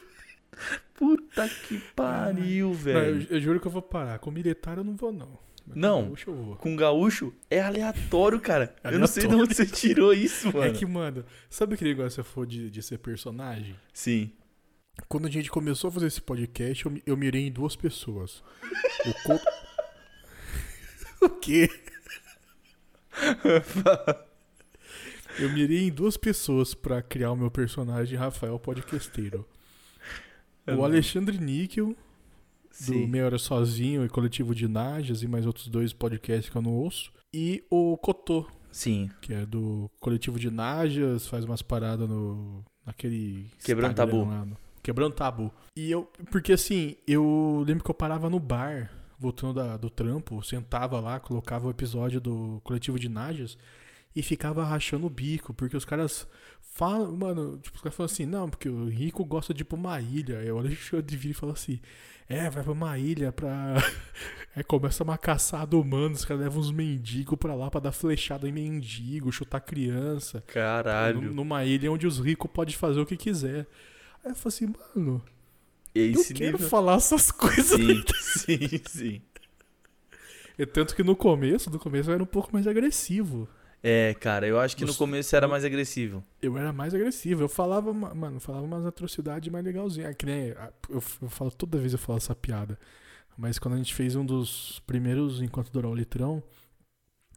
Puta 0.95 1.49
que 1.69 1.79
pariu, 1.95 2.67
Não, 2.71 2.75
velho. 2.75 3.27
eu, 3.31 3.37
eu 3.37 3.41
juro 3.41 3.61
que 3.61 3.69
eu 3.69 3.71
vou 3.71 3.83
parar. 3.83 4.19
Com 4.19 4.33
militar 4.33 4.79
eu 4.79 4.83
não 4.83 4.97
vou, 4.97 5.13
não. 5.13 5.46
Mas 5.67 5.75
com 5.75 5.81
Não. 5.81 6.03
gaúcho. 6.05 6.57
Com 6.61 6.77
gaúcho 6.77 7.35
é 7.51 7.61
aleatório, 7.61 8.41
cara. 8.41 8.75
Eu 8.85 8.99
não 8.99 9.07
sei 9.07 9.23
de 9.23 9.27
Aleatório. 9.35 9.45
onde 9.45 9.55
você 9.55 9.67
tirou 9.67 10.13
isso, 10.15 10.47
mano. 10.53 10.65
É 10.65 10.71
que, 10.71 10.87
mano, 10.87 11.25
sabe 11.51 11.75
aquele 11.75 11.91
negócio 11.91 12.23
que 12.23 12.29
você 12.29 12.35
for 12.35 12.47
de, 12.47 12.71
de 12.71 12.83
ser 12.83 12.99
personagem? 12.99 13.75
Sim. 13.93 14.31
Quando 15.09 15.27
a 15.27 15.31
gente 15.31 15.51
começou 15.51 15.89
a 15.89 15.93
fazer 15.93 16.07
esse 16.07 16.23
podcast, 16.23 16.87
eu, 16.87 17.03
eu 17.05 17.17
mirei 17.17 17.47
em 17.49 17.53
duas 17.53 17.75
pessoas. 17.77 18.43
O 19.05 19.13
co... 19.25 19.41
o 21.27 21.31
quê? 21.31 21.69
Eu 25.39 25.51
mirei 25.53 25.87
em 25.87 25.91
duas 25.91 26.17
pessoas 26.17 26.73
pra 26.73 27.03
criar 27.03 27.31
o 27.31 27.37
meu 27.37 27.51
personagem 27.51 28.19
Rafael 28.19 28.59
Podcasteiro. 28.59 29.47
O 30.67 30.83
Alexandre 30.83 31.39
Níquel, 31.39 31.95
do 32.81 32.93
Sim. 32.93 33.07
Meia 33.07 33.27
Hora 33.27 33.39
Sozinho 33.39 34.05
e 34.05 34.09
Coletivo 34.09 34.55
de 34.55 34.69
Najas 34.69 35.23
e 35.23 35.29
mais 35.29 35.47
outros 35.47 35.69
dois 35.69 35.93
podcasts 35.93 36.49
que 36.51 36.57
eu 36.57 36.63
não 36.63 36.73
ouço. 36.75 37.11
E 37.35 37.65
o 37.71 37.97
Cotô, 37.99 38.47
Sim. 38.71 39.11
que 39.21 39.33
é 39.35 39.45
do 39.47 39.91
Coletivo 40.01 40.39
de 40.39 40.51
Najas, 40.51 41.27
faz 41.27 41.45
umas 41.45 41.63
paradas 41.63 42.09
no 42.09 42.65
naquele 42.85 43.51
Quebrando 43.65 43.95
Tabu. 43.95 44.25
lá, 44.25 44.45
no- 44.45 44.57
Quebrando 44.83 45.15
Tabu. 45.15 45.51
E 45.77 45.91
eu, 45.91 46.09
porque 46.31 46.53
assim, 46.53 46.95
eu 47.07 47.65
lembro 47.67 47.83
que 47.83 47.91
eu 47.91 47.95
parava 47.95 48.31
no 48.31 48.39
bar, 48.39 48.91
voltando 49.19 49.55
da- 49.55 49.77
do 49.77 49.91
trampo, 49.91 50.43
sentava 50.45 51.01
lá, 51.01 51.19
colocava 51.19 51.67
o 51.67 51.71
episódio 51.71 52.21
do 52.21 52.61
Coletivo 52.63 52.99
de 52.99 53.09
Najas 53.09 53.59
e 54.17 54.23
ficava 54.23 54.65
rachando 54.65 55.07
o 55.07 55.11
bico, 55.11 55.53
porque 55.55 55.77
os 55.77 55.85
caras 55.85 56.27
falam, 56.63 57.15
mano, 57.15 57.59
tipo, 57.59 57.77
os 57.77 57.83
caras 57.83 57.95
falam 57.95 58.11
assim, 58.11 58.25
não, 58.27 58.49
porque 58.49 58.69
o 58.69 58.89
rico 58.89 59.23
gosta 59.25 59.53
de 59.55 59.61
ir 59.61 59.65
pra 59.65 59.77
uma 59.77 60.01
ilha. 60.01 60.39
Aí 60.41 60.51
o 60.51 60.59
Alexandre 60.59 61.15
vira 61.19 61.33
e 61.33 61.35
fala 61.35 61.53
assim, 61.53 61.79
é, 62.29 62.49
vai 62.51 62.63
pra 62.65 62.73
uma 62.73 62.99
ilha 62.99 63.31
pra. 63.31 63.77
Aí 64.57 64.65
começa 64.65 65.05
uma 65.05 65.19
caçada 65.19 65.77
humana, 65.77 66.15
os 66.15 66.25
caras 66.25 66.43
levam 66.45 66.59
uns 66.61 66.71
mendigos 66.73 67.39
pra 67.39 67.55
lá 67.55 67.71
pra 67.71 67.79
dar 67.79 67.93
flechada 67.93 68.49
em 68.49 68.53
mendigo, 68.53 69.31
chutar 69.31 69.61
criança. 69.61 70.43
Caralho. 70.47 71.21
Num- 71.21 71.35
Numa 71.35 71.65
ilha 71.65 71.93
onde 71.93 72.07
os 72.07 72.19
ricos 72.19 72.51
podem 72.51 72.75
fazer 72.75 72.99
o 73.01 73.07
que 73.07 73.17
quiser. 73.19 73.67
Aí 74.25 74.31
eu 74.33 74.35
falo 74.35 74.49
assim, 74.49 74.67
mano, 74.95 75.23
E 75.95 76.01
eu 76.01 76.13
esse 76.13 76.33
quero 76.35 76.53
nível. 76.55 76.69
falar 76.71 76.97
essas 76.97 77.31
coisas. 77.31 77.79
Sim, 77.79 78.03
sim, 78.23 78.81
sim. 78.89 79.23
E 80.59 80.65
tanto 80.65 80.97
que 80.97 81.03
no 81.03 81.15
começo, 81.15 81.69
no 81.71 81.79
começo 81.79 82.09
eu 82.09 82.15
era 82.15 82.23
um 82.23 82.27
pouco 82.27 82.49
mais 82.51 82.67
agressivo. 82.67 83.47
É, 83.89 84.15
cara, 84.15 84.49
eu 84.49 84.59
acho 84.59 84.77
que 84.77 84.85
no 84.85 84.93
começo 84.93 85.29
você 85.29 85.37
era 85.37 85.47
mais 85.47 85.65
agressivo. 85.65 86.25
Eu 86.43 86.59
era 86.59 86.73
mais 86.73 86.93
agressivo. 86.93 87.45
Eu 87.45 87.49
falava, 87.49 87.93
ma- 87.95 88.13
mano, 88.13 88.41
falava 88.41 88.65
umas 88.65 88.85
atrocidades 88.85 89.49
mais 89.53 89.65
legalzinhas. 89.65 90.11
É 90.11 90.13
que 90.15 90.27
nem. 90.27 90.49
Eu, 90.89 91.01
eu 91.23 91.29
falo, 91.31 91.53
toda 91.53 91.79
vez 91.79 91.93
eu 91.93 91.99
falo 91.99 92.19
essa 92.19 92.35
piada. 92.35 92.77
Mas 93.39 93.61
quando 93.61 93.75
a 93.75 93.77
gente 93.77 93.95
fez 93.95 94.17
um 94.17 94.27
dos 94.27 94.83
primeiros 94.89 95.41
Enquanto 95.41 95.71
Durar 95.71 95.89
o 95.89 95.95
Litrão, 95.95 96.43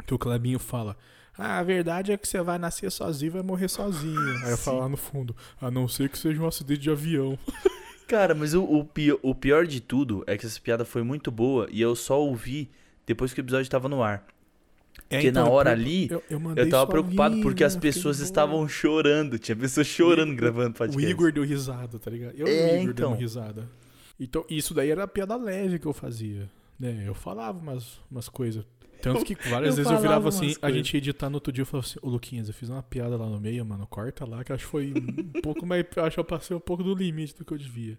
que 0.07 0.13
o 0.13 0.17
Clebinho 0.17 0.57
fala. 0.57 0.97
Ah, 1.37 1.59
a 1.59 1.63
verdade 1.63 2.11
é 2.11 2.17
que 2.17 2.27
você 2.27 2.41
vai 2.41 2.57
nascer 2.57 2.91
sozinho 2.91 3.29
e 3.29 3.33
vai 3.33 3.43
morrer 3.43 3.67
sozinho. 3.67 4.19
Aí 4.43 4.49
eu 4.49 4.57
falo 4.57 4.79
lá 4.79 4.89
no 4.89 4.97
fundo, 4.97 5.35
a 5.61 5.69
não 5.69 5.87
ser 5.87 6.09
que 6.09 6.17
seja 6.17 6.41
um 6.41 6.47
acidente 6.47 6.81
de 6.81 6.89
avião. 6.89 7.37
Cara, 8.07 8.33
mas 8.33 8.55
o, 8.55 8.63
o, 8.63 8.83
pior, 8.83 9.19
o 9.21 9.35
pior 9.35 9.67
de 9.67 9.79
tudo 9.79 10.23
é 10.25 10.35
que 10.35 10.47
essa 10.47 10.59
piada 10.59 10.83
foi 10.83 11.03
muito 11.03 11.29
boa 11.29 11.67
e 11.69 11.79
eu 11.79 11.95
só 11.95 12.19
ouvi 12.19 12.71
depois 13.05 13.33
que 13.35 13.39
o 13.39 13.43
episódio 13.43 13.69
tava 13.69 13.87
no 13.87 14.01
ar. 14.01 14.25
Porque 15.09 15.31
na 15.31 15.49
hora 15.49 15.71
ali, 15.71 16.01
É, 16.01 16.05
então, 16.05 16.21
eu, 16.29 16.39
eu, 16.39 16.55
Eu 16.55 16.69
tava 16.69 16.85
preocupado 16.87 17.41
porque 17.41 17.63
as 17.63 17.75
pessoas 17.75 18.19
estavam 18.19 18.67
chorando. 18.67 19.39
Tinha 19.39 19.55
pessoas 19.55 19.87
chorando 19.87 20.31
O- 20.33 20.35
gravando 20.35 20.69
O 20.69 20.73
podcast. 20.73 21.09
Igor 21.11 21.31
deu 21.31 21.43
risada, 21.43 21.97
tá 21.97 22.11
ligado? 22.11 22.33
Eu 22.37 22.45
É, 22.47 22.73
o 22.73 22.81
Igor 22.81 22.91
então. 22.91 23.09
deu 23.11 23.19
risada. 23.19 23.67
Então, 24.19 24.45
isso 24.49 24.73
daí 24.73 24.91
era 24.91 25.03
a 25.03 25.07
piada 25.07 25.35
leve 25.35 25.79
que 25.79 25.85
eu 25.87 25.93
fazia. 25.93 26.47
Né? 26.79 27.03
Eu 27.07 27.15
falava 27.15 27.57
umas, 27.57 27.99
umas 28.11 28.29
coisas. 28.29 28.63
Tanto 29.01 29.23
que 29.25 29.33
várias 29.49 29.77
eu 29.77 29.83
vezes 29.83 29.91
eu 29.91 29.99
virava 29.99 30.27
assim, 30.29 30.53
a 30.61 30.69
gente 30.71 30.93
ia 30.93 30.97
editar 30.99 31.29
no 31.29 31.35
outro 31.37 31.51
dia 31.53 31.63
e 31.63 31.65
falava 31.65 31.87
assim, 31.87 31.99
ô 32.01 32.09
Luquinhas, 32.09 32.47
eu 32.49 32.53
fiz 32.53 32.69
uma 32.69 32.83
piada 32.83 33.15
lá 33.17 33.25
no 33.27 33.39
meio, 33.39 33.65
mano, 33.65 33.87
corta 33.87 34.25
lá, 34.25 34.43
que 34.43 34.51
eu 34.51 34.55
acho 34.55 34.65
que 34.65 34.69
foi 34.71 34.93
um 34.93 35.41
pouco 35.41 35.65
mais. 35.65 35.85
Eu 35.95 36.03
acho 36.03 36.15
que 36.15 36.19
eu 36.19 36.23
passei 36.25 36.55
um 36.55 36.59
pouco 36.59 36.83
do 36.83 36.93
limite 36.93 37.33
do 37.35 37.43
que 37.45 37.53
eu 37.53 37.57
devia. 37.57 37.97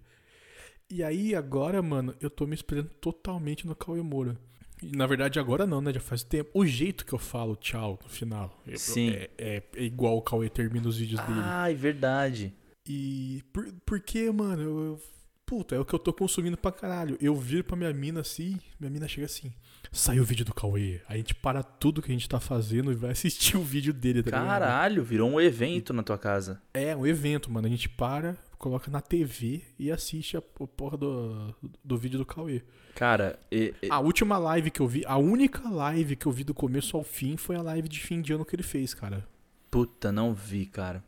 E 0.90 1.02
aí, 1.02 1.34
agora, 1.34 1.80
mano, 1.80 2.14
eu 2.20 2.28
tô 2.28 2.46
me 2.46 2.54
espelhando 2.54 2.90
totalmente 3.00 3.66
no 3.66 3.74
Cauê 3.74 4.02
Moura. 4.02 4.36
Na 4.82 5.06
verdade, 5.06 5.38
agora 5.38 5.66
não, 5.66 5.80
né? 5.80 5.92
Já 5.92 6.00
faz 6.00 6.22
tempo. 6.22 6.50
O 6.54 6.66
jeito 6.66 7.04
que 7.04 7.12
eu 7.12 7.18
falo 7.18 7.54
tchau 7.56 7.98
no 8.02 8.08
final 8.08 8.62
Sim. 8.76 9.10
É, 9.10 9.30
é, 9.38 9.62
é 9.76 9.82
igual 9.84 10.16
o 10.16 10.22
Cauê 10.22 10.48
termina 10.48 10.88
os 10.88 10.96
vídeos 10.96 11.20
dele. 11.20 11.40
Ai, 11.42 11.74
verdade. 11.74 12.54
E 12.88 13.42
por, 13.52 13.66
porque, 13.84 14.30
mano, 14.30 14.62
eu, 14.62 14.80
eu- 14.84 15.00
Puta, 15.44 15.74
é 15.74 15.80
o 15.80 15.84
que 15.84 15.92
eu 15.92 15.98
tô 15.98 16.12
consumindo 16.12 16.56
pra 16.56 16.70
caralho. 16.70 17.18
Eu 17.20 17.34
viro 17.34 17.64
pra 17.64 17.76
minha 17.76 17.92
mina 17.92 18.20
assim, 18.20 18.56
minha 18.78 18.88
mina 18.88 19.08
chega 19.08 19.26
assim. 19.26 19.52
Saiu 19.90 20.22
o 20.22 20.24
vídeo 20.24 20.44
do 20.44 20.54
Cauê. 20.54 21.00
A 21.08 21.16
gente 21.16 21.34
para 21.34 21.60
tudo 21.60 22.00
que 22.00 22.08
a 22.08 22.14
gente 22.14 22.28
tá 22.28 22.38
fazendo 22.38 22.92
e 22.92 22.94
vai 22.94 23.10
assistir 23.12 23.56
o 23.56 23.62
vídeo 23.64 23.92
dele, 23.92 24.22
tá 24.22 24.30
ligado? 24.30 24.46
Caralho, 24.60 25.02
virou 25.02 25.28
um 25.28 25.40
evento 25.40 25.92
na 25.92 26.04
tua 26.04 26.16
casa. 26.16 26.62
É, 26.72 26.94
um 26.94 27.04
evento, 27.04 27.50
mano. 27.50 27.66
A 27.66 27.70
gente 27.70 27.88
para, 27.88 28.38
coloca 28.60 28.90
na 28.90 29.00
TV 29.00 29.62
e 29.78 29.90
assiste 29.90 30.36
a, 30.36 30.42
porra 30.42 30.96
do, 30.96 31.54
do 31.82 31.96
vídeo 31.96 32.18
do 32.18 32.26
Cauê. 32.26 32.62
Cara, 32.94 33.38
e- 33.50 33.74
e- 33.82 33.88
A 33.90 33.98
última 34.00 34.36
live 34.36 34.70
que 34.70 34.80
eu 34.80 34.86
vi, 34.86 35.02
a 35.06 35.16
única 35.16 35.68
live 35.68 36.14
que 36.14 36.26
eu 36.26 36.32
vi 36.32 36.44
do 36.44 36.52
começo 36.54 36.96
ao 36.96 37.02
fim 37.02 37.36
foi 37.38 37.56
a 37.56 37.62
live 37.62 37.88
de 37.88 37.98
fim 37.98 38.20
de 38.20 38.32
ano 38.34 38.44
que 38.44 38.54
ele 38.54 38.62
fez, 38.62 38.92
cara. 38.94 39.26
puta, 39.70 40.12
não 40.12 40.34
vi, 40.34 40.66
cara. 40.66 41.02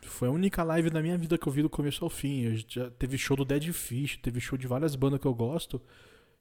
Foi 0.00 0.28
a 0.28 0.30
única 0.30 0.62
live 0.62 0.88
da 0.90 1.02
minha 1.02 1.18
vida 1.18 1.36
que 1.36 1.46
eu 1.46 1.52
vi 1.52 1.62
do 1.62 1.68
começo 1.70 2.04
ao 2.04 2.10
fim. 2.10 2.42
Eu 2.42 2.56
já 2.68 2.90
teve 2.90 3.18
show 3.18 3.36
do 3.36 3.44
Dead 3.44 3.72
Fish, 3.72 4.16
teve 4.18 4.40
show 4.40 4.56
de 4.56 4.66
várias 4.66 4.94
bandas 4.96 5.20
que 5.20 5.26
eu 5.26 5.34
gosto. 5.34 5.80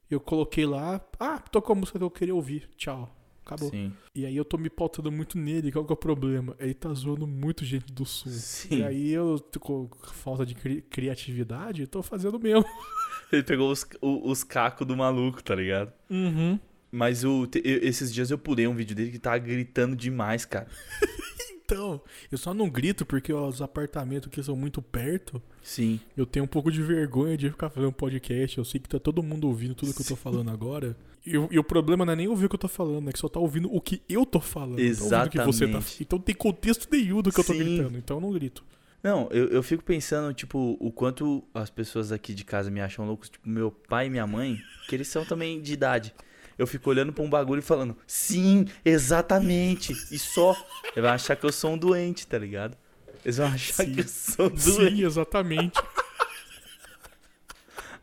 Eu 0.09 0.19
coloquei 0.19 0.65
lá, 0.65 1.01
ah, 1.19 1.39
tocou 1.39 1.73
a 1.75 1.79
música 1.79 1.97
que 1.97 2.03
eu 2.05 2.11
queria 2.11 2.35
ouvir. 2.35 2.69
Tchau. 2.77 3.13
Acabou. 3.45 3.69
Sim. 3.69 3.91
E 4.15 4.25
aí 4.25 4.35
eu 4.37 4.45
tô 4.45 4.57
me 4.57 4.69
pautando 4.69 5.11
muito 5.11 5.37
nele. 5.37 5.71
Qual 5.71 5.83
que 5.85 5.91
é 5.91 5.95
o 5.95 5.97
problema? 5.97 6.55
Ele 6.59 6.73
tá 6.73 6.93
zoando 6.93 7.27
muito 7.27 7.65
gente 7.65 7.91
do 7.91 8.05
sul. 8.05 8.31
Sim. 8.31 8.77
E 8.79 8.83
aí 8.83 9.11
eu, 9.11 9.43
com 9.59 9.89
falta 10.13 10.45
de 10.45 10.55
cri- 10.55 10.81
criatividade, 10.81 11.85
tô 11.87 12.01
fazendo 12.01 12.39
mesmo. 12.39 12.65
Ele 13.31 13.43
pegou 13.43 13.71
os, 13.71 13.85
os 14.01 14.43
cacos 14.43 14.85
do 14.85 14.95
maluco, 14.95 15.43
tá 15.43 15.55
ligado? 15.55 15.91
Uhum. 16.09 16.59
Mas 16.91 17.23
te- 17.47 17.61
eu- 17.65 17.79
esses 17.81 18.13
dias 18.13 18.29
eu 18.29 18.37
pulei 18.37 18.67
um 18.67 18.75
vídeo 18.75 18.95
dele 18.95 19.09
que 19.11 19.17
tava 19.19 19.39
gritando 19.39 19.95
demais, 19.95 20.45
cara. 20.45 20.67
Então, 21.65 22.01
eu 22.31 22.37
só 22.37 22.53
não 22.53 22.69
grito 22.69 23.05
porque 23.05 23.31
os 23.31 23.61
apartamentos 23.61 24.27
aqui 24.27 24.43
são 24.43 24.55
muito 24.55 24.81
perto. 24.81 25.41
Sim. 25.61 25.99
Eu 26.15 26.25
tenho 26.25 26.43
um 26.45 26.47
pouco 26.47 26.71
de 26.71 26.81
vergonha 26.81 27.37
de 27.37 27.49
ficar 27.49 27.69
fazendo 27.69 27.91
podcast. 27.91 28.57
Eu 28.57 28.65
sei 28.65 28.79
que 28.81 28.89
tá 28.89 28.99
todo 28.99 29.23
mundo 29.23 29.47
ouvindo 29.47 29.73
tudo 29.73 29.93
que 29.93 30.01
eu 30.01 30.05
tô 30.05 30.15
falando 30.15 30.51
agora. 30.51 30.95
E, 31.25 31.37
o- 31.37 31.47
e 31.49 31.57
o 31.57 31.63
problema 31.63 32.05
não 32.05 32.11
é 32.13 32.15
nem 32.17 32.27
ouvir 32.27 32.45
o 32.45 32.49
que 32.49 32.55
eu 32.55 32.59
tô 32.59 32.67
falando, 32.67 33.09
é 33.09 33.13
que 33.13 33.19
só 33.19 33.29
tá 33.29 33.39
ouvindo 33.39 33.73
o 33.73 33.79
que 33.79 34.01
eu 34.09 34.25
tô 34.25 34.41
falando. 34.41 34.77
não 34.77 35.09
tá 35.09 35.23
o 35.23 35.29
que 35.29 35.37
você 35.37 35.65
tá 35.65 35.69
Exatamente. 35.71 35.97
Então 36.03 36.19
tem 36.19 36.35
contexto 36.35 36.87
nenhum 36.91 37.21
do 37.21 37.31
que 37.31 37.39
eu 37.39 37.43
tô 37.45 37.53
Sim. 37.53 37.59
gritando. 37.59 37.97
Então 37.97 38.17
eu 38.17 38.21
não 38.21 38.31
grito. 38.33 38.63
Não, 39.01 39.27
eu, 39.31 39.47
eu 39.47 39.63
fico 39.63 39.83
pensando, 39.83 40.33
tipo, 40.33 40.77
o 40.79 40.91
quanto 40.91 41.43
as 41.53 41.69
pessoas 41.69 42.11
aqui 42.11 42.33
de 42.33 42.43
casa 42.45 42.69
me 42.71 42.79
acham 42.81 43.05
loucos, 43.05 43.29
tipo, 43.29 43.47
meu 43.49 43.69
pai 43.71 44.07
e 44.07 44.09
minha 44.09 44.25
mãe, 44.27 44.57
que 44.87 44.95
eles 44.95 45.07
são 45.07 45.23
também 45.25 45.61
de 45.61 45.73
idade. 45.73 46.13
Eu 46.57 46.67
fico 46.67 46.89
olhando 46.89 47.11
pra 47.11 47.23
um 47.23 47.29
bagulho 47.29 47.59
e 47.59 47.63
falando, 47.63 47.97
sim, 48.05 48.65
exatamente, 48.83 49.93
e 50.11 50.19
só. 50.19 50.55
Ele 50.95 51.01
vai 51.01 51.11
achar 51.11 51.35
que 51.35 51.45
eu 51.45 51.51
sou 51.51 51.73
um 51.73 51.77
doente, 51.77 52.27
tá 52.27 52.37
ligado? 52.37 52.77
Eles 53.23 53.37
vão 53.37 53.47
achar 53.47 53.85
Sim. 53.85 53.93
que 53.93 54.01
eu 54.01 54.07
sou 54.07 54.45
um 54.47 54.49
doente. 54.49 54.61
Sim, 54.61 55.05
exatamente. 55.05 55.81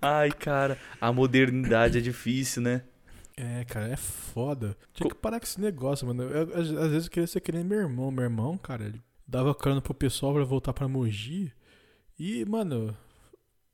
Ai, 0.01 0.31
cara, 0.31 0.79
a 0.99 1.13
modernidade 1.13 1.99
é 1.99 2.01
difícil, 2.01 2.63
né? 2.63 2.83
É, 3.37 3.65
cara, 3.65 3.89
é 3.89 3.97
foda. 3.97 4.77
Tinha 4.95 5.09
que 5.09 5.15
parar 5.15 5.39
com 5.39 5.45
esse 5.45 5.61
negócio, 5.61 6.07
mano. 6.07 6.23
Eu, 6.23 6.43
às, 6.55 6.71
às 6.71 6.91
vezes 6.91 7.05
eu 7.05 7.11
queria 7.11 7.27
ser 7.27 7.41
que 7.41 7.53
nem 7.53 7.65
meu 7.65 7.81
irmão. 7.81 8.11
Meu 8.11 8.25
irmão, 8.25 8.57
cara, 8.57 8.85
ele 8.85 9.01
dava 9.27 9.55
cano 9.55 9.83
pro 9.83 9.95
pessoal 9.95 10.35
pra 10.35 10.45
voltar 10.45 10.73
pra 10.73 10.89
Mogi. 10.89 11.53
E, 12.19 12.45
mano, 12.47 12.97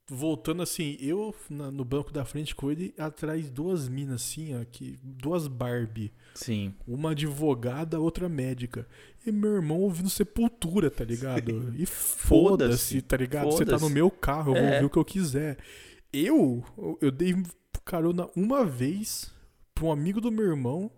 voltando 0.08 0.62
assim, 0.62 0.96
eu 1.00 1.34
na- 1.50 1.70
no 1.70 1.84
banco 1.84 2.12
da 2.12 2.24
frente 2.24 2.54
com 2.54 2.70
ele, 2.70 2.94
atrás 2.96 3.50
duas 3.50 3.88
minas 3.88 4.22
assim, 4.22 4.54
ó, 4.60 4.64
que, 4.64 4.96
duas 5.02 5.48
Barbie. 5.48 6.12
Sim. 6.34 6.74
Uma 6.86 7.10
advogada, 7.10 7.98
outra 7.98 8.28
médica. 8.28 8.86
E 9.26 9.32
meu 9.32 9.54
irmão 9.54 9.80
ouvindo 9.80 10.08
Sepultura, 10.08 10.90
tá 10.90 11.04
ligado? 11.04 11.74
E 11.76 11.84
foda-se, 11.86 12.26
Foda-se. 12.28 13.02
tá 13.02 13.16
ligado? 13.16 13.46
Você 13.46 13.64
tá 13.64 13.78
no 13.78 13.90
meu 13.90 14.10
carro, 14.10 14.54
eu 14.54 14.60
vou 14.62 14.70
É. 14.70 14.74
ouvir 14.74 14.84
o 14.86 14.90
que 14.90 14.98
eu 14.98 15.04
quiser. 15.04 15.58
Eu, 16.12 16.64
eu 17.00 17.10
dei 17.10 17.34
carona 17.84 18.28
uma 18.36 18.64
vez 18.64 19.32
pra 19.74 19.86
um 19.86 19.92
amigo 19.92 20.20
do 20.20 20.30
meu 20.32 20.44
irmão 20.46 20.90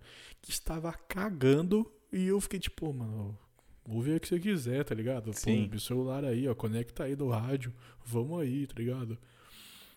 que 0.42 0.50
estava 0.50 0.92
cagando 0.92 1.90
e 2.12 2.26
eu 2.26 2.40
fiquei 2.40 2.58
tipo, 2.60 2.86
"Pô, 2.86 2.92
mano, 2.92 3.36
ouve 3.88 4.14
o 4.14 4.20
que 4.20 4.28
você 4.28 4.38
quiser, 4.38 4.84
tá 4.84 4.94
ligado? 4.94 5.32
Sim. 5.32 5.64
Pô, 5.64 5.70
meu 5.70 5.80
celular 5.80 6.24
aí, 6.24 6.46
ó, 6.48 6.54
conecta 6.54 7.04
aí 7.04 7.16
do 7.16 7.28
rádio, 7.28 7.72
vamos 8.04 8.40
aí, 8.40 8.66
tá 8.66 8.74
ligado? 8.76 9.18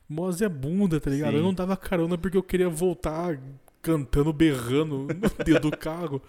Moz 0.08 0.42
é 0.42 0.50
bunda, 0.50 1.00
tá 1.00 1.10
ligado? 1.10 1.32
Sim. 1.32 1.38
Eu 1.38 1.44
não 1.44 1.54
dava 1.54 1.76
carona 1.78 2.18
porque 2.18 2.38
eu 2.38 2.44
queria 2.44 2.70
voltar 2.70 3.40
cantando, 3.82 4.32
berrando 4.34 5.08
no 5.14 5.44
dedo 5.46 5.70
do 5.72 5.78
carro. 5.78 6.22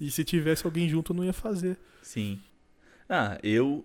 E 0.00 0.10
se 0.10 0.24
tivesse 0.24 0.64
alguém 0.66 0.88
junto, 0.88 1.12
eu 1.12 1.16
não 1.16 1.24
ia 1.24 1.32
fazer. 1.32 1.78
Sim. 2.02 2.38
Ah, 3.08 3.38
eu 3.42 3.84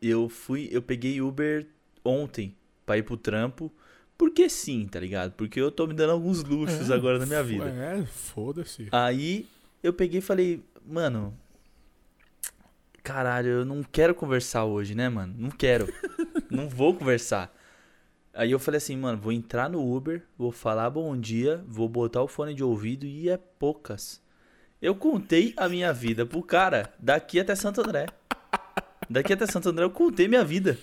eu 0.00 0.28
fui, 0.28 0.68
eu 0.70 0.82
peguei 0.82 1.20
Uber 1.20 1.66
ontem 2.04 2.54
pra 2.84 2.98
ir 2.98 3.02
pro 3.02 3.16
trampo, 3.16 3.72
porque 4.18 4.48
sim, 4.50 4.86
tá 4.86 5.00
ligado? 5.00 5.32
Porque 5.32 5.58
eu 5.58 5.70
tô 5.70 5.86
me 5.86 5.94
dando 5.94 6.10
alguns 6.10 6.44
luxos 6.44 6.90
É, 6.90 6.94
agora 6.94 7.18
na 7.18 7.26
minha 7.26 7.42
vida. 7.42 7.68
É, 7.70 8.04
foda-se. 8.04 8.88
Aí 8.92 9.46
eu 9.82 9.92
peguei 9.92 10.18
e 10.18 10.22
falei, 10.22 10.62
mano, 10.86 11.34
caralho, 13.04 13.48
eu 13.50 13.64
não 13.64 13.82
quero 13.82 14.14
conversar 14.14 14.64
hoje, 14.64 14.94
né, 14.94 15.08
mano? 15.08 15.34
Não 15.38 15.50
quero. 15.50 15.86
não 16.50 16.68
vou 16.68 16.94
conversar. 16.94 17.54
Aí 18.32 18.50
eu 18.50 18.58
falei 18.58 18.78
assim, 18.78 18.96
mano, 18.96 19.16
vou 19.18 19.30
entrar 19.30 19.70
no 19.70 19.94
Uber, 19.94 20.22
vou 20.36 20.50
falar 20.50 20.90
bom 20.90 21.16
dia, 21.16 21.62
vou 21.68 21.88
botar 21.88 22.22
o 22.22 22.26
fone 22.26 22.52
de 22.54 22.64
ouvido 22.64 23.06
e 23.06 23.28
é 23.28 23.36
poucas. 23.36 24.20
Eu 24.82 24.94
contei 24.96 25.54
a 25.56 25.68
minha 25.68 25.92
vida 25.92 26.26
pro 26.26 26.42
cara 26.42 26.92
daqui 26.98 27.38
até 27.38 27.54
Santo 27.54 27.80
André. 27.80 28.06
Daqui 29.08 29.32
até 29.32 29.46
Santo 29.46 29.68
André 29.68 29.84
eu 29.84 29.90
contei 29.90 30.26
minha 30.26 30.44
vida. 30.44 30.76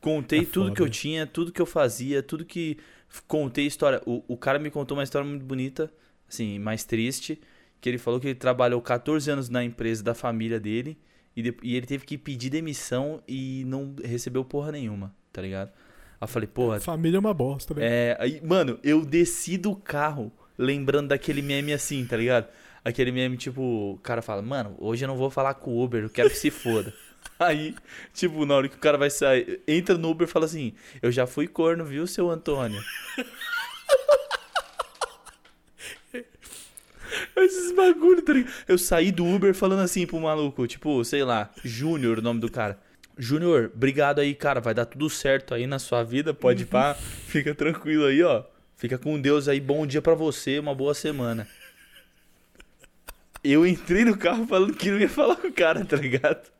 Contei 0.00 0.40
É 0.40 0.44
tudo 0.44 0.64
foda. 0.64 0.74
que 0.74 0.82
eu 0.82 0.90
tinha, 0.90 1.26
tudo 1.26 1.52
que 1.52 1.60
eu 1.62 1.66
fazia, 1.66 2.22
tudo 2.22 2.44
que. 2.44 2.78
Contei 3.26 3.66
história. 3.66 4.00
O, 4.06 4.22
o 4.28 4.36
cara 4.36 4.58
me 4.58 4.70
contou 4.70 4.96
uma 4.96 5.02
história 5.04 5.26
muito 5.28 5.44
bonita, 5.44 5.92
assim, 6.28 6.58
mais 6.58 6.84
triste. 6.84 7.40
Que 7.80 7.88
ele 7.88 7.98
falou 7.98 8.20
que 8.20 8.28
ele 8.28 8.34
trabalhou 8.34 8.80
14 8.82 9.30
anos 9.30 9.48
na 9.48 9.64
empresa 9.64 10.02
da 10.02 10.14
família 10.14 10.60
dele. 10.60 10.98
E, 11.40 11.42
de- 11.50 11.56
e 11.62 11.76
ele 11.76 11.86
teve 11.86 12.04
que 12.04 12.16
pedir 12.16 12.50
demissão 12.50 13.22
e 13.26 13.64
não 13.66 13.94
recebeu 14.04 14.44
porra 14.44 14.70
nenhuma, 14.72 15.14
tá 15.32 15.42
ligado? 15.42 15.68
Aí 15.68 16.24
eu 16.24 16.28
falei, 16.28 16.46
porra, 16.46 16.78
Família 16.80 17.16
é 17.16 17.20
uma 17.20 17.34
bosta, 17.34 17.74
né? 17.74 17.80
é, 17.84 18.16
aí, 18.20 18.40
mano, 18.44 18.78
eu 18.84 19.04
desci 19.04 19.56
do 19.56 19.74
carro 19.74 20.30
lembrando 20.58 21.08
daquele 21.08 21.40
meme 21.42 21.72
assim, 21.72 22.04
tá 22.06 22.16
ligado? 22.16 22.46
Aquele 22.84 23.10
meme, 23.12 23.36
tipo, 23.36 23.60
o 23.94 23.98
cara 24.02 24.22
fala, 24.22 24.40
mano, 24.42 24.74
hoje 24.78 25.04
eu 25.04 25.08
não 25.08 25.16
vou 25.16 25.30
falar 25.30 25.54
com 25.54 25.70
o 25.72 25.82
Uber, 25.82 26.02
eu 26.04 26.10
quero 26.10 26.30
que 26.30 26.36
se 26.36 26.50
foda. 26.50 26.92
Aí, 27.38 27.74
tipo, 28.14 28.44
na 28.46 28.54
hora 28.54 28.68
que 28.68 28.76
o 28.76 28.78
cara 28.78 28.96
vai 28.98 29.08
sair, 29.10 29.60
entra 29.66 29.96
no 29.98 30.10
Uber 30.10 30.26
e 30.28 30.30
fala 30.30 30.44
assim, 30.46 30.72
eu 31.02 31.10
já 31.10 31.26
fui 31.26 31.46
corno, 31.46 31.84
viu, 31.84 32.06
seu 32.06 32.30
Antônio? 32.30 32.82
Esses 37.36 37.72
bagulho, 37.72 38.22
tá 38.22 38.32
ligado? 38.32 38.52
Eu 38.68 38.78
saí 38.78 39.10
do 39.10 39.26
Uber 39.26 39.54
falando 39.54 39.80
assim 39.80 40.06
pro 40.06 40.20
maluco, 40.20 40.66
tipo, 40.66 41.04
sei 41.04 41.24
lá, 41.24 41.50
Júnior, 41.64 42.18
o 42.18 42.22
nome 42.22 42.40
do 42.40 42.50
cara. 42.50 42.78
Júnior, 43.18 43.70
obrigado 43.74 44.20
aí, 44.20 44.34
cara. 44.34 44.60
Vai 44.60 44.72
dar 44.72 44.86
tudo 44.86 45.10
certo 45.10 45.54
aí 45.54 45.66
na 45.66 45.78
sua 45.78 46.02
vida. 46.02 46.32
Pode 46.32 46.62
ir 46.62 46.66
pá. 46.66 46.94
Fica 46.94 47.54
tranquilo 47.54 48.06
aí, 48.06 48.22
ó. 48.22 48.44
Fica 48.76 48.96
com 48.96 49.20
Deus 49.20 49.46
aí. 49.46 49.60
Bom 49.60 49.86
dia 49.86 50.00
pra 50.00 50.14
você. 50.14 50.58
Uma 50.58 50.74
boa 50.74 50.94
semana. 50.94 51.46
Eu 53.44 53.66
entrei 53.66 54.04
no 54.04 54.16
carro 54.16 54.46
falando 54.46 54.74
que 54.74 54.90
não 54.90 54.98
ia 54.98 55.08
falar 55.08 55.36
com 55.36 55.48
o 55.48 55.52
cara, 55.52 55.84
tá 55.84 55.96
ligado? 55.96 56.50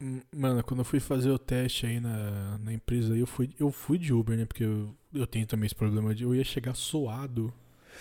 Hum, 0.00 0.20
Mano, 0.34 0.62
quando 0.62 0.80
eu 0.80 0.84
fui 0.84 0.98
fazer 0.98 1.30
o 1.30 1.38
teste 1.38 1.86
aí 1.86 2.00
na, 2.00 2.58
na 2.58 2.72
empresa 2.72 3.12
aí, 3.14 3.20
eu 3.20 3.26
fui, 3.26 3.50
eu 3.58 3.70
fui 3.70 3.98
de 3.98 4.12
Uber, 4.12 4.36
né? 4.36 4.44
Porque 4.46 4.64
eu, 4.64 4.94
eu 5.14 5.26
tenho 5.26 5.46
também 5.46 5.66
esse 5.66 5.74
problema 5.74 6.14
de 6.14 6.24
eu 6.24 6.34
ia 6.34 6.44
chegar 6.44 6.74
suado. 6.74 7.52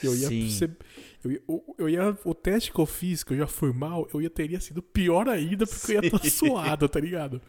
Eu 0.04 0.16
ia 0.16 0.28
Sim. 0.28 0.50
ser. 0.50 0.78
Eu 1.24 1.32
ia, 1.32 1.42
eu, 1.78 1.90
ia- 1.90 2.18
o 2.26 2.34
teste 2.34 2.72
que 2.72 2.80
eu 2.80 2.86
fiz, 2.86 3.24
que 3.24 3.34
eu 3.34 3.38
já 3.38 3.48
fui 3.48 3.72
mal, 3.74 4.08
eu 4.14 4.22
ia 4.22 4.30
teria 4.30 4.60
sido 4.60 4.82
pior 4.82 5.28
ainda 5.30 5.66
porque 5.68 5.92
eu 5.94 6.02
ia 6.02 6.08
estar 6.08 6.24
Sim. 6.24 6.30
suado, 6.48 6.90
tá 6.90 7.00
ligado? 7.00 7.42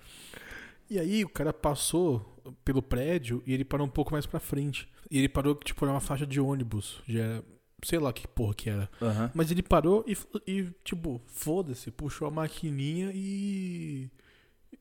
E 0.91 0.99
aí 0.99 1.25
o 1.25 1.29
cara 1.29 1.53
passou 1.53 2.29
pelo 2.65 2.83
prédio 2.83 3.43
e 3.47 3.53
ele 3.55 3.65
parou 3.65 3.87
um 3.87 3.91
pouco 3.91 4.13
mais 4.13 4.27
pra 4.27 4.39
frente. 4.41 4.89
E 5.11 5.19
ele 5.19 5.29
parou, 5.29 5.55
tipo, 5.55 5.87
numa 5.87 6.01
faixa 6.01 6.27
de 6.27 6.41
ônibus. 6.41 7.01
Já, 7.09 7.43
sei 7.85 7.99
lá 7.99 8.13
que 8.13 8.27
porra 8.29 8.55
que 8.55 8.69
era. 8.69 8.91
Aham. 9.01 9.31
Mas 9.35 9.51
ele 9.51 9.63
parou 9.63 10.05
e, 10.07 10.17
e 10.47 10.69
tipo, 10.85 11.21
foda-se, 11.27 11.91
puxou 11.91 12.29
a 12.29 12.31
maquininha 12.31 13.11
e, 13.15 14.11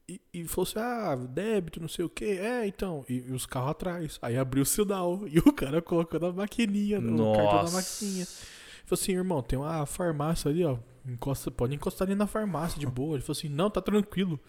e. 0.08 0.22
E 0.34 0.44
falou 0.46 0.68
assim: 0.68 0.80
ah, 0.80 1.16
débito, 1.16 1.80
não 1.80 1.88
sei 1.88 2.06
o 2.06 2.10
que. 2.10 2.26
É, 2.26 2.66
então. 2.68 3.06
E, 3.08 3.26
e 3.28 3.32
os 3.32 3.46
carros 3.46 3.72
atrás. 3.72 4.20
Aí 4.22 4.38
abriu 4.38 4.64
o 4.64 4.66
sinal. 4.66 5.22
E 5.28 5.40
o 5.40 5.54
cara 5.54 5.82
colocando 5.82 6.26
a 6.28 6.34
maquininha, 6.34 7.00
o 7.00 7.34
cartão 7.36 7.66
da 7.66 7.72
maquininha. 7.72 8.26
Falou 8.26 9.02
assim: 9.02 9.14
irmão, 9.14 9.42
tem 9.42 9.58
uma 9.58 9.86
farmácia 9.86 10.50
ali, 10.50 10.64
ó. 10.66 10.78
Encosta, 11.06 11.50
pode 11.50 11.74
encostar 11.74 12.08
ali 12.08 12.16
na 12.16 12.28
farmácia 12.28 12.80
de 12.80 12.86
boa. 12.86 13.16
Ele 13.16 13.24
falou 13.24 13.38
assim: 13.38 13.50
não, 13.50 13.70
tá 13.70 13.82
tranquilo. 13.82 14.40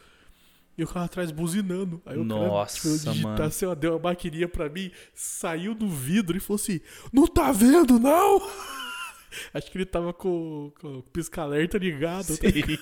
E 0.77 0.83
o 0.83 0.89
carro 0.89 1.05
atrás 1.05 1.31
buzinando. 1.31 2.01
Aí 2.07 2.19
o 2.19 2.27
cara 2.27 2.47
Nossa, 2.47 2.81
foi 2.81 2.93
digitar 2.93 3.33
mano. 3.33 3.45
assim, 3.45 3.67
ó, 3.67 3.75
deu 3.75 3.97
a 3.97 3.99
maquininha 3.99 4.49
pra 4.49 4.71
mim, 4.71 4.91
saiu 5.15 5.75
do 5.75 5.89
vidro 5.89 6.37
e 6.37 6.41
falou 6.41 6.57
assim: 6.57 6.81
Não 7.13 7.27
tá 7.27 7.53
vendo, 7.53 7.99
não? 7.99 8.41
Acho 9.53 9.71
que 9.71 9.79
ele 9.79 9.87
tava 9.87 10.13
com, 10.13 10.73
com 10.81 10.99
o 10.99 11.03
pisca-alerta 11.03 11.79
ligado. 11.79 12.37
tá 12.37 12.51
Sim. 12.51 12.79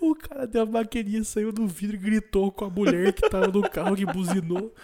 O 0.00 0.14
cara 0.14 0.46
deu 0.46 0.62
a 0.62 0.66
maquininha, 0.66 1.24
saiu 1.24 1.52
do 1.52 1.66
vidro 1.66 1.96
e 1.96 1.98
gritou 1.98 2.50
com 2.52 2.64
a 2.64 2.70
mulher 2.70 3.12
que 3.12 3.28
tava 3.28 3.48
no 3.48 3.62
carro 3.68 3.96
que 3.96 4.06
buzinou. 4.06 4.74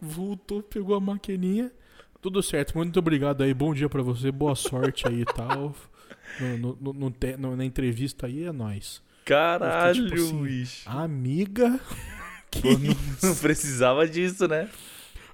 Voltou, 0.00 0.62
pegou 0.62 0.94
a 0.96 1.00
maquininha. 1.00 1.70
Tudo 2.22 2.42
certo, 2.42 2.76
muito 2.76 2.98
obrigado 2.98 3.42
aí. 3.42 3.52
Bom 3.54 3.72
dia 3.74 3.88
pra 3.88 4.02
você, 4.02 4.30
boa 4.30 4.54
sorte 4.54 5.06
aí 5.08 5.22
e 5.22 5.24
tal. 5.24 5.74
No, 6.40 6.58
no- 6.58 6.78
no- 6.80 6.92
no 6.92 7.10
te- 7.10 7.36
no- 7.36 7.56
na 7.56 7.64
entrevista 7.64 8.26
aí 8.26 8.44
é 8.44 8.52
nóis. 8.52 9.02
Caralho, 9.24 10.04
tipo 10.08 10.14
assim. 10.14 10.82
Amiga. 10.86 11.80
Que 12.50 12.76
não, 12.76 12.96
não 13.30 13.36
precisava 13.36 14.08
disso, 14.08 14.48
né? 14.48 14.68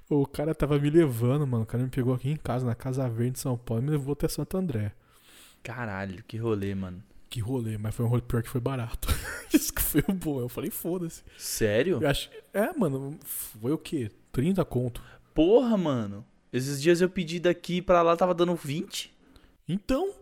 O 0.07 0.23
cara 0.27 0.53
tava 0.53 0.77
me 0.77 0.87
levando, 0.87 1.47
mano. 1.47 1.63
O 1.63 1.65
cara 1.65 1.83
me 1.83 1.89
pegou 1.89 2.13
aqui 2.13 2.29
em 2.29 2.35
casa, 2.35 2.63
na 2.63 2.75
Casa 2.75 3.09
Verde 3.09 3.31
de 3.31 3.39
São 3.39 3.57
Paulo, 3.57 3.81
e 3.81 3.85
me 3.87 3.91
levou 3.91 4.13
até 4.13 4.27
Santo 4.27 4.55
André. 4.55 4.91
Caralho, 5.63 6.23
que 6.27 6.37
rolê, 6.37 6.75
mano. 6.75 7.01
Que 7.29 7.39
rolê, 7.39 7.77
mas 7.77 7.93
foi 7.93 8.05
um 8.05 8.07
rolê 8.07 8.21
pior 8.21 8.41
que 8.41 8.49
foi 8.49 8.61
barato. 8.61 9.07
Isso 9.53 9.73
que 9.73 9.81
foi 9.81 10.03
o 10.07 10.13
bom. 10.13 10.39
Eu 10.39 10.49
falei, 10.49 10.69
foda-se. 10.69 11.23
Sério? 11.37 11.99
Eu 12.01 12.09
acho. 12.09 12.29
É, 12.53 12.71
mano, 12.73 13.17
foi 13.23 13.71
o 13.71 13.77
quê? 13.77 14.09
30 14.31 14.63
conto. 14.65 15.01
Porra, 15.33 15.75
mano. 15.77 16.25
Esses 16.51 16.81
dias 16.81 17.01
eu 17.01 17.09
pedi 17.09 17.39
daqui 17.39 17.81
pra 17.81 18.01
lá, 18.01 18.15
tava 18.15 18.33
dando 18.33 18.55
20. 18.55 19.13
Então. 19.67 20.13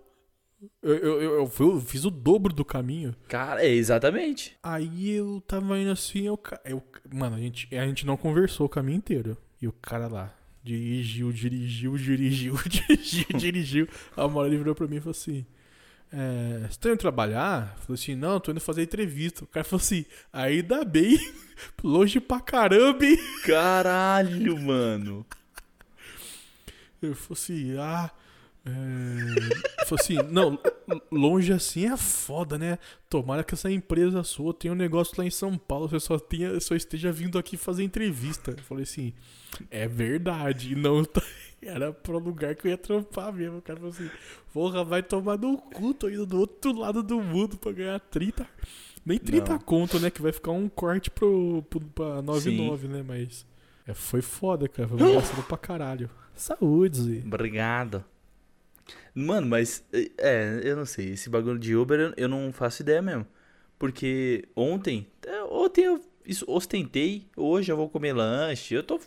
Eu, 0.81 0.95
eu, 0.95 1.21
eu, 1.21 1.51
eu 1.59 1.81
fiz 1.81 2.05
o 2.05 2.09
dobro 2.09 2.51
do 2.53 2.65
caminho. 2.65 3.15
Cara, 3.27 3.63
é 3.63 3.69
exatamente. 3.69 4.57
Aí 4.63 5.11
eu 5.11 5.41
tava 5.41 5.77
indo 5.77 5.91
assim, 5.91 6.23
eu, 6.23 6.39
eu. 6.65 6.81
Mano, 7.13 7.35
a 7.35 7.39
gente, 7.39 7.75
a 7.75 7.85
gente 7.85 8.05
não 8.05 8.17
conversou 8.17 8.65
o 8.65 8.69
caminho 8.69 8.97
inteiro. 8.97 9.37
E 9.61 9.67
o 9.67 9.71
cara 9.71 10.07
lá. 10.07 10.33
Dirigiu, 10.63 11.31
dirigiu, 11.31 11.95
dirigiu, 11.97 12.55
dirigiu, 12.67 13.25
dirigiu. 13.37 13.87
A 14.17 14.25
uma 14.25 14.39
hora 14.39 14.49
ele 14.49 14.57
virou 14.57 14.73
pra 14.73 14.87
mim 14.87 14.95
e 14.95 14.99
falou 14.99 15.11
assim: 15.11 15.45
é, 16.11 16.67
Você 16.69 16.79
tá 16.79 16.89
indo 16.89 16.97
trabalhar? 16.97 17.75
Falei 17.79 18.01
assim: 18.01 18.15
Não, 18.15 18.39
tô 18.39 18.51
indo 18.51 18.59
fazer 18.59 18.83
entrevista. 18.83 19.43
O 19.43 19.47
cara 19.47 19.63
falou 19.63 19.81
assim: 19.81 20.05
Ainda 20.31 20.83
bem, 20.85 21.17
longe 21.83 22.19
pra 22.19 22.39
caramba, 22.39 23.05
hein? 23.05 23.17
Caralho, 23.45 24.59
mano. 24.61 25.25
Eu 27.01 27.15
falei 27.15 27.33
assim: 27.33 27.77
Ah. 27.77 28.11
É... 28.67 29.85
Falei 29.85 30.01
assim: 30.03 30.15
Não, 30.31 30.57
longe 31.11 31.53
assim 31.53 31.85
é 31.85 31.95
foda, 31.97 32.57
né? 32.57 32.79
Tomara 33.09 33.43
que 33.43 33.53
essa 33.53 33.69
empresa 33.69 34.23
sua 34.23 34.53
tenha 34.53 34.73
um 34.73 34.77
negócio 34.77 35.13
lá 35.17 35.25
em 35.25 35.29
São 35.29 35.55
Paulo. 35.57 35.87
Você 35.87 35.99
só, 35.99 36.17
tenha, 36.17 36.59
só 36.59 36.75
esteja 36.75 37.11
vindo 37.11 37.37
aqui 37.37 37.57
fazer 37.57 37.83
entrevista. 37.83 38.51
Eu 38.51 38.63
falei 38.63 38.83
assim: 38.83 39.13
É 39.69 39.87
verdade. 39.87 40.75
Não 40.75 41.03
tá- 41.05 41.21
era 41.67 41.91
pro 41.91 42.17
lugar 42.19 42.55
que 42.55 42.67
eu 42.67 42.71
ia 42.71 42.77
trampar 42.77 43.33
mesmo. 43.33 43.57
O 43.57 43.61
cara 43.61 43.77
falou 43.79 43.91
assim: 43.93 44.09
Porra, 44.53 44.83
vai 44.83 45.01
tomar 45.03 45.37
no 45.37 45.57
cu. 45.57 45.93
Tô 45.93 46.09
indo 46.09 46.25
do 46.25 46.39
outro 46.39 46.73
lado 46.77 47.01
do 47.03 47.19
mundo 47.21 47.57
pra 47.57 47.71
ganhar 47.71 47.99
30. 47.99 48.47
Nem 49.05 49.19
30 49.19 49.51
Não. 49.53 49.59
conto, 49.59 49.99
né? 49.99 50.09
Que 50.09 50.21
vai 50.21 50.31
ficar 50.31 50.51
um 50.51 50.67
corte 50.67 51.11
pro, 51.11 51.63
pro, 51.69 51.79
pra 51.79 52.21
99, 52.21 52.87
né? 52.87 53.03
Mas. 53.07 53.45
É, 53.87 53.93
foi 53.93 54.21
foda, 54.21 54.67
cara. 54.67 54.87
Foi 54.87 54.97
engraçado 55.01 55.43
pra 55.47 55.57
caralho. 55.57 56.09
Saúde, 56.35 57.01
Zé. 57.01 57.21
Obrigado. 57.25 58.03
Mano, 59.13 59.47
mas. 59.47 59.83
É, 60.17 60.59
eu 60.63 60.75
não 60.75 60.85
sei. 60.85 61.11
Esse 61.11 61.29
bagulho 61.29 61.59
de 61.59 61.75
Uber 61.75 61.99
eu, 61.99 62.13
eu 62.17 62.27
não 62.27 62.51
faço 62.51 62.81
ideia 62.81 63.01
mesmo. 63.01 63.25
Porque 63.77 64.47
ontem. 64.55 65.07
é, 65.25 65.43
Ontem 65.43 65.85
eu 65.85 66.01
ostentei. 66.47 67.27
Hoje 67.37 67.71
eu 67.71 67.77
vou 67.77 67.89
comer 67.89 68.13
lanche. 68.13 68.73
Eu 68.73 68.83
tô. 68.83 68.99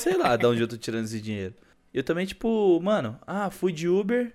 Sei 0.00 0.16
lá 0.16 0.36
de 0.36 0.46
onde 0.46 0.60
eu 0.62 0.68
tô 0.68 0.76
tirando 0.76 1.04
esse 1.04 1.20
dinheiro. 1.20 1.54
Eu 1.92 2.04
também, 2.04 2.26
tipo, 2.26 2.80
mano, 2.80 3.18
ah, 3.26 3.50
fui 3.50 3.72
de 3.72 3.88
Uber. 3.88 4.32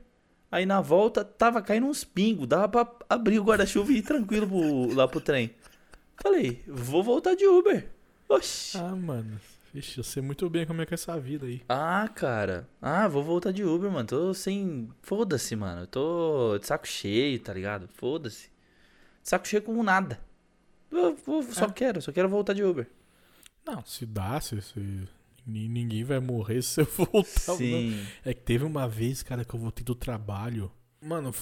Aí 0.51 0.65
na 0.65 0.81
volta 0.81 1.23
tava 1.23 1.61
caindo 1.61 1.87
uns 1.87 2.03
pingos. 2.03 2.47
Dava 2.47 2.67
pra 2.67 2.87
abrir 3.09 3.39
o 3.39 3.43
guarda-chuva 3.43 3.91
e 3.91 3.97
ir 3.97 4.01
tranquilo 4.01 4.47
pro- 4.47 4.93
lá 4.95 5.07
pro 5.07 5.19
trem. 5.21 5.51
Falei, 6.21 6.61
vou 6.67 7.03
voltar 7.03 7.35
de 7.35 7.45
Uber. 7.45 7.87
Oxi. 8.29 8.77
Ah, 8.77 8.95
mano. 8.95 9.39
Vixe, 9.73 9.97
eu 9.97 10.03
sei 10.05 10.21
muito 10.23 10.49
bem 10.49 10.65
como 10.65 10.81
é 10.81 10.85
que 10.85 10.93
é 10.93 10.95
essa 10.95 11.19
vida 11.19 11.45
aí. 11.45 11.61
Ah, 11.67 12.09
cara. 12.13 12.67
Ah, 12.81 13.07
vou 13.09 13.21
voltar 13.23 13.51
de 13.51 13.63
Uber, 13.63 13.91
mano. 13.91 14.07
Tô 14.07 14.33
sem. 14.33 14.89
Foda-se, 15.01 15.55
mano. 15.55 15.81
Eu 15.81 15.87
tô 15.87 16.57
de 16.57 16.65
saco 16.65 16.87
cheio, 16.87 17.37
tá 17.39 17.53
ligado? 17.53 17.89
Foda-se. 17.95 18.43
De 19.21 19.29
saco 19.29 19.45
cheio 19.47 19.61
com 19.61 19.83
nada. 19.83 20.19
Eu 20.91 21.15
vou- 21.25 21.43
só 21.43 21.65
É. 21.65 21.71
quero, 21.71 22.01
só 22.01 22.11
quero 22.13 22.29
voltar 22.29 22.53
de 22.53 22.63
Uber. 22.63 22.87
Não, 23.65 23.83
se 23.85 24.05
dá, 24.05 24.39
se, 24.39 24.61
se- 24.61 25.07
ni- 25.45 25.67
ninguém 25.67 26.03
vai 26.03 26.19
morrer 26.19 26.61
se 26.63 26.81
eu 26.81 26.85
voltar. 26.85 27.47
não. 27.47 27.57
Sim. 27.57 28.05
É 28.23 28.33
que 28.33 28.41
teve 28.41 28.63
uma 28.63 28.87
vez, 28.87 29.23
cara, 29.23 29.43
que 29.45 29.53
eu 29.53 29.59
voltei 29.59 29.83
do 29.83 29.95
trabalho. 29.95 30.71
Mano, 31.01 31.33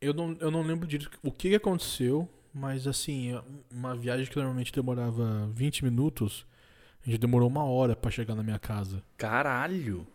eu 0.00 0.12
não, 0.14 0.36
eu 0.40 0.50
não 0.50 0.62
lembro 0.62 0.86
direito 0.86 1.18
o 1.22 1.30
que, 1.32 1.54
aconteceu, 1.54 2.28
mas 2.52 2.86
assim, 2.86 3.32
é 3.34 3.42
uma 3.70 3.94
viagem 3.94 4.26
que 4.26 4.36
normalmente 4.36 4.72
demorava 4.72 5.48
20 5.54 5.84
minutos, 5.84 6.46
a 7.04 7.10
gente 7.10 7.18
demorou 7.20 7.48
uma 7.48 7.64
hora 7.64 7.94
pra 7.94 8.10
chegar 8.10 8.34
na 8.34 8.42
minha 8.42 8.58
casa. 8.58 9.02
Caralho. 9.16 10.06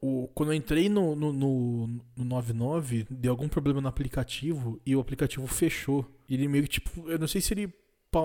O, 0.00 0.28
quando 0.32 0.52
eu 0.52 0.54
entrei 0.56 0.88
no, 0.88 1.16
no, 1.16 1.32
no, 1.32 1.86
no 2.16 2.24
99, 2.24 3.04
deu 3.10 3.32
algum 3.32 3.48
problema 3.48 3.80
no 3.80 3.88
aplicativo 3.88 4.80
e 4.86 4.94
o 4.94 5.00
aplicativo 5.00 5.44
fechou. 5.48 6.08
Ele 6.30 6.46
meio 6.46 6.62
que, 6.64 6.70
tipo, 6.70 7.10
eu 7.10 7.18
não 7.18 7.26
sei 7.26 7.40
se 7.40 7.52
ele, 7.52 7.72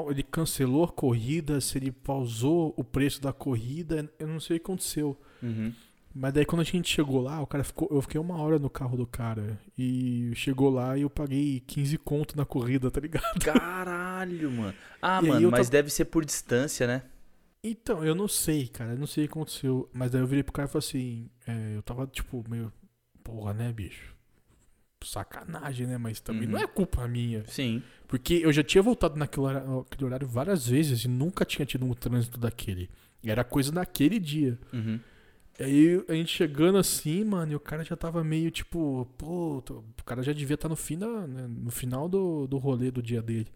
ele 0.09 0.23
cancelou 0.23 0.83
a 0.83 0.87
corrida, 0.91 1.61
se 1.61 1.77
ele 1.77 1.91
pausou 1.91 2.73
o 2.77 2.83
preço 2.83 3.21
da 3.21 3.31
corrida, 3.31 4.09
eu 4.19 4.27
não 4.27 4.39
sei 4.39 4.57
o 4.57 4.59
que 4.59 4.65
aconteceu. 4.65 5.17
Uhum. 5.41 5.73
Mas 6.13 6.33
daí 6.33 6.45
quando 6.45 6.61
a 6.61 6.65
gente 6.65 6.89
chegou 6.89 7.21
lá, 7.21 7.39
o 7.41 7.47
cara 7.47 7.63
ficou, 7.63 7.87
eu 7.91 8.01
fiquei 8.01 8.19
uma 8.19 8.37
hora 8.41 8.57
no 8.57 8.69
carro 8.69 8.97
do 8.97 9.05
cara. 9.05 9.59
E 9.77 10.31
chegou 10.35 10.69
lá 10.71 10.97
e 10.97 11.03
eu 11.03 11.09
paguei 11.09 11.59
15 11.67 11.97
conto 11.99 12.35
na 12.35 12.43
corrida, 12.45 12.89
tá 12.91 12.99
ligado? 12.99 13.39
Caralho, 13.43 14.51
mano. 14.51 14.73
Ah, 15.01 15.21
E 15.23 15.27
mano, 15.27 15.51
mas 15.51 15.67
tava- 15.67 15.71
deve 15.71 15.89
ser 15.89 16.05
por 16.05 16.25
distância, 16.25 16.87
né? 16.87 17.03
Então, 17.63 18.03
eu 18.03 18.15
não 18.15 18.27
sei, 18.27 18.67
cara, 18.67 18.91
eu 18.93 18.97
não 18.97 19.07
sei 19.07 19.25
o 19.25 19.27
que 19.27 19.33
aconteceu. 19.33 19.89
Mas 19.93 20.09
daí 20.11 20.21
eu 20.21 20.27
virei 20.27 20.43
pro 20.43 20.53
cara 20.53 20.67
e 20.67 20.71
falei 20.71 20.87
assim, 20.87 21.29
é, 21.45 21.75
eu 21.75 21.81
tava 21.83 22.07
tipo 22.07 22.43
meio, 22.49 22.71
porra, 23.23 23.53
né, 23.53 23.71
bicho? 23.71 24.15
Sacanagem, 25.05 25.87
né? 25.87 25.97
Mas 25.97 26.19
também 26.19 26.45
Uhum. 26.45 26.53
não 26.53 26.59
é 26.59 26.67
culpa 26.67 27.07
minha. 27.07 27.43
Sim. 27.47 27.81
Porque 28.07 28.35
eu 28.35 28.51
já 28.51 28.63
tinha 28.63 28.81
voltado 28.81 29.17
naquele 29.17 30.05
horário, 30.05 30.27
várias 30.27 30.67
vezes 30.67 31.03
e 31.03 31.07
nunca 31.07 31.45
tinha 31.45 31.65
tido 31.65 31.85
um 31.85 31.93
trânsito 31.93 32.39
daquele. 32.39 32.89
Era 33.23 33.43
coisa 33.43 33.71
daquele 33.71 34.19
dia. 34.19 34.57
Uhum. 34.73 34.99
Aí 35.59 36.03
a 36.07 36.13
gente 36.13 36.31
chegando 36.31 36.77
assim, 36.77 37.23
mano, 37.23 37.51
e 37.51 37.55
o 37.55 37.59
cara 37.59 37.83
já 37.83 37.95
tava 37.95 38.23
meio 38.23 38.51
tipo, 38.51 39.07
pô, 39.17 39.57
o 39.69 40.03
cara 40.05 40.21
já 40.21 40.31
devia 40.31 40.53
estar 40.53 40.69
no, 40.69 40.75
fim 40.75 40.97
da, 40.97 41.25
né, 41.27 41.47
no 41.47 41.71
final 41.71 42.07
do, 42.07 42.45
do 42.47 42.57
rolê 42.57 42.91
do 42.91 43.01
dia 43.01 43.21
dele. 43.21 43.47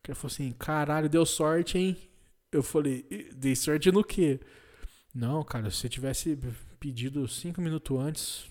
O 0.00 0.02
cara 0.02 0.16
falou 0.16 0.32
assim, 0.32 0.52
caralho, 0.58 1.08
deu 1.08 1.24
sorte, 1.24 1.78
hein? 1.78 1.96
Eu 2.50 2.62
falei, 2.64 3.06
"E- 3.10 3.30
dei 3.34 3.54
sorte 3.54 3.90
no 3.92 4.02
quê? 4.04 4.40
Não, 5.14 5.42
cara, 5.44 5.70
se 5.70 5.76
você 5.78 5.88
tivesse 5.88 6.36
pedido 6.80 7.26
cinco 7.28 7.60
minutos 7.60 7.96
antes, 7.98 8.46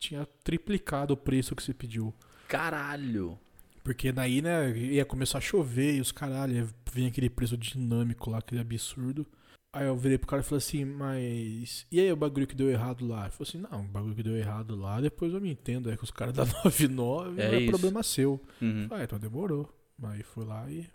tinha 0.00 0.26
triplicado 0.42 1.14
o 1.14 1.16
preço 1.16 1.54
que 1.54 1.62
você 1.62 1.74
pediu. 1.74 2.12
Caralho. 2.48 3.38
Porque 3.84 4.10
daí, 4.10 4.42
né, 4.42 4.76
ia 4.76 5.04
começar 5.04 5.38
a 5.38 5.40
chover 5.40 5.94
e 5.94 6.00
os 6.00 6.10
caralho, 6.10 6.54
ia 6.54 6.68
vir 6.92 7.06
aquele 7.06 7.30
preço 7.30 7.56
dinâmico 7.56 8.30
lá, 8.30 8.38
aquele 8.38 8.60
absurdo. 8.60 9.26
Aí 9.72 9.86
eu 9.86 9.96
virei 9.96 10.18
pro 10.18 10.26
cara 10.26 10.42
e 10.42 10.44
falei 10.44 10.58
assim, 10.58 10.84
mas. 10.84 11.86
E 11.92 12.00
aí 12.00 12.10
o 12.10 12.16
bagulho 12.16 12.46
que 12.46 12.56
deu 12.56 12.68
errado 12.68 13.06
lá? 13.06 13.22
Ele 13.22 13.30
falou 13.30 13.48
assim, 13.48 13.58
não, 13.58 13.82
o 13.84 13.88
bagulho 13.88 14.14
que 14.16 14.22
deu 14.22 14.36
errado 14.36 14.74
lá, 14.74 15.00
depois 15.00 15.32
eu 15.32 15.40
me 15.40 15.50
entendo. 15.50 15.90
É 15.90 15.96
que 15.96 16.02
os 16.02 16.10
caras 16.10 16.34
da 16.36 16.44
99 16.44 17.40
É 17.40 17.48
não 17.48 17.54
é 17.54 17.60
isso. 17.60 17.70
problema 17.70 18.02
seu. 18.02 18.40
Uhum. 18.60 18.88
Ah, 18.90 19.04
então 19.04 19.18
demorou. 19.18 19.72
Aí 20.02 20.22
fui 20.22 20.44
lá 20.44 20.68
e. 20.68 20.88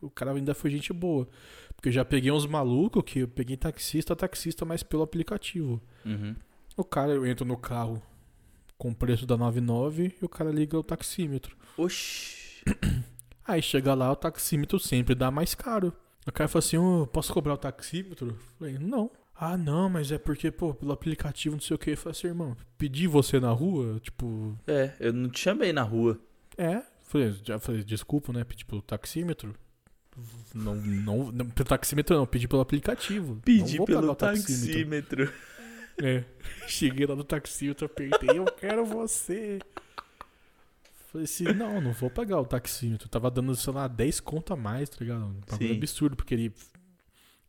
O 0.00 0.10
cara 0.10 0.32
ainda 0.32 0.54
foi 0.54 0.70
gente 0.70 0.92
boa. 0.92 1.26
Porque 1.74 1.88
eu 1.88 1.92
já 1.92 2.04
peguei 2.04 2.30
uns 2.30 2.46
malucos 2.46 3.02
que 3.04 3.20
eu 3.20 3.28
peguei 3.28 3.56
taxista, 3.56 4.14
taxista, 4.14 4.64
mas 4.64 4.82
pelo 4.82 5.02
aplicativo. 5.02 5.82
Uhum. 6.04 6.36
O 6.76 6.84
cara, 6.84 7.12
eu 7.12 7.26
entro 7.26 7.44
no 7.44 7.56
carro 7.56 8.02
com 8.78 8.90
o 8.90 8.94
preço 8.94 9.26
da 9.26 9.36
99 9.36 10.14
e 10.20 10.24
o 10.24 10.28
cara 10.28 10.50
liga 10.50 10.78
o 10.78 10.82
taxímetro. 10.82 11.56
Oxi. 11.76 12.62
Aí 13.46 13.60
chega 13.62 13.94
lá, 13.94 14.10
o 14.10 14.16
taxímetro 14.16 14.78
sempre 14.78 15.14
dá 15.14 15.30
mais 15.30 15.54
caro. 15.54 15.92
O 16.26 16.32
cara 16.32 16.48
fala 16.48 16.60
assim, 16.64 16.78
ô, 16.78 17.06
posso 17.06 17.32
cobrar 17.32 17.54
o 17.54 17.58
taxímetro? 17.58 18.28
Eu 18.30 18.36
falei, 18.58 18.78
não. 18.78 19.10
Ah, 19.36 19.56
não, 19.56 19.90
mas 19.90 20.10
é 20.10 20.16
porque, 20.16 20.50
pô, 20.50 20.72
pelo 20.72 20.92
aplicativo, 20.92 21.56
não 21.56 21.60
sei 21.60 21.74
o 21.74 21.78
que. 21.78 21.90
Eu 21.90 21.96
falei 21.96 22.16
assim, 22.16 22.28
irmão, 22.28 22.56
pedi 22.78 23.06
você 23.06 23.38
na 23.38 23.50
rua? 23.50 23.98
Tipo, 24.00 24.58
É, 24.66 24.92
eu 25.00 25.12
não 25.12 25.28
te 25.28 25.40
chamei 25.40 25.72
na 25.72 25.82
rua. 25.82 26.18
é. 26.56 26.82
Falei, 27.06 27.32
já 27.44 27.58
falei, 27.60 27.84
desculpa, 27.84 28.32
né? 28.32 28.42
Pedi 28.44 28.64
pelo 28.64 28.80
taxímetro. 28.80 29.54
Não, 30.54 30.74
não, 30.74 31.30
não, 31.30 31.46
pelo 31.50 31.68
taxímetro 31.68 32.16
não, 32.16 32.26
pedi 32.26 32.48
pelo 32.48 32.62
aplicativo. 32.62 33.40
não 33.46 33.66
vou 33.66 33.86
pagar 33.86 34.10
o 34.10 34.14
taxímetro. 34.14 35.30
É. 36.02 36.24
Cheguei 36.66 37.06
lá 37.06 37.14
no 37.14 37.24
taxímetro, 37.24 37.86
apertei, 37.86 38.38
eu 38.38 38.44
quero 38.46 38.84
você. 38.84 39.60
Falei 41.14 41.24
assim, 41.24 41.44
não, 41.44 41.80
não 41.80 41.92
vou 41.92 42.10
pagar 42.10 42.40
o 42.40 42.44
taxímetro. 42.44 43.08
Tava 43.08 43.30
dando, 43.30 43.54
sei 43.54 43.72
lá, 43.72 43.86
10 43.86 44.20
conto 44.20 44.52
a 44.52 44.56
mais, 44.56 44.88
tá 44.88 44.96
ligado? 45.00 45.24
Um 45.24 45.40
bagulho 45.48 45.72
absurdo, 45.72 46.16
porque 46.16 46.34
ele 46.34 46.52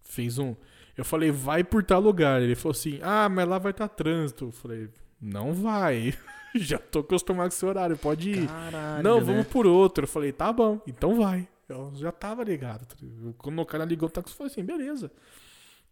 fez 0.03 0.37
um. 0.37 0.55
Eu 0.95 1.03
falei, 1.03 1.31
vai 1.31 1.63
por 1.63 1.83
tal 1.83 1.99
lugar. 1.99 2.41
Ele 2.41 2.55
falou 2.55 2.71
assim, 2.71 2.99
ah, 3.01 3.27
mas 3.27 3.47
lá 3.47 3.57
vai 3.57 3.71
estar 3.71 3.87
trânsito. 3.87 4.45
Eu 4.45 4.51
falei, 4.51 4.89
não 5.19 5.53
vai. 5.53 6.13
Já 6.55 6.77
tô 6.77 6.99
acostumado 6.99 7.49
com 7.49 7.55
esse 7.55 7.65
horário, 7.65 7.97
pode 7.97 8.29
ir. 8.29 8.47
Caralho. 8.47 9.03
não, 9.03 9.19
né? 9.19 9.25
vamos 9.25 9.47
por 9.47 9.65
outro. 9.65 10.03
Eu 10.03 10.07
falei, 10.07 10.31
tá 10.31 10.53
bom, 10.53 10.79
então 10.87 11.15
vai. 11.15 11.47
Eu 11.67 11.91
já 11.95 12.11
tava 12.11 12.43
ligado. 12.43 12.85
tá 12.85 12.95
ligado? 13.01 13.33
Quando 13.39 13.59
o 13.59 13.65
cara 13.65 13.83
ligou 13.83 14.07
o 14.07 14.11
táxi, 14.11 14.31
eu 14.31 14.37
falei 14.37 14.51
assim, 14.51 14.63
beleza. 14.63 15.11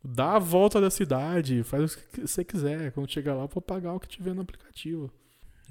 Dá 0.04 0.34
a 0.36 0.39
volta 0.39 0.82
da 0.82 0.89
cidade, 0.89 1.64
faz 1.64 1.93
o 1.93 1.97
que 1.97 2.22
você 2.22 2.43
quiser. 2.43 2.91
Quando 2.91 3.10
chegar 3.10 3.34
lá, 3.36 3.43
eu 3.43 3.47
vou 3.47 3.62
pagar 3.62 3.93
o 3.93 3.99
que 3.99 4.08
tiver 4.08 4.34
no 4.34 4.41
aplicativo. 4.41 5.10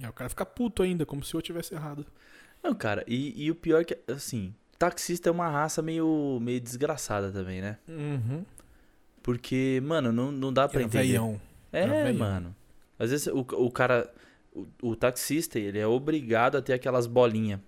Aí 0.02 0.08
o 0.08 0.12
cara 0.12 0.30
fica 0.30 0.46
puto 0.46 0.82
ainda, 0.82 1.04
como 1.04 1.22
se 1.22 1.34
eu 1.34 1.42
tivesse 1.42 1.74
errado. 1.74 2.06
Não, 2.62 2.74
cara, 2.74 3.04
e, 3.06 3.44
e 3.44 3.50
o 3.50 3.54
pior 3.54 3.82
é 3.82 3.84
que, 3.84 3.98
assim, 4.10 4.54
taxista 4.78 5.28
é 5.28 5.32
uma 5.32 5.48
raça 5.48 5.82
meio, 5.82 6.38
meio 6.40 6.60
desgraçada 6.60 7.30
também, 7.30 7.60
né? 7.60 7.76
Uhum. 7.86 8.44
Porque, 9.22 9.80
mano, 9.84 10.10
não, 10.12 10.32
não 10.32 10.52
dá 10.52 10.68
pra 10.68 10.80
É 10.80 10.84
entender. 10.84 11.04
veião. 11.08 11.40
É, 11.72 11.82
É 11.82 12.04
veião. 12.04 12.18
mano. 12.18 12.56
Às 12.98 13.10
vezes 13.10 13.26
o, 13.26 13.40
o 13.40 13.70
cara, 13.70 14.12
o, 14.54 14.66
o 14.82 14.96
taxista, 14.96 15.58
ele 15.58 15.78
é 15.78 15.86
obrigado 15.86 16.56
a 16.56 16.62
ter 16.62 16.72
aquelas 16.72 17.06
bolinhas. 17.06 17.60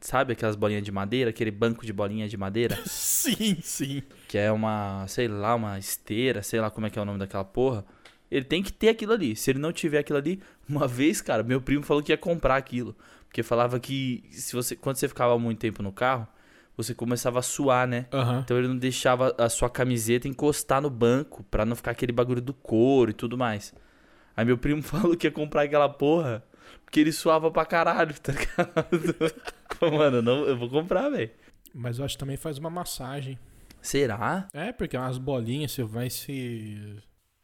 Sabe 0.00 0.32
aquelas 0.32 0.54
bolinhas 0.54 0.82
de 0.82 0.92
madeira? 0.92 1.30
Aquele 1.30 1.50
banco 1.50 1.84
de 1.84 1.92
bolinha 1.92 2.28
de 2.28 2.36
madeira? 2.36 2.78
Sim, 2.86 3.58
sim. 3.62 4.02
que 4.28 4.38
é 4.38 4.50
uma, 4.50 5.04
sei 5.08 5.26
lá, 5.26 5.54
uma 5.54 5.78
esteira, 5.78 6.42
sei 6.42 6.60
lá 6.60 6.70
como 6.70 6.86
é 6.86 6.90
que 6.90 6.98
é 6.98 7.02
o 7.02 7.04
nome 7.04 7.18
daquela 7.18 7.44
porra. 7.44 7.84
Ele 8.30 8.44
tem 8.44 8.62
que 8.62 8.72
ter 8.72 8.90
aquilo 8.90 9.12
ali. 9.12 9.34
Se 9.34 9.50
ele 9.50 9.58
não 9.58 9.72
tiver 9.72 9.98
aquilo 9.98 10.18
ali, 10.18 10.40
uma 10.68 10.86
vez, 10.86 11.20
cara, 11.20 11.42
meu 11.42 11.60
primo 11.60 11.82
falou 11.82 12.02
que 12.02 12.12
ia 12.12 12.18
comprar 12.18 12.56
aquilo. 12.56 12.96
Porque 13.26 13.42
falava 13.42 13.78
que 13.80 14.24
se 14.30 14.54
você, 14.54 14.76
quando 14.76 14.96
você 14.96 15.08
ficava 15.08 15.38
muito 15.38 15.58
tempo 15.58 15.82
no 15.82 15.92
carro, 15.92 16.26
você 16.76 16.94
começava 16.94 17.40
a 17.40 17.42
suar, 17.42 17.86
né? 17.88 18.06
Aham. 18.12 18.40
Então 18.44 18.56
ele 18.56 18.68
não 18.68 18.78
deixava 18.78 19.34
a 19.36 19.48
sua 19.48 19.68
camiseta 19.68 20.28
encostar 20.28 20.80
no 20.80 20.88
banco 20.88 21.44
pra 21.50 21.64
não 21.64 21.74
ficar 21.74 21.90
aquele 21.90 22.12
bagulho 22.12 22.40
do 22.40 22.54
couro 22.54 23.10
e 23.10 23.14
tudo 23.14 23.36
mais. 23.36 23.74
Aí 24.36 24.44
meu 24.44 24.56
primo 24.56 24.80
falou 24.84 25.16
que 25.16 25.26
ia 25.26 25.30
comprar 25.30 25.62
aquela 25.62 25.88
porra 25.88 26.44
porque 26.84 27.00
ele 27.00 27.12
suava 27.12 27.50
pra 27.50 27.66
caralho, 27.66 28.14
tá 28.20 28.32
ligado? 28.32 29.16
Mano, 29.96 30.22
não, 30.22 30.46
eu 30.46 30.56
vou 30.56 30.68
comprar, 30.68 31.08
velho. 31.10 31.30
Mas 31.74 31.98
eu 31.98 32.04
acho 32.04 32.14
que 32.14 32.20
também 32.20 32.36
faz 32.36 32.58
uma 32.58 32.70
massagem. 32.70 33.38
Será? 33.80 34.48
É, 34.52 34.72
porque 34.72 34.96
umas 34.96 35.18
bolinhas, 35.18 35.72
você 35.72 35.82
vai 35.82 36.10
se, 36.10 36.96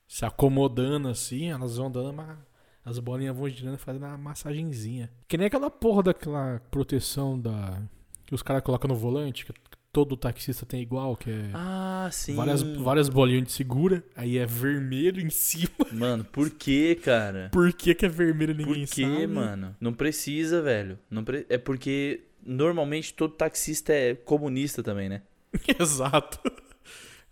se 0.07 0.25
acomodando 0.25 1.09
assim, 1.09 1.51
elas 1.51 1.77
vão 1.77 1.91
dando 1.91 2.11
uma. 2.11 2.47
As 2.85 2.99
bolinhas 2.99 3.37
vão 3.37 3.49
girando 3.49 3.77
e 3.77 3.79
fazendo 3.79 4.05
uma 4.05 4.19
massagenzinha. 4.19 5.11
Que 5.27 5.39
nem 5.39 5.47
aquela 5.47 5.71
porra 5.71 6.05
daquela 6.05 6.61
proteção 6.71 7.39
da. 7.39 7.81
Que 8.27 8.35
os 8.35 8.43
caras 8.43 8.63
colocam 8.63 8.89
no 8.89 8.97
volante, 8.97 9.45
que 9.45 9.53
todo 9.95 10.17
taxista 10.17 10.67
tem 10.67 10.83
igual, 10.83 11.17
que 11.17 11.31
é. 11.31 11.51
Ah, 11.55 12.09
sim. 12.11 12.35
Várias, 12.35 12.63
várias 12.63 13.09
bolinhas 13.09 13.45
de 13.45 13.53
segura, 13.53 14.03
aí 14.17 14.37
é 14.37 14.45
vermelho 14.45 15.25
em 15.25 15.31
cima. 15.31 15.69
Mano, 15.93 16.25
por 16.25 16.51
que, 16.51 16.97
cara? 16.97 17.49
Por 17.53 17.73
que, 17.73 17.95
que 17.95 18.05
é 18.05 18.09
vermelho 18.09 18.57
Por 18.57 18.67
ninguém 18.67 18.87
que, 18.87 19.03
sabe? 19.03 19.27
mano? 19.29 19.77
Não 19.81 19.95
precisa, 19.95 20.61
velho. 20.61 20.99
Não 21.09 21.23
pre... 21.23 21.47
É 21.49 21.57
porque 21.57 22.25
normalmente 22.45 23.15
todo 23.15 23.35
taxista 23.35 23.93
é 23.93 24.17
comunista 24.17 24.83
também, 24.83 25.09
né? 25.09 25.23
Exato. 25.81 26.41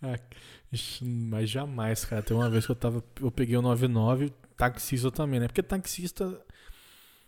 Ah, 0.00 0.16
ixi, 0.72 1.04
mas 1.04 1.50
jamais, 1.50 2.04
cara. 2.04 2.22
Tem 2.22 2.36
uma 2.36 2.48
vez 2.48 2.64
que 2.64 2.70
eu 2.70 2.76
tava. 2.76 3.02
Eu 3.20 3.32
peguei 3.32 3.56
o 3.56 3.62
99, 3.62 4.32
taxista 4.56 5.10
também, 5.10 5.40
né? 5.40 5.48
Porque 5.48 5.64
taxista. 5.64 6.40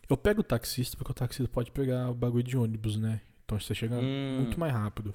Eu 0.09 0.17
pego 0.17 0.43
o 0.43 0.45
taxista 0.45 0.97
porque 0.97 1.11
o 1.11 1.15
taxista 1.15 1.49
pode 1.49 1.73
pegar 1.73 2.09
o 2.09 2.15
bagulho 2.15 2.45
de 2.45 2.57
ônibus, 2.57 2.97
né? 2.97 3.21
Então 3.45 3.59
você 3.61 3.75
chega 3.75 3.97
Hum. 3.97 4.37
muito 4.41 4.59
mais 4.59 4.73
rápido. 4.73 5.15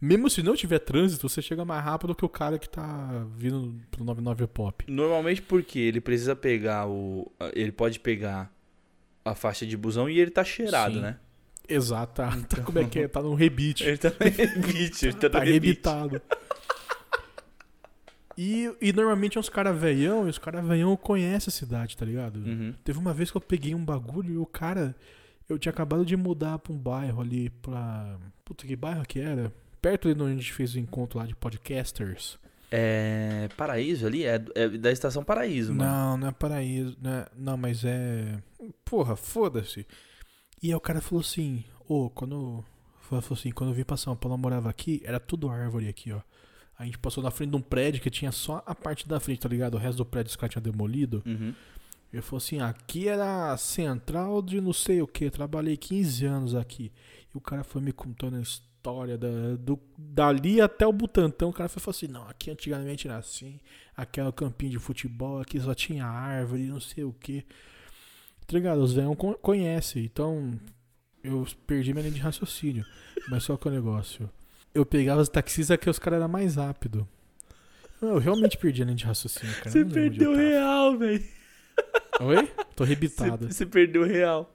Mesmo 0.00 0.30
se 0.30 0.42
não 0.42 0.54
tiver 0.54 0.78
trânsito, 0.78 1.28
você 1.28 1.42
chega 1.42 1.64
mais 1.64 1.82
rápido 1.84 2.14
que 2.14 2.24
o 2.24 2.28
cara 2.28 2.58
que 2.58 2.68
tá 2.68 3.26
vindo 3.36 3.74
pro 3.90 4.04
99 4.04 4.46
Pop. 4.46 4.84
Normalmente 4.88 5.42
porque 5.42 5.78
ele 5.78 6.00
precisa 6.00 6.36
pegar 6.36 6.86
o. 6.88 7.30
Ele 7.52 7.72
pode 7.72 7.98
pegar 7.98 8.52
a 9.24 9.34
faixa 9.34 9.66
de 9.66 9.76
busão 9.76 10.08
e 10.08 10.20
ele 10.20 10.30
tá 10.30 10.44
cheirado, 10.44 10.94
Sim. 10.94 11.00
né? 11.00 11.16
Exato, 11.68 12.14
tá, 12.14 12.30
tá- 12.48 12.62
como 12.62 12.78
é 12.78 12.84
que 12.84 13.00
é? 13.00 13.08
Tá 13.08 13.20
no 13.20 13.34
rebite. 13.34 13.84
Ele 13.84 13.98
tá 13.98 14.08
no 14.10 14.16
rebite, 14.30 15.06
ele 15.06 15.14
tá 15.16 15.28
tá 15.28 15.40
rebitado. 15.40 16.22
E, 18.36 18.72
e 18.80 18.92
normalmente 18.92 19.36
é 19.36 19.40
uns 19.40 19.48
caras 19.48 19.76
velhão, 19.78 20.26
e 20.26 20.30
os 20.30 20.38
caras 20.38 20.64
velhão 20.64 20.96
conhecem 20.96 21.50
a 21.50 21.52
cidade, 21.54 21.96
tá 21.96 22.04
ligado? 22.06 22.36
Uhum. 22.38 22.72
Teve 22.84 22.98
uma 22.98 23.12
vez 23.12 23.30
que 23.32 23.36
eu 23.36 23.40
peguei 23.40 23.74
um 23.74 23.84
bagulho 23.84 24.32
e 24.34 24.38
o 24.38 24.46
cara. 24.46 24.94
Eu 25.48 25.58
tinha 25.58 25.70
acabado 25.70 26.04
de 26.04 26.16
mudar 26.16 26.58
pra 26.58 26.72
um 26.72 26.76
bairro 26.78 27.20
ali 27.20 27.48
pra. 27.50 28.18
Puta, 28.44 28.66
que 28.66 28.76
bairro 28.76 29.04
que 29.06 29.18
era? 29.20 29.52
Perto 29.80 30.08
ali 30.08 30.20
onde 30.20 30.32
a 30.32 30.36
gente 30.36 30.52
fez 30.52 30.74
o 30.74 30.78
encontro 30.78 31.18
lá 31.18 31.26
de 31.26 31.34
podcasters. 31.34 32.38
É. 32.70 33.48
Paraíso 33.56 34.06
ali? 34.06 34.24
É, 34.24 34.42
é 34.54 34.68
da 34.68 34.92
estação 34.92 35.24
Paraíso, 35.24 35.72
mano. 35.74 35.90
Não, 35.90 36.16
não 36.18 36.28
é 36.28 36.32
paraíso. 36.32 36.96
Não, 37.00 37.10
é- 37.10 37.26
não, 37.36 37.56
mas 37.56 37.84
é. 37.84 38.38
Porra, 38.84 39.16
foda-se. 39.16 39.86
E 40.62 40.68
aí 40.68 40.74
o 40.74 40.80
cara 40.80 41.00
falou 41.00 41.20
assim: 41.22 41.64
Ô, 41.88 42.10
quando. 42.10 42.62
Falou 43.00 43.24
assim: 43.32 43.50
quando 43.50 43.70
eu 43.70 43.74
vim 43.74 43.84
pra 43.84 43.96
São 43.96 44.14
Paulo, 44.14 44.34
eu 44.34 44.38
morava 44.38 44.68
aqui, 44.68 45.00
era 45.04 45.18
tudo 45.18 45.48
árvore 45.48 45.88
aqui, 45.88 46.12
ó. 46.12 46.20
A 46.78 46.84
gente 46.84 46.98
passou 46.98 47.24
na 47.24 47.30
frente 47.30 47.50
de 47.50 47.56
um 47.56 47.60
prédio 47.60 48.00
que 48.02 48.10
tinha 48.10 48.30
só 48.30 48.62
a 48.66 48.74
parte 48.74 49.08
da 49.08 49.18
frente, 49.18 49.40
tá 49.40 49.48
ligado? 49.48 49.74
O 49.74 49.78
resto 49.78 49.96
do 49.98 50.04
prédio 50.06 50.30
os 50.30 50.36
caras 50.36 50.52
tinham 50.52 50.62
demolido. 50.62 51.22
Uhum. 51.26 51.52
Ele 52.12 52.22
falou 52.22 52.38
assim: 52.38 52.60
aqui 52.60 53.08
era 53.08 53.56
central 53.56 54.40
de 54.40 54.60
não 54.60 54.72
sei 54.72 55.02
o 55.02 55.06
que, 55.06 55.30
trabalhei 55.30 55.76
15 55.76 56.24
anos 56.24 56.54
aqui. 56.54 56.90
E 57.34 57.36
o 57.36 57.40
cara 57.40 57.62
foi 57.62 57.82
me 57.82 57.92
contando 57.92 58.36
a 58.36 58.40
história 58.40 59.18
da, 59.18 59.28
do, 59.58 59.78
dali 59.96 60.60
até 60.60 60.86
o 60.86 60.92
Butantão. 60.92 61.50
O 61.50 61.52
cara 61.52 61.68
foi 61.68 61.82
falou 61.82 61.94
assim: 61.96 62.08
não, 62.08 62.26
aqui 62.28 62.50
antigamente 62.50 63.06
era 63.06 63.18
assim, 63.18 63.60
aqui 63.96 64.20
era 64.20 64.28
o 64.28 64.32
campinho 64.32 64.72
de 64.72 64.78
futebol, 64.78 65.40
aqui 65.40 65.60
só 65.60 65.74
tinha 65.74 66.06
árvore, 66.06 66.62
não 66.66 66.80
sei 66.80 67.04
o 67.04 67.12
que. 67.12 67.44
Tá 68.46 68.54
ligado? 68.56 68.80
Os 68.80 68.94
velhos 68.94 69.14
con- 69.16 69.34
conhecem, 69.34 70.04
então 70.04 70.58
eu 71.22 71.46
perdi 71.66 71.92
minha 71.92 72.02
linha 72.04 72.14
de 72.14 72.20
raciocínio. 72.20 72.86
Mas 73.28 73.44
só 73.44 73.56
que 73.58 73.68
o 73.68 73.70
negócio: 73.70 74.30
eu 74.74 74.86
pegava 74.86 75.20
os 75.20 75.28
taxistas 75.28 75.76
que 75.76 75.90
os 75.90 75.98
caras 75.98 76.18
eram 76.20 76.28
mais 76.28 76.56
rápido. 76.56 77.06
Eu 78.00 78.16
realmente 78.18 78.56
perdi 78.56 78.80
a 78.80 78.84
linha 78.86 78.96
de 78.96 79.04
raciocínio, 79.04 79.54
cara. 79.56 79.70
Você 79.70 79.84
perdeu 79.84 80.34
real, 80.34 80.96
velho. 80.96 81.37
Oi? 82.20 82.50
Tô 82.74 82.84
rebitado. 82.84 83.50
você 83.50 83.64
perdeu 83.66 84.04
real. 84.04 84.52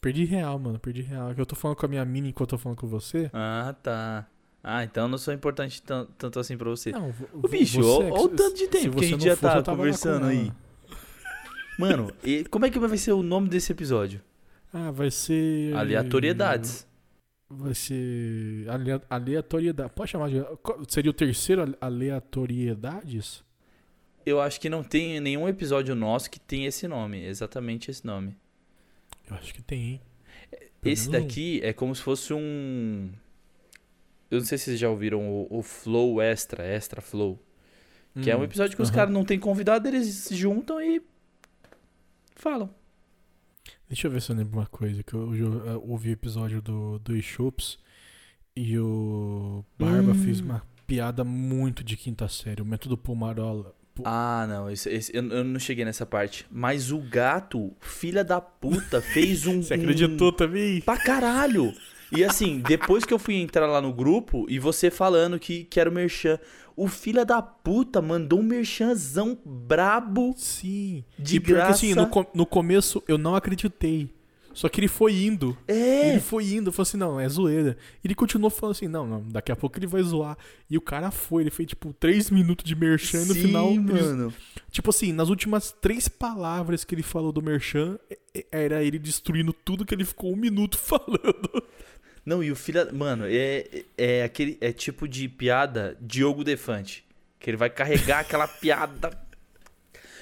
Perdi 0.00 0.24
real, 0.24 0.58
mano. 0.58 0.78
Perdi 0.78 1.02
real. 1.02 1.34
Que 1.34 1.40
eu 1.40 1.46
tô 1.46 1.56
falando 1.56 1.76
com 1.76 1.86
a 1.86 1.88
minha 1.88 2.04
mina 2.04 2.28
enquanto 2.28 2.52
eu 2.54 2.58
tô 2.58 2.62
falando 2.62 2.78
com 2.78 2.86
você. 2.86 3.30
Ah, 3.32 3.74
tá. 3.82 4.26
Ah, 4.62 4.84
então 4.84 5.04
eu 5.04 5.08
não 5.08 5.18
sou 5.18 5.32
importante 5.32 5.80
tan- 5.82 6.06
tanto 6.18 6.38
assim 6.40 6.56
pra 6.56 6.68
você. 6.68 6.90
Não, 6.92 7.10
vo- 7.10 7.28
Ô, 7.32 7.48
bicho, 7.48 7.80
é 7.80 8.10
ó 8.10 8.24
o 8.24 8.28
tanto 8.28 8.56
de 8.56 8.66
tempo 8.68 8.96
que 8.96 8.98
a 8.98 9.00
você 9.00 9.06
gente 9.06 9.12
não 9.20 9.26
já 9.26 9.36
fosse, 9.36 9.62
tá 9.62 9.62
conversando 9.76 10.26
aí. 10.26 10.52
Mano, 11.78 12.12
e 12.24 12.44
como 12.44 12.66
é 12.66 12.70
que 12.70 12.78
vai 12.78 12.96
ser 12.98 13.12
o 13.12 13.22
nome 13.22 13.48
desse 13.48 13.70
episódio? 13.72 14.20
Ah, 14.72 14.90
vai 14.90 15.10
ser. 15.10 15.74
Aleatoriedades. 15.76 16.86
Vai 17.48 17.72
ser. 17.74 18.66
alea- 18.68 19.02
Aleatoriedade. 19.08 19.90
Pode 19.94 20.10
chamar 20.10 20.28
de. 20.28 20.42
Seria 20.88 21.10
o 21.10 21.14
terceiro 21.14 21.62
ale- 21.62 21.76
aleatoriedades? 21.80 23.44
Eu 24.28 24.40
acho 24.40 24.60
que 24.60 24.68
não 24.68 24.82
tem 24.82 25.20
nenhum 25.20 25.48
episódio 25.48 25.94
nosso 25.94 26.30
que 26.30 26.38
tem 26.40 26.66
esse 26.66 26.86
nome, 26.86 27.24
exatamente 27.24 27.90
esse 27.90 28.06
nome. 28.06 28.36
Eu 29.28 29.36
acho 29.36 29.52
que 29.54 29.62
tem, 29.62 29.80
hein? 29.92 30.00
Esse 30.84 31.10
daqui 31.10 31.60
é 31.62 31.72
como 31.72 31.94
se 31.94 32.02
fosse 32.02 32.32
um. 32.32 33.10
Eu 34.30 34.38
não 34.38 34.46
sei 34.46 34.58
se 34.58 34.64
vocês 34.66 34.78
já 34.80 34.88
ouviram 34.90 35.28
o, 35.28 35.46
o 35.58 35.62
Flow 35.62 36.20
Extra, 36.20 36.64
Extra 36.64 37.00
Flow. 37.00 37.38
Que 38.20 38.30
é 38.30 38.36
um 38.36 38.40
Hum, 38.40 38.44
episódio 38.44 38.76
que 38.76 38.82
os 38.82 38.88
aham. 38.88 38.96
caras 38.96 39.12
não 39.14 39.24
tem 39.24 39.38
convidado, 39.38 39.86
eles 39.88 40.06
se 40.14 40.34
juntam 40.34 40.80
e. 40.80 41.00
falam. 42.34 42.70
Deixa 43.88 44.06
eu 44.06 44.10
ver 44.10 44.20
se 44.22 44.30
eu 44.30 44.36
lembro 44.36 44.58
uma 44.58 44.66
coisa. 44.66 45.02
Que 45.02 45.14
eu, 45.14 45.34
eu, 45.34 45.66
eu 45.66 45.84
ouvi 45.88 46.10
o 46.10 46.12
episódio 46.12 46.60
do 46.62 46.98
Dois 46.98 47.24
Chops 47.24 47.78
e 48.56 48.78
o 48.78 49.64
Barba 49.78 50.12
Hum. 50.12 50.14
fez 50.14 50.40
uma 50.40 50.62
piada 50.86 51.24
muito 51.24 51.82
de 51.84 51.96
quinta 51.96 52.28
série. 52.28 52.62
O 52.62 52.64
método 52.66 52.96
Pomarola. 52.98 53.74
Po- 53.98 54.08
Ah, 54.08 54.46
não, 54.48 54.70
esse, 54.70 54.88
esse- 54.88 55.14
eu, 55.16 55.26
eu 55.28 55.44
não 55.44 55.58
cheguei 55.60 55.84
nessa 55.84 56.06
parte. 56.06 56.46
Mas 56.50 56.90
o 56.92 56.98
gato, 56.98 57.72
filha 57.80 58.24
da 58.24 58.40
puta, 58.40 59.00
fez 59.00 59.46
um. 59.46 59.60
Você 59.62 59.74
um- 59.74 59.80
acreditou 59.80 60.32
também? 60.32 60.80
Pra 60.80 60.96
caralho! 60.96 61.72
E 62.10 62.24
assim, 62.24 62.60
depois 62.66 63.04
que 63.04 63.12
eu 63.12 63.18
fui 63.18 63.34
entrar 63.34 63.66
lá 63.66 63.82
no 63.82 63.92
grupo 63.92 64.46
e 64.48 64.58
você 64.58 64.90
falando 64.90 65.38
que, 65.38 65.64
que 65.64 65.78
era 65.78 65.90
o 65.90 65.92
Merchan, 65.92 66.38
o 66.74 66.88
filho 66.88 67.22
da 67.26 67.42
puta 67.42 68.00
mandou 68.00 68.40
um 68.40 68.42
Merchanzão 68.42 69.36
brabo. 69.44 70.34
Sim. 70.38 71.04
De 71.18 71.36
e 71.36 71.40
pior 71.40 71.66
que 71.66 71.72
assim, 71.72 71.92
graça. 71.94 72.08
no, 72.10 72.26
no 72.34 72.46
começo 72.46 73.02
eu 73.06 73.18
não 73.18 73.34
acreditei. 73.36 74.08
Só 74.54 74.68
que 74.68 74.80
ele 74.80 74.88
foi 74.88 75.12
indo. 75.24 75.56
É! 75.68 76.10
Ele 76.10 76.20
foi 76.20 76.44
indo, 76.52 76.72
falou 76.72 76.82
assim, 76.82 76.96
não, 76.96 77.20
é 77.20 77.28
zoeira. 77.28 77.76
Ele 78.02 78.14
continuou 78.14 78.50
falando 78.50 78.74
assim, 78.74 78.88
não, 78.88 79.06
não, 79.06 79.22
daqui 79.28 79.52
a 79.52 79.56
pouco 79.56 79.78
ele 79.78 79.86
vai 79.86 80.02
zoar. 80.02 80.36
E 80.68 80.76
o 80.76 80.80
cara 80.80 81.10
foi, 81.12 81.44
ele 81.44 81.50
fez 81.50 81.68
tipo 81.68 81.92
3 81.92 82.30
minutos 82.30 82.64
de 82.64 82.74
merchan 82.74 83.22
e 83.22 83.26
no 83.26 83.34
Sim, 83.34 83.40
final. 83.42 83.68
ele- 83.70 83.78
mano. 83.80 84.34
Tipo 84.70 84.90
assim, 84.90 85.12
nas 85.12 85.28
últimas 85.28 85.70
três 85.80 86.08
palavras 86.08 86.82
que 86.84 86.94
ele 86.94 87.02
falou 87.04 87.30
do 87.30 87.40
merchan, 87.40 87.98
é- 88.10 88.18
é- 88.34 88.46
era 88.64 88.82
ele 88.82 88.98
destruindo 88.98 89.52
tudo 89.52 89.84
que 89.86 89.94
ele 89.94 90.04
ficou 90.04 90.32
um 90.32 90.36
minuto 90.36 90.76
falando. 90.82 91.62
Não, 92.26 92.42
e 92.42 92.50
o 92.50 92.56
filho. 92.56 92.80
Mano, 92.94 93.24
é, 93.26 93.84
é 93.96 94.22
aquele. 94.24 94.58
É 94.60 94.72
tipo 94.72 95.06
de 95.08 95.28
piada 95.28 95.96
Diogo 96.00 96.42
Defante. 96.44 97.04
Que 97.38 97.48
ele 97.48 97.56
vai 97.56 97.70
carregar 97.70 98.18
aquela 98.20 98.46
piada. 98.48 99.10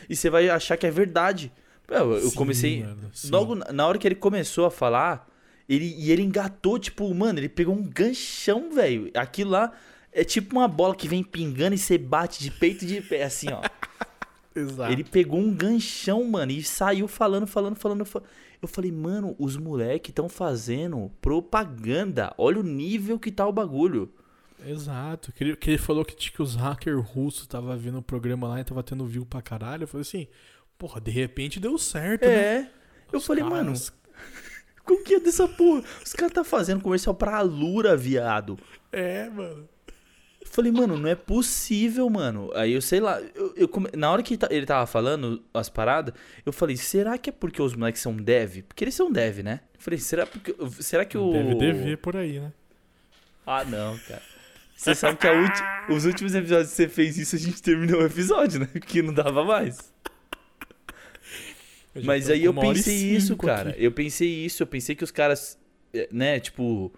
E 0.09 0.15
você 0.15 0.31
vai 0.31 0.49
achar 0.49 0.77
que 0.77 0.87
é 0.87 0.91
verdade. 0.91 1.51
Eu, 1.89 2.13
eu 2.15 2.31
Sim, 2.31 2.37
comecei. 2.37 2.83
mano. 2.83 3.11
Logo 3.31 3.55
na 3.55 3.87
hora 3.87 3.99
que 3.99 4.07
ele 4.09 4.15
começou 4.17 4.67
a 4.67 4.71
falar, 4.71 5.29
ele, 5.69 5.95
e 5.99 6.11
ele 6.11 6.23
engatou, 6.23 6.79
tipo, 6.79 7.13
mano, 7.15 7.39
ele 7.39 7.49
pegou 7.49 7.75
um 7.75 7.83
ganchão, 7.83 8.73
velho. 8.75 9.11
Aquilo 9.15 9.51
lá 9.53 9.73
é 10.13 10.25
tipo 10.25 10.57
uma 10.57 10.67
bola 10.69 10.95
que 10.97 11.07
vem 11.09 11.23
pingando 11.23 11.75
e 11.75 11.79
você 11.79 11.97
bate 11.99 12.43
de 12.43 12.51
peito 12.51 12.85
e 12.85 12.89
de 12.89 13.01
pé, 13.03 13.25
assim, 13.25 13.49
ó. 13.53 13.61
Exato. 14.55 14.91
Ele 14.91 15.05
pegou 15.05 15.39
um 15.39 15.53
ganchão, 15.55 16.25
mano, 16.25 16.51
e 16.51 16.63
saiu 16.63 17.07
falando, 17.07 17.47
falando, 17.47 17.77
falando. 17.77 18.05
fa- 18.07 18.23
Eu 18.63 18.67
falei, 18.67 18.91
mano, 18.91 19.37
os 19.39 19.55
moleques 19.57 20.09
estão 20.11 20.29
fazendo 20.31 21.11
propaganda. 21.21 22.33
Olha 22.39 22.59
o 22.61 22.63
nível 22.63 23.19
que 23.19 23.31
tá 23.31 23.47
o 23.47 23.53
bagulho. 23.53 24.11
Exato. 24.67 25.31
Que 25.33 25.45
ele, 25.45 25.57
que 25.57 25.71
ele 25.71 25.79
falou 25.79 26.05
que, 26.07 26.17
tinha 26.17 26.33
que 26.33 26.41
os 26.43 26.55
hackers 26.57 27.05
russos 27.07 27.43
estavam 27.43 27.77
vendo 27.77 27.99
o 27.99 28.03
programa 28.03 28.49
lá 28.49 28.59
e 28.61 28.65
tava 28.65 28.83
tendo 28.83 29.05
view 29.07 29.27
pra 29.27 29.43
caralho. 29.43 29.83
Eu 29.85 29.89
falei 29.89 30.01
assim, 30.03 30.27
porra, 30.79 31.01
de 31.01 31.11
repente 31.11 31.59
deu 31.61 31.77
certo, 31.79 32.25
né? 32.27 32.35
É. 32.35 32.71
Eu 33.13 33.19
Os 33.19 33.27
falei, 33.27 33.43
caras- 33.45 33.59
mano, 33.59 33.77
como 34.85 35.03
que 35.05 35.15
é 35.15 35.21
dessa 35.21 35.47
porra? 35.49 35.83
Os 36.05 36.13
caras 36.13 36.33
tá 36.35 36.45
fazendo 36.45 36.81
comercial 36.83 37.15
pra 37.15 37.37
Alura, 37.37 37.97
viado. 37.97 38.59
É, 38.93 39.29
mano. 39.31 39.69
Eu 40.41 40.47
falei, 40.49 40.71
mano, 40.71 40.97
não 40.97 41.09
é 41.09 41.15
possível, 41.15 42.09
mano. 42.09 42.51
Aí 42.55 42.73
eu 42.73 42.81
sei 42.81 43.01
lá, 43.01 43.21
eu, 43.35 43.53
eu 43.57 43.69
come- 43.69 43.91
na 43.97 44.11
hora 44.11 44.23
que 44.23 44.35
ele 44.35 44.39
ta- 44.39 44.49
ele 44.51 44.65
tava 44.67 44.87
falando 44.87 45.43
as 45.53 45.69
paradas, 45.69 46.15
eu 46.45 46.53
falei, 46.53 46.77
será 46.77 47.19
que 47.19 47.31
é 47.31 47.33
porque 47.33 47.61
os 47.61 47.75
moleques 47.75 48.01
são 48.01 48.15
dev? 48.17 48.63
Porque 48.63 48.85
eles 48.85 48.95
são 48.95 49.11
dev, 49.11 49.41
né? 49.41 49.61
Eu 49.75 49.81
falei, 49.81 49.99
será, 49.99 50.25
porque, 50.25 50.55
será 50.81 51.05
que 51.05 51.19
o. 51.19 51.33
Deve 51.33 51.55
dever 51.57 51.99
por 51.99 52.17
aí, 52.17 52.39
né? 52.41 52.53
Ah, 53.45 53.65
não, 53.65 53.99
cara. 53.99 54.23
Você 54.77 54.95
sabe 54.95 55.17
que 55.19 55.27
ulti- 55.27 55.63
os 55.93 56.05
últimos 56.05 56.35
episódios 56.35 56.71
que 56.71 56.77
você 56.77 56.89
fez 56.89 57.17
isso, 57.19 57.35
a 57.35 57.39
gente 57.39 57.61
terminou 57.63 58.01
o 58.03 58.07
episódio, 58.07 58.61
né? 58.61 58.69
Que 58.87 59.03
não 59.03 59.13
dava 59.15 59.45
mais. 59.45 59.93
Eu 61.97 62.05
Mas 62.05 62.31
aí 62.31 62.45
eu 62.45 62.55
pensei 62.55 62.95
isso, 62.95 63.37
cara. 63.37 63.71
aqui. 63.71 63.85
Eu 63.85 63.93
pensei 63.93 64.29
isso, 64.29 64.63
eu 64.63 64.67
pensei 64.67 64.95
que 64.95 65.05
os 65.05 65.11
caras, 65.11 65.59
eh, 65.93 66.09
né, 66.13 66.39
tipo, 66.39 66.93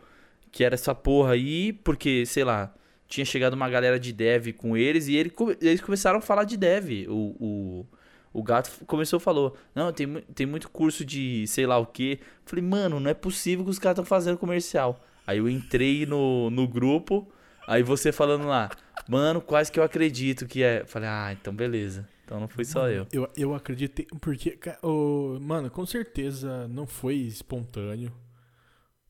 que 0.51 0.65
era 0.65 0.75
essa 0.75 0.95
porra 0.95 1.33
aí, 1.33 1.73
porque, 1.73 2.27
sei 2.27 2.45
lá, 2.45 2.75
tinha 3.07 3.25
chegado 3.25 3.55
uma 3.55 3.69
galera 3.69 3.99
de 3.99 4.13
dev 4.13 4.53
com 4.53 4.77
eles 4.77 5.09
e 5.09 5.17
ele, 5.17 5.33
eles 5.61 5.81
começaram 5.81 6.19
a 6.19 6.23
falar 6.23 6.45
de 6.45 6.57
dev. 6.57 7.07
O, 7.09 7.37
o, 7.41 7.87
o 8.33 8.43
gato 8.43 8.71
começou 8.87 9.19
falou: 9.19 9.57
Não, 9.75 9.93
tem, 9.93 10.07
tem 10.35 10.47
muito 10.47 10.71
curso 10.71 11.05
de 11.05 11.47
sei 11.47 11.67
lá 11.67 11.79
o 11.79 11.87
quê. 11.87 12.21
Falei, 12.45 12.65
mano, 12.65 13.01
não 13.01 13.11
é 13.11 13.15
possível 13.15 13.65
que 13.65 13.71
os 13.71 13.79
caras 13.79 13.95
estão 13.95 14.05
fazendo 14.05 14.37
comercial. 14.37 15.03
Aí 15.27 15.39
eu 15.39 15.49
entrei 15.49 16.07
no, 16.07 16.51
no 16.51 16.67
grupo, 16.67 17.29
aí 17.67 17.83
você 17.83 18.13
falando 18.13 18.47
lá, 18.47 18.71
mano, 19.09 19.41
quase 19.41 19.71
que 19.71 19.79
eu 19.79 19.85
acredito 19.85 20.47
que 20.47 20.63
é. 20.63 20.85
Falei, 20.87 21.09
ah, 21.09 21.37
então 21.39 21.55
beleza. 21.55 22.09
Então 22.29 22.39
não 22.41 22.47
foi 22.49 22.63
só 22.63 22.91
eu. 22.91 23.07
Eu, 23.11 23.27
eu 23.35 23.55
acreditei, 23.55 24.07
porque, 24.21 24.51
ca- 24.51 24.79
o, 24.83 25.39
mano, 25.41 25.71
com 25.71 25.87
certeza 25.87 26.69
não 26.69 26.87
foi 26.87 27.15
espontâneo. 27.15 28.13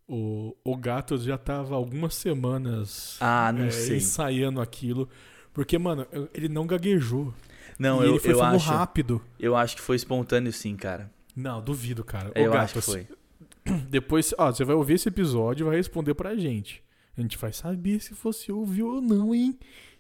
O, 0.07 0.57
o 0.65 0.77
gato 0.77 1.19
já 1.19 1.37
tava 1.37 1.75
algumas 1.75 2.15
semanas 2.15 3.17
Ah, 3.21 3.53
não 3.53 3.65
é, 3.65 3.71
sei. 3.73 3.97
ensaiando 3.97 4.61
aquilo. 4.61 5.09
Porque, 5.53 5.77
mano, 5.77 6.07
ele 6.33 6.49
não 6.49 6.65
gaguejou. 6.65 7.35
Não, 7.77 8.01
e 8.03 8.07
eu, 8.07 8.11
ele 8.13 8.21
foi 8.21 8.33
eu 8.35 8.41
acho. 8.43 8.71
rápido. 8.71 9.21
Eu 9.39 9.57
acho 9.57 9.75
que 9.75 9.83
foi 9.83 9.97
espontâneo 9.97 10.53
sim, 10.53 10.77
cara. 10.77 11.11
Não, 11.35 11.61
duvido, 11.61 12.05
cara. 12.05 12.29
Ô, 12.29 12.33
Eu 12.41 12.53
gato, 12.53 12.63
acho 12.63 12.75
que 12.75 12.81
foi. 12.81 13.07
Depois, 13.91 14.33
ó, 14.39 14.53
você 14.53 14.65
vai 14.65 14.77
ouvir 14.77 14.95
esse 14.95 15.09
episódio 15.09 15.65
e 15.65 15.69
vai 15.69 15.77
responder 15.77 16.15
pra 16.15 16.37
gente. 16.37 16.83
A 17.17 17.21
gente 17.21 17.37
vai 17.37 17.53
saber 17.53 18.01
se 18.01 18.15
você 18.15 18.53
ouviu 18.53 18.95
ou 18.95 19.01
não, 19.01 19.35
hein? 19.35 19.59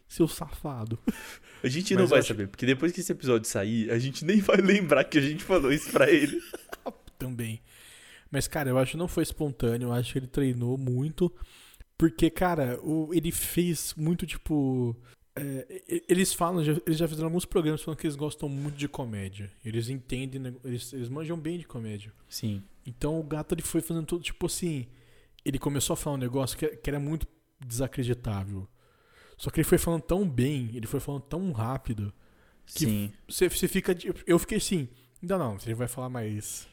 Seu 0.09 0.26
safado. 0.26 0.98
A 1.62 1.68
gente 1.68 1.92
Mas 1.92 1.98
não 1.98 2.04
eu 2.04 2.09
vai 2.09 2.18
acho- 2.20 2.28
saber, 2.28 2.48
porque 2.48 2.64
depois 2.64 2.92
que 2.92 3.00
esse 3.00 3.11
episódio 3.12 3.48
sair, 3.48 3.90
a 3.90 3.98
gente 3.98 4.24
nem 4.24 4.40
vai 4.40 4.56
lembrar 4.59 5.02
que 5.04 5.18
a 5.18 5.20
gente 5.20 5.42
falou 5.44 5.72
isso 5.72 5.90
pra 5.90 6.09
ele. 6.11 6.40
Também. 7.18 7.61
Mas, 8.30 8.46
cara, 8.46 8.70
eu 8.70 8.78
acho 8.78 8.92
que 8.92 8.96
não 8.96 9.09
foi 9.09 9.22
espontâneo. 9.24 9.88
Eu 9.88 9.92
acho 9.92 10.12
que 10.12 10.18
ele 10.20 10.26
treinou 10.28 10.78
muito. 10.78 11.32
Porque, 11.96 12.30
cara, 12.30 12.78
o, 12.82 13.12
ele 13.12 13.32
fez 13.32 13.92
muito, 13.96 14.24
tipo. 14.24 14.96
é, 15.34 15.82
eles 16.09 16.32
falam, 16.32 16.62
já- 16.62 16.80
eles 16.86 16.96
já 16.98 17.09
fizeram 17.09 17.26
alguns 17.26 17.44
programas 17.44 17.82
falando 17.82 17.98
que 17.98 18.06
eles 18.06 18.14
gostam 18.16 18.48
muito 18.48 18.76
de 18.76 18.86
comédia. 18.86 19.50
Eles 19.64 19.88
entendem, 19.88 20.40
né, 20.40 20.54
eles, 20.64 20.92
eles 20.92 21.09
manjam 21.09 21.36
bem 21.36 21.59
de 21.59 21.64
comédia. 21.66 22.12
Sim. 22.28 22.62
Então 22.86 23.18
o 23.18 23.22
gato 23.24 23.52
ele 23.54 23.62
foi 23.62 23.80
fazendo 23.80 24.06
tudo, 24.06 24.22
tipo 24.22 24.46
assim. 24.46 24.86
Ele 25.44 25.59
começou 25.59 25.94
a 25.94 25.96
falar 25.96 26.14
um 26.16 26.20
negócio 26.20 26.56
que, 26.56 26.68
que 26.68 26.88
era 26.88 27.00
muito 27.00 27.26
desacreditável. 27.66 28.68
Só 29.39 29.51
que 29.51 29.61
ele 29.61 29.68
foi 29.68 29.78
falando 29.78 30.03
tão 30.03 30.28
bem, 30.28 30.70
ele 30.74 30.86
foi 30.86 31.01
falando 31.01 31.22
tão 31.22 31.53
rápido. 31.53 32.12
Que 32.66 32.84
Sim. 32.84 33.12
Você, 33.26 33.49
você 33.49 33.68
fica. 33.68 33.97
Eu 34.26 34.39
fiquei 34.39 34.59
assim. 34.59 34.89
Ainda 35.22 35.39
não, 35.39 35.57
ele 35.64 35.74
vai 35.74 35.89
falar 35.89 36.09
mais 36.11 36.68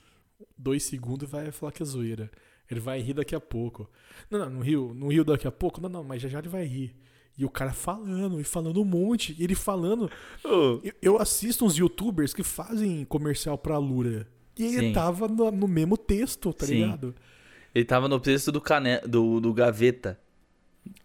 dois 0.57 0.83
segundos 0.83 1.27
e 1.27 1.31
vai 1.31 1.51
falar 1.51 1.71
que 1.71 1.81
é 1.81 1.85
zoeira. 1.85 2.29
Ele 2.69 2.79
vai 2.79 2.99
rir 2.99 3.13
daqui 3.13 3.35
a 3.35 3.39
pouco. 3.39 3.89
Não, 4.29 4.39
não, 4.39 4.49
não 4.49 4.59
riu, 4.61 4.93
não 4.95 5.07
riu 5.07 5.23
daqui 5.23 5.47
a 5.47 5.51
pouco? 5.51 5.79
Não, 5.79 5.87
não, 5.87 6.03
mas 6.03 6.21
já 6.21 6.27
já 6.27 6.39
ele 6.39 6.49
vai 6.49 6.65
rir. 6.65 6.95
E 7.37 7.45
o 7.45 7.49
cara 7.49 7.71
falando, 7.71 8.39
e 8.39 8.43
falando 8.43 8.81
um 8.81 8.85
monte, 8.85 9.35
e 9.37 9.43
ele 9.43 9.55
falando. 9.55 10.09
Ô, 10.43 10.79
Eu, 10.83 10.93
eu 11.01 11.21
assisto 11.21 11.65
uns 11.65 11.77
youtubers 11.77 12.33
que 12.33 12.43
fazem 12.43 13.05
comercial 13.05 13.57
pra 13.57 13.77
Lura. 13.77 14.27
E 14.57 14.63
ele 14.63 14.87
Sim. 14.87 14.93
tava 14.93 15.27
no, 15.27 15.51
no 15.51 15.67
mesmo 15.67 15.97
texto, 15.97 16.53
tá 16.53 16.65
Sim. 16.65 16.75
ligado? 16.85 17.15
ele 17.73 17.83
tava 17.83 18.07
no 18.07 18.19
texto 18.21 18.53
do, 18.53 18.61
cane... 18.61 18.99
do, 19.01 19.41
do 19.41 19.53
Gaveta. 19.53 20.17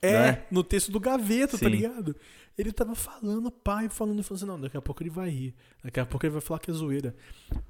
É, 0.02 0.12
Né? 0.12 0.42
no 0.50 0.62
texto 0.64 0.90
do 0.90 1.00
Gaveta, 1.00 1.52
tá 1.58 1.66
Sim. 1.66 1.68
ligado? 1.68 2.14
Ele 2.58 2.72
tava 2.72 2.94
falando, 2.94 3.50
pai, 3.50 3.88
falando, 3.88 4.22
falando 4.22 4.36
assim, 4.42 4.46
não, 4.46 4.60
daqui 4.60 4.76
a 4.76 4.82
pouco 4.82 5.02
ele 5.02 5.08
vai 5.10 5.30
rir. 5.30 5.54
Daqui 5.82 5.98
a 5.98 6.04
pouco 6.04 6.26
ele 6.26 6.32
vai 6.32 6.42
falar 6.42 6.60
que 6.60 6.70
é 6.70 6.74
zoeira. 6.74 7.14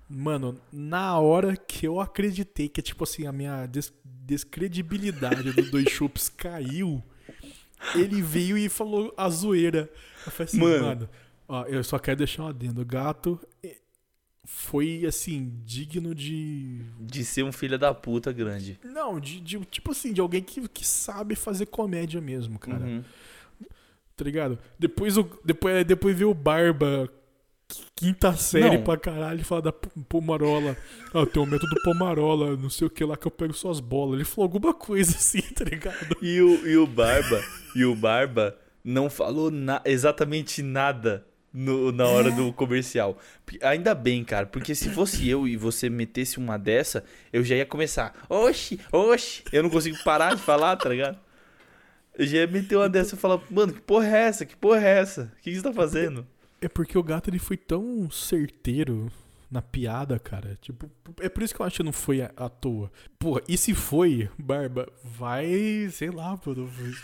Mano, 0.09 0.61
na 0.73 1.17
hora 1.19 1.57
que 1.57 1.87
eu 1.87 2.01
acreditei 2.01 2.69
que, 2.69 2.83
tipo 2.83 3.05
assim, 3.05 3.27
a 3.27 3.31
minha 3.33 3.67
des- 3.67 3.93
descredibilidade 4.05 5.53
do 5.53 5.71
Dois 5.71 5.89
Chups 5.91 6.29
caiu, 6.29 7.03
ele 7.95 8.21
veio 8.21 8.59
e 8.59 8.69
falou 8.69 9.13
a 9.17 9.29
zoeira. 9.29 9.89
Eu 10.27 10.33
falei 10.33 10.49
assim, 10.49 10.59
Mano. 10.59 10.85
mano, 10.87 11.09
ó, 11.49 11.65
eu 11.67 11.85
só 11.85 11.99
quero 11.99 12.19
deixar 12.19 12.43
um 12.45 12.49
adendo. 12.49 12.83
O 12.83 12.85
gato 12.85 13.41
foi, 14.53 15.05
assim, 15.07 15.53
digno 15.65 16.15
de 16.15 16.81
De 17.01 17.25
ser 17.25 17.43
um 17.45 17.53
filho 17.53 17.79
da 17.79 17.95
puta 17.95 18.33
grande. 18.33 18.79
não, 18.85 19.19
de, 19.21 19.41
de- 19.41 19.65
tipo 19.67 19.93
assim, 19.93 20.13
de 20.13 20.21
alguém 20.21 20.43
que, 20.43 20.69
que 20.69 20.87
sabe 20.87 21.35
fazer 21.35 21.67
comédia 21.67 22.21
mesmo, 22.21 22.59
cara. 22.59 22.85
Uhum. 22.85 23.05
Tá 24.17 24.25
ligado? 24.25 24.59
Depois, 24.79 25.17
o, 25.17 25.29
depois, 25.45 25.85
depois 25.87 26.15
veio 26.17 26.31
o 26.31 26.35
Barba, 26.35 27.09
quinta 27.95 28.35
série 28.37 28.77
Não. 28.77 28.85
pra 28.85 28.99
caralho, 28.99 29.43
fala 29.45 29.63
da 29.63 29.73
Pomarola. 29.73 30.77
Ah, 31.15 31.25
tem 31.25 31.43
o 31.43 31.47
método 31.47 31.75
Pomarola, 31.83 32.57
não 32.57 32.69
sei 32.69 32.87
o 32.87 32.91
que 32.91 33.05
lá 33.05 33.17
que 33.17 33.27
eu 33.27 33.31
pego 33.31 33.55
suas 33.55 33.81
bolas. 33.81 34.17
Ele 34.17 34.25
falou 34.25 34.45
alguma 34.45 34.75
coisa 34.75 35.17
assim, 35.17 35.41
tá 35.41 35.65
ligado? 35.65 36.17
E 36.21 36.41
o, 36.43 36.67
e 36.69 36.77
o 36.77 36.87
Barba, 36.87 37.43
e 37.75 37.85
o 37.85 37.95
Barba 37.95 38.59
não 38.85 39.09
falou 39.09 39.51
na- 39.51 39.81
exatamente 39.87 40.63
nada 40.63 41.27
no- 41.53 41.91
na 41.93 42.07
hora 42.07 42.31
do 42.31 42.53
comercial. 42.53 43.19
Ainda 43.63 43.95
bem, 43.95 44.23
cara, 44.25 44.47
porque 44.47 44.75
se 44.75 44.89
fosse 44.91 45.29
eu 45.29 45.47
e 45.49 45.57
você 45.57 45.89
metesse 45.91 46.39
uma 46.39 46.57
dessa, 46.59 47.05
eu 47.33 47.43
já 47.45 47.57
ia 47.57 47.67
começar. 47.67 48.15
Oxi, 48.29 48.79
oxi, 48.93 49.43
eu 49.53 49.63
não 49.63 49.71
consigo 49.71 49.97
parar 50.05 50.35
de 50.37 50.43
falar, 50.43 50.77
tá 50.77 50.89
ligado? 50.89 51.19
Eu 52.19 52.27
já 52.27 52.39
ia 52.39 52.47
meter 52.47 52.77
uma 52.77 52.89
dessa 52.89 53.15
e 53.15 53.19
falar, 53.19 53.41
mano, 53.51 53.73
que 53.73 53.81
porra 53.81 54.07
é 54.07 54.21
essa? 54.23 54.45
Que 54.45 54.57
porra 54.57 54.81
é 54.87 54.99
essa? 54.99 55.33
O 55.39 55.43
que 55.43 55.51
que 55.51 55.57
você 55.57 55.63
tá 55.63 55.73
fazendo? 55.73 56.27
É 56.61 56.69
porque 56.69 56.99
o 56.99 57.03
gato 57.03 57.31
ele 57.31 57.39
foi 57.39 57.57
tão 57.57 58.11
certeiro 58.11 59.11
na 59.51 59.61
piada, 59.61 60.19
cara. 60.19 60.57
Tipo, 60.61 60.89
é 61.21 61.29
por 61.29 61.43
isso 61.43 61.55
que 61.55 61.61
eu 61.61 61.67
acho 61.67 61.79
que 61.79 61.83
não 61.83 61.93
foi 61.93 62.23
à, 62.23 62.31
à 62.37 62.49
toa. 62.49 62.91
Porra, 63.19 63.41
e 63.49 63.57
se 63.59 63.75
foi, 63.75 64.29
Barba, 64.39 64.87
vai, 65.03 65.89
sei 65.91 66.11
lá, 66.11 66.37
pô, 66.37 66.55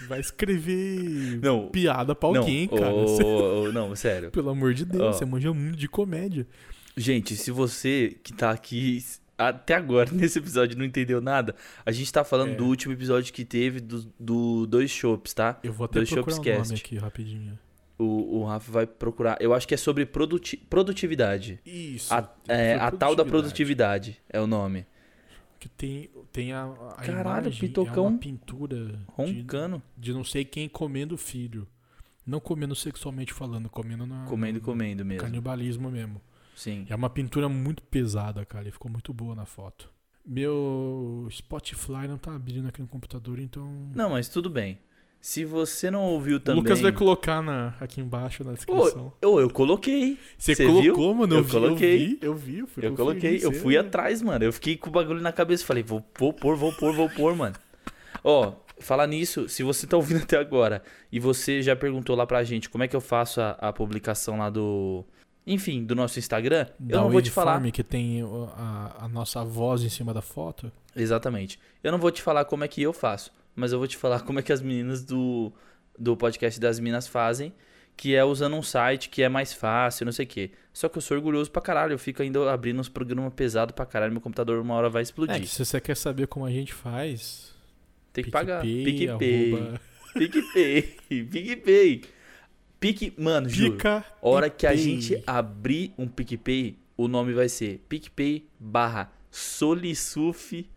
vai 0.09 0.21
escrever 0.21 1.41
Não, 1.43 1.69
piada 1.69 2.15
pra 2.15 2.31
não, 2.31 2.41
alguém, 2.41 2.69
cara. 2.69 2.93
ô, 2.95 3.65
ô, 3.65 3.73
não, 3.73 3.95
sério. 3.97 4.31
Pelo 4.33 4.51
amor 4.51 4.75
de 4.75 4.85
Deus, 4.85 5.03
Ó. 5.03 5.13
você 5.13 5.25
manja 5.25 5.53
muito 5.53 5.77
de 5.77 5.89
comédia. 5.89 6.47
Gente, 6.97 7.37
se 7.37 7.51
você 7.51 8.17
que 8.23 8.33
tá 8.33 8.51
aqui 8.51 9.05
até 9.37 9.75
agora 9.75 10.11
nesse 10.15 10.39
episódio 10.39 10.79
não 10.79 10.85
entendeu 10.85 11.21
nada, 11.21 11.55
a 11.85 11.91
gente 11.93 12.11
tá 12.13 12.25
falando 12.25 12.53
É. 12.53 12.55
do 12.55 12.65
último 12.65 12.93
episódio 12.95 13.33
que 13.35 13.45
teve 13.45 13.81
do, 13.81 14.07
do 14.19 14.67
Dois 14.67 14.91
Shops, 14.91 15.35
tá? 15.35 15.59
Eu 15.63 15.73
vou 15.73 15.85
até 15.85 15.99
Dois 15.99 16.11
procurar 16.11 16.37
o 16.41 16.63
nome 16.63 16.75
aqui 16.75 16.97
rapidinho. 16.97 17.59
O, 17.99 18.41
o 18.41 18.45
Rafa 18.45 18.71
vai 18.71 18.87
procurar. 18.87 19.39
Eu 19.41 19.55
acho 19.55 19.67
que 19.67 19.73
é 19.75 19.77
sobre 19.77 20.05
produti 20.05 20.57
produtividade. 20.57 21.59
Isso. 21.65 22.13
A, 22.13 22.29
é, 22.47 22.75
a 22.75 22.91
tal 22.91 23.17
da 23.17 23.25
produtividade 23.25 24.21
é 24.29 24.41
o 24.41 24.47
nome. 24.47 24.87
Que 25.59 25.69
tem, 25.69 26.11
tem 26.31 26.53
a, 26.53 26.65
a 26.65 26.95
Caralho, 26.97 27.21
imagem, 27.47 27.53
é 27.57 27.61
pitocão 27.61 28.07
uma 28.09 28.19
pintura 28.19 28.77
de, 28.77 28.99
Roncando. 29.09 29.83
de 29.97 30.13
não 30.13 30.23
sei 30.23 30.45
quem 30.45 30.69
comendo 30.69 31.15
o 31.15 31.19
filho. 31.19 31.67
Não 32.27 32.41
comendo 32.41 32.75
sexualmente 32.75 33.33
falando, 33.33 33.71
comendo 33.71 34.05
na 34.05 34.25
Comendo 34.27 34.59
e 34.59 34.61
comendo 34.61 35.05
mesmo. 35.05 35.23
canibalismo 35.23 35.91
mesmo. 35.91 36.21
Sim. 36.55 36.85
É 36.89 36.95
uma 36.95 37.09
pintura 37.09 37.49
muito 37.49 37.83
pesada, 37.83 38.45
cara, 38.45 38.69
e 38.69 38.73
ficou 38.73 38.91
muito 38.91 39.15
boa 39.15 39.35
na 39.35 39.47
foto. 39.47 39.91
Meu 40.25 41.29
Spotify 41.31 42.09
não 42.09 42.19
tá 42.19 42.35
abrindo 42.35 42.67
aqui 42.69 42.83
no 42.83 42.89
computador, 42.89 43.39
então 43.39 43.91
Não, 43.95 44.11
mas 44.11 44.29
tudo 44.29 44.51
bem. 44.51 44.79
Se 45.27 45.45
você 45.45 45.91
não 45.91 46.05
ouviu 46.05 46.37
o 46.37 46.41
também. 46.41 46.63
Lucas 46.63 46.81
vai 46.81 46.93
colocar 46.93 47.43
na, 47.43 47.75
aqui 47.81 48.01
embaixo 48.01 48.45
na 48.45 48.53
descrição. 48.53 49.13
Ô, 49.21 49.41
eu 49.41 49.51
coloquei. 49.51 50.17
Você 50.39 50.55
cê 50.55 50.65
colocou, 50.65 51.09
viu? 51.09 51.15
mano? 51.15 51.35
Eu 51.35 51.43
vi, 51.43 51.51
coloquei. 51.51 51.97
Eu 52.01 52.07
vi, 52.07 52.19
eu 52.23 52.35
vi. 52.37 52.59
Eu, 52.61 52.67
fui 52.69 52.87
Eu 52.87 52.95
coloquei, 52.95 53.41
eu 53.43 53.51
fui 53.51 53.77
atrás, 53.77 54.23
mano. 54.23 54.45
Eu 54.45 54.53
fiquei 54.53 54.77
com 54.77 54.89
o 54.89 54.93
bagulho 54.93 55.21
na 55.21 55.33
cabeça. 55.33 55.67
Falei, 55.67 55.83
vou, 55.83 56.01
vou 56.17 56.33
pôr, 56.33 56.55
vou 56.55 56.73
pôr, 56.73 56.95
vou 56.95 57.11
pôr, 57.11 57.35
mano. 57.35 57.57
Ó, 58.23 58.53
falar 58.79 59.09
nisso, 59.09 59.49
se 59.49 59.65
você 59.65 59.85
tá 59.85 59.97
ouvindo 59.97 60.23
até 60.23 60.39
agora 60.39 60.81
e 61.11 61.19
você 61.19 61.61
já 61.61 61.75
perguntou 61.75 62.15
lá 62.15 62.25
pra 62.25 62.45
gente 62.45 62.71
como 62.71 62.85
é 62.85 62.89
que 62.89 62.95
eu 62.95 63.01
faço 63.01 63.41
a, 63.41 63.51
a 63.59 63.73
publicação 63.73 64.39
lá 64.39 64.49
do. 64.49 65.05
Enfim, 65.45 65.83
do 65.83 65.97
nosso 65.97 66.21
Instagram, 66.21 66.69
Da 66.79 66.99
eu 66.99 67.01
não 67.03 67.11
vou 67.11 67.21
te 67.21 67.33
falar. 67.33 67.61
Que 67.73 67.83
tem 67.83 68.23
o- 68.23 68.49
a, 68.57 69.07
a 69.07 69.09
nossa 69.09 69.45
voz 69.45 69.83
em 69.83 69.89
cima 69.89 70.15
da 70.15 70.23
foto. 70.23 70.71
Exatamente. 70.95 71.59
Eu 71.83 71.91
não 71.91 71.99
vou 71.99 72.13
te 72.13 72.23
falar 72.23 72.45
como 72.45 72.63
é 72.63 72.69
que 72.69 72.81
eu 72.81 72.93
faço, 72.93 73.33
mas 73.57 73.73
eu 73.73 73.79
vou 73.79 73.89
te 73.89 73.97
falar 73.97 74.21
como 74.25 74.39
é 74.39 74.43
que 74.43 74.53
as 74.53 74.61
meninas 74.61 75.03
do, 75.03 75.53
do 75.99 76.17
podcast 76.17 76.61
das 76.61 76.79
Minas 76.79 77.09
fazem, 77.09 77.53
que 77.97 78.15
é 78.15 78.23
usando 78.23 78.55
um 78.55 78.63
site 78.63 79.09
que 79.09 79.23
é 79.23 79.29
mais 79.29 79.53
fácil, 79.55 80.05
não 80.05 80.13
sei 80.13 80.27
o 80.27 80.29
quê. 80.29 80.51
Só 80.73 80.89
que 80.89 80.99
eu 80.99 81.03
sou 81.03 81.17
orgulhoso 81.17 81.51
pra 81.51 81.63
caralho, 81.63 81.95
eu 81.95 81.99
fico 81.99 82.23
ainda 82.23 82.53
abrindo 82.53 82.79
uns 82.79 82.89
programas 82.91 83.33
pesados 83.35 83.75
pra 83.75 83.87
caralho, 83.87 84.13
meu 84.13 84.21
computador 84.21 84.61
uma 84.61 84.75
hora 84.75 84.91
vai 84.91 85.03
explodir. 85.03 85.35
É, 85.37 85.41
que 85.41 85.47
se 85.47 85.65
você 85.65 85.81
quer 85.81 85.97
saber 85.97 86.27
como 86.27 86.45
a 86.45 86.51
gente 86.51 86.75
faz, 86.75 87.55
Tem 88.13 88.23
que 88.23 88.31
pagar. 88.31 88.61
PicPay, 88.61 88.85
PicPay. 89.09 89.53
arroba- 89.55 89.81
PicPay. 90.17 90.83
PicPay. 91.25 92.03
Pique, 92.79 93.15
mano, 93.19 93.49
juro. 93.49 93.73
Pica 93.73 94.05
Hora 94.21 94.51
que 94.51 94.67
a 94.67 94.77
gente 94.77 95.23
abrir 95.27 95.95
um 95.97 96.07
PicPay, 96.07 96.79
o 96.97 97.09
nome 97.09 97.33
vai 97.33 97.49
ser 97.49 97.83
PicPay 97.89 98.47
barra 98.61 99.11
Solisuf. 99.31 100.69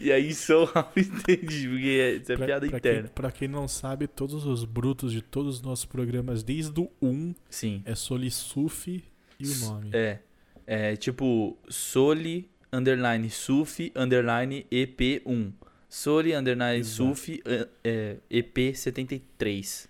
E 0.00 0.10
aí 0.10 0.34
só 0.34 0.62
o 0.62 0.64
Rafa 0.64 0.98
entende, 1.00 1.68
porque 1.68 1.86
é- 2.00 2.14
isso 2.16 2.32
é 2.32 2.36
Pra, 2.36 2.46
piada 2.46 2.66
pra 2.66 2.78
interna. 2.78 3.02
Quem, 3.02 3.14
pra 3.14 3.30
quem 3.32 3.48
não 3.48 3.68
sabe, 3.68 4.06
todos 4.06 4.46
os 4.46 4.64
brutos 4.64 5.12
de 5.12 5.20
todos 5.22 5.56
os 5.56 5.62
nossos 5.62 5.84
programas, 5.84 6.42
desde 6.42 6.80
o 6.80 6.90
1, 7.02 7.34
Sim. 7.50 7.82
é 7.84 7.94
Solisuf 7.94 9.04
e 9.38 9.46
o 9.48 9.56
nome. 9.60 9.90
É. 9.92 10.20
É 10.66 10.96
tipo 10.96 11.58
Soli 11.68 12.48
underline 12.72 13.28
Suf 13.28 13.92
underline 13.96 14.64
EP1. 14.70 15.52
Soli 15.88 16.32
underline 16.34 16.78
Exato. 16.80 17.14
Suf 17.16 17.42
é, 17.44 17.68
é, 17.82 18.16
EP73. 18.30 19.88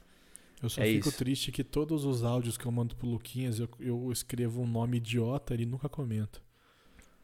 Eu 0.62 0.68
só 0.68 0.82
é 0.82 0.86
fico 0.86 1.08
isso. 1.08 1.18
triste 1.18 1.52
que 1.52 1.64
todos 1.64 2.04
os 2.04 2.22
áudios 2.22 2.56
que 2.58 2.66
eu 2.66 2.72
mando 2.72 2.94
pro 2.96 3.06
Luquinhas, 3.08 3.58
eu, 3.58 3.68
eu 3.78 4.10
escrevo 4.12 4.62
um 4.62 4.66
nome 4.66 4.96
idiota, 4.98 5.54
ele 5.54 5.64
nunca 5.66 5.88
comenta. 5.88 6.40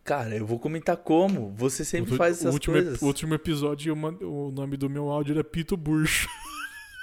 Cara, 0.06 0.36
eu 0.36 0.46
vou 0.46 0.58
comentar 0.60 0.96
como. 0.96 1.52
Você 1.56 1.84
sempre 1.84 2.14
o, 2.14 2.16
faz 2.16 2.38
essas 2.38 2.54
último, 2.54 2.74
coisas. 2.74 3.02
O 3.02 3.06
último 3.06 3.34
episódio, 3.34 3.90
eu 3.90 3.96
mand- 3.96 4.22
o 4.22 4.52
nome 4.52 4.76
do 4.76 4.88
meu 4.88 5.10
áudio 5.10 5.32
era 5.32 5.42
Pito 5.42 5.76
Burcho. 5.76 6.28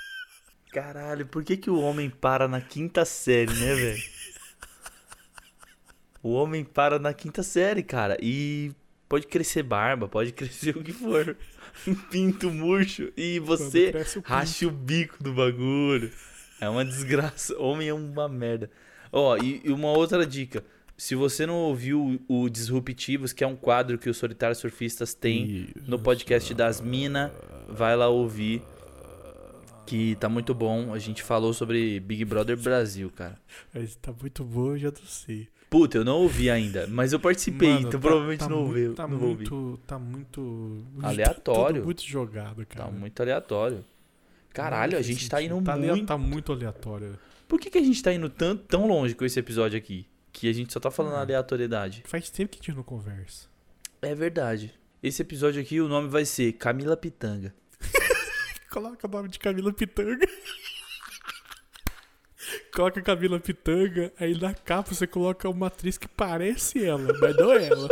Caralho, 0.71 1.25
por 1.27 1.43
que, 1.43 1.57
que 1.57 1.69
o 1.69 1.79
homem 1.79 2.09
para 2.09 2.47
na 2.47 2.61
quinta 2.61 3.03
série, 3.03 3.53
né, 3.53 3.75
velho? 3.75 4.03
o 6.23 6.31
homem 6.31 6.63
para 6.63 6.97
na 6.97 7.13
quinta 7.13 7.43
série, 7.43 7.83
cara. 7.83 8.17
E 8.21 8.71
pode 9.09 9.27
crescer 9.27 9.63
barba, 9.63 10.07
pode 10.07 10.31
crescer 10.31 10.75
o 10.77 10.81
que 10.83 10.93
for. 10.93 11.35
Pinto 12.09 12.49
murcho. 12.49 13.11
E 13.17 13.37
você 13.39 13.91
o 14.15 14.21
racha 14.21 14.65
o 14.65 14.71
bico 14.71 15.21
do 15.21 15.33
bagulho. 15.33 16.09
É 16.61 16.69
uma 16.69 16.85
desgraça. 16.85 17.57
Homem 17.59 17.89
é 17.89 17.93
uma 17.93 18.29
merda. 18.29 18.71
Ó, 19.11 19.35
e, 19.37 19.61
e 19.65 19.71
uma 19.71 19.89
outra 19.89 20.25
dica. 20.25 20.63
Se 20.95 21.15
você 21.15 21.45
não 21.45 21.55
ouviu 21.55 22.21
o 22.27 22.49
Disruptivos, 22.49 23.33
que 23.33 23.43
é 23.43 23.47
um 23.47 23.55
quadro 23.55 23.97
que 23.97 24.09
os 24.09 24.17
Solitários 24.17 24.59
Surfistas 24.59 25.13
têm 25.13 25.69
no 25.87 25.97
podcast 25.97 26.53
das 26.53 26.79
Minas, 26.79 27.31
vai 27.67 27.95
lá 27.95 28.07
ouvir. 28.09 28.61
Que 29.85 30.15
tá 30.15 30.29
muito 30.29 30.53
bom. 30.53 30.93
A 30.93 30.99
gente 30.99 31.21
falou 31.21 31.53
sobre 31.53 31.99
Big 31.99 32.23
Brother 32.23 32.55
Brasil, 32.57 33.11
cara. 33.13 33.37
Mas 33.73 33.95
tá 33.95 34.13
muito 34.19 34.43
bom, 34.43 34.71
eu 34.71 34.77
já 34.77 34.91
não 34.91 35.05
sei. 35.05 35.49
Puta, 35.69 35.97
eu 35.97 36.05
não 36.05 36.17
ouvi 36.21 36.49
ainda, 36.51 36.85
mas 36.87 37.11
eu 37.13 37.19
participei, 37.19 37.69
Mano, 37.69 37.87
então 37.87 37.99
tá- 37.99 38.07
provavelmente 38.07 38.39
tá 38.39 38.47
não 38.47 38.57
ouvi. 38.59 38.89
Tá 38.89 39.07
não 39.07 39.17
muito. 39.17 39.79
Tá 39.87 39.99
muito. 39.99 40.83
Aleatório. 41.01 41.81
Tá 41.81 41.85
muito 41.85 42.03
jogado, 42.05 42.65
cara. 42.65 42.85
Tá 42.85 42.91
muito 42.91 43.19
aleatório. 43.21 43.83
Caralho, 44.53 44.97
a 44.97 45.01
gente 45.01 45.27
tá 45.27 45.41
indo 45.41 45.59
tá 45.63 45.75
muito. 45.75 46.05
Tá 46.05 46.17
muito 46.17 46.51
aleatório. 46.51 47.17
Por 47.47 47.59
que, 47.59 47.71
que 47.71 47.77
a 47.79 47.83
gente 47.83 48.01
tá 48.01 48.13
indo 48.13 48.29
tão, 48.29 48.55
tão 48.55 48.87
longe 48.87 49.15
com 49.15 49.25
esse 49.25 49.39
episódio 49.39 49.77
aqui? 49.77 50.05
Que 50.33 50.49
a 50.49 50.53
gente 50.53 50.73
só 50.73 50.79
tá 50.79 50.91
falando 50.91 51.15
Ah. 51.15 51.21
aleatoriedade. 51.21 52.03
Faz 52.05 52.29
tempo 52.29 52.51
que 52.51 52.57
a 52.57 52.61
gente 52.63 52.75
não 52.75 52.83
conversa. 52.83 53.47
É 54.01 54.13
verdade. 54.13 54.73
Esse 55.01 55.21
episódio 55.21 55.61
aqui, 55.61 55.79
o 55.79 55.87
nome 55.87 56.09
vai 56.09 56.25
ser 56.25 56.51
Camila 56.53 56.97
Pitanga. 56.97 57.53
Coloca 58.71 59.07
o 59.07 59.09
nome 59.11 59.29
de 59.29 59.37
Camila 59.39 59.71
Pitanga. 59.71 60.27
coloca 62.73 63.01
Camila 63.01 63.39
Pitanga, 63.39 64.11
aí 64.19 64.37
na 64.39 64.53
capa 64.53 64.93
você 64.93 65.05
coloca 65.05 65.47
uma 65.47 65.67
atriz 65.67 65.97
que 65.97 66.07
parece 66.07 66.83
ela, 66.83 67.13
mas 67.19 67.35
não 67.35 67.53
é 67.53 67.67
ela. 67.67 67.87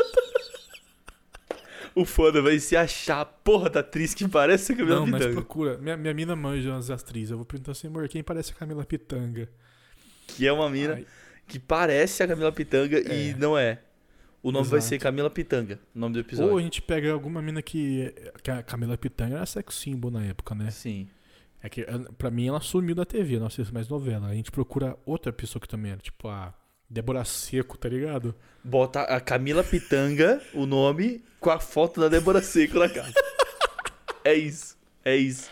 O 1.93 2.05
foda 2.05 2.41
vai 2.41 2.57
se 2.59 2.75
achar 2.75 3.21
a 3.21 3.25
porra 3.25 3.69
da 3.69 3.81
atriz 3.81 4.13
que 4.13 4.27
parece 4.27 4.71
a 4.71 4.75
Camila 4.75 4.95
não, 5.01 5.05
mas 5.07 5.19
Pitanga. 5.21 5.35
procura. 5.35 5.77
Minha, 5.77 5.97
minha 5.97 6.13
mina 6.13 6.35
manja 6.35 6.75
as 6.75 6.89
atrizes. 6.89 7.31
Eu 7.31 7.37
vou 7.37 7.45
perguntar 7.45 7.73
assim, 7.73 7.87
amor, 7.87 8.07
quem 8.07 8.23
parece 8.23 8.51
a 8.51 8.55
Camila 8.55 8.83
Pitanga? 8.85 9.49
Que 10.27 10.47
é 10.47 10.53
uma 10.53 10.69
mina 10.69 10.95
Aí- 10.95 11.05
que 11.47 11.59
parece 11.59 12.23
a 12.23 12.27
Camila 12.27 12.51
Pitanga 12.51 12.99
e 12.99 13.29
É. 13.31 13.33
não 13.35 13.57
é. 13.57 13.79
O 14.43 14.51
nome 14.51 14.67
vai 14.67 14.79
Exato. 14.79 14.89
ser 14.89 14.99
Camila 14.99 15.29
Pitanga, 15.29 15.79
o 15.95 15.99
nome 15.99 16.13
do 16.13 16.17
Ou 16.17 16.21
episódio. 16.21 16.57
a 16.57 16.61
gente 16.61 16.81
pega 16.81 17.11
alguma 17.11 17.41
mina 17.41 17.61
que. 17.61 18.11
que 18.41 18.49
a 18.49 18.63
Camila 18.63 18.97
Pitanga 18.97 19.35
era 19.35 19.45
sex 19.45 19.75
symbol 19.75 20.09
na 20.09 20.23
época, 20.25 20.55
né? 20.55 20.71
Sim. 20.71 21.07
É 21.61 21.69
que, 21.69 21.81
eh, 21.81 21.85
pra 22.17 22.31
mim, 22.31 22.47
ela 22.47 22.59
sumiu 22.59 22.95
da 22.95 23.05
TV, 23.05 23.37
não 23.37 23.45
assiste 23.45 23.71
mais 23.71 23.87
novela. 23.87 24.27
A 24.27 24.33
gente 24.33 24.49
procura 24.49 24.97
outra 25.05 25.31
pessoa 25.31 25.61
que 25.61 25.67
também 25.67 25.91
era, 25.91 26.01
tipo 26.01 26.27
a 26.27 26.51
Débora 26.89 27.23
Seco, 27.23 27.77
tá 27.77 27.87
ligado? 27.87 28.33
Bota 28.63 29.01
a 29.01 29.21
Camila 29.21 29.63
Pitanga, 29.63 30.41
o 30.55 30.65
nome, 30.65 31.23
com 31.39 31.51
a 31.51 31.59
foto 31.59 32.01
da 32.01 32.07
Débora 32.09 32.41
Seco 32.41 32.79
na 32.79 32.89
capa. 32.89 33.11
é 34.25 34.33
isso. 34.33 34.75
É 35.05 35.15
isso. 35.15 35.51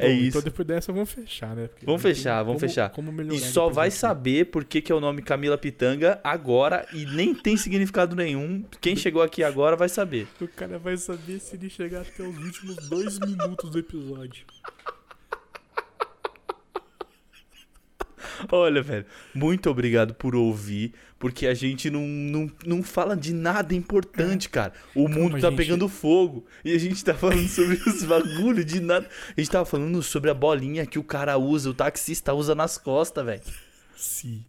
É 0.00 0.08
Bom, 0.08 0.14
isso. 0.14 0.28
Então 0.28 0.42
depois 0.42 0.66
dessa 0.66 0.92
vamos 0.92 1.10
fechar, 1.10 1.54
né? 1.54 1.68
Porque 1.68 1.84
Vamos 1.86 2.02
tem 2.02 2.14
fechar, 2.14 2.42
vamos 2.42 2.60
como- 2.60 2.68
fechar. 2.70 2.90
como 2.90 3.32
E 3.32 3.38
só 3.38 3.68
vai 3.68 3.90
saber 3.90 4.46
por 4.46 4.64
que, 4.64 4.80
que 4.80 4.90
é 4.90 4.94
o 4.94 5.00
nome 5.00 5.22
Camila 5.22 5.58
Pitanga 5.58 6.20
agora 6.24 6.86
e 6.92 7.04
nem 7.06 7.34
tem 7.34 7.56
significado 7.56 8.16
nenhum. 8.16 8.64
Quem 8.80 8.96
chegou 8.96 9.22
aqui 9.22 9.42
agora 9.44 9.76
vai 9.76 9.88
saber. 9.88 10.26
O 10.40 10.48
cara 10.48 10.78
vai 10.78 10.96
saber 10.96 11.38
se 11.40 11.56
ele 11.56 11.68
chegar 11.68 12.00
até 12.02 12.22
os 12.22 12.36
últimos 12.38 12.76
dois 12.88 13.18
minutos 13.18 13.70
do 13.70 13.78
episódio. 13.78 14.44
Olha, 18.50 18.82
velho, 18.82 19.06
muito 19.34 19.68
obrigado 19.68 20.14
por 20.14 20.34
ouvir, 20.34 20.94
porque 21.18 21.46
a 21.46 21.54
gente 21.54 21.90
não, 21.90 22.06
não, 22.06 22.50
não 22.64 22.82
fala 22.82 23.16
de 23.16 23.32
nada 23.32 23.74
importante, 23.74 24.48
cara. 24.48 24.72
O 24.94 25.08
mundo 25.08 25.40
tá 25.40 25.48
gente. 25.48 25.56
pegando 25.56 25.88
fogo 25.88 26.46
e 26.64 26.74
a 26.74 26.78
gente 26.78 27.04
tá 27.04 27.14
falando 27.14 27.46
sobre 27.48 27.76
os 27.76 28.04
bagulho 28.04 28.64
de 28.64 28.80
nada. 28.80 29.08
A 29.36 29.40
gente 29.40 29.50
tava 29.50 29.64
falando 29.64 30.02
sobre 30.02 30.30
a 30.30 30.34
bolinha 30.34 30.86
que 30.86 30.98
o 30.98 31.04
cara 31.04 31.36
usa, 31.38 31.70
o 31.70 31.74
taxista 31.74 32.32
usa 32.34 32.54
nas 32.54 32.78
costas, 32.78 33.24
velho. 33.24 33.42
Sim. 33.96 34.44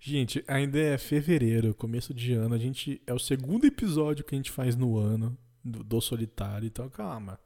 Gente, 0.00 0.44
ainda 0.48 0.78
é 0.78 0.98
fevereiro, 0.98 1.74
começo 1.74 2.12
de 2.12 2.32
ano. 2.32 2.54
A 2.54 2.58
gente. 2.58 3.00
É 3.06 3.14
o 3.14 3.20
segundo 3.20 3.64
episódio 3.64 4.24
que 4.24 4.34
a 4.34 4.38
gente 4.38 4.50
faz 4.50 4.74
no 4.74 4.98
ano 4.98 5.38
do, 5.64 5.84
do 5.84 6.00
solitário. 6.00 6.66
Então, 6.66 6.88
calma. 6.88 7.38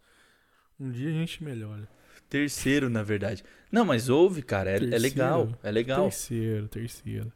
Um 0.80 0.91
dia 0.91 1.11
a 1.11 1.12
gente 1.12 1.45
melhora. 1.45 1.87
Terceiro, 2.29 2.89
na 2.91 3.03
verdade. 3.03 3.45
Não, 3.70 3.85
mas 3.85 4.09
ouve, 4.09 4.43
cara, 4.43 4.70
é, 4.70 4.77
é 4.77 4.99
legal, 4.99 5.49
é 5.62 5.70
legal. 5.70 6.03
Terceiro, 6.05 6.68
terceiro. 6.68 7.33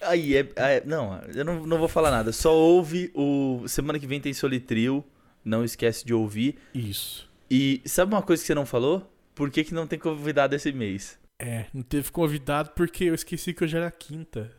Aí 0.00 0.36
é, 0.36 0.48
é- 0.56 0.82
Não, 0.84 1.20
eu 1.34 1.44
não, 1.44 1.66
não 1.66 1.78
vou 1.78 1.88
falar 1.88 2.10
nada. 2.10 2.32
Só 2.32 2.54
ouve 2.54 3.10
o. 3.14 3.66
Semana 3.66 3.98
que 3.98 4.06
vem 4.06 4.20
tem 4.20 4.32
Solitril. 4.32 5.04
Não 5.44 5.62
esquece 5.64 6.04
de 6.06 6.14
ouvir. 6.14 6.56
Isso. 6.74 7.30
E 7.50 7.82
sabe 7.84 8.14
uma 8.14 8.22
coisa 8.22 8.42
que 8.42 8.46
você 8.46 8.54
não 8.54 8.64
falou? 8.64 9.10
Por 9.34 9.50
que, 9.50 9.62
que 9.64 9.74
não 9.74 9.86
tem 9.86 9.98
convidado 9.98 10.54
esse 10.54 10.72
mês? 10.72 11.18
É, 11.38 11.66
não 11.74 11.82
teve 11.82 12.10
convidado 12.10 12.70
porque 12.70 13.04
eu 13.04 13.14
esqueci 13.14 13.52
que 13.52 13.62
hoje 13.64 13.76
era 13.76 13.90
quinta. 13.90 14.50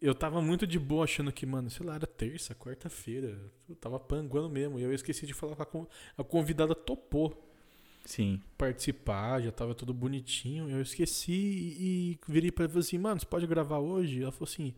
Eu 0.00 0.14
tava 0.14 0.40
muito 0.40 0.64
de 0.66 0.78
boa 0.78 1.02
achando 1.04 1.32
que, 1.32 1.44
mano, 1.44 1.68
sei 1.68 1.84
lá, 1.84 1.96
era 1.96 2.06
terça, 2.06 2.54
quarta-feira. 2.54 3.36
Eu 3.68 3.74
tava 3.74 3.98
panguando 3.98 4.48
mesmo. 4.48 4.78
E 4.78 4.82
eu 4.84 4.92
esqueci 4.94 5.26
de 5.26 5.34
falar 5.34 5.56
com 5.56 5.86
a 6.16 6.22
convidada 6.22 6.74
topou 6.74 7.47
Sim. 8.08 8.40
participar, 8.56 9.42
já 9.42 9.52
tava 9.52 9.74
tudo 9.74 9.92
bonitinho. 9.92 10.70
Eu 10.70 10.80
esqueci 10.80 11.30
e, 11.32 12.18
virei 12.26 12.50
pra 12.50 12.64
ela 12.64 12.70
e 12.70 12.72
falei 12.72 12.86
assim, 12.86 12.96
mano, 12.98 13.20
você 13.20 13.26
pode 13.26 13.46
gravar 13.46 13.78
hoje? 13.80 14.22
Ela 14.22 14.32
falou 14.32 14.48
assim, 14.50 14.74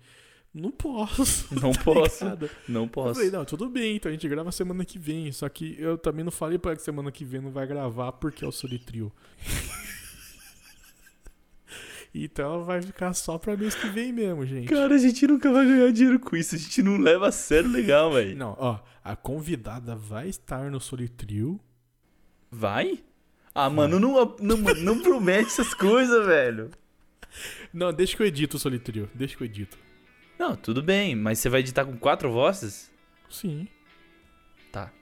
não 0.52 0.72
posso. 0.72 1.46
Não 1.54 1.70
tá 1.70 1.82
posso. 1.84 2.24
ligado? 2.24 2.50
Não 2.68 2.82
Eu 2.82 2.88
posso. 2.88 3.14
falei, 3.14 3.30
não, 3.30 3.44
tudo 3.44 3.70
bem, 3.70 3.94
então 3.96 4.10
a 4.10 4.12
gente 4.12 4.28
grava 4.28 4.50
semana 4.50 4.84
que 4.84 4.98
vem. 4.98 5.30
Só 5.30 5.48
que 5.48 5.76
eu 5.78 5.96
também 5.96 6.24
não 6.24 6.32
falei 6.32 6.58
pra 6.58 6.72
ela 6.72 6.76
que 6.76 6.82
semana 6.82 7.12
que 7.12 7.24
vem 7.24 7.40
não 7.40 7.52
vai 7.52 7.66
gravar 7.68 8.10
porque 8.12 8.44
é 8.44 8.48
o 8.48 8.52
Solitrio. 8.52 9.12
então 12.12 12.52
ela 12.54 12.64
vai 12.64 12.82
ficar 12.82 13.14
só 13.14 13.38
pra 13.38 13.56
mês 13.56 13.76
que 13.76 13.88
vem 13.90 14.12
mesmo, 14.12 14.44
gente. 14.44 14.66
Cara, 14.68 14.96
a 14.96 14.98
gente 14.98 15.24
nunca 15.26 15.52
vai 15.52 15.64
ganhar 15.64 15.92
dinheiro 15.92 16.18
com 16.18 16.34
isso. 16.36 16.56
A 16.56 16.58
gente 16.58 16.82
não 16.82 16.98
leva 16.98 17.28
a 17.28 17.32
sério 17.32 17.70
legal, 17.70 18.12
velho. 18.12 18.36
Não, 18.36 18.56
ó, 18.58 18.80
a 19.04 19.14
convidada 19.14 19.94
vai 19.94 20.28
estar 20.28 20.68
no 20.68 20.80
Solitrio. 20.80 21.60
Vai? 22.50 22.98
Ah, 23.54 23.68
mano, 23.68 23.98
não, 23.98 24.36
não, 24.40 24.56
não 24.56 25.02
promete 25.02 25.46
essas 25.46 25.74
coisas, 25.74 26.24
velho. 26.26 26.70
Não, 27.72 27.92
deixa 27.92 28.16
que 28.16 28.22
eu 28.22 28.26
edito 28.26 28.56
o 28.56 28.60
Solitrio, 28.60 29.08
deixa 29.14 29.36
que 29.36 29.42
eu 29.42 29.46
edito. 29.46 29.78
Não, 30.38 30.56
tudo 30.56 30.82
bem, 30.82 31.14
mas 31.14 31.38
você 31.38 31.48
vai 31.48 31.60
editar 31.60 31.84
com 31.84 31.96
quatro 31.96 32.32
vozes? 32.32 32.90
Sim. 33.28 33.68
Tá. 34.72 34.92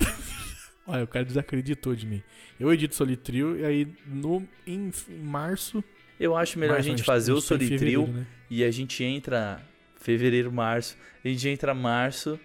Olha, 0.86 1.04
o 1.04 1.06
cara 1.06 1.24
desacreditou 1.24 1.94
de 1.94 2.06
mim. 2.06 2.22
Eu 2.58 2.72
edito 2.72 2.94
Solitrio 2.94 3.58
e 3.58 3.64
aí 3.64 3.88
no, 4.06 4.46
em, 4.66 4.90
em 5.08 5.18
março. 5.22 5.84
Eu 6.18 6.36
acho 6.36 6.58
melhor 6.58 6.74
março, 6.74 6.88
a 6.88 6.90
gente 6.90 7.04
fazer 7.04 7.32
o 7.32 7.40
fevereiro, 7.40 8.08
né? 8.08 8.26
e 8.50 8.64
a 8.64 8.70
gente 8.70 9.04
entra 9.04 9.62
fevereiro, 9.96 10.50
março. 10.50 10.96
A 11.24 11.28
gente 11.28 11.48
entra 11.48 11.74
março 11.74 12.40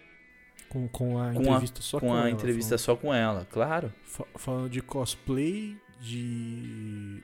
Com, 0.74 0.88
com 0.89 1.19
a 1.21 1.32
Com 1.34 1.39
a- 1.39 1.43
entrevista 1.43 1.82
só 1.82 1.99
com, 1.99 2.07
com 2.07 2.13
a 2.15 2.19
ela, 2.21 2.30
entrevista 2.32 2.78
só 2.80 2.95
com 2.95 3.13
ela, 3.13 3.45
claro. 3.51 3.93
Fa- 4.03 4.26
falando 4.36 4.69
de 4.69 4.82
cosplay, 4.82 5.78
de 6.01 7.21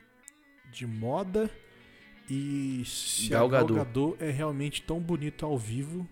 de 0.72 0.86
moda 0.86 1.50
e 2.30 2.84
se 2.86 3.28
Gal 3.30 3.48
a 3.48 3.50
Gal 3.50 3.62
Gadot. 3.66 3.74
Gadot 3.80 4.24
é 4.24 4.30
realmente 4.30 4.84
tão 4.84 5.00
bonita 5.00 5.46
ao 5.48 5.58
vivo 5.58 6.08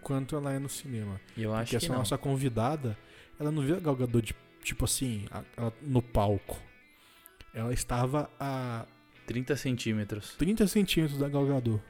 quanto 0.00 0.36
ela 0.36 0.52
é 0.52 0.58
no 0.60 0.68
cinema. 0.68 1.20
Eu 1.36 1.52
acho 1.52 1.64
Porque 1.64 1.70
que 1.70 1.76
essa 1.84 1.92
não. 1.92 1.98
nossa 1.98 2.16
convidada, 2.16 2.96
ela 3.38 3.50
não 3.50 3.62
viu 3.62 3.76
a 3.76 3.80
Gal 3.80 3.96
Gadot 3.96 4.24
de- 4.32 4.36
tipo 4.62 4.84
assim, 4.84 5.26
a- 5.32 5.42
ela 5.56 5.72
no 5.82 6.00
palco. 6.00 6.56
Ela 7.52 7.72
estava 7.74 8.30
a 8.38 8.86
30 9.26 9.56
centímetros. 9.56 10.34
30 10.38 10.66
centímetros 10.68 11.18
da 11.18 11.28
Gal 11.28 11.46
Gadot. 11.46 11.82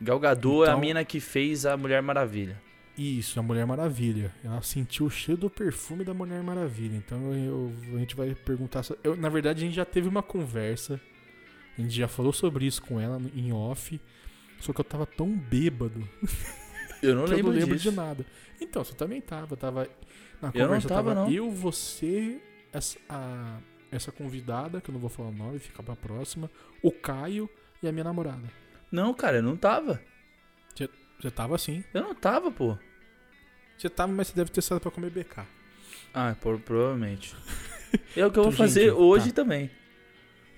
Gal 0.00 0.20
Gadot 0.20 0.62
é 0.64 0.68
a 0.68 0.70
Então- 0.70 0.80
mina 0.80 1.04
que 1.04 1.18
fez 1.20 1.66
a 1.66 1.76
Mulher 1.76 2.00
Maravilha. 2.00 2.60
Isso, 2.96 3.40
a 3.40 3.42
Mulher 3.42 3.66
Maravilha. 3.66 4.32
Ela 4.44 4.60
sentiu 4.62 5.06
o 5.06 5.10
cheiro 5.10 5.40
do 5.42 5.50
perfume 5.50 6.04
da 6.04 6.12
Mulher 6.12 6.42
Maravilha. 6.42 6.94
Então 6.96 7.32
eu- 7.34 7.72
a 7.94 7.98
gente 7.98 8.14
vai 8.14 8.34
perguntar. 8.34 8.82
eu- 9.02 9.16
na 9.16 9.28
verdade, 9.28 9.62
a 9.62 9.66
gente 9.66 9.74
já 9.74 9.84
teve 9.84 10.08
uma 10.08 10.22
conversa. 10.22 11.00
A 11.78 11.80
gente 11.80 11.94
já 11.94 12.06
falou 12.06 12.32
sobre 12.32 12.66
isso 12.66 12.82
com 12.82 13.00
ela 13.00 13.20
em 13.34 13.50
off. 13.52 13.98
Só 14.60 14.72
que 14.72 14.80
eu 14.80 14.84
tava 14.84 15.06
tão 15.06 15.28
bêbado 15.36 16.06
Eu 17.02 17.14
não 17.16 17.24
que 17.24 17.32
eu 17.32 17.36
lembro 17.36 17.52
não 17.52 17.58
lembro 17.58 17.76
de 17.78 17.90
nada. 17.90 18.26
Então, 18.60 18.84
você 18.84 18.94
também 18.94 19.20
tava. 19.20 19.56
Tava 19.56 19.88
na 20.40 20.48
Eu 20.54 20.60
não 20.60 20.66
conversa 20.66 20.88
tava, 20.88 21.14
tava 21.14 21.14
não. 21.26 21.32
eu, 21.32 21.50
você, 21.50 22.40
essa, 22.72 22.98
a- 23.08 23.58
essa 23.90 24.12
convidada, 24.12 24.80
que 24.80 24.90
eu 24.90 24.92
não 24.92 25.00
vou 25.00 25.10
falar 25.10 25.30
o 25.30 25.32
nome, 25.32 25.58
fica 25.58 25.82
pra 25.82 25.96
próxima, 25.96 26.50
o 26.82 26.92
Caio 26.92 27.48
e 27.82 27.88
a 27.88 27.92
minha 27.92 28.04
namorada. 28.04 28.48
Não, 28.90 29.12
cara, 29.14 29.38
eu 29.38 29.42
não 29.42 29.56
tava. 29.56 30.00
Você 31.22 31.30
tava 31.30 31.54
assim. 31.54 31.84
Eu 31.94 32.02
não 32.02 32.14
tava, 32.16 32.50
pô. 32.50 32.76
Você 33.78 33.88
tava, 33.88 34.12
mas 34.12 34.26
você 34.28 34.34
deve 34.34 34.50
ter 34.50 34.60
saído 34.60 34.80
pra 34.80 34.90
comer 34.90 35.10
BK. 35.10 35.46
Ah, 36.12 36.34
por- 36.40 36.58
provavelmente. 36.58 37.34
É 38.16 38.24
o 38.24 38.30
que 38.32 38.38
eu 38.38 38.44
vou 38.44 38.52
fazer 38.52 38.84
gente, 38.88 38.92
hoje 38.92 39.32
tá. 39.32 39.42
também. 39.42 39.70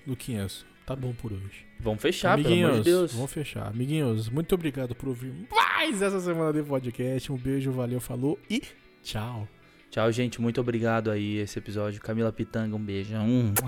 Luquinhas, 0.07 0.65
tá 0.85 0.95
bom 0.95 1.13
por 1.13 1.33
hoje. 1.33 1.65
Vamos 1.81 2.01
fechar, 2.01 2.41
pelo 2.41 2.53
amor 2.53 2.77
de 2.77 2.83
Deus. 2.83 3.13
vamos 3.13 3.33
fechar. 3.33 3.67
Amiguinhos, 3.67 4.29
muito 4.29 4.55
obrigado 4.55 4.95
por 4.95 5.09
ouvir 5.09 5.33
mais 5.51 6.01
essa 6.01 6.21
semana 6.21 6.53
de 6.53 6.63
podcast. 6.63 7.29
Um 7.33 7.35
beijo, 7.35 7.73
valeu, 7.73 7.99
falou 7.99 8.39
e 8.49 8.61
tchau. 9.03 9.49
Tchau, 9.91 10.09
gente. 10.13 10.39
Muito 10.39 10.61
obrigado 10.61 11.11
aí 11.11 11.39
esse 11.39 11.59
episódio. 11.59 11.99
Camila 11.99 12.31
Pitanga, 12.31 12.73
um 12.73 12.79
beijo. 12.79 13.13
Hum. 13.17 13.53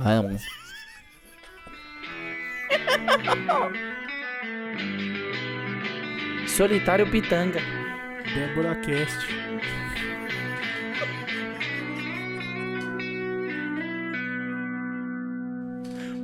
Solitário 6.47 7.09
Pitanga. 7.09 7.59
Débora 8.33 8.75
Cast. 8.75 9.27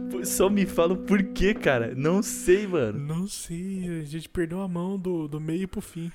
Pô, 0.09 0.25
Só 0.25 0.49
me 0.49 0.65
fala 0.65 0.93
o 0.93 0.97
porquê, 0.97 1.53
cara. 1.53 1.93
Não 1.95 2.23
sei, 2.23 2.65
mano. 2.65 2.99
Não 2.99 3.27
sei, 3.27 4.01
a 4.01 4.05
gente 4.05 4.27
perdeu 4.29 4.61
a 4.61 4.67
mão 4.67 4.97
do, 4.97 5.27
do 5.27 5.39
meio 5.39 5.67
pro 5.67 5.81
fim. 5.81 6.11